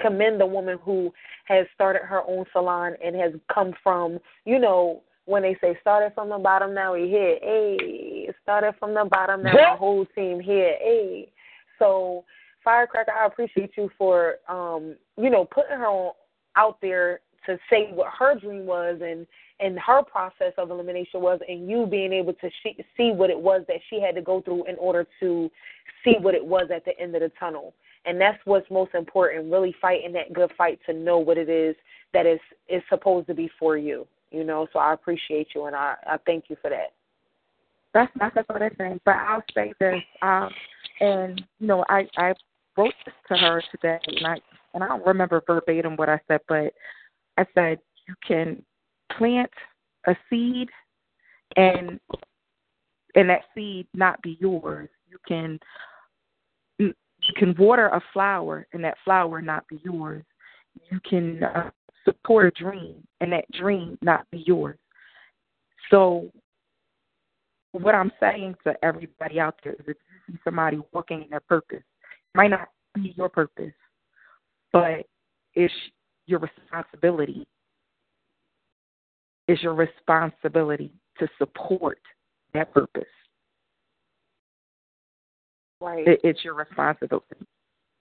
commend 0.01 0.40
the 0.40 0.47
woman 0.47 0.78
who 0.82 1.12
has 1.44 1.66
started 1.74 2.02
her 2.02 2.23
own 2.27 2.44
salon 2.52 2.94
and 3.05 3.14
has 3.14 3.32
come 3.52 3.73
from 3.82 4.19
you 4.44 4.59
know 4.59 5.02
when 5.27 5.43
they 5.43 5.56
say 5.60 5.77
started 5.81 6.12
from 6.14 6.28
the 6.28 6.39
bottom 6.39 6.74
now 6.74 6.94
we 6.94 7.09
here 7.09 7.39
hey 7.43 8.28
started 8.43 8.74
from 8.81 8.94
the 8.94 9.05
bottom 9.10 9.43
now 9.43 9.52
the 9.52 9.77
whole 9.78 10.05
team 10.14 10.40
here 10.40 10.74
hey 10.81 11.31
so 11.78 12.24
firecracker 12.64 13.12
I 13.12 13.27
appreciate 13.27 13.73
you 13.77 13.90
for 13.97 14.36
um 14.48 14.97
you 15.16 15.31
know 15.31 15.44
putting 15.44 15.77
her 15.77 15.86
on 15.86 16.14
out 16.57 16.79
there 16.81 17.20
to 17.47 17.59
say 17.70 17.91
what 17.93 18.09
her 18.19 18.39
dream 18.39 18.66
was 18.66 19.01
and 19.03 19.27
and 19.61 19.79
her 19.79 20.03
process 20.03 20.53
of 20.59 20.70
elimination 20.70 21.20
was 21.20 21.41
and 21.49 21.69
you 21.69 21.87
being 21.87 22.12
able 22.12 22.33
to 22.35 22.51
see 22.97 23.12
what 23.12 23.31
it 23.31 23.39
was 23.39 23.62
that 23.69 23.79
she 23.89 24.01
had 24.01 24.15
to 24.15 24.23
go 24.23 24.41
through 24.41 24.65
in 24.66 24.77
order 24.77 25.07
to 25.20 25.51
see 26.05 26.15
what 26.20 26.35
it 26.35 26.45
was 26.45 26.69
at 26.74 26.85
the 26.85 26.99
end 26.99 27.15
of 27.15 27.20
the 27.20 27.31
tunnel. 27.39 27.73
And 28.05 28.20
that's 28.20 28.39
what's 28.45 28.69
most 28.70 28.95
important 28.95 29.53
really 29.53 29.74
fighting 29.81 30.12
that 30.15 30.33
good 30.33 30.51
fight 30.59 30.81
to 30.87 30.93
know 30.93 31.19
what 31.19 31.39
it 31.39 31.49
is 31.49 31.77
that 32.12 32.27
is 32.27 32.41
is 32.69 32.83
supposed 32.89 33.29
to 33.29 33.35
be 33.35 33.51
for 33.59 33.77
you 33.77 34.07
you 34.33 34.45
know? 34.45 34.66
So 34.73 34.79
i 34.79 34.93
appreciate 34.93 35.49
you 35.55 35.66
and 35.66 35.77
i 35.77 35.95
i 36.07 36.16
thank 36.27 36.45
you 36.49 36.57
for 36.61 36.70
that. 36.70 36.93
That's 37.95 38.11
not 38.19 38.35
the 38.35 38.45
sort 38.49 38.62
of 38.62 38.77
thing 38.77 39.01
but 39.05 39.16
i'll 39.16 39.45
say 39.55 39.73
this 39.79 40.01
um 40.23 40.51
and 41.01 41.43
you 41.61 41.66
know 41.66 41.85
i 41.89 42.09
i 42.16 42.33
wrote 42.77 42.94
to 43.28 43.36
her 43.36 43.62
today 43.70 43.99
and 44.07 44.27
i 44.27 44.36
and 44.74 44.82
i 44.82 44.89
don't 44.89 45.07
remember 45.07 45.43
verbatim 45.47 45.97
what 45.97 46.09
i 46.09 46.20
said 46.28 46.40
but 46.49 46.73
i 47.39 47.44
said 47.55 47.78
you 48.09 48.15
can 48.27 48.62
plant 49.16 49.51
a 50.07 50.16
seed 50.28 50.69
and 51.57 52.01
and 53.15 53.28
that 53.28 53.43
seed 53.55 53.86
not 53.94 54.20
be 54.23 54.39
yours 54.40 54.89
you 55.09 55.19
can 55.28 55.59
you 57.23 57.35
can 57.36 57.55
water 57.59 57.86
a 57.89 58.03
flower 58.12 58.66
and 58.73 58.85
that 58.85 58.97
flower 59.05 59.40
not 59.40 59.66
be 59.69 59.81
yours. 59.85 60.24
You 60.90 61.01
can 61.09 61.43
uh, 61.43 61.70
support 62.05 62.47
a 62.47 62.62
dream 62.62 63.07
and 63.20 63.32
that 63.32 63.51
dream 63.53 63.99
not 64.03 64.27
be 64.31 64.43
yours. 64.47 64.78
So, 65.90 66.31
what 67.73 67.94
I'm 67.94 68.12
saying 68.20 68.57
to 68.66 68.74
everybody 68.85 69.40
out 69.40 69.55
there 69.62 69.74
is 69.74 69.81
if 69.81 69.89
you 69.89 70.35
see 70.35 70.39
somebody 70.44 70.78
walking 70.93 71.23
in 71.23 71.31
their 71.31 71.40
purpose, 71.40 71.82
might 72.34 72.48
not 72.48 72.68
be 72.94 73.14
your 73.16 73.28
purpose, 73.28 73.72
but 74.72 75.06
it's 75.54 75.72
your 76.26 76.40
responsibility. 76.40 77.46
It's 79.48 79.62
your 79.62 79.74
responsibility 79.74 80.92
to 81.18 81.28
support 81.38 81.98
that 82.54 82.72
purpose. 82.72 83.04
Right. 85.80 86.06
It, 86.06 86.20
it's 86.22 86.44
your 86.44 86.54
responsibility. 86.54 87.26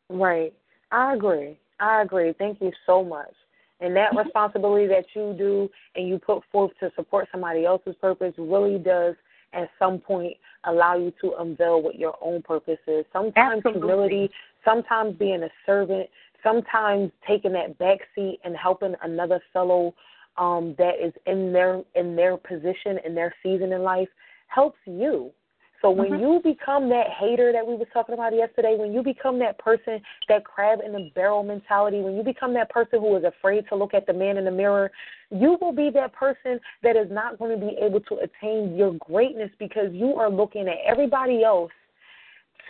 Right. 0.10 0.54
I 0.92 1.16
agree. 1.16 1.60
I 1.80 2.04
agree. 2.04 2.34
Thank 2.38 2.62
you 2.62 2.72
so 2.86 3.04
much. 3.04 3.34
And 3.80 3.96
that 3.96 4.16
responsibility 4.16 4.88
that 4.88 5.06
you 5.16 5.34
do 5.38 5.70
and 5.96 6.08
you 6.08 6.20
put 6.20 6.44
forth 6.52 6.72
to 6.80 6.92
support 6.96 7.28
somebody 7.32 7.66
else's 7.66 7.96
purpose 8.00 8.34
really 8.38 8.78
does 8.78 9.16
at 9.54 9.70
some 9.80 10.00
point 10.00 10.36
allow 10.66 10.96
you 10.96 11.12
to 11.22 11.34
unveil 11.40 11.82
what 11.82 11.96
your 11.96 12.16
own 12.22 12.42
purpose 12.42 12.80
is. 12.88 13.06
Sometimes 13.12 13.58
Absolutely. 13.66 13.80
humility, 13.80 14.32
sometimes 14.64 15.16
being 15.18 15.44
a 15.44 15.50
servant, 15.66 16.10
sometimes 16.44 17.12
taking 17.28 17.54
that 17.54 17.78
back 17.78 18.00
seat 18.16 18.40
and 18.44 18.56
helping 18.56 18.96
another 19.04 19.42
fellow 19.54 19.94
um, 20.38 20.76
that 20.78 20.96
is 21.04 21.14
in 21.26 21.52
their 21.52 21.84
in 21.96 22.16
their 22.16 22.38
position 22.38 23.00
in 23.06 23.14
their 23.14 23.34
season 23.44 23.74
in 23.74 23.84
life 23.84 24.08
helps 24.48 24.80
you. 24.86 25.32
So 25.82 25.90
when 25.90 26.12
Mhm. 26.12 26.20
you 26.20 26.40
become 26.42 26.90
that 26.90 27.10
hater 27.10 27.52
that 27.52 27.66
we 27.66 27.76
were 27.76 27.86
talking 27.86 28.14
about 28.14 28.34
yesterday, 28.34 28.76
when 28.76 28.94
you 28.94 29.02
become 29.02 29.40
that 29.40 29.58
person, 29.58 30.02
that 30.28 30.44
crab 30.44 30.82
in 30.82 30.92
the 30.92 31.12
barrel 31.16 31.44
mentality, 31.44 32.02
when 32.02 32.16
you 32.16 32.24
become 32.24 32.54
that 32.54 32.70
person 32.70 33.02
who 33.02 33.16
is 33.16 33.24
afraid 33.24 33.68
to 33.70 33.76
look 33.76 33.94
at 33.94 34.06
the 34.06 34.14
man 34.14 34.38
in 34.38 34.46
the 34.46 34.52
mirror, 34.52 34.92
you 35.32 35.58
will 35.60 35.72
be 35.72 35.90
that 35.90 36.14
person 36.14 36.60
that 36.84 36.96
is 36.96 37.10
not 37.10 37.40
going 37.40 37.60
to 37.60 37.66
be 37.66 37.76
able 37.78 38.00
to 38.02 38.18
attain 38.18 38.76
your 38.76 38.94
greatness 38.94 39.50
because 39.58 39.92
you 39.92 40.16
are 40.16 40.30
looking 40.30 40.68
at 40.68 40.78
everybody 40.86 41.44
else 41.44 41.72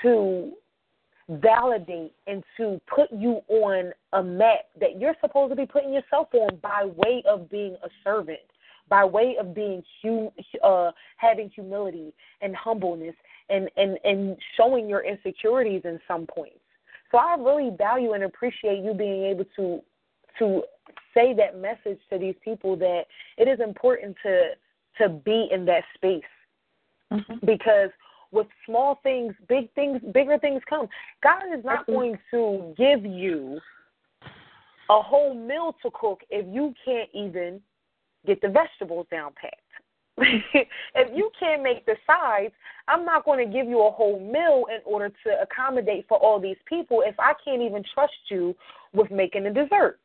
to 0.02 0.54
validate 1.30 2.14
and 2.28 2.44
to 2.58 2.80
put 2.94 3.12
you 3.12 3.42
on 3.48 3.92
a 4.14 4.24
map 4.24 4.66
that 4.80 5.00
you're 5.00 5.16
supposed 5.22 5.52
to 5.52 5.56
be 5.56 5.66
putting 5.66 5.94
yourself 5.94 6.28
on 6.34 6.56
by 6.58 6.86
way 6.86 7.24
of 7.28 7.50
being 7.50 7.76
a 7.84 7.90
servant 8.04 8.40
by 8.92 9.04
way 9.04 9.38
of 9.40 9.56
being 9.56 9.82
hu- 10.04 10.32
uh, 10.64 10.92
having 11.18 11.50
humility 11.50 12.14
and 12.42 12.56
humbleness 12.56 13.16
and, 13.50 13.68
and, 13.78 13.98
and 14.04 14.38
showing 14.56 14.88
your 14.88 15.04
insecurities 15.04 15.82
in 15.86 16.00
some 16.08 16.28
points. 16.28 16.60
So 17.12 17.18
I 17.18 17.36
really 17.40 17.72
value 17.76 18.14
and 18.14 18.24
appreciate 18.24 18.84
you 18.84 18.94
being 18.94 19.24
able 19.24 19.46
to 19.56 19.82
to 20.40 20.64
say 21.14 21.34
that 21.34 21.60
message 21.60 22.00
to 22.10 22.18
these 22.18 22.36
people 22.44 22.78
that 22.78 23.04
it 23.38 23.48
is 23.48 23.60
important 23.60 24.16
to 24.24 24.52
to 25.00 25.10
be 25.10 25.50
in 25.52 25.66
that 25.66 25.84
space 25.96 26.24
Mm-hmm. 27.12 27.46
because 27.46 27.90
with 28.32 28.48
small 28.66 29.00
things, 29.04 29.34
big 29.50 29.72
things, 29.74 30.02
bigger 30.14 30.38
things 30.40 30.62
come. 30.70 30.88
God 31.22 31.44
is 31.58 31.64
not 31.66 31.86
going 31.86 32.18
to 32.32 32.74
give 32.78 33.06
you 33.06 33.60
a 34.90 35.02
whole 35.02 35.34
meal 35.34 35.76
to 35.84 35.92
cook 35.94 36.22
if 36.30 36.46
you 36.54 36.74
can't 36.86 37.10
even 37.14 37.62
get 38.26 38.42
the 38.42 38.50
vegetables 38.50 39.08
down 39.12 39.32
packed. 39.40 39.62
if 40.96 41.08
you 41.16 41.32
can't 41.40 41.64
make 41.64 41.86
the 41.86 41.96
sides, 42.06 42.54
I'm 42.88 43.06
not 43.06 43.26
going 43.26 43.46
to 43.46 43.52
give 43.52 43.68
you 43.68 43.82
a 43.82 43.92
whole 43.92 44.20
meal 44.20 44.66
in 44.74 44.82
order 44.86 45.10
to 45.10 45.42
accommodate 45.42 46.06
for 46.08 46.18
all 46.18 46.40
these 46.40 46.58
people 46.68 47.02
if 47.06 47.16
I 47.20 47.34
can't 47.44 47.62
even 47.62 47.84
trust 47.94 48.14
you 48.30 48.56
with 48.94 49.10
making 49.10 49.44
the 49.44 49.50
dessert. 49.50 50.00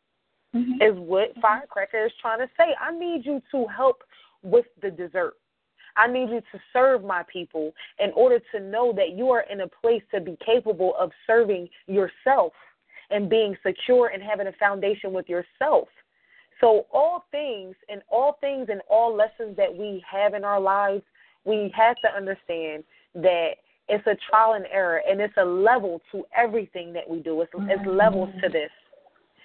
Mm-hmm. 0.54 0.80
Is 0.80 0.96
what 0.96 1.34
Firecracker 1.42 2.06
is 2.06 2.12
trying 2.22 2.38
to 2.38 2.48
say. 2.56 2.74
I 2.80 2.96
need 2.96 3.26
you 3.26 3.42
to 3.50 3.66
help 3.66 4.02
with 4.42 4.66
the 4.80 4.90
dessert. 4.90 5.34
I 5.96 6.06
need 6.06 6.30
you 6.30 6.40
to 6.52 6.60
serve 6.72 7.02
my 7.02 7.24
people 7.30 7.72
in 7.98 8.10
order 8.12 8.38
to 8.52 8.60
know 8.60 8.92
that 8.96 9.16
you 9.16 9.30
are 9.30 9.44
in 9.50 9.62
a 9.62 9.68
place 9.68 10.02
to 10.14 10.20
be 10.20 10.36
capable 10.44 10.94
of 10.98 11.10
serving 11.26 11.68
yourself 11.88 12.52
and 13.10 13.28
being 13.28 13.56
secure 13.66 14.08
and 14.08 14.22
having 14.22 14.46
a 14.46 14.52
foundation 14.52 15.12
with 15.12 15.28
yourself. 15.28 15.88
So 16.60 16.86
all 16.92 17.24
things 17.30 17.74
and 17.88 18.02
all 18.08 18.38
things 18.40 18.68
and 18.70 18.80
all 18.88 19.14
lessons 19.14 19.56
that 19.56 19.74
we 19.74 20.02
have 20.10 20.34
in 20.34 20.44
our 20.44 20.60
lives, 20.60 21.02
we 21.44 21.72
have 21.76 21.96
to 21.96 22.08
understand 22.14 22.84
that 23.14 23.50
it's 23.88 24.06
a 24.06 24.16
trial 24.28 24.54
and 24.54 24.66
error 24.72 25.02
and 25.08 25.20
it's 25.20 25.34
a 25.36 25.44
level 25.44 26.00
to 26.12 26.24
everything 26.36 26.92
that 26.92 27.08
we 27.08 27.20
do. 27.20 27.40
It's, 27.42 27.52
it's 27.54 27.86
levels 27.86 28.30
to 28.42 28.48
this. 28.48 28.70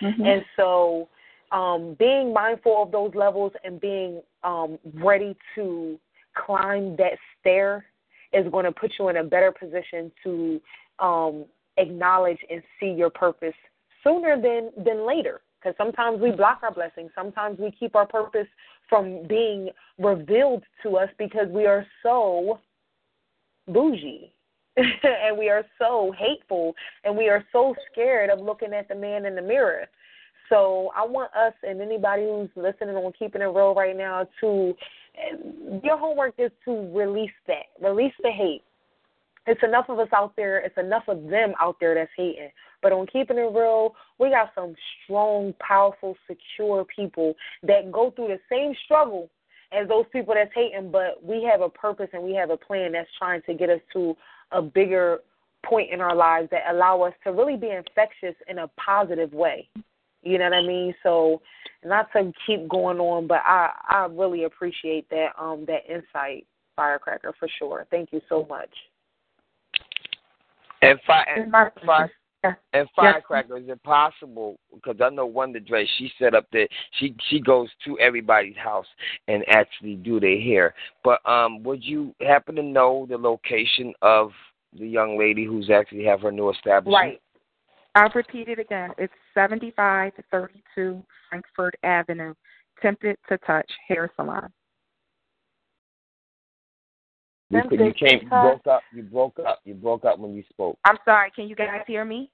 Mm-hmm. 0.02 0.24
And 0.24 0.46
so 0.56 1.10
um, 1.52 1.96
being 2.00 2.34
mindful 2.34 2.84
of 2.84 2.92
those 2.92 3.12
levels 3.14 3.52
and 3.64 3.80
being 3.80 4.22
um, 4.44 4.80
ready 4.96 5.36
to 5.56 6.00
climb 6.34 6.96
that 6.96 7.14
stair 7.40 7.86
is 8.34 8.50
going 8.52 8.66
to 8.66 8.72
put 8.72 8.94
you 8.98 9.10
in 9.10 9.18
a 9.18 9.24
better 9.24 9.52
position 9.52 10.12
to 10.24 10.62
um, 11.00 11.46
acknowledge 11.78 12.40
and 12.50 12.64
see 12.80 12.92
your 12.92 13.10
purpose 13.10 13.54
sooner 14.04 14.42
than, 14.42 14.72
than 14.84 15.06
later. 15.06 15.42
Because 15.62 15.76
sometimes 15.78 16.20
we 16.20 16.32
block 16.32 16.60
our 16.64 16.74
blessings. 16.74 17.12
Sometimes 17.14 17.60
we 17.60 17.72
keep 17.72 17.96
our 17.96 18.08
purpose 18.08 18.48
from 18.90 19.28
being 19.28 19.70
revealed 20.00 20.64
to 20.84 20.98
us 20.98 21.10
because 21.18 21.48
we 21.50 21.66
are 21.66 21.86
so 22.02 22.60
bougie 23.68 24.34
and 24.78 25.38
we 25.38 25.50
are 25.50 25.64
so 25.78 26.14
hateful 26.18 26.74
and 27.04 27.16
we 27.16 27.30
are 27.30 27.44
so 27.52 27.76
scared 27.92 28.30
of 28.30 28.40
looking 28.40 28.74
at 28.74 28.88
the 28.88 28.96
man 28.96 29.26
in 29.26 29.36
the 29.36 29.42
mirror. 29.42 29.86
So 30.50 30.92
I 30.96 31.06
want 31.06 31.32
us 31.34 31.54
and 31.64 31.80
anybody 31.80 32.24
who's 32.24 32.50
listening 32.56 32.96
on 32.96 33.14
keeping 33.18 33.42
it 33.42 33.46
real 33.46 33.74
right 33.74 33.96
now 33.96 34.28
to 34.42 34.76
your 35.84 35.98
homework 35.98 36.36
is 36.38 36.52
to 36.66 36.92
release 36.94 37.32
that, 37.48 37.68
release 37.82 38.14
the 38.22 38.32
hate. 38.32 38.64
It's 39.48 39.64
enough 39.64 39.86
of 39.90 40.00
us 40.00 40.10
out 40.14 40.34
there. 40.36 40.60
It's 40.60 40.78
enough 40.78 41.04
of 41.08 41.24
them 41.30 41.54
out 41.60 41.78
there 41.80 41.96
that's 41.96 42.12
hating. 42.16 42.50
But 42.82 42.92
on 42.92 43.08
keeping 43.08 43.38
it 43.38 43.54
real, 43.54 43.96
we 44.20 44.30
got 44.30 44.52
some 44.54 44.76
strong, 45.04 45.54
powerful, 45.60 46.16
secure 46.28 46.86
people 46.86 47.34
that 47.64 47.92
go 47.92 48.12
through 48.12 48.30
the 48.30 48.40
same 48.50 48.74
struggle 48.86 49.30
as 49.72 49.88
those 49.88 50.06
people 50.12 50.34
that's 50.34 50.52
hating, 50.54 50.92
but 50.92 51.24
we 51.24 51.44
have 51.44 51.62
a 51.62 51.70
purpose 51.70 52.10
and 52.14 52.24
we 52.24 52.34
have 52.34 52.50
a 52.50 52.58
plan 52.58 52.92
that's 52.92 53.10
trying 53.18 53.42
to 53.44 53.54
get 53.54 53.70
us 53.70 53.80
to 53.94 54.16
a 54.52 54.62
bigger 54.62 55.20
point 55.66 55.92
in 55.92 56.02
our 56.02 56.16
lives 56.16 56.50
that 56.52 56.64
allow 56.70 57.02
us 57.02 57.14
to 57.24 57.32
really 57.32 57.56
be 57.56 57.70
infectious 57.70 58.36
in 58.48 58.60
a 58.60 58.68
positive 58.84 59.32
way. 59.32 59.70
You 60.24 60.38
know 60.38 60.46
what 60.46 60.54
I 60.54 60.62
mean? 60.62 60.94
So 61.04 61.42
not 61.84 62.12
to 62.14 62.32
keep 62.46 62.68
going 62.68 63.00
on, 63.00 63.28
but 63.28 63.42
I 63.44 63.72
I 63.90 64.08
really 64.12 64.44
appreciate 64.44 65.10
that 65.10 65.30
um 65.40 65.66
that 65.68 65.82
insight, 65.90 66.46
Firecracker, 66.76 67.34
for 67.40 67.48
sure. 67.58 67.88
Thank 67.90 68.10
you 68.12 68.22
so 68.30 68.46
much. 68.48 68.70
And 70.82 71.00
It's 71.00 71.08
and, 71.08 71.52
fire, 71.86 72.12
Yeah. 72.44 72.54
and 72.74 72.90
firecracker 72.96 73.58
is 73.58 73.70
it 73.70 73.84
possible? 73.84 74.58
Because 74.74 75.00
I 75.00 75.10
know 75.10 75.28
Wonder 75.28 75.60
Dre, 75.60 75.88
she 75.98 76.12
set 76.18 76.34
up 76.34 76.50
that 76.52 76.68
she 76.94 77.16
she 77.30 77.40
goes 77.40 77.70
to 77.86 78.00
everybody's 78.00 78.58
house 78.58 78.88
and 79.28 79.44
actually 79.48 79.96
do 79.96 80.20
their 80.20 80.40
hair. 80.40 80.74
But 81.04 81.24
um, 81.30 81.62
would 81.64 81.84
you 81.84 82.16
happen 82.22 82.56
to 82.56 82.64
know 82.64 83.06
the 83.08 83.18
location 83.18 83.94
of 84.02 84.32
the 84.74 84.88
young 84.88 85.20
lady 85.20 85.46
who's 85.46 85.70
actually 85.70 86.06
have 86.06 86.22
her 86.22 86.32
new 86.32 86.50
establishment? 86.50 86.94
Right. 86.94 87.22
I'll 87.94 88.12
repeat 88.16 88.48
it 88.48 88.58
again. 88.58 88.92
It's 88.98 89.14
7532 89.34 91.04
Frankford 91.30 91.78
Avenue, 91.84 92.34
Tempted 92.82 93.18
to 93.30 93.38
Touch 93.40 93.70
Hair 93.88 94.12
Salon. 94.16 94.52
You, 97.52 97.64
you 97.70 97.94
came 97.94 98.22
you 98.24 98.30
broke 98.30 98.66
up. 98.68 98.82
You 98.94 99.04
broke 99.04 99.40
up. 99.40 99.60
You 99.66 99.74
broke 99.74 100.06
up 100.06 100.20
when 100.20 100.34
you 100.34 100.44
spoke. 100.50 100.78
I'm 100.86 100.98
sorry, 101.04 101.32
can 101.36 101.50
you 101.50 101.56
guys 101.56 101.82
hear 101.86 102.06
me? 102.06 102.30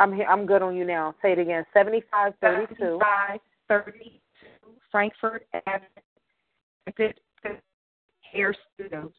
I'm 0.00 0.12
here. 0.14 0.26
I'm 0.28 0.44
good 0.44 0.60
on 0.60 0.74
you 0.74 0.84
now. 0.84 1.14
Say 1.22 1.32
it 1.32 1.38
again. 1.38 1.64
Seventy-five 1.72 2.32
thirty-two. 2.40 2.74
Seventy-five 2.74 3.40
thirty-two 3.68 4.70
Frankford 4.90 5.42
Avenue, 5.66 7.12
Hair 8.32 8.54
Studios. 8.74 9.12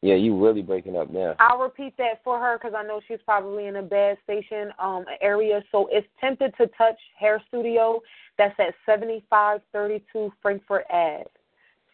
Yeah, 0.00 0.14
you 0.14 0.42
really 0.42 0.62
breaking 0.62 0.96
up 0.96 1.10
now. 1.10 1.36
I'll 1.38 1.58
repeat 1.58 1.96
that 1.98 2.24
for 2.24 2.40
her 2.40 2.58
because 2.58 2.74
I 2.76 2.82
know 2.82 3.00
she's 3.06 3.20
probably 3.24 3.66
in 3.66 3.76
a 3.76 3.82
bad 3.82 4.16
station 4.24 4.72
um 4.78 5.04
area. 5.20 5.62
So 5.70 5.88
it's 5.92 6.08
Tempted 6.20 6.54
to 6.56 6.68
Touch 6.78 6.98
Hair 7.18 7.42
Studio. 7.48 8.00
That's 8.38 8.58
at 8.58 8.74
7532 8.86 10.32
Frankford 10.40 10.84
Ave. 10.90 11.24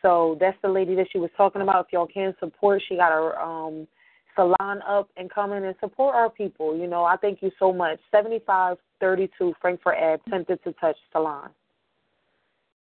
So 0.03 0.37
that's 0.41 0.57
the 0.63 0.69
lady 0.69 0.95
that 0.97 1.09
she 1.13 1.19
was 1.19 1.31
talking 1.37 1.63
about. 1.63 1.87
If 1.87 1.93
y'all 1.93 2.07
can 2.07 2.35
support, 2.39 2.83
she 2.89 2.97
got 2.97 3.13
her 3.13 3.39
um 3.41 3.87
salon 4.35 4.81
up 4.89 5.09
and 5.17 5.31
come 5.31 5.53
in 5.53 5.65
and 5.65 5.75
support 5.81 6.15
our 6.15 6.31
people. 6.31 6.77
You 6.77 6.87
know, 6.87 7.05
I 7.05 7.17
thank 7.17 7.43
you 7.43 7.51
so 7.59 7.73
much. 7.73 7.99
7532 8.13 9.55
Frankford 9.61 9.97
Ave, 10.01 10.23
Tempted 10.31 10.63
to 10.63 10.73
Touch 10.75 10.97
Salon. 11.11 11.51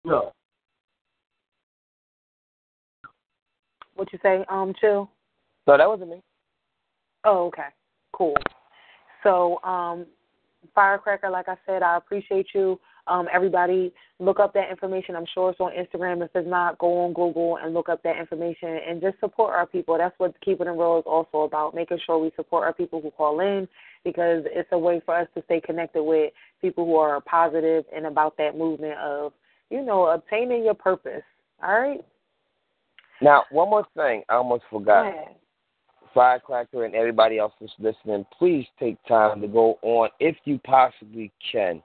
No. 0.03 0.33
What 3.95 4.11
you 4.11 4.19
say, 4.21 4.45
um, 4.49 4.73
Chill? 4.79 5.09
No, 5.65 5.77
that 5.77 5.87
wasn't 5.87 6.11
me. 6.11 6.21
Oh, 7.23 7.47
okay. 7.47 7.69
Cool. 8.13 8.35
So, 9.23 9.61
um, 9.63 10.05
Firecracker, 10.75 11.29
like 11.29 11.49
I 11.49 11.55
said, 11.65 11.81
I 11.81 11.97
appreciate 11.97 12.47
you. 12.53 12.79
Um, 13.07 13.27
everybody, 13.33 13.93
look 14.19 14.39
up 14.39 14.53
that 14.53 14.69
information. 14.69 15.15
I'm 15.15 15.25
sure 15.33 15.51
it's 15.51 15.59
on 15.59 15.71
Instagram. 15.71 16.23
If 16.23 16.31
it's 16.35 16.47
not, 16.47 16.77
go 16.77 17.05
on 17.05 17.13
Google 17.13 17.57
and 17.61 17.73
look 17.73 17.89
up 17.89 18.03
that 18.03 18.17
information 18.17 18.79
and 18.87 19.01
just 19.01 19.19
support 19.19 19.53
our 19.53 19.65
people. 19.65 19.97
That's 19.97 20.17
what 20.17 20.39
Keeping 20.41 20.67
It 20.67 20.71
Real 20.71 20.99
is 20.99 21.03
also 21.05 21.41
about, 21.41 21.75
making 21.75 21.99
sure 22.05 22.19
we 22.19 22.31
support 22.35 22.65
our 22.65 22.73
people 22.73 23.01
who 23.01 23.11
call 23.11 23.39
in 23.39 23.67
because 24.03 24.43
it's 24.45 24.69
a 24.71 24.77
way 24.77 25.01
for 25.05 25.15
us 25.15 25.27
to 25.35 25.43
stay 25.45 25.61
connected 25.61 26.03
with 26.03 26.33
people 26.61 26.85
who 26.85 26.95
are 26.95 27.19
positive 27.21 27.85
and 27.95 28.05
about 28.05 28.37
that 28.37 28.57
movement 28.57 28.97
of, 28.99 29.33
you 29.69 29.83
know, 29.83 30.07
obtaining 30.07 30.63
your 30.63 30.73
purpose. 30.73 31.23
All 31.63 31.79
right? 31.79 32.01
Now, 33.21 33.43
one 33.51 33.69
more 33.69 33.87
thing. 33.95 34.23
I 34.29 34.35
almost 34.35 34.63
forgot. 34.69 35.13
Firecracker 36.13 36.85
and 36.85 36.95
everybody 36.95 37.37
else 37.37 37.53
that's 37.59 37.71
listening, 37.77 38.25
please 38.37 38.65
take 38.79 38.97
time 39.07 39.39
to 39.41 39.47
go 39.47 39.77
on 39.83 40.09
if 40.19 40.35
you 40.45 40.59
possibly 40.65 41.31
can. 41.51 41.81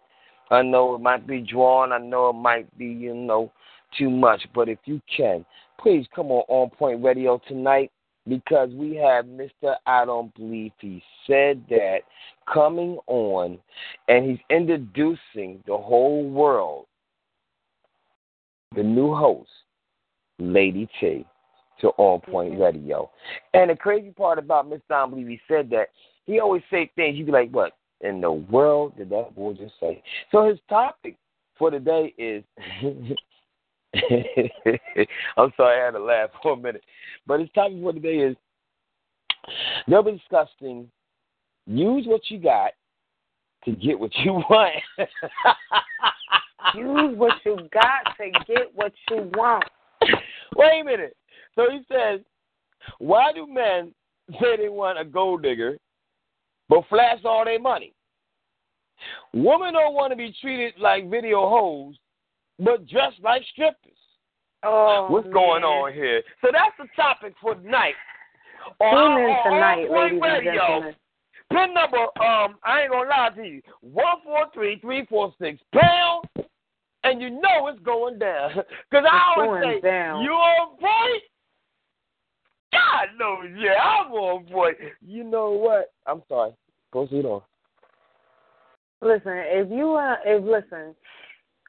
I 0.51 0.63
know 0.63 0.95
it 0.95 1.01
might 1.01 1.27
be 1.27 1.41
drawn. 1.41 1.93
I 1.93 1.99
know 1.99 2.31
it 2.31 2.35
might 2.35 2.77
be, 2.79 2.87
you 2.87 3.15
know, 3.15 3.53
too 3.99 4.11
much. 4.11 4.43
But 4.55 4.69
if 4.69 4.79
you 4.85 5.01
can, 5.15 5.45
please 5.81 6.07
come 6.15 6.31
on 6.31 6.45
On 6.49 6.71
Point 6.71 7.03
Radio 7.03 7.41
tonight 7.49 7.91
because 8.29 8.71
we 8.71 8.95
have 8.97 9.25
Mr. 9.25 9.75
I 9.87 10.05
Don't 10.05 10.35
Believe 10.35 10.73
He 10.79 11.03
Said 11.27 11.63
That 11.69 12.01
coming 12.53 12.99
on 13.07 13.59
and 14.09 14.31
he's 14.31 14.39
introducing 14.51 15.63
the 15.67 15.77
whole 15.77 16.29
world, 16.29 16.87
the 18.75 18.83
new 18.83 19.15
host, 19.15 19.51
Lady 20.39 20.89
T, 21.01 21.27
to 21.81 21.89
On 21.99 22.21
Point 22.21 22.53
mm-hmm. 22.53 22.63
Radio. 22.63 23.11
And 23.55 23.71
the 23.71 23.77
crazy 23.77 24.11
part 24.11 24.39
about 24.39 24.69
Mr. 24.69 24.81
I 24.91 25.01
Don't 25.01 25.11
Believe 25.11 25.29
He 25.29 25.41
Said 25.49 25.71
That, 25.71 25.89
he 26.25 26.39
always 26.39 26.63
say 26.71 26.91
things, 26.95 27.19
you 27.19 27.25
be 27.25 27.33
like, 27.33 27.51
what 27.51 27.73
in 28.03 28.21
the 28.21 28.33
world 28.33 28.97
did 28.97 29.11
that 29.11 29.35
boy 29.35 29.55
just 29.55 29.75
say? 29.81 30.03
So 30.31 30.49
his 30.49 30.59
topic 30.69 31.17
for 31.59 31.71
today 31.71 32.15
is 32.19 32.45
I'm 33.95 35.53
sorry, 35.57 35.81
I 35.81 35.85
had 35.85 35.91
to 35.93 36.03
laugh 36.03 36.31
for 36.43 36.55
a 36.55 36.57
minute. 36.57 36.83
But 37.27 37.41
his 37.41 37.49
topic 37.55 37.79
for 37.81 37.93
today 37.93 38.19
is 38.19 38.37
they'll 39.89 40.03
be 40.03 40.13
discussing 40.13 40.89
use 41.67 42.05
what 42.07 42.23
you 42.29 42.39
got 42.39 42.73
to 43.65 43.73
get 43.73 43.99
what 43.99 44.11
you 44.17 44.33
want. 44.51 44.75
Use 46.75 47.17
what 47.17 47.35
you 47.45 47.57
got 47.73 48.17
to 48.17 48.31
get 48.47 48.75
what 48.75 48.93
you 49.11 49.31
want. 49.35 49.65
Wait 50.57 50.81
a 50.81 50.85
minute. 50.85 51.17
So 51.55 51.67
he 51.71 51.81
says, 51.93 52.21
why 52.99 53.33
do 53.33 53.47
men 53.47 53.93
say 54.41 54.57
they 54.57 54.69
want 54.69 54.99
a 54.99 55.05
gold 55.05 55.43
digger 55.43 55.79
but 56.73 56.89
flash 56.89 57.19
all 57.25 57.45
their 57.45 57.61
money? 57.61 57.93
Women 59.35 59.75
don't 59.75 59.95
want 59.95 60.13
to 60.13 60.17
be 60.17 60.35
treated 60.41 60.75
like 60.79 61.11
video 61.11 61.49
hoes 61.49 61.97
but 62.59 62.87
dressed 62.87 63.21
like 63.23 63.43
strippers. 63.53 63.77
Oh, 64.63 65.09
What's 65.11 65.25
man. 65.27 65.33
going 65.35 65.65
on 65.65 65.93
here? 65.93 66.23
So 66.41 66.49
that's 66.53 66.75
the 66.79 66.87
topic 66.95 67.35
for 67.41 67.57
tonight. 67.57 67.95
On 68.81 68.95
Tune 68.95 69.29
in 69.29 69.53
tonight, 69.53 69.87
On 69.91 70.21
ladies 70.21 70.47
and 70.47 70.57
gentlemen. 70.57 70.95
Pin 71.51 71.75
number, 71.75 71.99
um, 71.99 72.57
I 72.65 72.83
ain't 72.83 72.93
gonna 72.93 73.11
lie 73.11 73.31
to 73.37 73.43
you, 73.43 73.61
one 73.81 74.23
four 74.25 74.47
three 74.55 74.79
three 74.81 75.05
four 75.07 75.35
six 75.39 75.61
pound, 75.75 76.25
and 77.05 77.21
you 77.21 77.29
know 77.29 77.67
it's 77.67 77.81
going 77.81 78.19
down. 78.19 78.53
Cause 78.93 79.05
I 79.11 79.35
always 79.37 79.63
say, 79.63 79.81
down. 79.81 80.23
you 80.23 80.31
on 80.31 80.79
point? 80.79 81.23
God 82.73 83.09
knows, 83.19 83.51
yeah, 83.59 83.75
I'm 83.81 84.13
on 84.13 84.45
point. 84.47 84.77
You 85.01 85.25
know 85.25 85.51
what? 85.51 85.93
I'm 86.07 86.23
sorry. 86.29 86.53
Proceed 86.91 87.25
on. 87.25 87.43
Listen, 89.01 89.33
if 89.35 89.71
you 89.71 89.95
uh, 89.95 90.17
if 90.25 90.45
listen, 90.45 90.95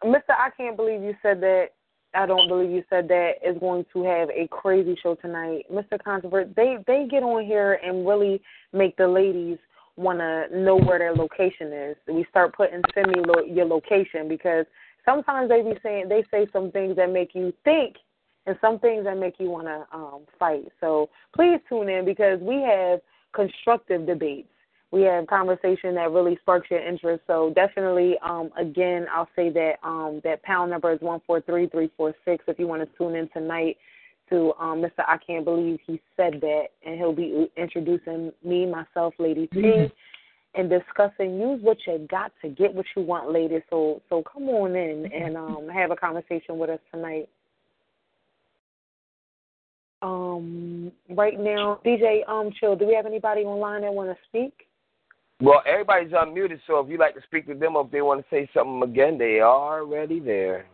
Mister, 0.04 0.34
I 0.34 0.50
can't 0.56 0.78
believe 0.78 1.02
you 1.02 1.16
said 1.22 1.42
that. 1.42 1.70
I 2.16 2.28
don't 2.28 2.48
believe 2.48 2.70
you 2.70 2.84
said 2.92 3.08
that 3.08 3.32
is 3.44 3.58
going 3.60 3.86
to 3.92 4.04
have 4.04 4.30
a 4.30 4.48
crazy 4.52 4.96
show 5.02 5.16
tonight, 5.16 5.66
Mister 5.72 5.98
Controvert. 5.98 6.56
They 6.56 6.78
they 6.86 7.08
get 7.10 7.24
on 7.24 7.44
here 7.46 7.80
and 7.84 8.08
really 8.08 8.42
make 8.72 8.96
the 8.98 9.08
ladies 9.08 9.58
want 9.96 10.20
to 10.20 10.48
know 10.52 10.78
where 10.78 11.00
their 11.00 11.16
location 11.16 11.74
is. 11.74 11.96
We 12.08 12.26
start 12.30 12.56
putting 12.56 12.82
send 12.94 13.08
me 13.08 13.24
lo- 13.26 13.46
your 13.46 13.66
location 13.66 14.28
because 14.28 14.66
sometimes 15.06 15.50
they 15.50 15.62
be 15.62 15.78
saying 15.82 16.08
they 16.08 16.24
say 16.30 16.48
some 16.54 16.72
things 16.72 16.96
that 16.98 17.12
make 17.12 17.34
you 17.34 17.52
think 17.64 17.96
and 18.46 18.58
some 18.60 18.80
things 18.80 19.06
that 19.06 19.18
make 19.18 19.36
you 19.40 19.50
want 19.50 19.68
to 19.68 19.86
um 19.96 20.22
fight. 20.38 20.66
So 20.82 21.10
please 21.36 21.60
tune 21.70 21.90
in 21.90 22.06
because 22.06 22.40
we 22.42 22.62
have 22.62 23.00
constructive 23.34 24.06
debates 24.06 24.48
we 24.94 25.02
have 25.02 25.26
conversation 25.26 25.96
that 25.96 26.12
really 26.12 26.38
sparks 26.44 26.70
your 26.70 26.80
interest. 26.80 27.24
So 27.26 27.52
definitely, 27.56 28.16
um, 28.24 28.52
again, 28.56 29.08
I'll 29.12 29.28
say 29.36 29.50
that 29.50 29.78
um, 29.82 30.22
that 30.24 30.44
pound 30.44 30.70
number 30.70 30.94
is 30.94 31.02
one 31.02 31.20
four 31.26 31.42
three 31.42 31.68
three 31.68 31.90
four 31.98 32.14
six. 32.24 32.44
If 32.48 32.60
you 32.60 32.68
want 32.68 32.88
to 32.88 32.98
tune 32.98 33.16
in 33.16 33.28
tonight 33.30 33.78
to 34.30 34.54
um, 34.60 34.84
Mr. 34.84 35.04
I 35.08 35.18
can't 35.18 35.46
believe 35.46 35.80
he 35.88 36.00
said 36.16 36.34
that, 36.42 36.66
and 36.86 36.96
he'll 37.00 37.12
be 37.12 37.52
introducing 37.58 38.32
me, 38.44 38.68
myself, 38.68 39.16
Lady 39.18 39.48
T, 39.48 39.92
and 40.54 40.70
discussing 40.70 41.40
use 41.40 41.60
what 41.64 41.78
you 41.88 42.08
got 42.08 42.32
to 42.44 42.50
get 42.50 42.72
what 42.72 42.86
you 42.96 43.02
want, 43.02 43.32
ladies. 43.32 43.64
So 43.72 44.00
so 44.10 44.22
come 44.32 44.48
on 44.50 44.76
in 44.76 45.12
and 45.12 45.36
um, 45.36 45.68
have 45.74 45.90
a 45.90 45.96
conversation 45.96 46.60
with 46.60 46.70
us 46.70 46.80
tonight. 46.94 47.28
Um, 50.04 50.92
right 51.10 51.40
now, 51.40 51.80
DJ 51.86 52.28
um, 52.28 52.52
Chill. 52.60 52.76
Do 52.76 52.86
we 52.86 52.94
have 52.94 53.06
anybody 53.06 53.42
online 53.42 53.82
that 53.82 53.94
want 53.94 54.10
to 54.10 54.18
speak? 54.28 54.68
Well, 55.40 55.64
everybody's 55.66 56.12
unmuted, 56.12 56.60
so 56.68 56.80
if 56.80 56.90
you'd 56.90 57.00
like 57.00 57.16
to 57.16 57.22
speak 57.22 57.48
to 57.48 57.56
them 57.56 57.78
or 57.78 57.86
if 57.86 57.92
they 57.92 58.02
want 58.02 58.20
to 58.20 58.26
say 58.30 58.50
something 58.54 58.84
again, 58.84 59.18
they 59.18 59.40
are 59.40 59.80
already 59.82 60.20
there. 60.20 60.66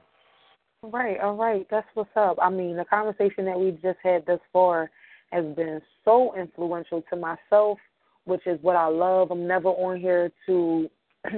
All 0.81 0.89
right, 0.89 1.19
all 1.19 1.35
right. 1.35 1.68
That's 1.69 1.88
what's 1.93 2.10
up. 2.15 2.38
I 2.41 2.49
mean, 2.49 2.76
the 2.76 2.85
conversation 2.85 3.45
that 3.45 3.60
we 3.60 3.72
just 3.72 3.99
had 4.01 4.26
thus 4.26 4.39
far 4.51 4.89
has 5.31 5.45
been 5.56 5.80
so 6.03 6.35
influential 6.35 7.03
to 7.11 7.15
myself, 7.15 7.77
which 8.26 8.45
is 8.47 8.57
what 8.64 8.76
I 8.76 8.88
love. 8.88 9.30
I'm 9.30 9.47
never 9.47 9.69
on 9.69 9.99
here 9.99 10.31
to 10.47 10.89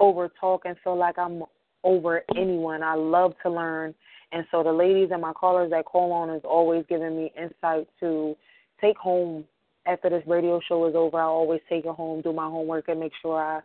over 0.00 0.30
talk 0.40 0.62
and 0.66 0.76
feel 0.84 0.96
like 0.96 1.18
I'm 1.18 1.42
over 1.82 2.22
anyone. 2.36 2.82
I 2.82 2.94
love 2.94 3.34
to 3.42 3.50
learn. 3.50 3.94
And 4.32 4.46
so 4.50 4.62
the 4.62 4.72
ladies 4.72 5.08
and 5.12 5.20
my 5.20 5.32
callers 5.32 5.70
that 5.70 5.84
call 5.84 6.12
on 6.12 6.30
is 6.30 6.42
always 6.44 6.84
giving 6.88 7.16
me 7.16 7.32
insight 7.36 7.88
to 8.00 8.36
take 8.80 8.96
home 8.96 9.44
after 9.86 10.08
this 10.08 10.22
radio 10.26 10.60
show 10.68 10.86
is 10.86 10.94
over. 10.94 11.18
I 11.18 11.24
always 11.24 11.60
take 11.68 11.84
it 11.84 11.94
home, 11.94 12.20
do 12.20 12.32
my 12.32 12.44
homework, 12.44 12.88
and 12.88 13.00
make 13.00 13.12
sure 13.20 13.40
I 13.40 13.60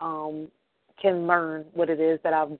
um, 0.00 0.48
can 1.00 1.26
learn 1.26 1.64
what 1.72 1.88
it 1.88 2.00
is 2.00 2.18
that 2.22 2.32
I've 2.32 2.58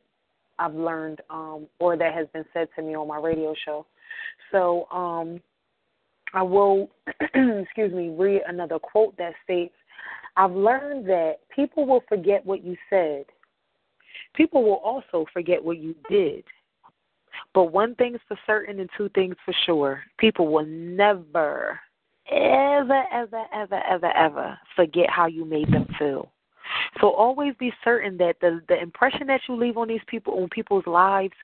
I've 0.59 0.75
learned 0.75 1.23
um, 1.31 1.67
or 1.79 1.97
that 1.97 2.15
has 2.15 2.27
been 2.35 2.45
said 2.53 2.69
to 2.77 2.83
me 2.83 2.95
on 2.95 3.09
my 3.09 3.17
radio 3.17 3.55
show. 3.65 3.87
So 4.53 4.87
um, 4.93 5.41
I 6.35 6.43
will, 6.43 6.91
excuse 7.21 7.93
me, 7.93 8.11
read 8.11 8.43
another 8.47 8.79
quote 8.79 9.17
that 9.17 9.33
states, 9.43 9.75
"I've 10.37 10.53
learned 10.53 11.07
that 11.09 11.37
people 11.55 11.87
will 11.87 12.05
forget 12.09 12.45
what 12.45 12.63
you 12.63 12.77
said. 12.91 13.25
People 14.35 14.63
will 14.63 14.81
also 14.85 15.27
forget 15.33 15.63
what 15.65 15.79
you 15.79 15.95
did." 16.09 16.45
But 17.55 17.73
one 17.73 17.95
thing's 17.97 18.21
for 18.29 18.39
certain 18.47 18.81
and 18.81 18.91
two 18.97 19.09
things 19.11 19.37
for 19.45 19.55
sure. 19.67 20.03
People 20.19 20.49
will 20.49 20.67
never, 20.67 21.79
ever, 22.31 23.03
ever, 23.13 23.43
ever, 23.53 23.83
ever, 23.89 24.17
ever 24.17 24.59
forget 24.77 25.11
how 25.11 25.27
you 25.27 25.45
made 25.45 25.73
them 25.73 25.87
feel. 25.99 26.31
So 27.01 27.11
always 27.11 27.55
be 27.59 27.73
certain 27.83 28.17
that 28.19 28.37
the 28.41 28.61
the 28.69 28.81
impression 28.81 29.27
that 29.27 29.41
you 29.49 29.57
leave 29.57 29.77
on 29.77 29.89
these 29.89 30.01
people 30.07 30.41
on 30.41 30.49
people's 30.49 30.87
lives 30.87 31.35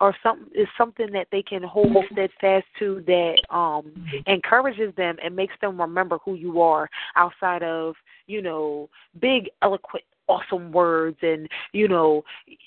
or 0.00 0.14
some 0.22 0.48
is 0.54 0.66
something 0.76 1.12
that 1.12 1.28
they 1.30 1.42
can 1.42 1.62
hold 1.62 1.96
steadfast 2.12 2.66
to 2.78 3.02
that 3.06 3.36
um 3.50 3.92
encourages 4.26 4.94
them 4.96 5.16
and 5.22 5.34
makes 5.34 5.54
them 5.60 5.80
remember 5.80 6.18
who 6.24 6.34
you 6.34 6.60
are 6.60 6.88
outside 7.16 7.62
of, 7.62 7.94
you 8.26 8.42
know, 8.42 8.88
big 9.20 9.48
eloquent 9.62 10.04
awesome 10.28 10.72
words 10.72 11.18
and 11.22 11.48
you 11.72 11.88
know 11.88 12.22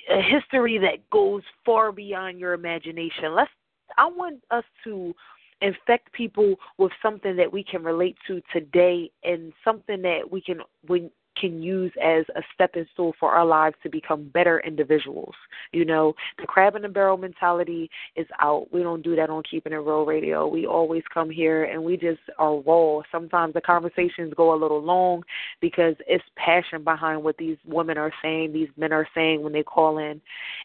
a 0.09 0.21
history 0.21 0.77
that 0.77 1.09
goes 1.09 1.41
far 1.65 1.91
beyond 1.91 2.39
your 2.39 2.53
imagination. 2.53 3.35
Let's 3.35 3.51
I 3.97 4.05
want 4.07 4.43
us 4.51 4.63
to 4.83 5.13
infect 5.61 6.11
people 6.13 6.55
with 6.77 6.91
something 7.01 7.35
that 7.35 7.51
we 7.51 7.63
can 7.63 7.83
relate 7.83 8.15
to 8.27 8.41
today 8.53 9.09
and 9.23 9.53
something 9.63 10.01
that 10.03 10.21
we 10.29 10.41
can 10.41 10.59
we 10.87 11.09
can 11.39 11.61
use 11.61 11.91
as 12.03 12.25
a 12.35 12.41
stepping 12.53 12.85
stool 12.93 13.13
for 13.19 13.31
our 13.31 13.45
lives 13.45 13.75
to 13.83 13.89
become 13.89 14.29
better 14.33 14.59
individuals. 14.65 15.33
You 15.71 15.85
know, 15.85 16.13
the 16.37 16.45
crab 16.45 16.75
in 16.75 16.81
the 16.81 16.89
barrel 16.89 17.17
mentality 17.17 17.89
is 18.15 18.27
out. 18.39 18.67
We 18.71 18.83
don't 18.83 19.03
do 19.03 19.15
that 19.15 19.29
on 19.29 19.43
Keeping 19.49 19.73
It 19.73 19.77
Real 19.77 20.05
Radio. 20.05 20.47
We 20.47 20.65
always 20.65 21.03
come 21.13 21.29
here 21.29 21.65
and 21.65 21.83
we 21.83 21.97
just 21.97 22.21
are 22.37 22.59
raw. 22.59 23.01
Sometimes 23.11 23.53
the 23.53 23.61
conversations 23.61 24.33
go 24.35 24.53
a 24.53 24.61
little 24.61 24.81
long 24.81 25.23
because 25.61 25.95
it's 26.07 26.23
passion 26.35 26.83
behind 26.83 27.23
what 27.23 27.37
these 27.37 27.57
women 27.65 27.97
are 27.97 28.13
saying, 28.21 28.53
these 28.53 28.69
men 28.77 28.91
are 28.93 29.07
saying 29.13 29.41
when 29.41 29.53
they 29.53 29.63
call 29.63 29.97
in. 29.97 30.21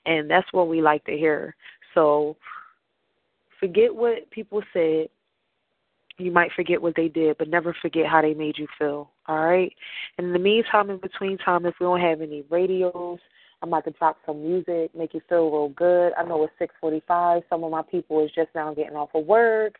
And 0.07 0.31
that's 0.31 0.53
what 0.53 0.69
we 0.69 0.83
like 0.83 1.05
to 1.07 1.13
hear. 1.13 1.55
So 1.95 2.37
forget 3.61 3.95
what 3.95 4.31
people 4.31 4.63
said 4.73 5.09
you 6.19 6.31
might 6.31 6.53
forget 6.53 6.81
what 6.81 6.95
they 6.97 7.09
did, 7.09 7.39
but 7.39 7.49
never 7.49 7.75
forget 7.81 8.07
how 8.07 8.23
they 8.23 8.35
made 8.35 8.59
you 8.59 8.67
feel. 8.79 9.11
All 9.27 9.45
right. 9.45 9.73
And 10.19 10.29
in 10.29 10.33
the 10.33 10.39
meantime, 10.39 10.91
in 10.91 10.99
between 10.99 11.39
time, 11.39 11.67
if 11.67 11.75
we 11.81 11.85
don't 11.85 12.01
have 12.01 12.21
any 12.21 12.45
radios, 12.51 13.19
I'm 13.63 13.69
about 13.69 13.85
to 13.85 13.93
drop 13.93 14.19
some 14.27 14.43
music, 14.43 14.95
make 14.95 15.15
you 15.15 15.21
feel 15.29 15.51
real 15.51 15.69
good. 15.69 16.13
I 16.19 16.25
know 16.25 16.43
it's 16.45 16.53
6:45. 16.59 17.43
Some 17.49 17.63
of 17.63 17.71
my 17.71 17.83
people 17.83 18.25
is 18.25 18.31
just 18.35 18.49
now 18.55 18.75
getting 18.75 18.97
off 18.97 19.11
of 19.15 19.25
work. 19.25 19.79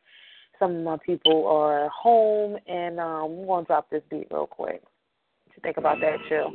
Some 0.59 0.77
of 0.77 0.85
my 0.85 0.97
people 1.05 1.49
are 1.49 1.89
home, 1.89 2.57
and 2.69 3.01
um, 3.01 3.39
we're 3.39 3.57
gonna 3.57 3.67
drop 3.67 3.91
this 3.91 4.03
beat 4.09 4.29
real 4.31 4.47
quick. 4.47 4.83
You 5.49 5.61
think 5.63 5.77
about 5.77 5.99
that, 6.01 6.19
too. 6.29 6.47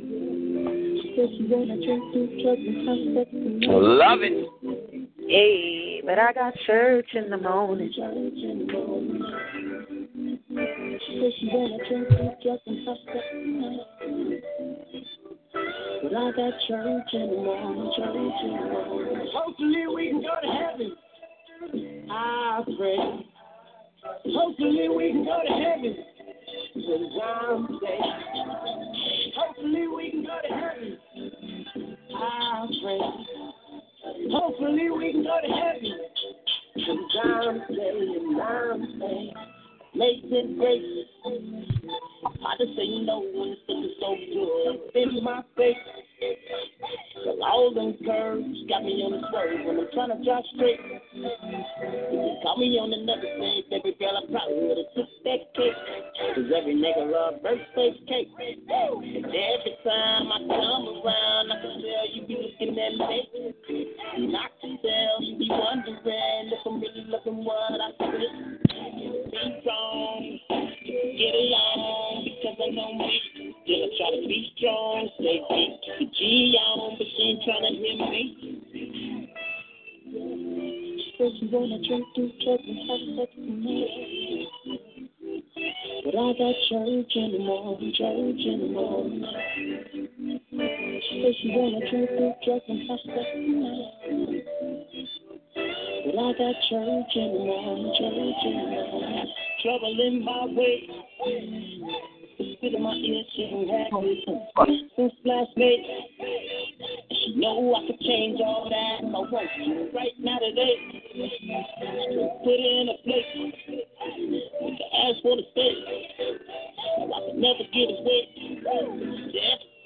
Love 3.68 4.20
it. 4.22 5.07
Hey, 5.28 6.00
but 6.06 6.18
I 6.18 6.32
got 6.32 6.54
church 6.66 7.06
in 7.12 7.28
the 7.28 7.36
morning. 7.36 7.92
But 16.02 16.16
I 16.16 16.30
got 16.32 16.52
church 16.66 17.12
in 17.12 17.28
the 17.28 17.36
morning, 17.36 17.92
church 17.94 18.16
in 18.42 18.52
the 18.56 18.66
morning. 18.72 19.28
Hopefully 19.34 19.86
we 19.94 20.08
can 20.08 20.22
go 20.22 20.34
to 20.40 20.48
heaven. 20.48 20.96
I 22.10 22.62
pray. 22.78 22.96
Hopefully 24.32 24.88
we 24.88 25.12
can 25.12 25.24
go 25.26 25.42
to 25.46 25.52
heaven. 25.52 25.96
Cause 26.72 27.20
I'm 27.22 27.68
saved. 27.82 29.36
Hopefully 29.36 29.88
we 29.88 30.10
can 30.10 30.22
go 30.24 30.38
to 30.42 30.54
heaven. 30.54 30.98
I 32.16 32.66
pray. 32.82 33.57
Hopefully 34.30 34.90
we 34.90 35.12
can 35.12 35.22
go 35.22 35.38
to 35.40 35.48
heaven. 35.48 35.98
Cause 36.74 36.96
I'm 37.24 37.60
saved, 37.68 38.40
I'm 38.40 39.00
saved. 39.00 39.36
Makes 39.94 40.28
it 40.30 40.58
great. 40.58 40.82
I 42.44 42.56
just 42.58 42.76
say 42.76 42.86
no 43.02 43.20
when 43.20 43.48
it's 43.50 43.60
looking 43.68 43.94
so 44.00 44.14
good. 44.14 45.02
In 45.02 45.24
my 45.24 45.42
face. 45.56 45.76
Cause 46.18 47.38
all 47.42 47.70
them 47.74 47.94
curves 48.02 48.58
got 48.68 48.82
me 48.82 49.06
on 49.06 49.14
the 49.14 49.22
swerve 49.30 49.62
when 49.62 49.78
I'm 49.78 49.86
trying 49.94 50.10
to 50.10 50.18
drive 50.26 50.42
straight. 50.54 50.82
If 50.82 51.14
you 51.14 52.38
call 52.42 52.58
me 52.58 52.74
on 52.74 52.90
another 52.90 53.30
day, 53.38 53.62
baby 53.70 53.94
girl, 54.02 54.18
I 54.18 54.26
probably 54.26 54.66
would 54.66 54.82
have 54.82 54.90
took 54.98 55.10
that 55.22 55.46
cake. 55.54 55.78
Cause 56.34 56.50
every 56.50 56.74
nigga 56.74 57.06
love 57.06 57.38
birthday 57.38 57.94
cake. 58.10 58.34
And 58.34 59.30
every 59.30 59.74
time 59.86 60.26
I 60.26 60.38
come 60.42 60.84
around, 61.06 61.54
I 61.54 61.56
can 61.62 61.74
tell 61.86 62.06
you 62.10 62.26
be 62.26 62.34
looking 62.34 62.74
at 62.74 62.98
me. 62.98 63.54
And 64.18 64.34
I 64.34 64.50
can 64.58 64.74
you 65.22 65.38
be 65.38 65.46
wondering 65.50 66.02
if 66.02 66.66
I'm 66.66 66.80
really 66.82 67.06
looking 67.06 67.44
what 67.46 67.78
I 67.78 67.94
feel. 67.94 68.58
Be 69.30 69.42
strong, 69.62 70.38
get 70.50 71.34
along, 71.34 72.26
because 72.26 72.58
I 72.58 72.74
know 72.74 72.90
me. 72.98 73.37
Yeah, 73.68 73.84
I 73.84 73.88
try 74.00 74.08
to 74.16 74.24
be 74.26 74.48
strong, 74.56 75.12
stay 75.20 75.44
deep, 75.44 75.76
keep 75.84 75.98
the 76.00 76.06
G 76.16 76.56
on, 76.56 76.96
but 76.96 77.04
she 77.04 77.20
ain't 77.20 77.44
trying 77.44 77.68
to 77.68 77.76
hear 77.76 78.00
me. 78.00 79.28
Said 81.18 81.32
she 81.36 81.44
wanna 81.52 81.76
drink 81.84 82.00
through 82.14 82.32
church 82.40 82.64
and 82.64 82.80
have 82.88 83.04
sex 83.12 83.28
with 83.36 83.44
me. 83.44 84.48
But 86.00 86.16
I 86.16 86.32
got 86.32 86.56
church 86.72 87.12
in 87.12 87.28
the 87.28 87.44
morning, 87.44 87.92
church 87.92 88.40
in 88.40 88.56
the 88.56 88.72
morning. 88.72 89.28
Says 91.12 91.36
she 91.36 91.52
wanna 91.52 91.84
drink 91.92 92.08
through 92.08 92.40
church 92.48 92.64
and 92.72 92.88
have 92.88 93.04
sex 93.04 93.20
with 93.36 93.52
me. 93.52 93.84
But 96.08 96.16
I 96.16 96.32
got 96.40 96.56
church 96.72 97.12
in 97.20 97.36
the 97.36 97.44
morning, 97.44 97.92
church 98.00 98.48
in 98.48 98.64
the 98.64 98.80
morning. 98.96 99.28
Trouble 99.60 100.00
in 100.00 100.24
my 100.24 100.46
way. 100.56 100.88
Spit 102.58 102.74
my 102.80 102.90
ear, 102.90 103.22
she 103.36 103.46
since 104.96 105.12
last 105.24 105.50
May. 105.56 105.78
She 107.12 107.34
know 107.36 107.72
I 107.72 107.86
could 107.86 108.00
change 108.00 108.40
all 108.42 108.68
that 108.68 109.06
if 109.06 109.14
I 109.14 109.18
want 109.30 109.46
to. 109.46 109.96
Right 109.96 110.10
now 110.18 110.38
today, 110.42 110.74
put 112.42 112.58
in 112.58 112.88
a 112.90 112.98
place 113.06 113.30
with 114.58 114.74
the 114.74 114.86
for 115.22 115.36
the 115.36 115.46
state. 115.54 115.78
So 116.98 117.14
I 117.14 117.30
could 117.30 117.38
never 117.38 117.62
get 117.70 117.94
away. 117.94 118.26
Every 118.34 119.30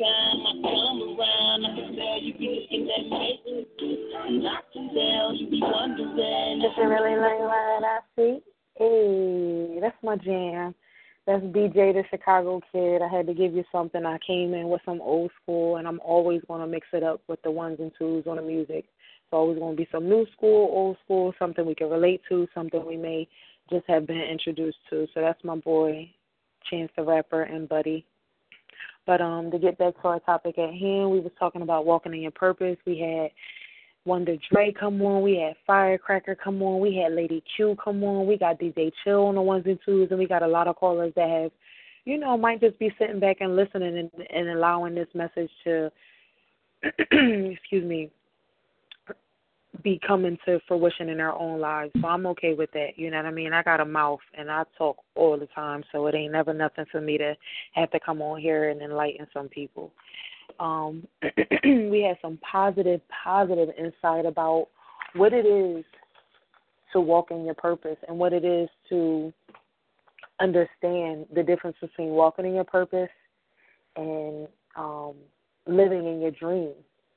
time 0.01 0.41
I 0.41 0.53
come 0.65 0.99
around, 1.13 1.69
I 1.69 1.77
can 1.77 1.93
tell 1.93 2.21
you 2.25 2.33
be 2.41 2.49
looking 2.57 2.89
at 2.89 3.05
me. 3.05 3.67
And 4.17 4.49
I 4.49 4.65
can 4.73 4.89
tell 4.97 5.35
you 5.37 5.51
be 5.51 5.61
wondering. 5.61 6.63
Does 6.63 6.73
it 6.73 6.81
really 6.81 7.21
like 7.21 7.37
I 7.85 8.01
see? 8.17 8.41
Hey, 8.79 9.79
that's 9.79 10.03
my 10.03 10.17
jam. 10.17 10.75
That's 11.27 11.43
BJ 11.45 11.95
the 11.95 12.03
Chicago 12.11 12.61
Kid. 12.73 13.01
I 13.01 13.09
had 13.09 13.29
to 13.29 13.35
give 13.35 13.55
you 13.55 13.63
something. 13.71 14.05
I 14.05 14.19
came 14.27 14.55
in 14.55 14.69
with 14.69 14.81
some 14.85 15.01
old 15.01 15.31
school, 15.41 15.77
and 15.77 15.87
I'm 15.87 16.01
always 16.01 16.43
going 16.49 16.61
to 16.61 16.67
mix 16.67 16.89
it 16.93 17.05
up 17.05 17.21
with 17.29 17.41
the 17.43 17.51
ones 17.51 17.77
and 17.79 17.93
twos 17.97 18.27
on 18.27 18.37
the 18.37 18.43
music. 18.43 18.85
It's 18.87 19.33
always 19.33 19.59
going 19.59 19.77
to 19.77 19.81
be 19.81 19.89
some 19.93 20.09
new 20.09 20.27
school, 20.37 20.69
old 20.73 20.97
school, 21.05 21.33
something 21.39 21.65
we 21.65 21.77
can 21.77 21.91
relate 21.91 22.23
to, 22.29 22.49
something 22.53 22.85
we 22.85 22.97
may 22.97 23.29
just 23.71 23.85
have 23.87 24.07
been 24.07 24.21
introduced 24.21 24.79
to. 24.91 25.07
So 25.15 25.21
that's 25.21 25.43
my 25.45 25.57
boy, 25.57 26.11
Chance 26.69 26.91
the 26.97 27.05
Rapper 27.05 27.43
and 27.43 27.69
Buddy. 27.69 28.05
But 29.07 29.21
um, 29.21 29.51
to 29.53 29.59
get 29.61 29.79
back 29.79 29.95
to 30.03 30.09
our 30.09 30.21
topic 30.21 30.59
at 30.59 30.75
hand, 30.75 31.11
we 31.11 31.21
was 31.21 31.33
talking 31.39 31.63
about 31.63 31.87
walking 31.87 32.15
in 32.15 32.21
your 32.21 32.33
purpose. 32.33 32.77
We 32.85 32.99
had 32.99 33.31
Wonder 34.05 34.37
Dre 34.51 34.73
come 34.73 35.01
on, 35.03 35.23
we 35.23 35.37
had 35.37 35.55
Firecracker 35.67 36.35
come 36.35 36.61
on, 36.63 36.81
we 36.81 36.97
had 36.97 37.13
Lady 37.13 37.43
Q 37.55 37.77
come 37.83 38.03
on, 38.03 38.27
we 38.27 38.37
got 38.37 38.59
DJ 38.59 38.91
Chill 39.05 39.27
on 39.27 39.37
the 39.37 39.43
ones 39.43 39.65
and 39.67 39.79
twos, 39.85 40.09
and 40.11 40.19
we 40.19 40.27
got 40.27 40.43
a 40.43 40.47
lot 40.47 40.67
of 40.67 40.77
callers 40.77 41.13
that 41.15 41.29
have, 41.29 41.53
you 42.05 42.19
know, 42.19 42.37
might 42.37 42.61
just 42.61 42.79
be 42.81 42.93
sitting 42.99 43.21
back 43.21 43.37
and 43.41 43.55
listening 43.55 43.99
and, 43.99 44.11
and 44.31 44.49
allowing 44.49 44.95
this 44.95 45.09
message 45.15 45.51
to, 45.63 45.93
excuse 46.83 47.85
me, 47.85 48.11
be 49.83 50.01
coming 50.07 50.37
to 50.45 50.61
fruition 50.69 51.09
in 51.09 51.19
their 51.19 51.33
own 51.33 51.61
lives. 51.61 51.93
So 52.01 52.07
I'm 52.07 52.27
okay 52.27 52.55
with 52.55 52.71
that. 52.73 52.91
You 52.97 53.11
know 53.11 53.19
what 53.19 53.27
I 53.27 53.31
mean? 53.31 53.53
I 53.53 53.63
got 53.63 53.81
a 53.81 53.85
mouth 53.85 54.21
and 54.37 54.51
I 54.51 54.65
talk 54.77 54.97
all 55.15 55.39
the 55.39 55.47
time, 55.47 55.83
so 55.93 56.07
it 56.07 56.15
ain't 56.15 56.33
never 56.33 56.53
nothing 56.53 56.85
for 56.91 57.01
me 57.01 57.19
to 57.19 57.35
have 57.75 57.91
to 57.93 58.01
come 58.01 58.21
on 58.21 58.41
here 58.41 58.71
and 58.71 58.83
enlighten 58.83 59.27
some 59.33 59.49
people. 59.49 59.93
Um, 60.61 61.07
we 61.65 62.05
had 62.07 62.19
some 62.23 62.39
positive, 62.39 63.01
positive 63.25 63.71
insight 63.79 64.27
about 64.27 64.69
what 65.15 65.33
it 65.33 65.47
is 65.47 65.85
to 66.93 67.01
walk 67.01 67.31
in 67.31 67.45
your 67.45 67.55
purpose 67.55 67.97
and 68.09 68.19
what 68.19 68.33
it 68.33 68.45
is 68.45 68.69
to 68.89 69.33
understand 70.41 71.27
the 71.35 71.43
difference 71.43 71.77
between 71.81 72.11
walking 72.11 72.47
in 72.47 72.55
your 72.55 72.65
purpose 72.65 73.11
and 73.97 74.49
um, 74.77 75.15
living 75.67 76.07
in 76.07 76.21
your 76.21 76.31
dream. 76.33 76.73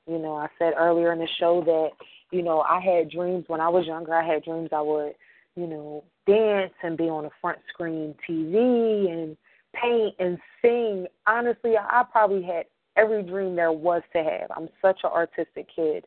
You 0.06 0.18
know, 0.18 0.36
I 0.36 0.48
said 0.58 0.74
earlier 0.78 1.12
in 1.12 1.18
the 1.18 1.28
show 1.38 1.62
that, 1.64 1.90
you 2.30 2.42
know, 2.42 2.60
I 2.60 2.80
had 2.80 3.10
dreams 3.10 3.44
when 3.48 3.60
I 3.60 3.68
was 3.68 3.86
younger. 3.86 4.14
I 4.14 4.26
had 4.26 4.44
dreams 4.44 4.70
I 4.72 4.80
would, 4.80 5.14
you 5.56 5.66
know, 5.66 6.04
dance 6.26 6.72
and 6.82 6.96
be 6.96 7.04
on 7.04 7.24
a 7.24 7.30
front 7.40 7.58
screen 7.72 8.14
TV 8.28 9.10
and 9.10 9.36
paint 9.74 10.14
and 10.18 10.38
sing. 10.62 11.06
Honestly, 11.26 11.74
I 11.76 12.04
probably 12.10 12.42
had 12.42 12.66
every 12.96 13.22
dream 13.22 13.56
there 13.56 13.72
was 13.72 14.02
to 14.12 14.22
have. 14.22 14.50
I'm 14.56 14.68
such 14.82 15.00
an 15.04 15.10
artistic 15.10 15.66
kid 15.74 16.04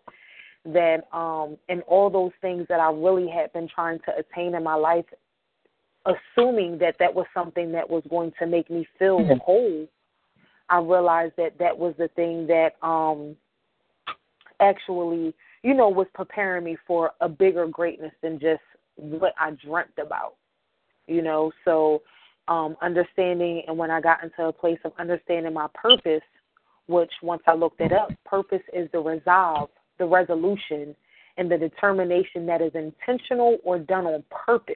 that 0.66 1.08
um 1.14 1.58
and 1.70 1.82
all 1.84 2.10
those 2.10 2.32
things 2.42 2.66
that 2.68 2.80
I 2.80 2.92
really 2.92 3.30
had 3.30 3.52
been 3.54 3.68
trying 3.68 4.00
to 4.00 4.16
attain 4.18 4.56
in 4.56 4.64
my 4.64 4.76
life 4.76 5.06
assuming 6.06 6.78
that 6.80 6.96
that 7.00 7.14
was 7.14 7.26
something 7.34 7.72
that 7.72 7.90
was 7.90 8.04
going 8.10 8.34
to 8.40 8.46
make 8.46 8.70
me 8.70 8.86
feel 8.98 9.24
Mhm. 9.24 9.40
whole 9.40 9.88
I 10.70 10.80
realized 10.80 11.36
that 11.38 11.58
that 11.58 11.78
was 11.78 11.96
the 11.96 12.10
thing 12.10 12.46
that 12.48 12.76
um 12.82 13.38
actually 14.60 15.34
you 15.64 15.74
know 15.74 15.88
was 15.88 16.08
preparing 16.14 16.66
me 16.66 16.76
for 16.86 17.14
a 17.22 17.30
bigger 17.30 17.68
greatness 17.68 18.14
than 18.22 18.38
just 18.38 18.62
what 18.96 19.34
I 19.40 19.52
dreamt 19.52 19.98
about 19.98 20.36
you 21.08 21.22
know 21.22 21.54
so 21.64 22.02
um 22.50 22.76
understanding 22.82 23.64
and 23.68 23.78
when 23.78 23.92
I 23.92 24.02
got 24.02 24.24
into 24.24 24.46
a 24.46 24.54
place 24.54 24.80
of 24.84 24.92
understanding 25.00 25.54
my 25.54 25.68
purpose 25.74 26.24
which 26.90 27.12
once 27.22 27.44
I 27.48 27.54
looked 27.54 27.80
it 27.80 27.94
up, 27.94 28.10
purpose 28.26 28.64
is 28.74 28.90
the 28.92 29.00
resolve, 29.00 29.70
the 30.00 30.06
resolution, 30.06 30.96
and 31.38 31.50
the 31.50 31.58
determination 31.58 32.46
that 32.48 32.62
is 32.62 32.72
intentional 32.74 33.58
or 33.64 33.80
done 33.80 34.06
on 34.06 34.24
purpose. 34.30 34.76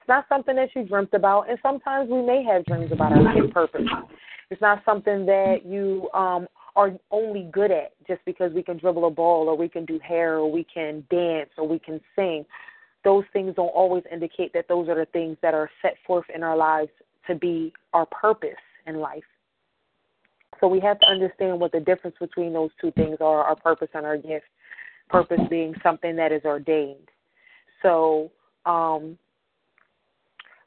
It's 0.00 0.08
not 0.08 0.24
something 0.28 0.56
that 0.56 0.70
you 0.74 0.84
dreamt 0.84 1.14
about, 1.14 1.48
and 1.48 1.58
sometimes 1.62 2.10
we 2.10 2.22
may 2.22 2.42
have 2.42 2.64
dreams 2.64 2.90
about 2.90 3.12
our 3.12 3.48
purpose. 3.48 3.86
It's 4.50 4.60
not 4.60 4.82
something 4.84 5.24
that 5.26 5.64
you 5.64 6.10
um, 6.12 6.48
are 6.74 6.92
only 7.10 7.48
good 7.52 7.70
at 7.70 7.92
just 8.08 8.20
because 8.24 8.52
we 8.52 8.62
can 8.62 8.78
dribble 8.78 9.06
a 9.06 9.10
ball 9.10 9.48
or 9.48 9.56
we 9.56 9.68
can 9.68 9.84
do 9.84 10.00
hair 10.00 10.38
or 10.38 10.50
we 10.50 10.64
can 10.64 11.04
dance 11.10 11.50
or 11.56 11.68
we 11.68 11.78
can 11.78 12.00
sing. 12.16 12.44
Those 13.04 13.24
things 13.32 13.54
don't 13.54 13.68
always 13.68 14.04
indicate 14.10 14.52
that 14.54 14.66
those 14.68 14.88
are 14.88 14.94
the 14.94 15.06
things 15.06 15.36
that 15.42 15.54
are 15.54 15.70
set 15.82 15.94
forth 16.06 16.26
in 16.34 16.42
our 16.42 16.56
lives 16.56 16.90
to 17.26 17.34
be 17.34 17.72
our 17.92 18.06
purpose 18.06 18.50
in 18.86 18.96
life. 18.96 19.22
So 20.60 20.68
we 20.68 20.80
have 20.80 21.00
to 21.00 21.06
understand 21.06 21.58
what 21.58 21.72
the 21.72 21.80
difference 21.80 22.16
between 22.20 22.52
those 22.52 22.70
two 22.80 22.92
things 22.92 23.16
are 23.20 23.42
our 23.42 23.56
purpose 23.56 23.88
and 23.94 24.06
our 24.06 24.16
gift. 24.16 24.46
Purpose 25.08 25.40
being 25.50 25.74
something 25.82 26.16
that 26.16 26.32
is 26.32 26.42
ordained. 26.44 27.08
So 27.82 28.30
um, 28.64 29.18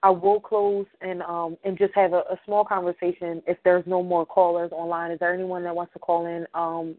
I 0.03 0.09
will 0.09 0.39
close 0.39 0.85
and 1.01 1.21
um, 1.23 1.57
and 1.63 1.77
just 1.77 1.95
have 1.95 2.13
a, 2.13 2.17
a, 2.17 2.39
small 2.45 2.63
conversation. 2.63 3.41
If 3.47 3.57
there's 3.63 3.85
no 3.87 4.03
more 4.03 4.25
callers 4.25 4.71
online, 4.71 5.11
is 5.11 5.19
there 5.19 5.33
anyone 5.33 5.63
that 5.63 5.75
wants 5.75 5.93
to 5.93 5.99
call 5.99 6.27
in? 6.27 6.45
Um, 6.53 6.95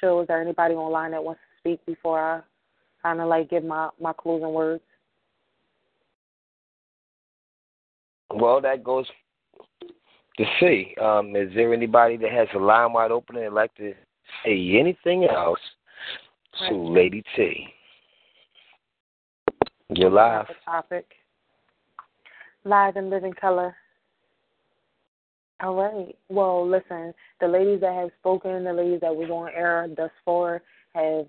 chill. 0.00 0.20
Is 0.22 0.26
there 0.26 0.40
anybody 0.40 0.74
online 0.74 1.12
that 1.12 1.22
wants 1.22 1.40
to 1.40 1.60
speak 1.60 1.86
before 1.86 2.18
I 2.18 2.40
kind 3.02 3.20
of 3.20 3.28
like 3.28 3.50
give 3.50 3.64
my 3.64 3.90
my 4.00 4.12
closing 4.12 4.52
words? 4.52 4.82
Well, 8.34 8.60
that 8.62 8.82
goes 8.82 9.06
to 10.38 10.44
see. 10.58 10.94
Um, 11.00 11.36
is 11.36 11.50
there 11.54 11.74
anybody 11.74 12.16
that 12.16 12.32
has 12.32 12.48
a 12.54 12.58
line 12.58 12.92
wide 12.94 13.10
open 13.10 13.36
and 13.36 13.54
like 13.54 13.74
to 13.74 13.92
say 14.44 14.78
anything 14.78 15.24
else 15.24 15.60
to 16.68 16.74
Lady 16.74 17.22
T? 17.36 17.66
You're 19.90 20.10
live. 20.10 20.46
Topic 20.64 21.06
live 22.68 22.96
and 22.96 23.10
living 23.10 23.32
color. 23.32 23.74
All 25.60 25.74
right. 25.74 26.16
Well, 26.28 26.68
listen, 26.68 27.12
the 27.40 27.48
ladies 27.48 27.80
that 27.80 27.94
have 27.94 28.10
spoken, 28.20 28.64
the 28.64 28.72
ladies 28.72 29.00
that 29.00 29.14
was 29.14 29.30
on 29.30 29.50
air 29.54 29.88
thus 29.96 30.10
far 30.24 30.62
have 30.94 31.26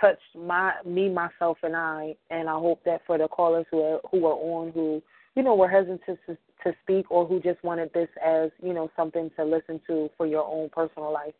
touched 0.00 0.22
my 0.34 0.72
me, 0.86 1.10
myself, 1.10 1.58
and 1.62 1.76
I. 1.76 2.14
And 2.30 2.48
I 2.48 2.54
hope 2.54 2.82
that 2.84 3.02
for 3.06 3.18
the 3.18 3.28
callers 3.28 3.66
who 3.70 3.80
are 3.80 4.00
who 4.10 4.24
are 4.26 4.36
on, 4.36 4.72
who 4.72 5.02
you 5.34 5.42
know 5.42 5.54
were 5.54 5.68
hesitant 5.68 6.00
to 6.06 6.38
to 6.64 6.72
speak, 6.82 7.10
or 7.10 7.26
who 7.26 7.40
just 7.40 7.62
wanted 7.62 7.92
this 7.92 8.08
as 8.24 8.50
you 8.62 8.72
know 8.72 8.90
something 8.96 9.30
to 9.36 9.44
listen 9.44 9.80
to 9.86 10.10
for 10.16 10.26
your 10.26 10.44
own 10.44 10.68
personal 10.70 11.12
life. 11.12 11.34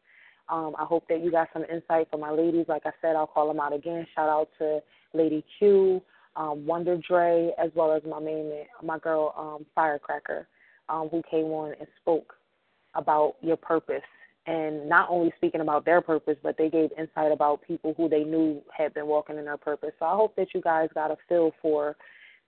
Um, 0.49 0.75
I 0.79 0.85
hope 0.85 1.07
that 1.09 1.23
you 1.23 1.31
got 1.31 1.49
some 1.53 1.65
insight 1.65 2.09
for 2.11 2.19
my 2.19 2.31
ladies. 2.31 2.67
Like 2.69 2.83
I 2.85 2.91
said, 3.01 3.15
I'll 3.15 3.27
call 3.27 3.49
them 3.49 3.61
out 3.61 3.73
again. 3.73 4.07
Shout 4.15 4.29
out 4.29 4.49
to 4.59 4.81
Lady 5.15 5.45
Q, 5.59 6.03
um, 6.37 6.67
Wonder 6.67 6.97
Dre, 6.97 7.53
as 7.63 7.71
well 7.75 7.93
as 7.93 8.03
my 8.09 8.19
main 8.19 8.51
my 8.83 8.99
girl 8.99 9.35
um, 9.37 9.67
Firecracker, 9.75 10.49
um, 10.89 11.09
who 11.09 11.23
came 11.31 11.47
on 11.47 11.75
and 11.79 11.89
spoke 12.01 12.35
about 12.95 13.37
your 13.41 13.57
purpose, 13.57 14.03
and 14.47 14.89
not 14.89 15.09
only 15.09 15.33
speaking 15.37 15.61
about 15.61 15.85
their 15.85 16.01
purpose, 16.01 16.37
but 16.43 16.57
they 16.59 16.69
gave 16.69 16.91
insight 16.99 17.31
about 17.31 17.63
people 17.63 17.95
who 17.97 18.09
they 18.09 18.25
knew 18.25 18.61
had 18.77 18.93
been 18.95 19.07
walking 19.07 19.39
in 19.39 19.45
their 19.45 19.57
purpose. 19.57 19.93
So 19.99 20.07
I 20.07 20.17
hope 20.17 20.35
that 20.37 20.49
you 20.55 20.61
guys 20.61 20.89
got 20.95 21.13
a 21.13 21.17
feel 21.29 21.53
for 21.63 21.97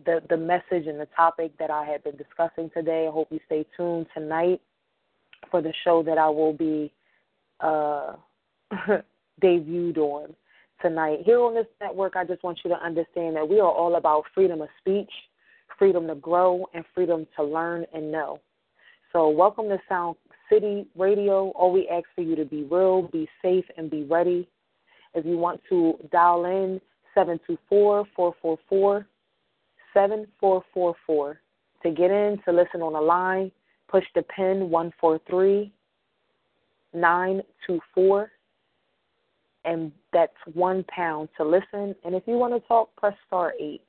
the 0.04 0.22
the 0.28 0.36
message 0.36 0.86
and 0.86 1.00
the 1.00 1.08
topic 1.16 1.52
that 1.58 1.70
I 1.70 1.84
have 1.84 2.04
been 2.04 2.16
discussing 2.16 2.70
today. 2.70 3.06
I 3.08 3.12
hope 3.12 3.28
you 3.30 3.40
stay 3.46 3.66
tuned 3.76 4.06
tonight 4.14 4.60
for 5.50 5.62
the 5.62 5.72
show 5.84 6.02
that 6.02 6.18
I 6.18 6.28
will 6.28 6.52
be 6.52 6.92
uh, 7.60 8.14
debuted 9.42 9.98
on 9.98 10.34
tonight. 10.80 11.20
Here 11.24 11.40
on 11.40 11.54
this 11.54 11.66
network, 11.80 12.16
I 12.16 12.24
just 12.24 12.42
want 12.42 12.60
you 12.64 12.70
to 12.70 12.84
understand 12.84 13.36
that 13.36 13.48
we 13.48 13.60
are 13.60 13.70
all 13.70 13.96
about 13.96 14.24
freedom 14.34 14.60
of 14.60 14.68
speech, 14.80 15.10
freedom 15.78 16.06
to 16.08 16.14
grow, 16.14 16.66
and 16.74 16.84
freedom 16.94 17.26
to 17.36 17.44
learn 17.44 17.86
and 17.94 18.10
know. 18.10 18.40
So, 19.12 19.28
welcome 19.28 19.68
to 19.68 19.78
Sound 19.88 20.16
City 20.50 20.86
Radio. 20.96 21.50
All 21.50 21.72
we 21.72 21.88
ask 21.88 22.06
for 22.14 22.22
you 22.22 22.36
to 22.36 22.44
be 22.44 22.64
real, 22.64 23.02
be 23.02 23.28
safe, 23.42 23.64
and 23.76 23.90
be 23.90 24.04
ready. 24.04 24.48
If 25.14 25.26
you 25.26 25.36
want 25.36 25.60
to 25.68 25.94
dial 26.10 26.44
in, 26.46 26.80
724 27.14 28.06
444 28.16 29.06
7444. 29.94 31.40
To 31.82 31.90
get 31.90 32.10
in, 32.10 32.38
to 32.44 32.52
listen 32.52 32.80
on 32.80 32.92
the 32.92 33.00
line, 33.00 33.50
push 33.88 34.04
the 34.14 34.22
pin 34.22 34.70
143 34.70 35.72
924 36.94 38.30
and 39.64 39.92
that's 40.12 40.32
one 40.54 40.84
pound 40.84 41.28
to 41.36 41.44
listen. 41.44 41.94
And 42.04 42.14
if 42.14 42.24
you 42.26 42.34
want 42.34 42.54
to 42.54 42.68
talk, 42.68 42.94
press 42.96 43.14
star 43.26 43.54
eight. 43.60 43.82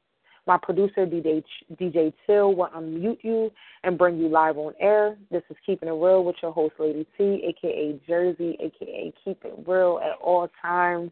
My 0.46 0.58
producer, 0.58 1.06
DJ, 1.06 1.42
DJ 1.80 2.14
Chill, 2.26 2.54
will 2.54 2.68
unmute 2.76 3.20
you 3.22 3.50
and 3.84 3.98
bring 3.98 4.18
you 4.18 4.28
live 4.28 4.58
on 4.58 4.74
air. 4.80 5.16
This 5.32 5.42
is 5.50 5.56
Keeping 5.66 5.88
It 5.88 5.94
Real 5.94 6.26
with 6.26 6.36
your 6.42 6.52
host, 6.52 6.74
Lady 6.80 7.08
T, 7.18 7.46
aka 7.48 8.00
Jersey, 8.06 8.58
aka 8.60 9.14
Keep 9.24 9.46
It 9.46 9.54
Real 9.66 10.02
at 10.04 10.18
all 10.22 10.50
times. 10.62 11.12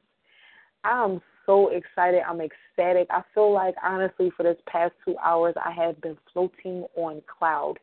I'm 0.83 1.21
so 1.45 1.69
excited. 1.69 2.21
I'm 2.27 2.41
ecstatic. 2.41 3.07
I 3.09 3.23
feel 3.33 3.53
like, 3.53 3.75
honestly, 3.83 4.31
for 4.35 4.43
this 4.43 4.57
past 4.67 4.93
two 5.05 5.15
hours, 5.23 5.55
I 5.63 5.71
have 5.71 5.99
been 6.01 6.17
floating 6.31 6.85
on 6.95 7.21
cloud 7.27 7.75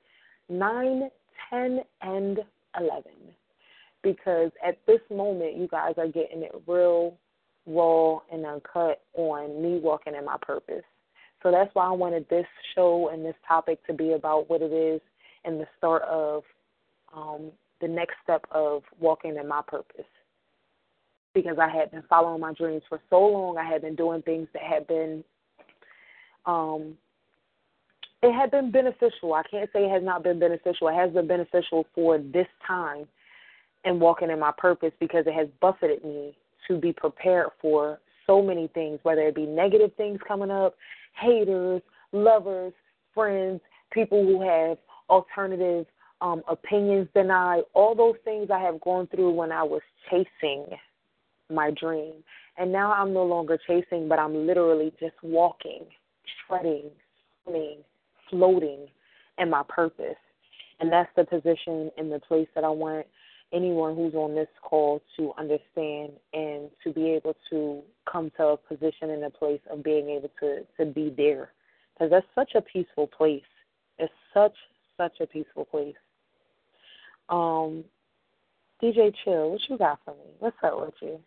nine, 0.48 1.08
ten, 1.50 1.80
and 2.02 2.38
11 2.78 3.02
because 4.02 4.50
at 4.66 4.78
this 4.86 5.00
moment 5.10 5.56
you 5.56 5.68
guys 5.68 5.94
are 5.96 6.06
getting 6.06 6.42
it 6.42 6.52
real 6.66 7.16
raw 7.66 8.18
and 8.32 8.46
uncut 8.46 9.02
on 9.14 9.62
me 9.62 9.78
walking 9.82 10.14
in 10.14 10.24
my 10.24 10.36
purpose. 10.40 10.84
So 11.42 11.50
that's 11.50 11.72
why 11.74 11.86
I 11.86 11.92
wanted 11.92 12.28
this 12.28 12.46
show 12.74 13.10
and 13.12 13.24
this 13.24 13.34
topic 13.46 13.84
to 13.86 13.92
be 13.92 14.12
about 14.12 14.48
what 14.48 14.62
it 14.62 14.72
is 14.72 15.00
and 15.44 15.60
the 15.60 15.66
start 15.76 16.02
of 16.02 16.42
um, 17.14 17.52
the 17.80 17.88
next 17.88 18.14
step 18.22 18.44
of 18.50 18.82
walking 18.98 19.36
in 19.36 19.46
my 19.46 19.62
purpose. 19.66 20.04
Because 21.34 21.58
I 21.60 21.68
had 21.68 21.90
been 21.90 22.02
following 22.08 22.40
my 22.40 22.52
dreams 22.54 22.82
for 22.88 23.00
so 23.10 23.20
long, 23.20 23.58
I 23.58 23.64
had 23.64 23.82
been 23.82 23.94
doing 23.94 24.22
things 24.22 24.48
that 24.54 24.62
had 24.62 24.86
been 24.86 25.22
um, 26.46 26.96
it 28.22 28.32
had 28.32 28.50
been 28.50 28.70
beneficial. 28.70 29.34
I 29.34 29.42
can't 29.48 29.70
say 29.72 29.84
it 29.84 29.90
has 29.90 30.02
not 30.02 30.24
been 30.24 30.40
beneficial. 30.40 30.88
It 30.88 30.94
has 30.94 31.12
been 31.12 31.28
beneficial 31.28 31.86
for 31.94 32.18
this 32.18 32.48
time 32.66 33.06
and 33.84 34.00
walking 34.00 34.30
in 34.30 34.40
my 34.40 34.52
purpose 34.56 34.92
because 34.98 35.24
it 35.26 35.34
has 35.34 35.46
buffeted 35.60 36.04
me 36.04 36.36
to 36.66 36.78
be 36.78 36.92
prepared 36.92 37.50
for 37.60 38.00
so 38.26 38.42
many 38.42 38.68
things, 38.68 38.98
whether 39.04 39.22
it 39.22 39.34
be 39.34 39.46
negative 39.46 39.92
things 39.96 40.18
coming 40.26 40.50
up, 40.50 40.74
haters, 41.20 41.80
lovers, 42.12 42.72
friends, 43.14 43.60
people 43.92 44.24
who 44.24 44.42
have 44.42 44.78
alternative 45.08 45.86
um, 46.20 46.42
opinions 46.48 47.08
denied, 47.14 47.62
all 47.74 47.94
those 47.94 48.16
things 48.24 48.50
I 48.50 48.58
have 48.58 48.80
gone 48.80 49.06
through 49.06 49.30
when 49.30 49.52
I 49.52 49.62
was 49.62 49.82
chasing 50.10 50.66
my 51.50 51.70
dream. 51.70 52.14
And 52.56 52.72
now 52.72 52.92
I'm 52.92 53.12
no 53.12 53.24
longer 53.24 53.58
chasing, 53.66 54.08
but 54.08 54.18
I'm 54.18 54.46
literally 54.46 54.92
just 54.98 55.14
walking, 55.22 55.86
treading, 56.46 56.90
swimming, 57.44 57.78
floating 58.30 58.88
in 59.38 59.50
my 59.50 59.62
purpose. 59.68 60.16
And 60.80 60.92
that's 60.92 61.10
the 61.16 61.24
position 61.24 61.90
and 61.96 62.10
the 62.10 62.20
place 62.20 62.48
that 62.54 62.64
I 62.64 62.68
want 62.68 63.06
anyone 63.52 63.96
who's 63.96 64.14
on 64.14 64.34
this 64.34 64.48
call 64.62 65.00
to 65.16 65.32
understand 65.38 66.12
and 66.32 66.68
to 66.84 66.92
be 66.92 67.10
able 67.10 67.34
to 67.50 67.80
come 68.10 68.30
to 68.36 68.42
a 68.44 68.56
position 68.56 69.10
and 69.10 69.24
a 69.24 69.30
place 69.30 69.60
of 69.70 69.82
being 69.82 70.10
able 70.10 70.30
to 70.40 70.60
to 70.76 70.86
be 70.86 71.12
there. 71.16 71.50
Because 71.94 72.10
that's 72.10 72.26
such 72.34 72.52
a 72.54 72.60
peaceful 72.60 73.06
place. 73.06 73.42
It's 73.98 74.12
such 74.34 74.54
such 74.96 75.20
a 75.20 75.26
peaceful 75.26 75.64
place. 75.64 75.96
Um 77.28 77.84
dj 78.82 79.14
chill 79.24 79.52
what 79.52 79.60
you 79.68 79.78
got 79.78 79.98
for 80.04 80.12
me? 80.12 80.30
What's 80.38 80.56
up 80.62 80.80
with 80.80 80.94
you 81.00 81.18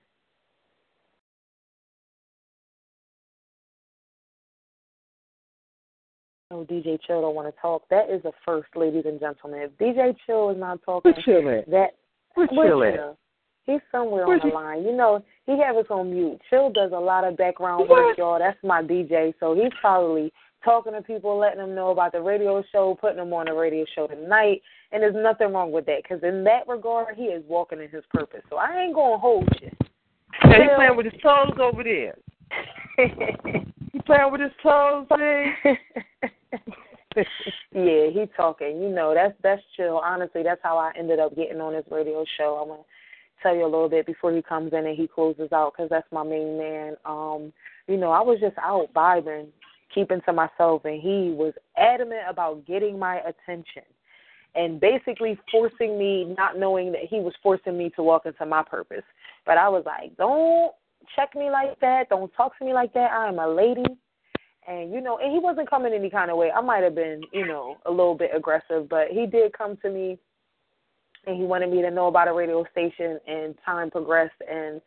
Oh, 6.52 6.66
DJ 6.70 7.00
Chill 7.08 7.22
don't 7.22 7.34
want 7.34 7.54
to 7.54 7.62
talk. 7.62 7.84
That 7.90 8.10
is 8.10 8.26
a 8.26 8.32
first, 8.46 8.68
ladies 8.76 9.04
and 9.06 9.20
gentlemen. 9.22 9.62
If 9.62 9.72
DJ 9.78 10.14
Chill 10.26 10.50
is 10.50 10.58
not 10.58 10.82
talking, 10.84 11.14
we're 11.16 11.24
chilling. 11.24 11.64
that 11.70 11.92
Where's 12.36 12.50
Chill 12.50 12.84
at? 12.84 13.18
He's 13.64 13.80
somewhere 13.90 14.28
Where's 14.28 14.42
on 14.42 14.50
the 14.50 14.52
he? 14.52 14.56
line. 14.56 14.84
You 14.84 14.96
know, 14.96 15.24
he 15.46 15.58
have 15.62 15.78
us 15.78 15.86
on 15.90 16.12
mute. 16.14 16.42
Chill 16.50 16.70
does 16.70 16.92
a 16.94 17.00
lot 17.00 17.24
of 17.24 17.38
background 17.38 17.88
what? 17.88 17.90
work, 17.90 18.18
y'all. 18.18 18.38
That's 18.38 18.58
my 18.64 18.82
DJ, 18.82 19.34
so 19.40 19.56
he's 19.56 19.72
probably 19.80 20.34
talking 20.64 20.92
to 20.92 21.02
people, 21.02 21.38
letting 21.40 21.60
them 21.60 21.74
know 21.74 21.92
about 21.92 22.12
the 22.12 22.22
radio 22.22 22.62
show, 22.72 22.98
putting 23.00 23.18
them 23.18 23.32
on 23.34 23.46
the 23.46 23.54
radio 23.54 23.86
show 23.96 24.08
tonight. 24.08 24.62
And 24.92 25.02
there's 25.02 25.16
nothing 25.16 25.54
wrong 25.54 25.72
with 25.72 25.86
that, 25.86 26.04
because 26.04 26.22
in 26.22 26.44
that 26.44 26.68
regard, 26.68 27.16
he 27.16 27.26
is 27.26 27.44
walking 27.48 27.80
in 27.80 27.88
his 27.90 28.04
purpose. 28.14 28.42
So 28.50 28.58
I 28.58 28.82
ain't 28.82 28.94
gonna 28.94 29.18
hold 29.18 29.48
you. 29.62 29.72
Yeah, 30.44 30.58
he's 30.58 30.70
playing 30.76 30.98
with 30.98 31.06
his 31.06 31.22
toes 31.22 31.58
over 31.62 31.84
there. 31.84 32.16
he 33.94 34.00
playing 34.02 34.32
with 34.34 34.42
his 34.42 34.52
toes, 34.62 35.06
see? 35.16 36.28
yeah, 37.16 38.08
he 38.10 38.26
talking. 38.36 38.82
You 38.82 38.90
know, 38.90 39.14
that's 39.14 39.34
that's 39.44 39.62
chill. 39.76 40.02
Honestly, 40.04 40.44
that's 40.44 40.62
how 40.64 40.78
I 40.78 40.92
ended 40.98 41.20
up 41.20 41.36
getting 41.36 41.62
on 41.62 41.74
his 41.74 41.86
radio 41.90 42.26
show. 42.38 42.60
I'm 42.62 42.70
gonna 42.70 42.84
tell 43.42 43.56
you 43.56 43.64
a 43.64 43.72
little 43.72 43.90
bit 43.90 44.06
before 44.06 44.34
he 44.34 44.42
comes 44.42 44.74
in 44.74 44.86
and 44.86 44.98
he 44.98 45.08
closes 45.08 45.52
out 45.52 45.74
because 45.76 45.90
that's 45.90 46.12
my 46.12 46.24
main 46.24 46.58
man. 46.58 46.96
Um, 47.06 47.52
you 47.88 47.98
know, 47.98 48.12
I 48.12 48.22
was 48.22 48.40
just 48.40 48.58
out 48.58 48.94
vibing, 48.94 49.48
keeping 49.94 50.22
to 50.26 50.34
myself, 50.34 50.86
and 50.86 51.02
he 51.02 51.34
was 51.36 51.54
adamant 51.78 52.22
about 52.30 52.66
getting 52.66 52.98
my 53.00 53.20
attention 53.20 53.84
and 54.56 54.80
basically 54.80 55.40
forcing 55.52 55.98
me, 55.98 56.36
not 56.38 56.58
knowing 56.58 56.92
that 56.92 57.06
he 57.10 57.20
was 57.20 57.34
forcing 57.42 57.78
me 57.78 57.90
to 57.96 58.04
walk 58.04 58.26
into 58.26 58.46
my 58.46 58.64
purpose. 58.64 59.04
But 59.46 59.58
I 59.58 59.70
was 59.70 59.84
like, 59.86 60.16
don't 60.18 60.74
check 61.16 61.36
me 61.36 61.50
like 61.50 61.80
that. 61.80 62.10
Don't 62.10 62.32
talk 62.34 62.58
to 62.60 62.66
me 62.66 62.74
like 62.74 62.94
that. 62.94 63.12
I 63.12 63.28
am 63.28 63.40
a 63.40 63.48
lady. 63.48 63.84
And, 64.68 64.94
you 64.94 65.02
know, 65.02 65.18
and 65.18 65.32
he 65.32 65.40
wasn't 65.40 65.70
coming 65.70 65.94
any 65.94 66.10
kind 66.10 66.30
of 66.30 66.38
way. 66.38 66.52
I 66.52 66.62
might 66.62 66.84
have 66.84 66.96
been, 66.96 67.22
you 67.34 67.48
know, 67.48 67.78
a 67.86 67.92
little 67.92 68.16
bit 68.16 68.32
aggressive, 68.36 68.88
but 68.90 69.08
he 69.10 69.26
did 69.26 69.58
come 69.58 69.78
to 69.78 69.90
me 69.90 70.20
and 71.26 71.38
he 71.38 71.44
wanted 71.44 71.72
me 71.72 71.82
to 71.82 71.92
know 71.92 72.08
about 72.08 72.28
a 72.28 72.34
radio 72.34 72.64
station 72.72 73.20
and 73.28 73.56
time 73.66 73.92
progressed 73.92 74.42
and 74.50 74.82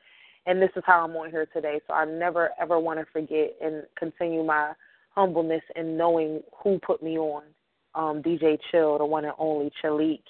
and 0.46 0.60
this 0.60 0.70
is 0.76 0.82
how 0.84 1.02
I'm 1.02 1.16
on 1.16 1.30
here 1.30 1.46
today. 1.54 1.80
So 1.86 1.94
I 1.94 2.04
never 2.04 2.50
ever 2.60 2.78
want 2.78 3.00
to 3.00 3.06
forget 3.12 3.54
and 3.62 3.82
continue 3.98 4.44
my 4.44 4.72
humbleness 5.14 5.62
in 5.74 5.96
knowing 5.96 6.42
who 6.62 6.78
put 6.80 7.02
me 7.02 7.18
on. 7.18 7.44
Um, 7.94 8.22
DJ 8.22 8.58
Chill, 8.70 8.98
the 8.98 9.06
one 9.06 9.24
and 9.24 9.34
only 9.38 9.70
Chalik, 9.82 10.22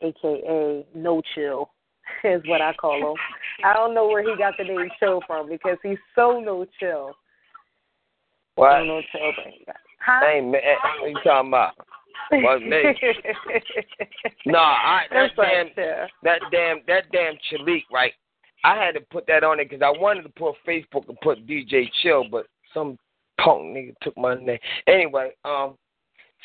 aka 0.00 0.86
No 0.94 1.20
Chill, 1.34 1.68
is 2.24 2.40
what 2.46 2.60
I 2.60 2.72
call 2.74 3.12
him. 3.12 3.16
I 3.64 3.74
don't 3.74 3.94
know 3.94 4.06
where 4.06 4.22
he 4.22 4.36
got 4.38 4.54
the 4.56 4.64
name 4.64 4.88
Chill 5.00 5.20
from 5.26 5.48
because 5.48 5.78
he's 5.82 5.98
so 6.14 6.40
no 6.40 6.64
chill. 6.78 7.12
What? 8.56 8.82
No 8.82 9.00
chill, 9.12 9.32
but 9.36 9.52
he 9.52 9.64
got. 9.64 9.76
Huh? 10.04 10.20
Hey 10.22 10.40
man, 10.40 10.60
what 11.00 11.10
you 11.10 11.18
talking 11.24 11.48
about? 11.48 11.72
What 12.30 12.62
me? 12.62 12.82
no, 14.46 14.58
I 14.58 15.02
that 15.10 15.30
damn 15.36 15.68
that 16.22 16.40
damn 16.50 16.80
that 16.86 17.04
damn 17.12 17.34
Chalik, 17.50 17.84
right? 17.92 18.12
I 18.64 18.76
had 18.76 18.94
to 18.94 19.00
put 19.12 19.26
that 19.28 19.44
on 19.44 19.60
it 19.60 19.68
because 19.68 19.82
I 19.82 19.96
wanted 19.98 20.22
to 20.22 20.28
put 20.30 20.54
Facebook 20.66 21.08
and 21.08 21.20
put 21.22 21.46
DJ 21.46 21.88
Chill, 22.02 22.24
but 22.30 22.46
some 22.74 22.98
punk 23.38 23.62
nigga 23.62 23.94
took 24.02 24.16
my 24.16 24.34
name. 24.34 24.58
Anyway, 24.88 25.30
um, 25.44 25.76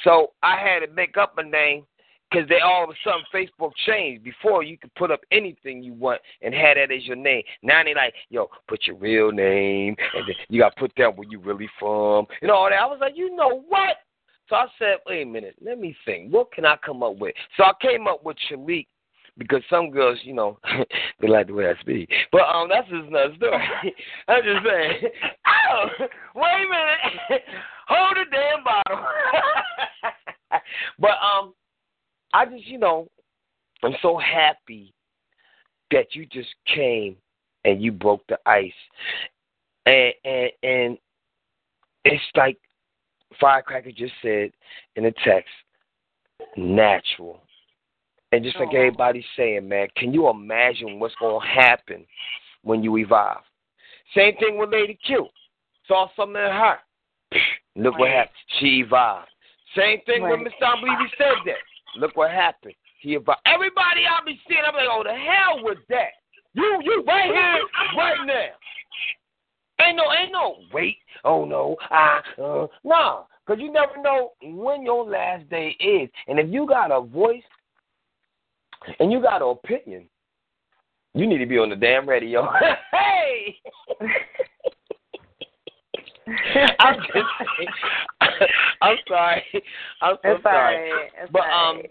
so 0.04 0.32
I 0.44 0.58
had 0.58 0.86
to 0.86 0.94
make 0.94 1.18
up 1.18 1.38
a 1.38 1.44
name 1.44 1.86
because 2.32 2.48
they 2.48 2.60
all 2.60 2.84
of 2.84 2.90
a 2.90 2.94
sudden 3.04 3.22
Facebook 3.34 3.72
changed. 3.86 4.24
Before 4.24 4.64
you 4.64 4.78
could 4.78 4.94
put 4.96 5.12
up 5.12 5.22
anything 5.32 5.84
you 5.84 5.94
want 5.94 6.22
and 6.42 6.54
have 6.54 6.78
that 6.78 6.92
as 6.92 7.06
your 7.06 7.16
name. 7.16 7.44
Now 7.62 7.84
they 7.84 7.94
like, 7.94 8.14
yo, 8.30 8.50
put 8.68 8.88
your 8.88 8.96
real 8.96 9.32
name 9.32 9.96
and 10.14 10.28
then 10.28 10.36
you 10.50 10.62
got 10.62 10.76
to 10.76 10.80
put 10.80 10.96
down 10.96 11.16
where 11.16 11.28
you 11.30 11.40
really 11.40 11.70
from 11.80 12.26
and 12.42 12.52
all 12.52 12.70
that. 12.70 12.82
I 12.82 12.86
was 12.86 13.00
like, 13.02 13.14
you 13.16 13.36
know 13.36 13.64
what? 13.68 13.98
So 14.50 14.56
I 14.56 14.66
said, 14.78 14.98
wait 15.06 15.24
a 15.24 15.26
minute, 15.26 15.56
let 15.62 15.80
me 15.80 15.96
think. 16.06 16.32
What 16.32 16.52
can 16.52 16.66
I 16.66 16.76
come 16.86 17.04
up 17.04 17.18
with? 17.18 17.34
So 17.58 17.64
I 17.64 17.72
came 17.82 18.08
up 18.08 18.24
with 18.26 18.38
Shalik 18.50 18.88
because 19.38 19.62
some 19.70 19.90
girls, 19.92 20.20
you 20.24 20.34
know, 20.34 20.60
they 21.22 21.28
like 21.28 21.48
the 21.48 21.54
way 21.54 21.70
I 21.70 21.80
speak. 21.80 22.10
But 22.32 22.42
um, 22.42 22.68
that's 22.70 22.90
just 22.90 23.08
another 23.08 23.34
story. 23.36 23.96
I'm 24.28 24.44
just 24.44 24.66
saying. 24.66 25.12
Oh, 25.74 25.88
wait 26.36 26.44
a 26.44 26.70
minute. 26.70 27.44
Hold 27.88 28.18
the 28.18 28.26
damn 28.30 28.62
bottle. 28.62 29.06
but 31.00 31.12
um, 31.12 31.54
I 32.34 32.46
just, 32.46 32.66
you 32.66 32.78
know, 32.78 33.08
I'm 33.84 33.96
so 34.02 34.18
happy 34.18 34.94
that 35.92 36.16
you 36.16 36.26
just 36.26 36.50
came 36.74 37.16
and 37.66 37.82
you 37.82 37.92
broke 37.92 38.26
the 38.28 38.40
ice, 38.46 38.72
and 39.86 40.14
and 40.24 40.52
and 40.64 40.98
it's 42.06 42.24
like 42.36 42.58
Firecracker 43.40 43.92
just 43.92 44.14
said 44.22 44.52
in 44.96 45.04
the 45.04 45.14
text, 45.24 45.50
natural. 46.58 47.42
And 48.34 48.46
just 48.46 48.58
like 48.58 48.74
everybody's 48.74 49.26
saying, 49.36 49.68
man, 49.68 49.88
can 49.98 50.14
you 50.14 50.30
imagine 50.30 51.00
what's 51.00 51.16
going 51.16 51.42
to 51.42 51.48
happen 51.48 52.06
when 52.64 52.82
you 52.82 52.98
evolve? 52.98 53.42
Same 54.16 54.38
thing 54.38 54.58
with 54.58 54.70
Lady 54.72 54.98
Q. 55.06 55.28
Saw 55.86 56.08
something 56.16 56.42
in 56.42 56.50
her. 56.50 56.78
Look 57.76 58.00
what 58.00 58.10
happened. 58.10 58.36
She 58.60 58.84
evolved. 58.86 59.28
Same 59.76 60.00
thing 60.06 60.24
with 60.24 60.40
Mr. 60.40 60.66
I 60.66 60.80
believe 60.80 60.98
he 61.00 61.08
said 61.18 61.34
that. 61.46 61.56
Look 61.98 62.16
what 62.16 62.32
happened. 62.32 62.76
He 63.00 63.16
evolved. 63.16 63.42
Everybody 63.46 64.06
I 64.06 64.24
be 64.26 64.40
seeing, 64.48 64.62
I'm 64.66 64.76
like, 64.76 64.88
oh, 64.90 65.04
the 65.04 65.14
hell 65.14 65.62
with 65.64 65.80
that. 65.90 66.12
You, 66.54 66.80
you 66.84 67.04
right 67.08 67.26
here, 67.26 67.64
right 67.98 68.26
now. 68.26 69.86
Ain't 69.86 69.98
no, 69.98 70.12
ain't 70.12 70.32
no 70.32 70.56
wait. 70.74 70.98
Oh 71.24 71.46
no, 71.46 71.76
ah, 71.90 72.22
uh, 72.42 72.68
nah, 72.84 73.24
cause 73.48 73.58
you 73.60 73.72
never 73.72 74.02
know 74.02 74.32
when 74.44 74.84
your 74.84 75.06
last 75.06 75.50
day 75.50 75.76
is, 75.80 76.10
and 76.28 76.40
if 76.40 76.52
you 76.52 76.68
got 76.68 76.92
a 76.92 77.02
voice 77.02 77.42
and 79.00 79.12
you 79.12 79.22
got 79.22 79.42
an 79.42 79.50
opinion, 79.50 80.08
you 81.14 81.28
need 81.28 81.40
to 81.40 81.46
be 81.46 81.58
on 81.58 81.70
the 81.70 81.76
damn 81.76 82.08
radio. 82.08 82.48
hey, 82.92 83.56
I'm 86.80 87.00
just, 87.00 87.26
I'm 88.82 88.98
sorry, 89.08 89.44
I'm 90.02 90.16
so 90.24 90.32
It's 90.32 90.44
sorry, 90.44 90.92
right. 90.92 91.10
It's 91.22 91.32
but 91.32 91.42
um, 91.42 91.78
right. 91.78 91.90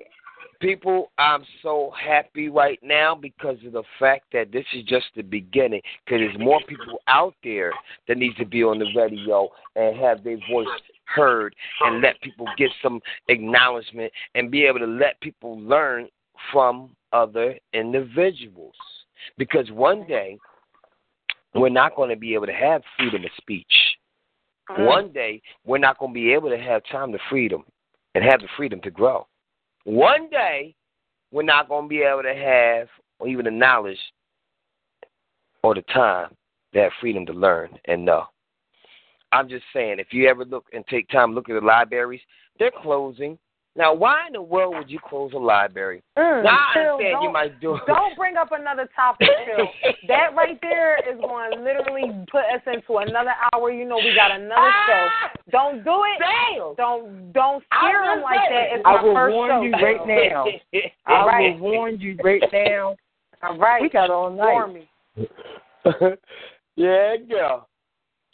people, 0.61 1.11
I'm 1.19 1.45
so 1.63 1.93
happy 2.01 2.49
right 2.49 2.79
now 2.83 3.15
because 3.15 3.57
of 3.67 3.73
the 3.73 3.83
fact 3.99 4.25
that 4.33 4.53
this 4.53 4.65
is 4.75 4.85
just 4.85 5.07
the 5.17 5.23
beginning. 5.23 5.81
Because 6.05 6.21
there's 6.21 6.39
more 6.39 6.61
people 6.69 7.01
out 7.09 7.35
there 7.43 7.73
that 8.09 8.19
needs 8.19 8.37
to 8.37 8.47
be 8.47 8.63
on 8.63 8.79
the 8.79 8.89
radio 8.97 9.49
and 9.77 9.97
have 9.99 10.25
their 10.25 10.39
voice 10.51 10.67
heard 11.05 11.55
and 11.81 12.01
let 12.01 12.21
people 12.21 12.47
get 12.57 12.71
some 12.83 13.01
acknowledgement 13.29 14.13
and 14.35 14.51
be 14.51 14.65
able 14.65 14.79
to 14.79 14.87
let 14.87 15.21
people 15.21 15.59
learn 15.61 16.09
from 16.53 16.91
other 17.13 17.57
individuals. 17.73 18.75
Because 19.37 19.71
one 19.71 20.07
day 20.07 20.39
we're 21.55 21.69
not 21.69 21.97
going 21.97 22.11
to 22.11 22.17
be 22.17 22.35
able 22.35 22.47
to 22.47 22.53
have 22.53 22.83
freedom 22.97 23.25
of 23.25 23.31
speech. 23.37 23.73
One 24.79 25.13
day 25.13 25.43
we're 25.65 25.79
not 25.79 25.99
going 25.99 26.13
to 26.13 26.15
be 26.15 26.33
able 26.33 26.51
to 26.51 26.59
have 26.59 26.83
time 26.91 27.13
to 27.13 27.19
freedom 27.29 27.65
and 28.15 28.25
have 28.25 28.41
the 28.41 28.49
freedom 28.57 28.81
to 28.83 28.91
grow. 28.91 29.27
One 29.85 30.29
day, 30.31 30.75
we're 31.33 31.43
not 31.43 31.69
going 31.69 31.85
to 31.85 31.89
be 31.89 32.03
able 32.03 32.23
to 32.23 32.35
have, 32.35 32.89
or 33.19 33.29
even 33.29 33.45
the 33.45 33.51
knowledge 33.51 33.99
or 35.63 35.75
the 35.75 35.83
time 35.83 36.35
to 36.73 36.81
have 36.81 36.93
freedom 37.01 37.27
to 37.27 37.33
learn 37.33 37.71
and 37.87 38.05
know. 38.05 38.25
I'm 39.33 39.49
just 39.49 39.65
saying, 39.73 39.99
if 39.99 40.09
you 40.13 40.29
ever 40.29 40.45
look 40.45 40.67
and 40.73 40.85
take 40.89 41.09
time 41.09 41.35
look 41.35 41.49
at 41.49 41.55
the 41.55 41.65
libraries, 41.65 42.21
they're 42.59 42.73
closing. 42.83 43.39
Now, 43.77 43.95
why 43.95 44.27
in 44.27 44.33
the 44.33 44.43
world 44.43 44.75
would 44.77 44.91
you 44.91 44.99
close 45.09 45.33
a 45.33 45.39
library? 45.39 46.03
Mm, 46.19 46.43
now, 46.43 46.51
I 46.59 46.75
Phil, 46.75 46.83
understand 46.95 47.09
you 47.23 47.27
don't- 47.29 47.33
might 47.33 47.61
do 47.61 47.77
it. 47.77 47.83
Don't 47.87 48.17
bring 48.17 48.37
up 48.37 48.51
another 48.51 48.89
topic, 48.97 49.29
Phil. 49.47 49.67
that 50.09 50.35
right 50.35 50.59
there 50.61 50.97
is 51.09 51.21
going 51.21 51.53
to 51.53 51.63
literally 51.63 52.11
put 52.33 52.43
us 52.53 52.61
into 52.67 52.99
another 52.99 53.33
hour. 53.55 53.71
You 53.71 53.85
know, 53.87 53.97
we 53.97 54.13
got 54.15 54.33
another 54.33 54.71
show. 54.89 55.09
Don't 55.53 55.85
do 55.85 56.03
it. 56.05 56.19
Damn. 56.19 56.75
Don't 56.75 57.33
don't 57.33 57.63
scare 57.73 58.03
I 58.03 58.17
him 58.17 58.23
like 58.23 58.39
that. 58.41 58.49
saying. 58.51 58.69
It's 58.75 58.85
my 58.85 58.91
I 58.91 59.03
will 59.03 59.15
first 59.15 59.35
warn 59.35 59.51
show. 59.51 59.63
you 59.63 59.73
right 59.73 60.07
now. 60.07 60.45
I 61.07 61.13
All 61.21 61.27
right. 61.29 61.53
will 61.55 61.61
warn 61.61 62.01
you 62.01 62.17
right 62.25 62.43
now. 62.53 62.97
All 63.43 63.57
right. 63.57 63.81
We 63.83 63.89
got 63.89 64.11
all 64.11 64.31
night. 64.31 64.53
Warn 64.53 64.75
me. 64.75 64.89
yeah, 66.77 67.17
girl. 67.29 67.69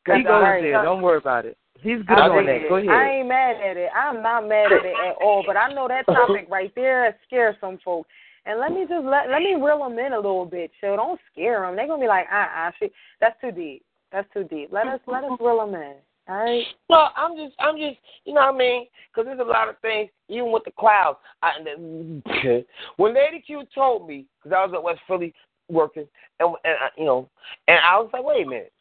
He 0.06 0.22
goes 0.22 0.24
all 0.30 0.40
right. 0.40 0.62
there. 0.62 0.82
Don't 0.82 1.02
worry 1.02 1.18
about 1.18 1.44
it. 1.46 1.58
He's 1.82 2.02
good 2.06 2.18
I 2.18 2.28
on 2.28 2.46
that. 2.46 2.56
it. 2.56 2.68
Go 2.68 2.76
I 2.76 3.18
ain't 3.18 3.28
mad 3.28 3.56
at 3.56 3.76
it. 3.76 3.90
I'm 3.94 4.22
not 4.22 4.48
mad 4.48 4.72
at 4.72 4.84
it 4.84 4.94
at 5.08 5.16
all. 5.20 5.44
But 5.46 5.56
I 5.56 5.72
know 5.72 5.88
that 5.88 6.06
topic 6.12 6.46
right 6.50 6.72
there 6.74 7.16
scares 7.26 7.56
some 7.60 7.78
folks. 7.84 8.08
And 8.46 8.60
let 8.60 8.70
me 8.70 8.86
just 8.88 9.04
let 9.04 9.28
let 9.28 9.40
me 9.40 9.54
reel 9.54 9.80
them 9.80 9.98
in 9.98 10.12
a 10.12 10.16
little 10.16 10.46
bit, 10.46 10.70
So 10.80 10.94
Don't 10.94 11.20
scare 11.32 11.62
them. 11.62 11.74
They're 11.74 11.88
gonna 11.88 12.00
be 12.00 12.08
like, 12.08 12.26
uh, 12.32 12.68
uh 12.68 12.70
she, 12.78 12.90
that's 13.20 13.40
too 13.40 13.50
deep. 13.50 13.84
That's 14.12 14.28
too 14.32 14.44
deep. 14.44 14.68
Let 14.70 14.86
us 14.86 15.00
let 15.06 15.24
us 15.24 15.30
reel 15.40 15.58
them 15.58 15.74
in. 15.74 15.96
All 16.28 16.36
right. 16.36 16.64
No, 16.90 17.08
I'm 17.16 17.36
just, 17.36 17.54
I'm 17.60 17.76
just, 17.76 17.98
you 18.24 18.34
know 18.34 18.40
what 18.40 18.54
I 18.54 18.58
mean? 18.58 18.86
Because 19.08 19.26
there's 19.26 19.38
a 19.38 19.44
lot 19.44 19.68
of 19.68 19.78
things, 19.78 20.10
even 20.28 20.50
with 20.50 20.64
the 20.64 20.72
clouds. 20.72 21.18
I, 21.40 21.52
when 22.96 23.14
Lady 23.14 23.40
Q 23.46 23.62
told 23.72 24.08
me, 24.08 24.26
because 24.42 24.56
I 24.56 24.66
was 24.66 24.74
at 24.74 24.82
West 24.82 25.00
Philly 25.06 25.32
working, 25.68 26.06
and, 26.40 26.48
and 26.64 26.74
I, 26.80 26.88
you 26.98 27.04
know, 27.04 27.28
and 27.68 27.78
I 27.78 27.96
was 27.98 28.10
like, 28.12 28.24
wait 28.24 28.44
a 28.44 28.48
minute. 28.48 28.72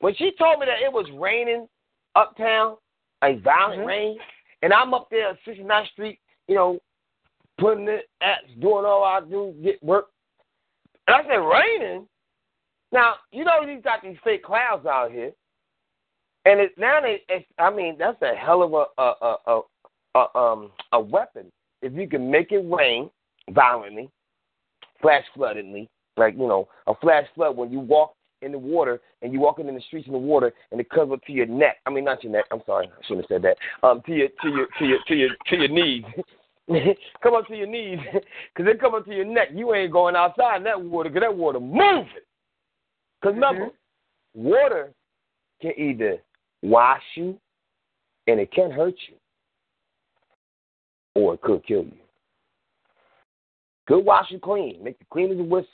When 0.00 0.14
she 0.14 0.32
told 0.38 0.58
me 0.58 0.66
that 0.66 0.84
it 0.84 0.92
was 0.92 1.06
raining 1.16 1.68
uptown, 2.14 2.76
like 3.22 3.40
violent 3.40 3.82
Mhm. 3.82 3.86
rain, 3.86 4.20
and 4.62 4.72
I'm 4.72 4.94
up 4.94 5.08
there 5.10 5.28
at 5.28 5.38
69th 5.44 5.88
Street, 5.88 6.20
you 6.46 6.54
know, 6.54 6.80
putting 7.58 7.88
it 7.88 8.08
at, 8.20 8.60
doing 8.60 8.84
all 8.84 9.04
I 9.04 9.20
do, 9.20 9.52
get 9.62 9.82
work. 9.82 10.10
And 11.06 11.16
I 11.16 11.22
said, 11.24 11.36
raining? 11.36 12.08
Now, 12.92 13.16
you 13.32 13.44
know, 13.44 13.66
these 13.66 13.82
got 13.82 14.02
these 14.02 14.18
fake 14.20 14.42
clouds 14.42 14.86
out 14.86 15.10
here. 15.10 15.32
And 16.44 16.60
it 16.60 16.78
now 16.78 17.00
they, 17.00 17.22
it's, 17.28 17.46
I 17.58 17.70
mean, 17.70 17.98
that's 17.98 18.20
a 18.22 18.34
hell 18.34 18.62
of 18.62 18.72
a 18.72 18.86
a, 19.02 19.14
a 19.20 19.36
a 19.46 19.60
a 20.14 20.38
um 20.38 20.72
a 20.92 21.00
weapon. 21.00 21.52
If 21.82 21.92
you 21.92 22.08
can 22.08 22.30
make 22.30 22.52
it 22.52 22.64
rain 22.70 23.10
violently, 23.50 24.10
flash 25.02 25.24
floodedly, 25.36 25.88
like 26.16 26.34
you 26.34 26.46
know, 26.46 26.68
a 26.86 26.94
flash 26.94 27.26
flood 27.34 27.56
when 27.56 27.70
you 27.70 27.80
walk 27.80 28.14
in 28.42 28.52
the 28.52 28.58
water 28.58 29.00
and 29.22 29.32
you're 29.32 29.42
walking 29.42 29.68
in 29.68 29.74
the 29.74 29.80
streets 29.82 30.06
in 30.06 30.12
the 30.12 30.18
water 30.18 30.52
and 30.70 30.80
it 30.80 30.90
comes 30.90 31.12
up 31.12 31.24
to 31.26 31.32
your 31.32 31.46
neck. 31.46 31.76
I 31.86 31.90
mean, 31.90 32.04
not 32.04 32.22
your 32.22 32.32
neck. 32.32 32.44
I'm 32.50 32.62
sorry, 32.66 32.86
I 32.86 33.06
shouldn't 33.06 33.28
have 33.30 33.42
said 33.42 33.42
that. 33.42 33.86
Um, 33.86 34.02
to 34.06 34.12
your 34.12 34.28
to 34.42 34.48
your 34.48 34.66
to 34.78 34.84
your 34.84 34.98
to 35.06 35.14
your 35.14 35.30
to 35.46 35.56
your 35.56 35.68
knees. 35.68 36.04
come 37.22 37.34
up 37.34 37.46
to 37.46 37.56
your 37.56 37.66
knees, 37.66 37.98
cause 38.56 38.66
they 38.66 38.74
come 38.74 38.94
up 38.94 39.06
to 39.06 39.14
your 39.14 39.24
neck. 39.24 39.48
You 39.54 39.74
ain't 39.74 39.92
going 39.92 40.14
outside 40.14 40.58
in 40.58 40.64
that 40.64 40.80
water, 40.80 41.08
cause 41.08 41.20
that 41.22 41.34
water 41.34 41.60
moving. 41.60 42.06
Cause 43.22 43.32
remember, 43.34 43.70
water 44.34 44.92
can 45.62 45.72
either 45.78 46.18
wash 46.62 47.02
you, 47.14 47.38
and 48.26 48.38
it 48.38 48.52
can 48.52 48.70
hurt 48.70 48.94
you, 49.08 49.16
or 51.14 51.34
it 51.34 51.40
could 51.40 51.66
kill 51.66 51.84
you. 51.84 51.92
Good 53.86 54.04
wash 54.04 54.26
you 54.30 54.38
clean, 54.38 54.84
make 54.84 54.98
you 55.00 55.06
clean 55.10 55.32
as 55.32 55.38
a 55.38 55.42
whistle. 55.42 55.68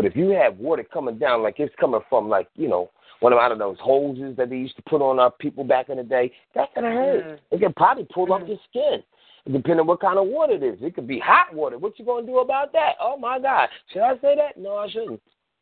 But 0.00 0.06
if 0.06 0.16
you 0.16 0.30
have 0.30 0.56
water 0.56 0.82
coming 0.82 1.18
down, 1.18 1.42
like 1.42 1.56
it's 1.58 1.74
coming 1.78 2.00
from, 2.08 2.30
like 2.30 2.48
you 2.56 2.68
know, 2.68 2.90
one 3.18 3.34
of 3.34 3.38
I 3.38 3.50
don't 3.50 3.58
know, 3.58 3.72
those 3.72 3.80
hoses 3.82 4.34
that 4.38 4.48
they 4.48 4.56
used 4.56 4.76
to 4.76 4.82
put 4.88 5.02
on 5.02 5.18
our 5.18 5.30
people 5.30 5.62
back 5.62 5.90
in 5.90 5.98
the 5.98 6.02
day, 6.02 6.32
that's 6.54 6.72
gonna 6.74 6.90
hurt. 6.90 7.22
Mm. 7.22 7.38
It 7.50 7.60
can 7.60 7.74
probably 7.74 8.06
pull 8.10 8.32
up 8.32 8.48
your 8.48 8.56
skin, 8.70 9.02
depending 9.44 9.80
on 9.80 9.86
what 9.86 10.00
kind 10.00 10.18
of 10.18 10.26
water 10.28 10.54
it 10.54 10.62
is. 10.62 10.78
It 10.80 10.94
could 10.94 11.06
be 11.06 11.18
hot 11.18 11.54
water. 11.54 11.76
What 11.76 11.98
you 11.98 12.06
gonna 12.06 12.26
do 12.26 12.38
about 12.38 12.72
that? 12.72 12.94
Oh 12.98 13.18
my 13.18 13.38
God, 13.38 13.68
should 13.92 14.00
I 14.00 14.14
say 14.22 14.36
that? 14.36 14.56
No, 14.56 14.76
I 14.76 14.88
shouldn't. 14.88 15.20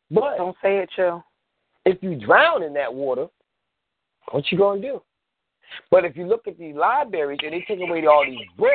But 0.09 0.37
Don't 0.37 0.55
say 0.61 0.77
it, 0.77 0.89
chill. 0.95 1.21
if 1.83 2.01
you 2.01 2.15
drown 2.15 2.63
in 2.63 2.73
that 2.75 2.93
water, 2.93 3.27
what 4.31 4.49
you 4.53 4.57
gonna 4.57 4.79
do? 4.79 5.01
But 5.91 6.05
if 6.05 6.15
you 6.15 6.25
look 6.25 6.47
at 6.47 6.57
these 6.57 6.75
libraries 6.75 7.39
and 7.43 7.51
they 7.51 7.65
take 7.67 7.81
away 7.81 8.05
all 8.05 8.23
these 8.25 8.47
books, 8.57 8.71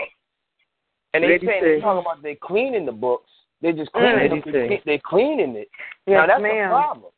and 1.15 1.25
they 1.25 1.39
say 1.39 1.61
C. 1.61 1.67
they 1.77 1.81
talking 1.81 2.05
about 2.05 2.23
they're 2.23 2.37
cleaning 2.37 2.85
the 2.85 2.93
books, 2.93 3.31
they 3.65 3.73
just 3.73 3.91
Mm. 3.93 4.01
cleaning 4.05 4.19
Lady 4.19 4.41
them. 4.41 4.43
C. 4.45 4.53
They, 4.53 4.83
they 4.85 4.99
cleaning 4.99 5.57
it. 5.57 5.69
Yes, 6.07 6.21
now 6.21 6.27
that's 6.27 6.43
ma'am. 6.43 6.69
a 6.69 6.69
problem. 6.69 7.13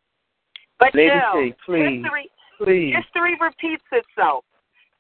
But 0.78 0.94
Lady 0.94 1.10
Jill, 1.10 1.32
C, 1.34 1.54
please, 1.66 2.02
history 2.04 2.30
please. 2.62 2.94
history 2.94 3.34
repeats 3.40 3.84
itself. 3.90 4.44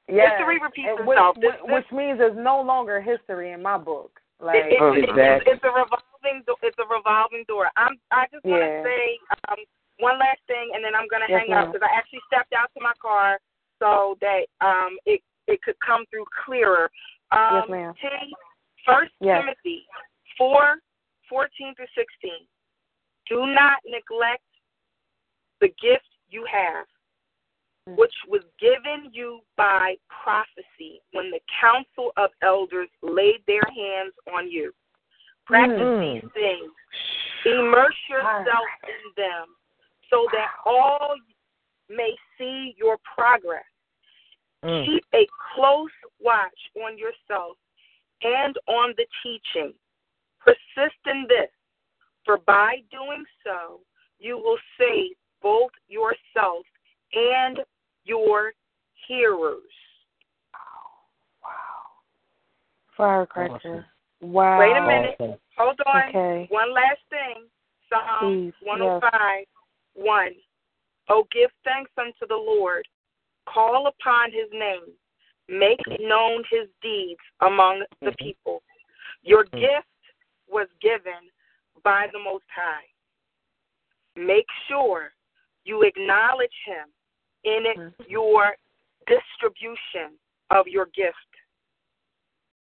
Yes. 0.08 0.34
History 0.38 0.58
repeats 0.58 0.88
And 0.98 1.06
which, 1.06 1.16
itself. 1.16 1.36
This- 1.40 1.54
which, 1.62 1.86
which 1.86 1.92
means 1.92 2.18
there's 2.18 2.36
no 2.36 2.60
longer 2.60 3.00
history 3.00 3.52
in 3.52 3.62
my 3.62 3.78
book. 3.78 4.10
Like, 4.40 4.66
It- 4.66 4.72
it- 4.74 4.82
it- 4.82 5.08
exactly. 5.10 5.52
it's, 5.52 5.62
it's 5.62 5.64
a 5.64 5.70
revolving 5.70 6.42
do- 6.46 6.56
it's 6.62 6.78
a 6.78 6.84
revolving 6.90 7.44
door. 7.46 7.70
I'm 7.76 7.94
I 8.10 8.26
just 8.32 8.44
want 8.44 8.62
to 8.62 8.66
Yeah. 8.68 8.82
say 8.82 9.18
um, 9.48 9.58
one 9.98 10.18
last 10.18 10.40
thing, 10.46 10.72
and 10.74 10.84
then 10.84 10.94
I'm 10.94 11.06
gonna 11.08 11.26
Yes, 11.28 11.40
hang 11.46 11.52
up 11.54 11.72
because 11.72 11.86
I 11.88 11.94
actually 11.96 12.20
stepped 12.26 12.52
out 12.52 12.68
to 12.74 12.80
my 12.82 12.92
car 13.00 13.38
so 13.78 14.18
that 14.20 14.46
um, 14.60 14.98
it 15.06 15.22
it 15.46 15.62
could 15.62 15.78
come 15.80 16.04
through 16.10 16.26
clearer. 16.44 16.90
Um, 17.30 17.54
Yes, 17.54 17.68
ma'am. 17.68 17.94
T, 17.94 18.08
First 18.84 19.12
Yes. 19.20 19.40
Timothy 19.42 19.86
four 20.36 20.76
fourteen 21.28 21.74
through 21.74 21.86
sixteen. 21.94 22.46
Do 23.28 23.46
not 23.46 23.78
neglect 23.84 24.42
the 25.60 25.68
gift 25.80 26.06
you 26.28 26.44
have, 26.44 26.86
Mm. 27.88 27.96
which 27.96 28.14
was 28.26 28.42
given 28.58 29.10
you 29.12 29.40
by 29.56 29.96
prophecy 30.08 31.00
when 31.12 31.30
the 31.30 31.40
council 31.60 32.12
of 32.16 32.30
elders 32.42 32.88
laid 33.02 33.44
their 33.46 33.62
hands 33.74 34.12
on 34.32 34.50
you. 34.50 34.74
Practice 35.44 35.80
Mm. 35.80 36.20
these 36.20 36.32
things. 36.32 36.72
Immerse 37.44 38.08
yourself 38.08 38.66
in 38.88 39.12
them 39.14 39.56
so 40.10 40.26
that 40.32 40.52
all 40.64 41.16
may 41.88 42.16
see 42.36 42.74
your 42.76 42.98
progress. 42.98 43.64
Mm. 44.64 44.84
Keep 44.84 45.04
a 45.14 45.26
close 45.54 45.92
watch 46.18 46.70
on 46.82 46.98
yourself 46.98 47.56
and 48.22 48.58
on 48.66 48.94
the 48.96 49.06
teaching. 49.22 49.72
Persist 50.46 50.96
in 51.06 51.26
this, 51.28 51.50
for 52.24 52.38
by 52.38 52.76
doing 52.90 53.24
so, 53.44 53.80
you 54.18 54.38
will 54.38 54.58
save 54.78 55.16
both 55.42 55.72
yourself 55.88 56.64
and 57.12 57.58
your 58.04 58.52
hearers. 59.06 59.62
Firecracker. 62.96 63.84
Wow. 64.20 64.58
Wait 64.58 64.76
a 64.76 64.80
minute. 64.80 65.16
Awesome. 65.20 65.38
Hold 65.58 65.80
on. 65.86 66.08
Okay. 66.08 66.46
One 66.48 66.72
last 66.72 67.00
thing. 67.10 67.44
Psalm 67.90 68.52
Please, 68.52 68.54
105, 68.62 69.44
1. 69.94 70.28
Oh, 71.08 71.26
give 71.32 71.50
thanks 71.64 71.90
unto 71.98 72.26
the 72.28 72.34
Lord. 72.34 72.86
Call 73.46 73.86
upon 73.86 74.32
his 74.32 74.50
name. 74.52 74.92
Make 75.48 75.80
known 76.00 76.42
his 76.50 76.68
deeds 76.82 77.20
among 77.40 77.84
the 78.00 78.10
Mhm. 78.10 78.16
people. 78.18 78.62
Your 79.22 79.44
Mhm. 79.44 79.60
gift 79.60 79.88
was 80.48 80.68
given 80.80 81.30
by 81.82 82.06
the 82.12 82.18
Most 82.18 82.44
High. 82.54 82.84
Make 84.16 84.46
sure 84.68 85.12
you 85.64 85.82
acknowledge 85.82 86.56
him 86.64 86.92
in 87.44 87.64
Mhm. 87.64 88.08
your 88.08 88.56
distribution 89.06 90.18
of 90.50 90.66
your 90.68 90.86
gift. 90.86 91.36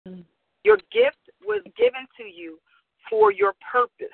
Mhm. 0.05 0.25
Your 0.63 0.77
gift 0.91 1.29
was 1.41 1.63
given 1.75 2.07
to 2.17 2.23
you 2.23 2.61
for 3.09 3.31
your 3.31 3.53
purpose. 3.53 4.09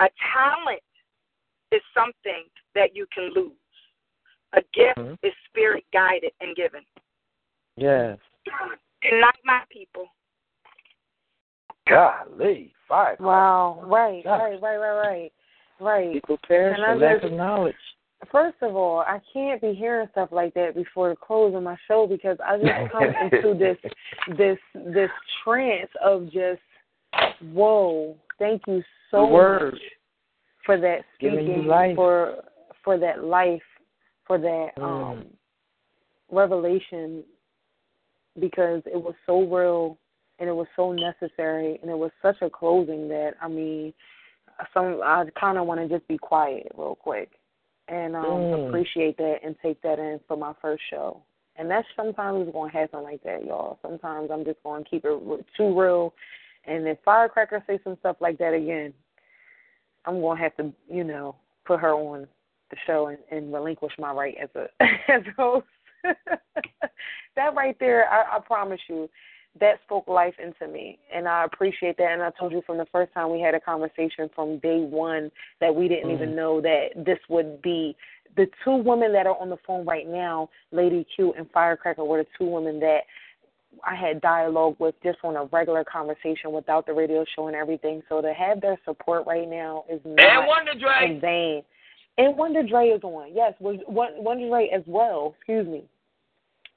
A 0.00 0.10
talent 0.32 0.82
is 1.70 1.82
something 1.94 2.50
that 2.74 2.94
you 2.94 3.06
can 3.06 3.30
lose. 3.30 3.52
A 4.52 4.62
gift 4.72 4.98
Mhm. 4.98 5.18
is 5.22 5.34
spirit 5.46 5.84
guided 5.92 6.32
and 6.40 6.54
given. 6.54 6.84
Yes. 7.76 8.18
Good 8.44 9.20
night, 9.20 9.40
my 9.44 9.64
people. 9.70 10.08
Golly, 11.88 12.72
fire. 12.88 13.16
Wow. 13.20 13.82
Right, 13.84 14.24
Gosh. 14.24 14.40
right, 14.40 14.62
right, 14.62 14.76
right, 14.76 15.00
right. 15.00 15.32
Right. 15.80 16.12
People 16.12 16.38
perish 16.46 16.78
for 16.78 16.96
lack 16.96 17.22
of 17.24 17.32
knowledge. 17.32 17.74
First 18.30 18.56
of 18.62 18.74
all, 18.74 19.00
I 19.00 19.20
can't 19.32 19.60
be 19.60 19.74
hearing 19.74 20.08
stuff 20.12 20.30
like 20.32 20.54
that 20.54 20.74
before 20.74 21.10
the 21.10 21.16
close 21.16 21.54
of 21.54 21.62
my 21.62 21.76
show 21.86 22.06
because 22.06 22.38
I 22.44 22.56
just 22.58 22.70
come 22.92 23.04
into 23.20 23.58
this 23.58 23.76
this 24.38 24.58
this 24.94 25.10
trance 25.42 25.90
of 26.02 26.30
just 26.30 26.60
whoa, 27.52 28.16
thank 28.38 28.62
you 28.66 28.82
so 29.10 29.26
much 29.28 29.80
for 30.64 30.80
that 30.80 31.00
speaking 31.16 31.66
life. 31.66 31.96
for 31.96 32.36
for 32.82 32.98
that 32.98 33.24
life, 33.24 33.62
for 34.26 34.38
that 34.38 34.70
Mm. 34.78 34.82
um 34.84 35.26
revelation 36.30 37.22
because 38.40 38.82
it 38.86 38.96
was 38.96 39.14
so 39.26 39.42
real 39.42 39.98
and 40.38 40.48
it 40.48 40.52
was 40.52 40.66
so 40.76 40.92
necessary 40.92 41.78
and 41.82 41.90
it 41.90 41.96
was 41.96 42.10
such 42.22 42.36
a 42.42 42.50
closing 42.50 43.08
that 43.08 43.34
I 43.40 43.48
mean 43.48 43.92
some 44.72 45.00
I 45.04 45.24
kind 45.38 45.58
of 45.58 45.66
want 45.66 45.80
to 45.80 45.88
just 45.88 46.06
be 46.08 46.18
quiet 46.18 46.72
real 46.76 46.94
quick 46.94 47.30
and 47.88 48.16
um 48.16 48.22
Mm. 48.22 48.68
appreciate 48.68 49.16
that 49.18 49.36
and 49.44 49.56
take 49.62 49.80
that 49.82 49.98
in 49.98 50.20
for 50.26 50.36
my 50.36 50.52
first 50.60 50.82
show. 50.90 51.22
And 51.56 51.70
that's 51.70 51.86
sometimes 51.94 52.50
going 52.52 52.72
to 52.72 52.76
happen 52.76 53.02
like 53.04 53.22
that, 53.22 53.44
y'all. 53.44 53.78
Sometimes 53.80 54.30
I'm 54.32 54.44
just 54.44 54.62
going 54.64 54.82
to 54.82 54.90
keep 54.90 55.04
it 55.04 55.46
too 55.56 55.80
real. 55.80 56.12
And 56.64 56.86
if 56.88 56.98
Firecracker 57.04 57.62
say 57.66 57.78
some 57.84 57.96
stuff 58.00 58.16
like 58.20 58.38
that 58.38 58.54
again, 58.54 58.92
I'm 60.04 60.20
going 60.20 60.36
to 60.36 60.42
have 60.42 60.56
to, 60.56 60.72
you 60.90 61.04
know, 61.04 61.36
put 61.64 61.78
her 61.80 61.92
on 61.92 62.26
the 62.70 62.76
show 62.86 63.06
and, 63.06 63.18
and 63.30 63.52
relinquish 63.52 63.92
my 63.98 64.12
right 64.12 64.36
as 64.42 64.48
a 64.56 64.66
as 65.12 65.22
a 65.26 65.32
host. 65.36 65.66
that 67.36 67.54
right 67.54 67.76
there, 67.78 68.08
I, 68.10 68.36
I 68.36 68.40
promise 68.40 68.80
you, 68.88 69.08
that 69.60 69.80
spoke 69.84 70.08
life 70.08 70.34
into 70.42 70.66
me, 70.72 70.98
and 71.12 71.28
I 71.28 71.44
appreciate 71.44 71.96
that. 71.98 72.10
And 72.10 72.22
I 72.22 72.30
told 72.38 72.52
you 72.52 72.62
from 72.66 72.78
the 72.78 72.86
first 72.86 73.12
time 73.14 73.30
we 73.30 73.40
had 73.40 73.54
a 73.54 73.60
conversation 73.60 74.28
from 74.34 74.58
day 74.58 74.80
one 74.80 75.30
that 75.60 75.74
we 75.74 75.86
didn't 75.86 76.10
even 76.10 76.30
Mhm. 76.30 76.34
know 76.34 76.60
that 76.60 76.90
this 76.96 77.20
would 77.28 77.62
be 77.62 77.96
the 78.36 78.46
two 78.64 78.76
women 78.76 79.12
that 79.12 79.26
are 79.26 79.36
on 79.38 79.48
the 79.48 79.56
phone 79.58 79.84
right 79.84 80.08
now, 80.08 80.48
Lady 80.72 81.04
Q 81.04 81.34
and 81.34 81.48
Firecracker, 81.52 82.04
were 82.04 82.18
the 82.18 82.28
two 82.36 82.46
women 82.46 82.80
that 82.80 83.04
I 83.82 83.94
had 83.94 84.20
dialogue 84.20 84.76
with 84.78 85.00
just 85.02 85.18
on 85.24 85.36
a 85.36 85.44
regular 85.44 85.84
conversation 85.84 86.52
without 86.52 86.86
the 86.86 86.92
radio 86.92 87.24
show 87.24 87.46
and 87.48 87.56
everything. 87.56 88.02
So 88.08 88.20
to 88.20 88.32
have 88.32 88.60
their 88.60 88.78
support 88.84 89.26
right 89.26 89.48
now 89.48 89.84
is 89.88 90.00
not 90.04 90.24
And 90.24 90.46
Wonder 90.46 90.72
in 90.72 90.78
Dre. 90.78 91.18
vain. 91.18 91.64
And 92.18 92.36
Wonder 92.36 92.62
Dre 92.62 92.88
is 92.88 93.02
on. 93.02 93.32
Yes, 93.34 93.54
was 93.60 93.78
Wonder 93.86 94.48
Dre 94.48 94.68
as 94.68 94.82
well. 94.86 95.34
Excuse 95.36 95.66
me. 95.66 95.84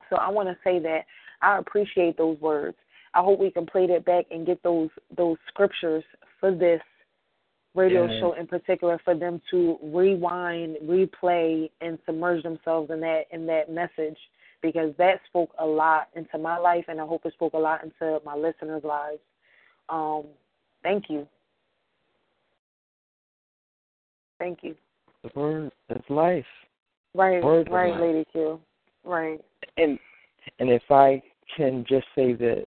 So 0.10 0.16
I 0.16 0.30
want 0.30 0.50
to 0.50 0.58
say 0.64 0.80
that 0.80 1.06
I 1.42 1.58
appreciate 1.60 2.18
those 2.18 2.40
words. 2.40 2.78
I 3.14 3.22
hope 3.22 3.40
we 3.40 3.52
can 3.52 3.66
play 3.66 3.88
that 3.88 4.06
back 4.06 4.26
and 4.32 4.46
get 4.46 4.62
those 4.64 4.90
those 5.16 5.38
scriptures 5.48 6.04
for 6.40 6.52
this 6.54 6.82
radio 7.76 8.06
Yes. 8.06 8.20
show 8.20 8.34
in 8.34 8.48
particular 8.48 9.00
for 9.04 9.16
them 9.16 9.42
to 9.52 9.78
rewind, 9.84 10.78
replay, 10.84 11.70
and 11.82 12.00
submerge 12.06 12.44
themselves 12.44 12.90
in 12.92 13.00
that 13.02 13.26
in 13.32 13.46
that 13.48 13.70
message 13.70 14.18
because 14.62 14.94
that 14.98 15.22
spoke 15.28 15.52
a 15.60 15.66
lot 15.66 16.10
into 16.16 16.38
my 16.38 16.58
life, 16.58 16.86
and 16.88 17.00
I 17.00 17.06
hope 17.06 17.26
it 17.26 17.34
spoke 17.34 17.54
a 17.54 17.58
lot 17.58 17.84
into 17.84 18.20
my 18.26 18.36
listeners' 18.36 18.84
lives. 18.84 19.20
Um, 19.90 20.24
thank 20.84 21.06
you. 21.10 21.28
Thank 24.40 24.60
you. 24.64 24.76
The 25.24 25.40
word 25.40 25.72
is 25.90 26.02
life. 26.10 26.46
Right, 27.14 27.44
Word 27.44 27.68
right, 27.72 27.92
life. 27.92 28.02
Lady 28.02 28.26
Q. 28.32 28.60
Right. 29.04 29.40
And 29.78 29.98
and 30.60 30.70
if 30.70 30.84
I 30.90 31.22
can 31.56 31.86
just 31.88 32.08
say 32.16 32.34
this, 32.34 32.66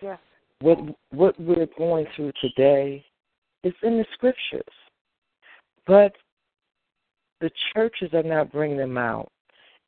Yes. 0.00 0.18
what 0.60 0.78
what 1.10 1.38
we're 1.40 1.68
going 1.78 2.06
through 2.14 2.32
today 2.40 3.04
is 3.62 3.74
in 3.82 3.98
the 3.98 4.06
scriptures. 4.12 4.62
But 5.86 6.14
the 7.40 7.50
churches 7.74 8.14
are 8.14 8.22
not 8.22 8.52
bringing 8.52 8.78
them 8.78 8.96
out. 8.96 9.30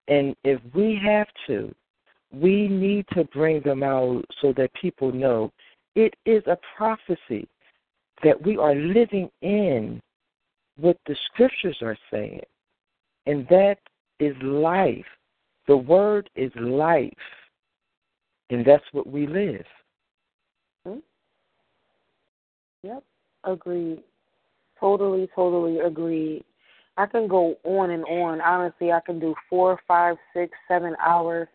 And 0.09 0.37
if 0.45 0.61
we 0.75 1.01
have 1.03 1.29
to, 1.47 1.75
we 2.33 2.69
need 2.69 3.07
to 3.13 3.25
bring 3.25 3.61
them 3.63 3.83
out 3.83 4.25
so 4.41 4.53
that 4.57 4.75
people 4.75 5.13
know 5.13 5.53
it 5.95 6.15
is 6.27 6.43
a 6.47 6.59
prophecy 6.77 7.49
that 8.23 8.41
we 8.45 8.57
are 8.57 8.75
living 8.75 9.31
in 9.43 10.01
what 10.77 10.99
the 11.07 11.17
scriptures 11.27 11.79
are 11.81 11.97
saying. 12.11 12.41
And 13.27 13.47
that 13.49 13.79
is 14.19 14.37
life. 14.43 15.05
The 15.67 15.77
word 15.77 16.31
is 16.35 16.53
life. 16.57 17.13
And 18.51 18.65
that's 18.65 18.85
what 18.93 19.07
we 19.07 19.27
live. 19.27 19.65
Hmm? 20.87 20.99
Yep, 22.83 23.03
agreed. 23.45 24.03
Totally, 24.79 25.29
totally 25.35 25.81
agreed. 25.81 26.45
I 26.97 27.07
can 27.07 27.27
go 27.27 27.57
on 27.65 27.91
and 27.91 28.05
on. 28.05 28.41
Honestly, 28.41 28.93
I 28.93 29.01
can 29.01 29.19
do 29.19 29.35
four, 29.49 29.81
five, 29.89 30.17
six, 30.33 30.53
seven 30.69 30.95
hours 31.05 31.49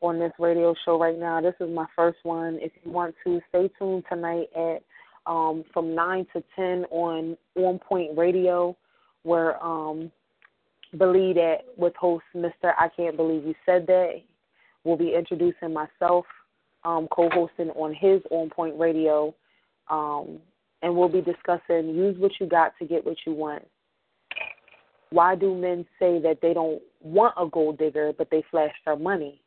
on 0.00 0.18
this 0.18 0.32
radio 0.38 0.74
show 0.84 0.98
right 0.98 1.18
now. 1.18 1.40
This 1.40 1.54
is 1.60 1.68
my 1.70 1.86
first 1.94 2.18
one. 2.22 2.58
If 2.60 2.72
you 2.82 2.90
want 2.90 3.14
to, 3.24 3.40
stay 3.50 3.70
tuned 3.78 4.04
tonight 4.08 4.48
at 4.56 4.82
um, 5.26 5.64
from 5.72 5.94
nine 5.94 6.26
to 6.32 6.42
ten 6.56 6.86
on 6.90 7.36
On 7.56 7.78
Point 7.78 8.16
Radio, 8.16 8.76
where 9.22 9.62
um, 9.62 10.10
believe 10.96 11.36
that 11.36 11.58
with 11.76 11.94
host 11.96 12.24
Mister 12.34 12.74
I 12.78 12.88
Can't 12.88 13.16
Believe 13.16 13.44
You 13.44 13.54
Said 13.64 13.86
That. 13.86 14.22
We'll 14.82 14.96
be 14.96 15.14
introducing 15.14 15.72
myself, 15.74 16.24
um, 16.84 17.06
co-hosting 17.10 17.70
on 17.70 17.94
his 17.94 18.22
On 18.30 18.48
Point 18.48 18.78
Radio, 18.78 19.34
um, 19.88 20.38
and 20.82 20.96
we'll 20.96 21.08
be 21.08 21.20
discussing 21.20 21.94
use 21.94 22.16
what 22.18 22.32
you 22.40 22.46
got 22.46 22.72
to 22.78 22.86
get 22.86 23.04
what 23.04 23.18
you 23.26 23.34
want. 23.34 23.66
Why 25.10 25.34
do 25.34 25.54
men 25.54 25.84
say 25.98 26.18
that 26.20 26.38
they 26.40 26.54
don't 26.54 26.80
want 27.02 27.34
a 27.36 27.46
gold 27.46 27.78
digger, 27.78 28.12
but 28.16 28.30
they 28.30 28.42
flash 28.50 28.74
their 28.86 28.96
money? 28.96 29.40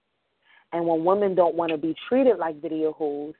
And 0.71 0.85
when 0.85 1.03
women 1.03 1.35
don't 1.35 1.55
want 1.55 1.71
to 1.71 1.77
be 1.77 1.95
treated 2.07 2.37
like 2.37 2.61
video 2.61 2.91
hoes, 2.91 3.33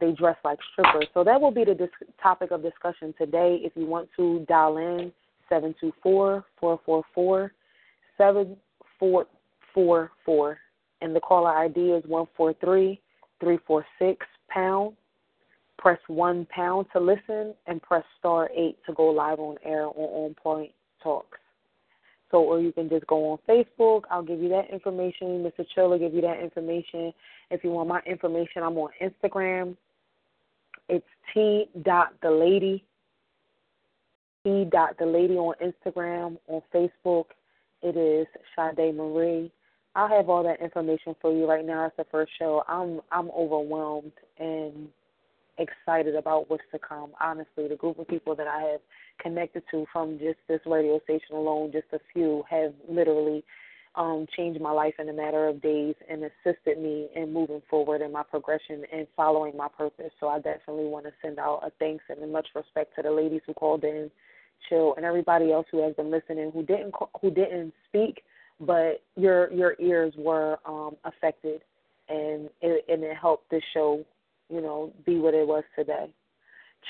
they 0.00 0.12
dress 0.12 0.36
like 0.44 0.58
strippers. 0.72 1.08
So 1.14 1.24
that 1.24 1.40
will 1.40 1.50
be 1.50 1.64
the 1.64 1.74
dis- 1.74 2.08
topic 2.22 2.52
of 2.52 2.62
discussion 2.62 3.14
today. 3.18 3.60
If 3.62 3.72
you 3.74 3.86
want 3.86 4.08
to 4.16 4.44
dial 4.48 4.76
in, 4.78 5.12
seven 5.48 5.74
two 5.80 5.92
four 6.02 6.44
four 6.58 6.80
four 6.84 7.02
four 7.14 7.52
seven 8.16 8.56
four 8.98 9.26
four 9.72 10.10
four, 10.24 10.58
and 11.00 11.14
the 11.14 11.20
caller 11.20 11.50
ID 11.50 11.78
is 11.80 12.04
one 12.06 12.26
four 12.36 12.54
three 12.60 13.00
three 13.40 13.58
four 13.66 13.84
six 13.98 14.26
pound. 14.48 14.96
Press 15.78 15.98
one 16.06 16.46
pound 16.50 16.86
to 16.92 17.00
listen, 17.00 17.54
and 17.66 17.82
press 17.82 18.04
star 18.18 18.48
eight 18.56 18.78
to 18.86 18.94
go 18.94 19.06
live 19.06 19.38
on 19.38 19.56
air 19.64 19.86
on 19.86 19.94
On 19.96 20.34
Point 20.34 20.70
Talks. 21.02 21.38
So, 22.30 22.38
or 22.38 22.60
you 22.60 22.72
can 22.72 22.88
just 22.88 23.06
go 23.06 23.30
on 23.32 23.38
Facebook. 23.48 24.02
I'll 24.10 24.22
give 24.22 24.40
you 24.40 24.48
that 24.48 24.70
information. 24.70 25.44
Mr. 25.44 25.64
Chill 25.74 25.90
will 25.90 25.98
give 25.98 26.14
you 26.14 26.22
that 26.22 26.40
information. 26.40 27.12
If 27.50 27.62
you 27.62 27.70
want 27.70 27.88
my 27.88 28.00
information, 28.06 28.62
I'm 28.62 28.76
on 28.78 28.90
Instagram. 29.02 29.76
It's 30.88 31.06
T 31.32 31.66
dot 31.82 32.14
the 32.22 32.30
lady. 32.30 32.84
Dot 34.44 34.98
the 34.98 35.06
lady 35.06 35.36
on 35.36 35.54
Instagram. 35.62 36.36
On 36.48 36.60
Facebook, 36.74 37.24
it 37.82 37.96
is 37.96 38.26
Sade 38.54 38.94
Marie. 38.94 39.50
I'll 39.96 40.08
have 40.08 40.28
all 40.28 40.42
that 40.42 40.60
information 40.60 41.16
for 41.22 41.32
you 41.34 41.48
right 41.48 41.64
now. 41.64 41.86
It's 41.86 41.96
the 41.96 42.04
first 42.12 42.32
show. 42.38 42.62
I'm 42.68 43.00
I'm 43.10 43.30
overwhelmed 43.30 44.12
and 44.38 44.88
excited 45.56 46.14
about 46.14 46.50
what's 46.50 46.64
to 46.72 46.78
come. 46.78 47.12
Honestly, 47.22 47.68
the 47.68 47.76
group 47.76 47.98
of 47.98 48.06
people 48.06 48.36
that 48.36 48.46
I 48.46 48.60
have 48.72 48.80
connected 49.18 49.62
to 49.70 49.86
from 49.90 50.18
just 50.18 50.38
this 50.46 50.60
radio 50.66 51.00
station 51.04 51.36
alone, 51.36 51.72
just 51.72 51.86
a 51.94 52.00
few, 52.12 52.44
have 52.50 52.74
literally 52.86 53.44
um, 53.94 54.26
changed 54.36 54.60
my 54.60 54.72
life 54.72 54.94
in 54.98 55.08
a 55.08 55.12
matter 55.14 55.48
of 55.48 55.62
days 55.62 55.94
and 56.10 56.22
assisted 56.24 56.78
me 56.78 57.08
in 57.14 57.32
moving 57.32 57.62
forward 57.70 58.02
in 58.02 58.12
my 58.12 58.24
progression 58.24 58.82
and 58.92 59.06
following 59.16 59.56
my 59.56 59.68
purpose. 59.68 60.10
So 60.20 60.28
I 60.28 60.38
definitely 60.38 60.86
want 60.86 61.06
to 61.06 61.12
send 61.22 61.38
out 61.38 61.62
a 61.64 61.70
thanks 61.78 62.04
and 62.10 62.30
much 62.30 62.48
respect 62.54 62.94
to 62.96 63.02
the 63.02 63.10
ladies 63.10 63.40
who 63.46 63.54
called 63.54 63.84
in, 63.84 64.10
chill, 64.68 64.94
and 64.96 65.04
everybody 65.04 65.52
else 65.52 65.66
who 65.70 65.82
has 65.82 65.94
been 65.94 66.10
listening 66.10 66.50
who 66.52 66.62
didn't 66.62 66.94
who 67.20 67.30
didn't 67.30 67.72
speak, 67.88 68.22
but 68.60 69.02
your 69.16 69.52
your 69.52 69.76
ears 69.80 70.14
were 70.16 70.58
um, 70.66 70.96
affected, 71.04 71.60
and 72.08 72.48
it, 72.62 72.84
and 72.88 73.02
it 73.02 73.16
helped 73.16 73.50
this 73.50 73.62
show, 73.72 74.04
you 74.48 74.60
know, 74.60 74.92
be 75.04 75.18
what 75.18 75.34
it 75.34 75.46
was 75.46 75.64
today. 75.76 76.08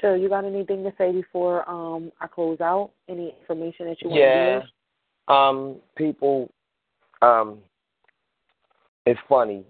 Chill, 0.01 0.17
you 0.17 0.29
got 0.29 0.45
anything 0.45 0.83
to 0.83 0.93
say 0.99 1.13
before 1.13 1.69
um, 1.69 2.11
I 2.21 2.27
close 2.27 2.61
out? 2.61 2.91
Any 3.09 3.35
information 3.41 3.87
that 3.87 4.03
you 4.03 4.11
want 4.11 4.21
yeah. 4.21 4.55
to 4.55 4.61
give? 4.61 4.69
Um, 5.29 5.77
people, 5.97 6.51
um, 7.23 7.59
it's 9.07 9.21
funny. 9.29 9.65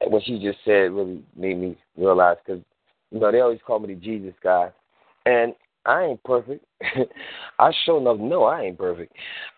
What 0.00 0.22
she 0.24 0.38
just 0.38 0.58
said 0.64 0.92
really 0.92 1.22
made 1.36 1.58
me 1.58 1.76
realize 1.96 2.36
because, 2.44 2.62
you 3.10 3.20
know, 3.20 3.30
they 3.30 3.40
always 3.40 3.60
call 3.66 3.78
me 3.78 3.94
the 3.94 4.00
Jesus 4.00 4.34
guy. 4.42 4.70
And 5.26 5.54
I 5.84 6.04
ain't 6.04 6.22
perfect. 6.24 6.64
I 7.58 7.72
sure 7.84 8.00
enough 8.00 8.18
know 8.18 8.44
I 8.44 8.62
ain't 8.62 8.78
perfect. 8.78 9.12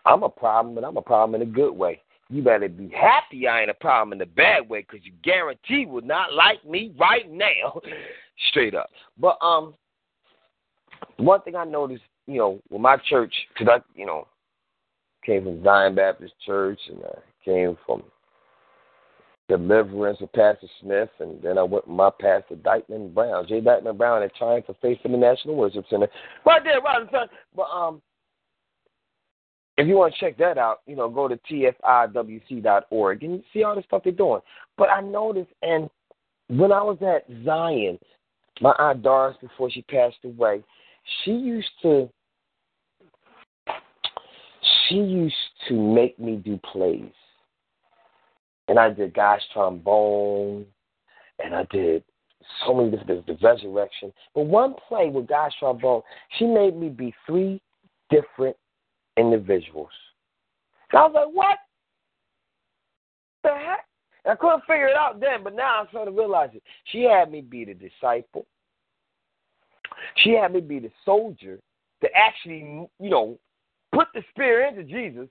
I'm 0.05 0.23
a 0.23 0.29
problem, 0.29 0.75
but 0.75 0.83
I'm 0.83 0.97
a 0.97 1.01
problem 1.01 1.39
in 1.39 1.47
a 1.47 1.51
good 1.51 1.71
way. 1.71 2.01
You 2.29 2.41
better 2.41 2.67
be 2.67 2.89
happy 2.89 3.47
I 3.47 3.61
ain't 3.61 3.69
a 3.69 3.75
problem 3.75 4.13
in 4.13 4.19
the 4.19 4.25
bad 4.25 4.67
way 4.67 4.81
because 4.81 5.05
you 5.05 5.11
guarantee 5.23 5.85
will 5.85 6.01
not 6.01 6.33
like 6.33 6.65
me 6.65 6.93
right 6.99 7.31
now. 7.31 7.79
Straight 8.49 8.73
up. 8.73 8.89
But 9.19 9.37
um, 9.41 9.75
one 11.17 11.41
thing 11.41 11.55
I 11.55 11.65
noticed, 11.65 12.03
you 12.25 12.39
know, 12.39 12.59
with 12.69 12.81
my 12.81 12.97
church, 13.09 13.33
because 13.53 13.71
I, 13.71 13.99
you 13.99 14.07
know, 14.07 14.27
came 15.23 15.43
from 15.43 15.63
Zion 15.63 15.95
Baptist 15.95 16.33
Church 16.45 16.79
and 16.89 16.99
I 17.03 17.19
came 17.43 17.77
from 17.85 18.03
Deliverance 19.47 20.19
of 20.21 20.33
Pastor 20.33 20.67
Smith, 20.81 21.09
and 21.19 21.41
then 21.41 21.57
I 21.57 21.63
went 21.63 21.87
with 21.87 21.95
my 21.95 22.09
pastor 22.19 22.55
Dykeman 22.55 23.13
Brown, 23.13 23.45
J. 23.47 23.61
Dykeman 23.61 23.95
Brown 23.95 24.23
at 24.23 24.35
Triumph 24.35 24.65
for 24.65 24.75
Faith 24.81 24.97
International 25.05 25.55
Worship 25.55 25.85
Center, 25.89 26.07
right 26.45 26.63
there, 26.63 26.81
right 26.81 27.01
in 27.01 27.07
front. 27.07 27.29
But 27.55 27.63
um, 27.63 28.01
if 29.77 29.87
you 29.87 29.97
want 29.97 30.13
to 30.13 30.19
check 30.19 30.37
that 30.37 30.57
out, 30.57 30.81
you 30.87 30.95
know, 30.95 31.09
go 31.09 31.27
to 31.27 31.37
tfiwc.org 31.51 33.23
and 33.23 33.43
see 33.53 33.63
all 33.63 33.75
the 33.75 33.83
stuff 33.83 34.01
they're 34.03 34.13
doing. 34.13 34.41
But 34.77 34.89
I 34.89 35.01
noticed, 35.01 35.51
and 35.61 35.89
when 36.47 36.71
I 36.71 36.81
was 36.81 36.97
at 37.01 37.25
Zion, 37.43 37.99
my 38.61 38.73
aunt 38.79 39.03
Doris, 39.03 39.37
before 39.41 39.69
she 39.69 39.81
passed 39.83 40.17
away, 40.23 40.63
she 41.23 41.31
used 41.31 41.69
to 41.83 42.09
she 44.87 44.95
used 44.95 45.35
to 45.67 45.73
make 45.73 46.17
me 46.19 46.37
do 46.37 46.59
plays. 46.71 47.11
And 48.67 48.79
I 48.79 48.89
did 48.89 49.13
God's 49.13 49.43
trombone, 49.53 50.65
and 51.43 51.55
I 51.55 51.67
did 51.71 52.03
so 52.65 52.73
many 52.73 52.91
different 52.91 53.27
the 53.27 53.37
resurrection. 53.41 54.11
But 54.33 54.45
one 54.45 54.75
play 54.87 55.09
with 55.09 55.27
God's 55.27 55.55
trombone, 55.59 56.01
she 56.37 56.45
made 56.45 56.75
me 56.75 56.89
be 56.89 57.13
three 57.25 57.61
different 58.09 58.55
individuals. 59.17 59.89
And 60.91 60.99
I 60.99 61.05
was 61.05 61.13
like, 61.15 61.35
what 61.35 61.57
the 63.43 63.49
heck? 63.49 63.85
And 64.23 64.31
I 64.31 64.35
couldn't 64.35 64.61
figure 64.61 64.87
it 64.87 64.95
out 64.95 65.19
then, 65.19 65.43
but 65.43 65.55
now 65.55 65.81
I'm 65.81 65.87
starting 65.89 66.13
to 66.13 66.19
realize 66.19 66.49
it. 66.53 66.63
She 66.91 67.03
had 67.03 67.31
me 67.31 67.41
be 67.41 67.65
the 67.65 67.73
disciple. 67.73 68.45
She 70.17 70.31
had 70.31 70.53
me 70.53 70.61
be 70.61 70.79
the 70.79 70.91
soldier 71.05 71.59
to 72.01 72.09
actually, 72.15 72.87
you 72.99 73.09
know, 73.09 73.37
put 73.93 74.07
the 74.13 74.23
spear 74.31 74.65
into 74.65 74.83
Jesus. 74.83 75.27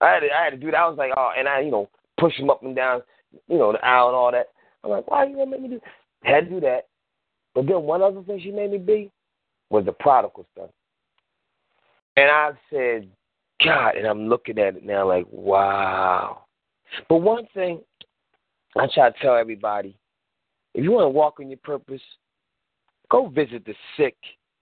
I 0.00 0.10
had 0.10 0.20
to, 0.20 0.26
I 0.26 0.44
had 0.44 0.50
to 0.50 0.56
do 0.56 0.70
that. 0.70 0.76
I 0.76 0.88
was 0.88 0.98
like, 0.98 1.12
oh, 1.16 1.32
and 1.36 1.48
I, 1.48 1.60
you 1.60 1.70
know, 1.70 1.88
push 2.22 2.38
him 2.38 2.50
up 2.50 2.62
and 2.62 2.76
down, 2.76 3.02
you 3.48 3.58
know, 3.58 3.72
the 3.72 3.84
aisle 3.84 4.06
and 4.08 4.16
all 4.16 4.30
that. 4.30 4.46
I'm 4.84 4.90
like, 4.90 5.10
why 5.10 5.26
you 5.26 5.34
gonna 5.34 5.50
make 5.50 5.60
me 5.60 5.68
do? 5.68 5.80
Had 6.22 6.44
to 6.44 6.50
do 6.50 6.60
that. 6.60 6.86
But 7.54 7.66
then 7.66 7.82
one 7.82 8.00
other 8.00 8.22
thing 8.22 8.40
she 8.40 8.52
made 8.52 8.70
me 8.70 8.78
be 8.78 9.10
was 9.70 9.84
the 9.84 9.92
prodigal 9.92 10.46
stuff. 10.52 10.70
And 12.16 12.30
I 12.30 12.50
said, 12.70 13.08
God, 13.64 13.96
and 13.96 14.06
I'm 14.06 14.28
looking 14.28 14.58
at 14.58 14.76
it 14.76 14.84
now 14.84 15.08
like, 15.08 15.26
wow. 15.30 16.44
But 17.08 17.16
one 17.16 17.46
thing 17.54 17.80
I 18.76 18.86
try 18.94 19.10
to 19.10 19.18
tell 19.20 19.36
everybody, 19.36 19.96
if 20.74 20.84
you 20.84 20.92
want 20.92 21.06
to 21.06 21.08
walk 21.10 21.40
in 21.40 21.50
your 21.50 21.58
purpose, 21.64 22.00
go 23.10 23.28
visit 23.28 23.64
the 23.64 23.74
sick 23.96 24.16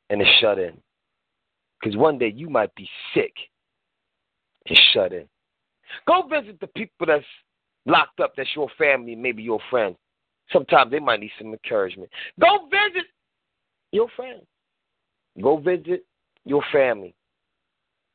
and 0.09 0.21
the 0.21 0.27
shut 0.41 0.59
in. 0.59 0.79
Because 1.79 1.97
one 1.97 2.19
day 2.19 2.33
you 2.35 2.49
might 2.49 2.75
be 2.75 2.89
sick 3.15 3.33
and 4.67 4.79
shut 4.93 5.13
in. 5.13 5.27
Go 6.07 6.23
visit 6.29 6.59
the 6.61 6.67
people 6.69 7.07
that's 7.07 7.25
locked 7.87 8.21
up, 8.21 8.35
that's 8.37 8.55
your 8.55 8.69
family, 8.79 9.15
maybe 9.15 9.43
your 9.43 9.61
friends. 9.71 9.97
Sometimes 10.53 10.91
they 10.91 10.99
might 10.99 11.21
need 11.21 11.31
some 11.39 11.53
encouragement. 11.53 12.11
Go 12.41 12.69
visit 12.71 13.07
your 13.93 14.09
friends. 14.17 14.43
Go 15.41 15.59
visit 15.59 16.05
your 16.45 16.63
family. 16.73 17.15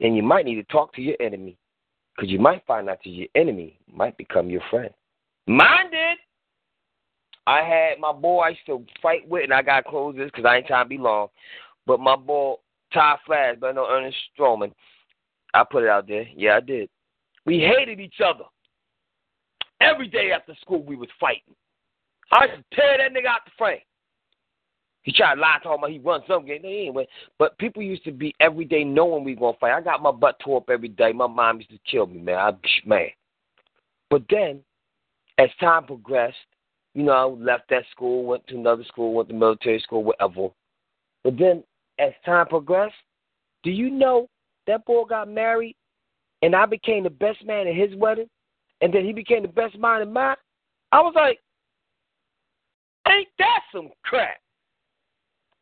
And 0.01 0.15
you 0.15 0.23
might 0.23 0.45
need 0.45 0.55
to 0.55 0.63
talk 0.63 0.93
to 0.95 1.01
your 1.01 1.15
enemy. 1.21 1.57
Because 2.15 2.29
you 2.29 2.39
might 2.39 2.65
find 2.65 2.89
out 2.89 2.99
that 3.03 3.09
your 3.09 3.27
enemy 3.35 3.77
might 3.91 4.17
become 4.17 4.49
your 4.49 4.61
friend. 4.69 4.89
Mine 5.47 5.91
did. 5.91 6.17
I 7.47 7.61
had 7.61 7.99
my 7.99 8.11
boy 8.11 8.39
I 8.39 8.49
used 8.49 8.65
to 8.67 8.83
fight 9.01 9.27
with, 9.27 9.43
and 9.43 9.53
I 9.53 9.61
got 9.61 9.81
to 9.81 9.89
close 9.89 10.15
this 10.15 10.31
because 10.31 10.45
I 10.45 10.57
ain't 10.57 10.67
trying 10.67 10.85
to 10.85 10.89
be 10.89 10.97
long. 10.97 11.27
But 11.85 11.99
my 11.99 12.15
boy 12.15 12.55
Ty 12.93 13.17
Flash, 13.25 13.57
but 13.59 13.75
no 13.75 13.87
Ernest 13.89 14.17
Stroman. 14.37 14.71
I 15.53 15.63
put 15.69 15.83
it 15.83 15.89
out 15.89 16.07
there. 16.07 16.25
Yeah, 16.35 16.57
I 16.57 16.59
did. 16.61 16.89
We 17.45 17.59
hated 17.59 17.99
each 17.99 18.19
other. 18.25 18.45
Every 19.81 20.07
day 20.07 20.31
after 20.31 20.55
school, 20.61 20.83
we 20.83 20.95
was 20.95 21.09
fighting. 21.19 21.55
I 22.31 22.47
to 22.47 22.63
tear 22.73 22.97
that 22.97 23.11
nigga 23.11 23.27
out 23.27 23.45
the 23.45 23.51
frame. 23.57 23.79
He 25.03 25.11
tried 25.11 25.35
to 25.35 25.41
lie 25.41 25.59
to 25.61 25.77
me 25.77 25.93
he 25.93 25.99
run 25.99 26.21
some 26.27 26.45
game. 26.45 26.61
Anyway, 26.65 27.07
but 27.37 27.57
people 27.59 27.83
used 27.83 28.03
to 28.05 28.11
be 28.11 28.33
every 28.39 28.65
day 28.65 28.83
knowing 28.83 29.23
we 29.23 29.35
gonna 29.35 29.55
fight. 29.59 29.73
I 29.73 29.81
got 29.81 30.01
my 30.01 30.11
butt 30.11 30.39
tore 30.39 30.57
up 30.57 30.69
every 30.69 30.89
day. 30.89 31.13
My 31.13 31.27
mom 31.27 31.57
used 31.57 31.69
to 31.69 31.79
kill 31.89 32.07
me, 32.07 32.19
man. 32.19 32.37
I 32.37 32.51
man. 32.87 33.09
But 34.09 34.23
then, 34.29 34.61
as 35.37 35.49
time 35.59 35.85
progressed, 35.85 36.37
you 36.95 37.03
know, 37.03 37.11
I 37.11 37.25
left 37.25 37.69
that 37.69 37.83
school, 37.91 38.25
went 38.25 38.47
to 38.47 38.55
another 38.55 38.83
school, 38.85 39.13
went 39.13 39.29
to 39.29 39.35
military 39.35 39.79
school, 39.79 40.03
whatever. 40.03 40.47
But 41.23 41.37
then, 41.37 41.63
as 41.99 42.13
time 42.25 42.47
progressed, 42.47 42.95
do 43.63 43.69
you 43.69 43.91
know 43.91 44.27
that 44.65 44.85
boy 44.85 45.03
got 45.03 45.29
married, 45.29 45.75
and 46.41 46.55
I 46.55 46.65
became 46.65 47.03
the 47.03 47.09
best 47.11 47.45
man 47.45 47.67
at 47.67 47.75
his 47.75 47.95
wedding, 47.95 48.29
and 48.81 48.93
then 48.93 49.05
he 49.05 49.13
became 49.13 49.41
the 49.41 49.47
best 49.47 49.77
man 49.77 50.01
in 50.01 50.11
mine? 50.11 50.35
I 50.91 51.01
was 51.01 51.13
like, 51.15 51.39
ain't 53.07 53.27
that 53.39 53.61
some 53.71 53.89
crap? 54.03 54.37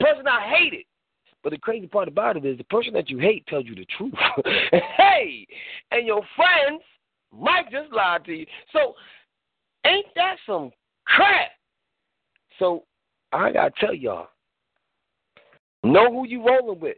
person 0.03 0.27
I 0.27 0.53
hated. 0.56 0.85
But 1.44 1.52
the 1.52 1.57
crazy 1.57 1.88
part 1.88 2.07
about 2.07 2.38
it 2.38 2.45
is 2.45 2.57
the 2.57 2.64
person 2.65 2.94
that 2.94 3.10
you 3.10 3.18
hate 3.18 3.45
tells 3.48 3.65
you 3.65 3.76
the 3.76 3.85
truth. 3.98 4.14
hey, 4.98 5.45
and 5.91 6.07
your 6.07 6.22
friends 6.35 6.81
might 7.38 7.69
just 7.72 7.91
lie 7.91 8.19
to 8.26 8.34
you. 8.34 8.45
So 8.72 8.94
ain't 9.85 10.06
that 10.15 10.38
some 10.45 10.72
crap? 11.06 11.52
So 12.60 12.84
I 13.31 13.52
gotta 13.52 13.72
tell 13.80 13.94
y'all, 13.94 14.27
know 15.84 16.11
who 16.11 16.27
you 16.27 16.45
rolling 16.45 16.80
with. 16.80 16.98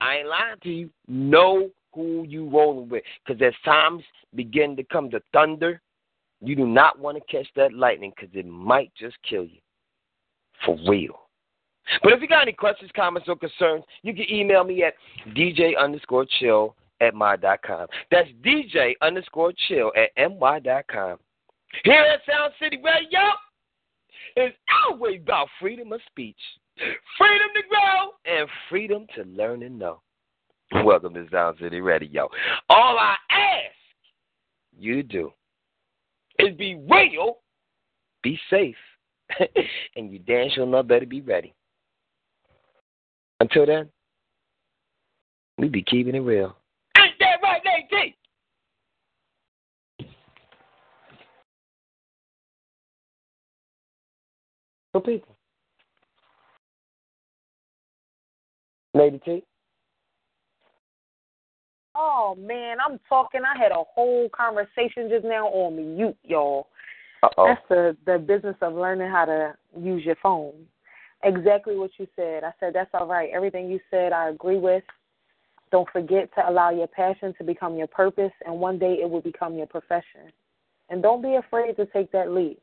I 0.00 0.16
ain't 0.16 0.28
lying 0.28 0.56
to 0.62 0.70
you. 0.70 0.90
Know 1.08 1.68
who 1.94 2.24
you 2.24 2.48
rolling 2.48 2.88
with. 2.88 3.02
Because 3.26 3.40
as 3.42 3.54
times 3.64 4.02
begin 4.34 4.76
to 4.76 4.84
come 4.84 5.10
to 5.10 5.22
thunder, 5.32 5.80
you 6.40 6.56
do 6.56 6.66
not 6.66 6.98
want 6.98 7.18
to 7.18 7.32
catch 7.32 7.46
that 7.56 7.72
lightning 7.72 8.12
because 8.16 8.34
it 8.34 8.46
might 8.46 8.92
just 8.98 9.16
kill 9.28 9.44
you. 9.44 9.60
For 10.64 10.78
real. 10.88 11.20
But 12.02 12.12
if 12.12 12.20
you 12.20 12.28
got 12.28 12.42
any 12.42 12.52
questions, 12.52 12.90
comments, 12.94 13.28
or 13.28 13.36
concerns, 13.36 13.84
you 14.02 14.14
can 14.14 14.30
email 14.30 14.64
me 14.64 14.84
at 14.84 14.94
DJ 15.34 15.76
underscore 15.78 16.26
chill 16.38 16.76
at 17.00 17.14
my.com. 17.14 17.86
That's 18.10 18.28
DJ 18.44 18.92
underscore 19.02 19.52
chill 19.68 19.92
at 19.96 20.38
my.com. 20.38 21.18
Here 21.84 21.94
at 21.94 22.20
Sound 22.30 22.52
City 22.60 22.76
Radio, 22.76 23.20
it's 24.36 24.56
always 24.86 25.20
about 25.20 25.48
freedom 25.60 25.92
of 25.92 26.00
speech, 26.06 26.36
freedom 27.18 27.48
to 27.54 27.62
grow, 27.68 28.36
and 28.38 28.48
freedom 28.68 29.06
to 29.16 29.24
learn 29.24 29.62
and 29.62 29.78
know. 29.78 30.00
Welcome 30.74 31.12
to 31.14 31.26
Sound 31.30 31.58
City 31.60 31.80
Radio. 31.80 32.28
All 32.70 32.98
I 32.98 33.14
ask 33.30 33.74
you 34.78 34.96
to 34.96 35.02
do 35.02 35.32
is 36.38 36.56
be 36.56 36.80
real, 36.90 37.38
be 38.22 38.38
safe, 38.48 38.74
and 39.96 40.10
you 40.10 40.18
damn 40.18 40.48
sure 40.50 40.66
know 40.66 40.82
better 40.82 41.04
be 41.04 41.20
ready. 41.20 41.54
Until 43.40 43.66
then, 43.66 43.90
we 45.58 45.68
be 45.68 45.82
keeping 45.82 46.14
it 46.14 46.20
real. 46.20 46.56
Ain't 46.96 47.18
that 47.20 47.36
right, 47.42 47.60
Nate 47.64 48.14
For 54.92 55.00
people. 55.00 55.36
Lady 58.94 59.20
T. 59.24 59.42
Oh 61.94 62.36
man, 62.38 62.78
I'm 62.84 62.98
talking. 63.08 63.42
I 63.44 63.58
had 63.58 63.72
a 63.72 63.82
whole 63.94 64.28
conversation 64.30 65.08
just 65.08 65.24
now 65.24 65.46
on 65.48 65.96
mute, 65.96 66.16
y'all. 66.22 66.68
Uh-oh. 67.22 67.46
That's 67.46 67.60
the 67.68 67.96
the 68.06 68.18
business 68.18 68.56
of 68.60 68.74
learning 68.74 69.10
how 69.10 69.24
to 69.26 69.54
use 69.78 70.04
your 70.04 70.16
phone 70.22 70.52
exactly 71.22 71.76
what 71.76 71.90
you 71.98 72.06
said. 72.16 72.44
I 72.44 72.52
said, 72.60 72.72
that's 72.74 72.90
all 72.94 73.06
right. 73.06 73.30
Everything 73.32 73.70
you 73.70 73.80
said, 73.90 74.12
I 74.12 74.28
agree 74.28 74.58
with. 74.58 74.84
Don't 75.70 75.88
forget 75.90 76.30
to 76.34 76.48
allow 76.48 76.70
your 76.70 76.86
passion 76.86 77.34
to 77.38 77.44
become 77.44 77.76
your 77.76 77.86
purpose, 77.86 78.32
and 78.44 78.60
one 78.60 78.78
day 78.78 78.98
it 79.00 79.08
will 79.08 79.22
become 79.22 79.54
your 79.56 79.66
profession. 79.66 80.30
And 80.90 81.02
don't 81.02 81.22
be 81.22 81.36
afraid 81.36 81.76
to 81.76 81.86
take 81.86 82.12
that 82.12 82.30
leap. 82.30 82.60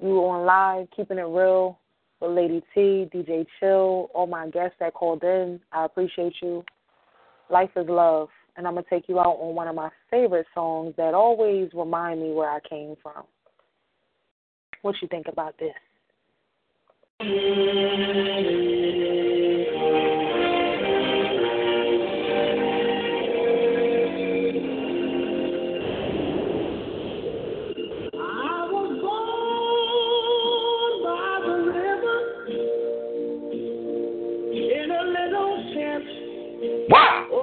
You 0.00 0.08
were 0.08 0.38
on 0.38 0.46
live, 0.46 0.88
keeping 0.96 1.18
it 1.18 1.22
real 1.22 1.78
with 2.20 2.32
Lady 2.32 2.62
T, 2.74 3.08
DJ 3.14 3.46
Chill, 3.60 4.10
all 4.14 4.26
my 4.26 4.48
guests 4.48 4.76
that 4.80 4.94
called 4.94 5.22
in. 5.22 5.60
I 5.70 5.84
appreciate 5.84 6.34
you. 6.42 6.64
Life 7.50 7.70
is 7.76 7.86
love. 7.88 8.28
And 8.56 8.66
I'm 8.66 8.74
going 8.74 8.84
to 8.84 8.90
take 8.90 9.08
you 9.08 9.18
out 9.18 9.38
on 9.40 9.54
one 9.54 9.68
of 9.68 9.74
my 9.74 9.90
favorite 10.10 10.46
songs 10.54 10.94
that 10.96 11.14
always 11.14 11.70
remind 11.74 12.20
me 12.20 12.32
where 12.32 12.50
I 12.50 12.60
came 12.68 12.96
from. 13.02 13.24
What 14.82 14.96
you 15.02 15.08
think 15.08 15.26
about 15.28 15.56
this? 15.58 15.74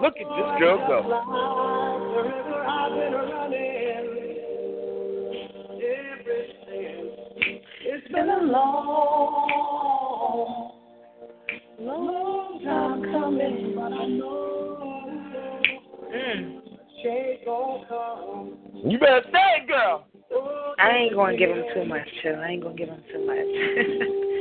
Look 0.08 0.16
at 0.22 0.30
this 0.38 0.50
girl 0.62 0.78
go. 0.88 0.98
It's 7.82 8.08
been 8.14 8.30
a 8.30 8.42
long, 8.44 9.62
long 11.82 12.62
time 12.64 13.04
coming, 13.12 13.74
but 13.76 13.92
I 13.92 14.08
know 14.08 14.54
Mm. 16.10 16.62
change 17.04 17.44
come. 17.44 18.58
You 18.86 18.98
better 19.00 19.24
say 19.30 19.62
it, 19.62 19.68
girl. 19.68 20.06
I 20.80 20.90
ain't 20.92 21.16
going 21.16 21.34
to 21.34 21.38
give 21.38 21.50
him 21.50 21.66
too 21.74 21.84
much, 21.84 22.08
Chill. 22.22 22.40
I 22.40 22.48
ain't 22.52 22.64
going 22.64 22.78
to 22.78 22.86
give 22.86 22.94
him 22.94 23.04
too 23.12 23.26
much. 23.26 24.37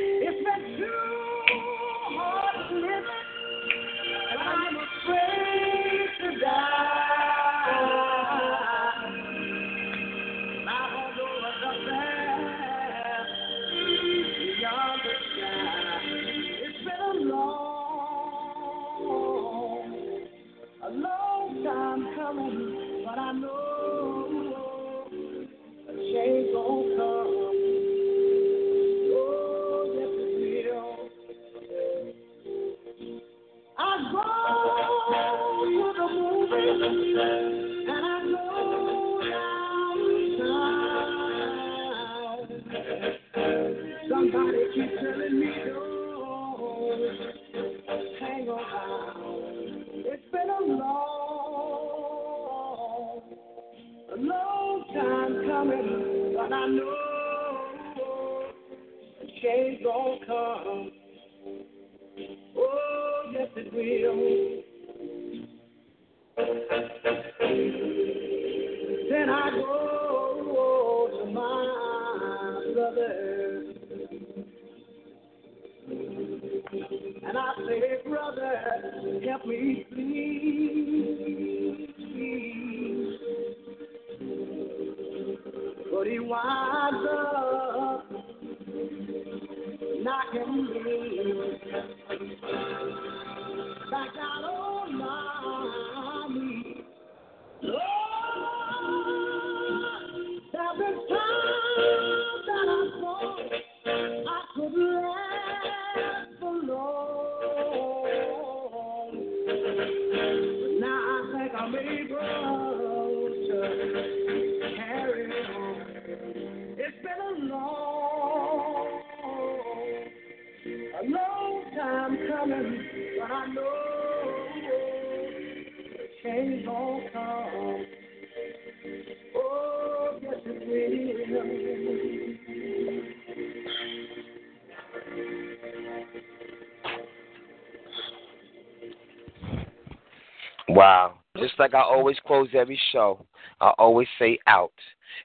Just 141.56 141.72
like 141.72 141.74
I 141.74 141.82
always 141.82 142.18
close 142.26 142.48
every 142.52 142.78
show, 142.92 143.24
I 143.62 143.72
always 143.78 144.08
say 144.18 144.38
out. 144.46 144.72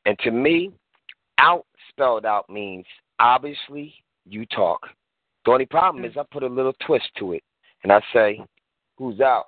And 0.06 0.18
to 0.20 0.32
me, 0.32 0.72
out 1.40 1.66
spelled 1.90 2.26
out 2.26 2.50
means 2.50 2.86
obviously 3.20 3.94
you 4.26 4.46
talk. 4.46 4.88
The 5.44 5.52
only 5.52 5.66
problem 5.66 6.06
mm. 6.06 6.10
is 6.10 6.16
I 6.16 6.24
put 6.32 6.44
a 6.44 6.48
little 6.48 6.74
twist 6.86 7.10
to 7.18 7.34
it. 7.34 7.44
And 7.84 7.92
I 7.92 8.00
say, 8.14 8.40
who's 8.98 9.20
out? 9.20 9.48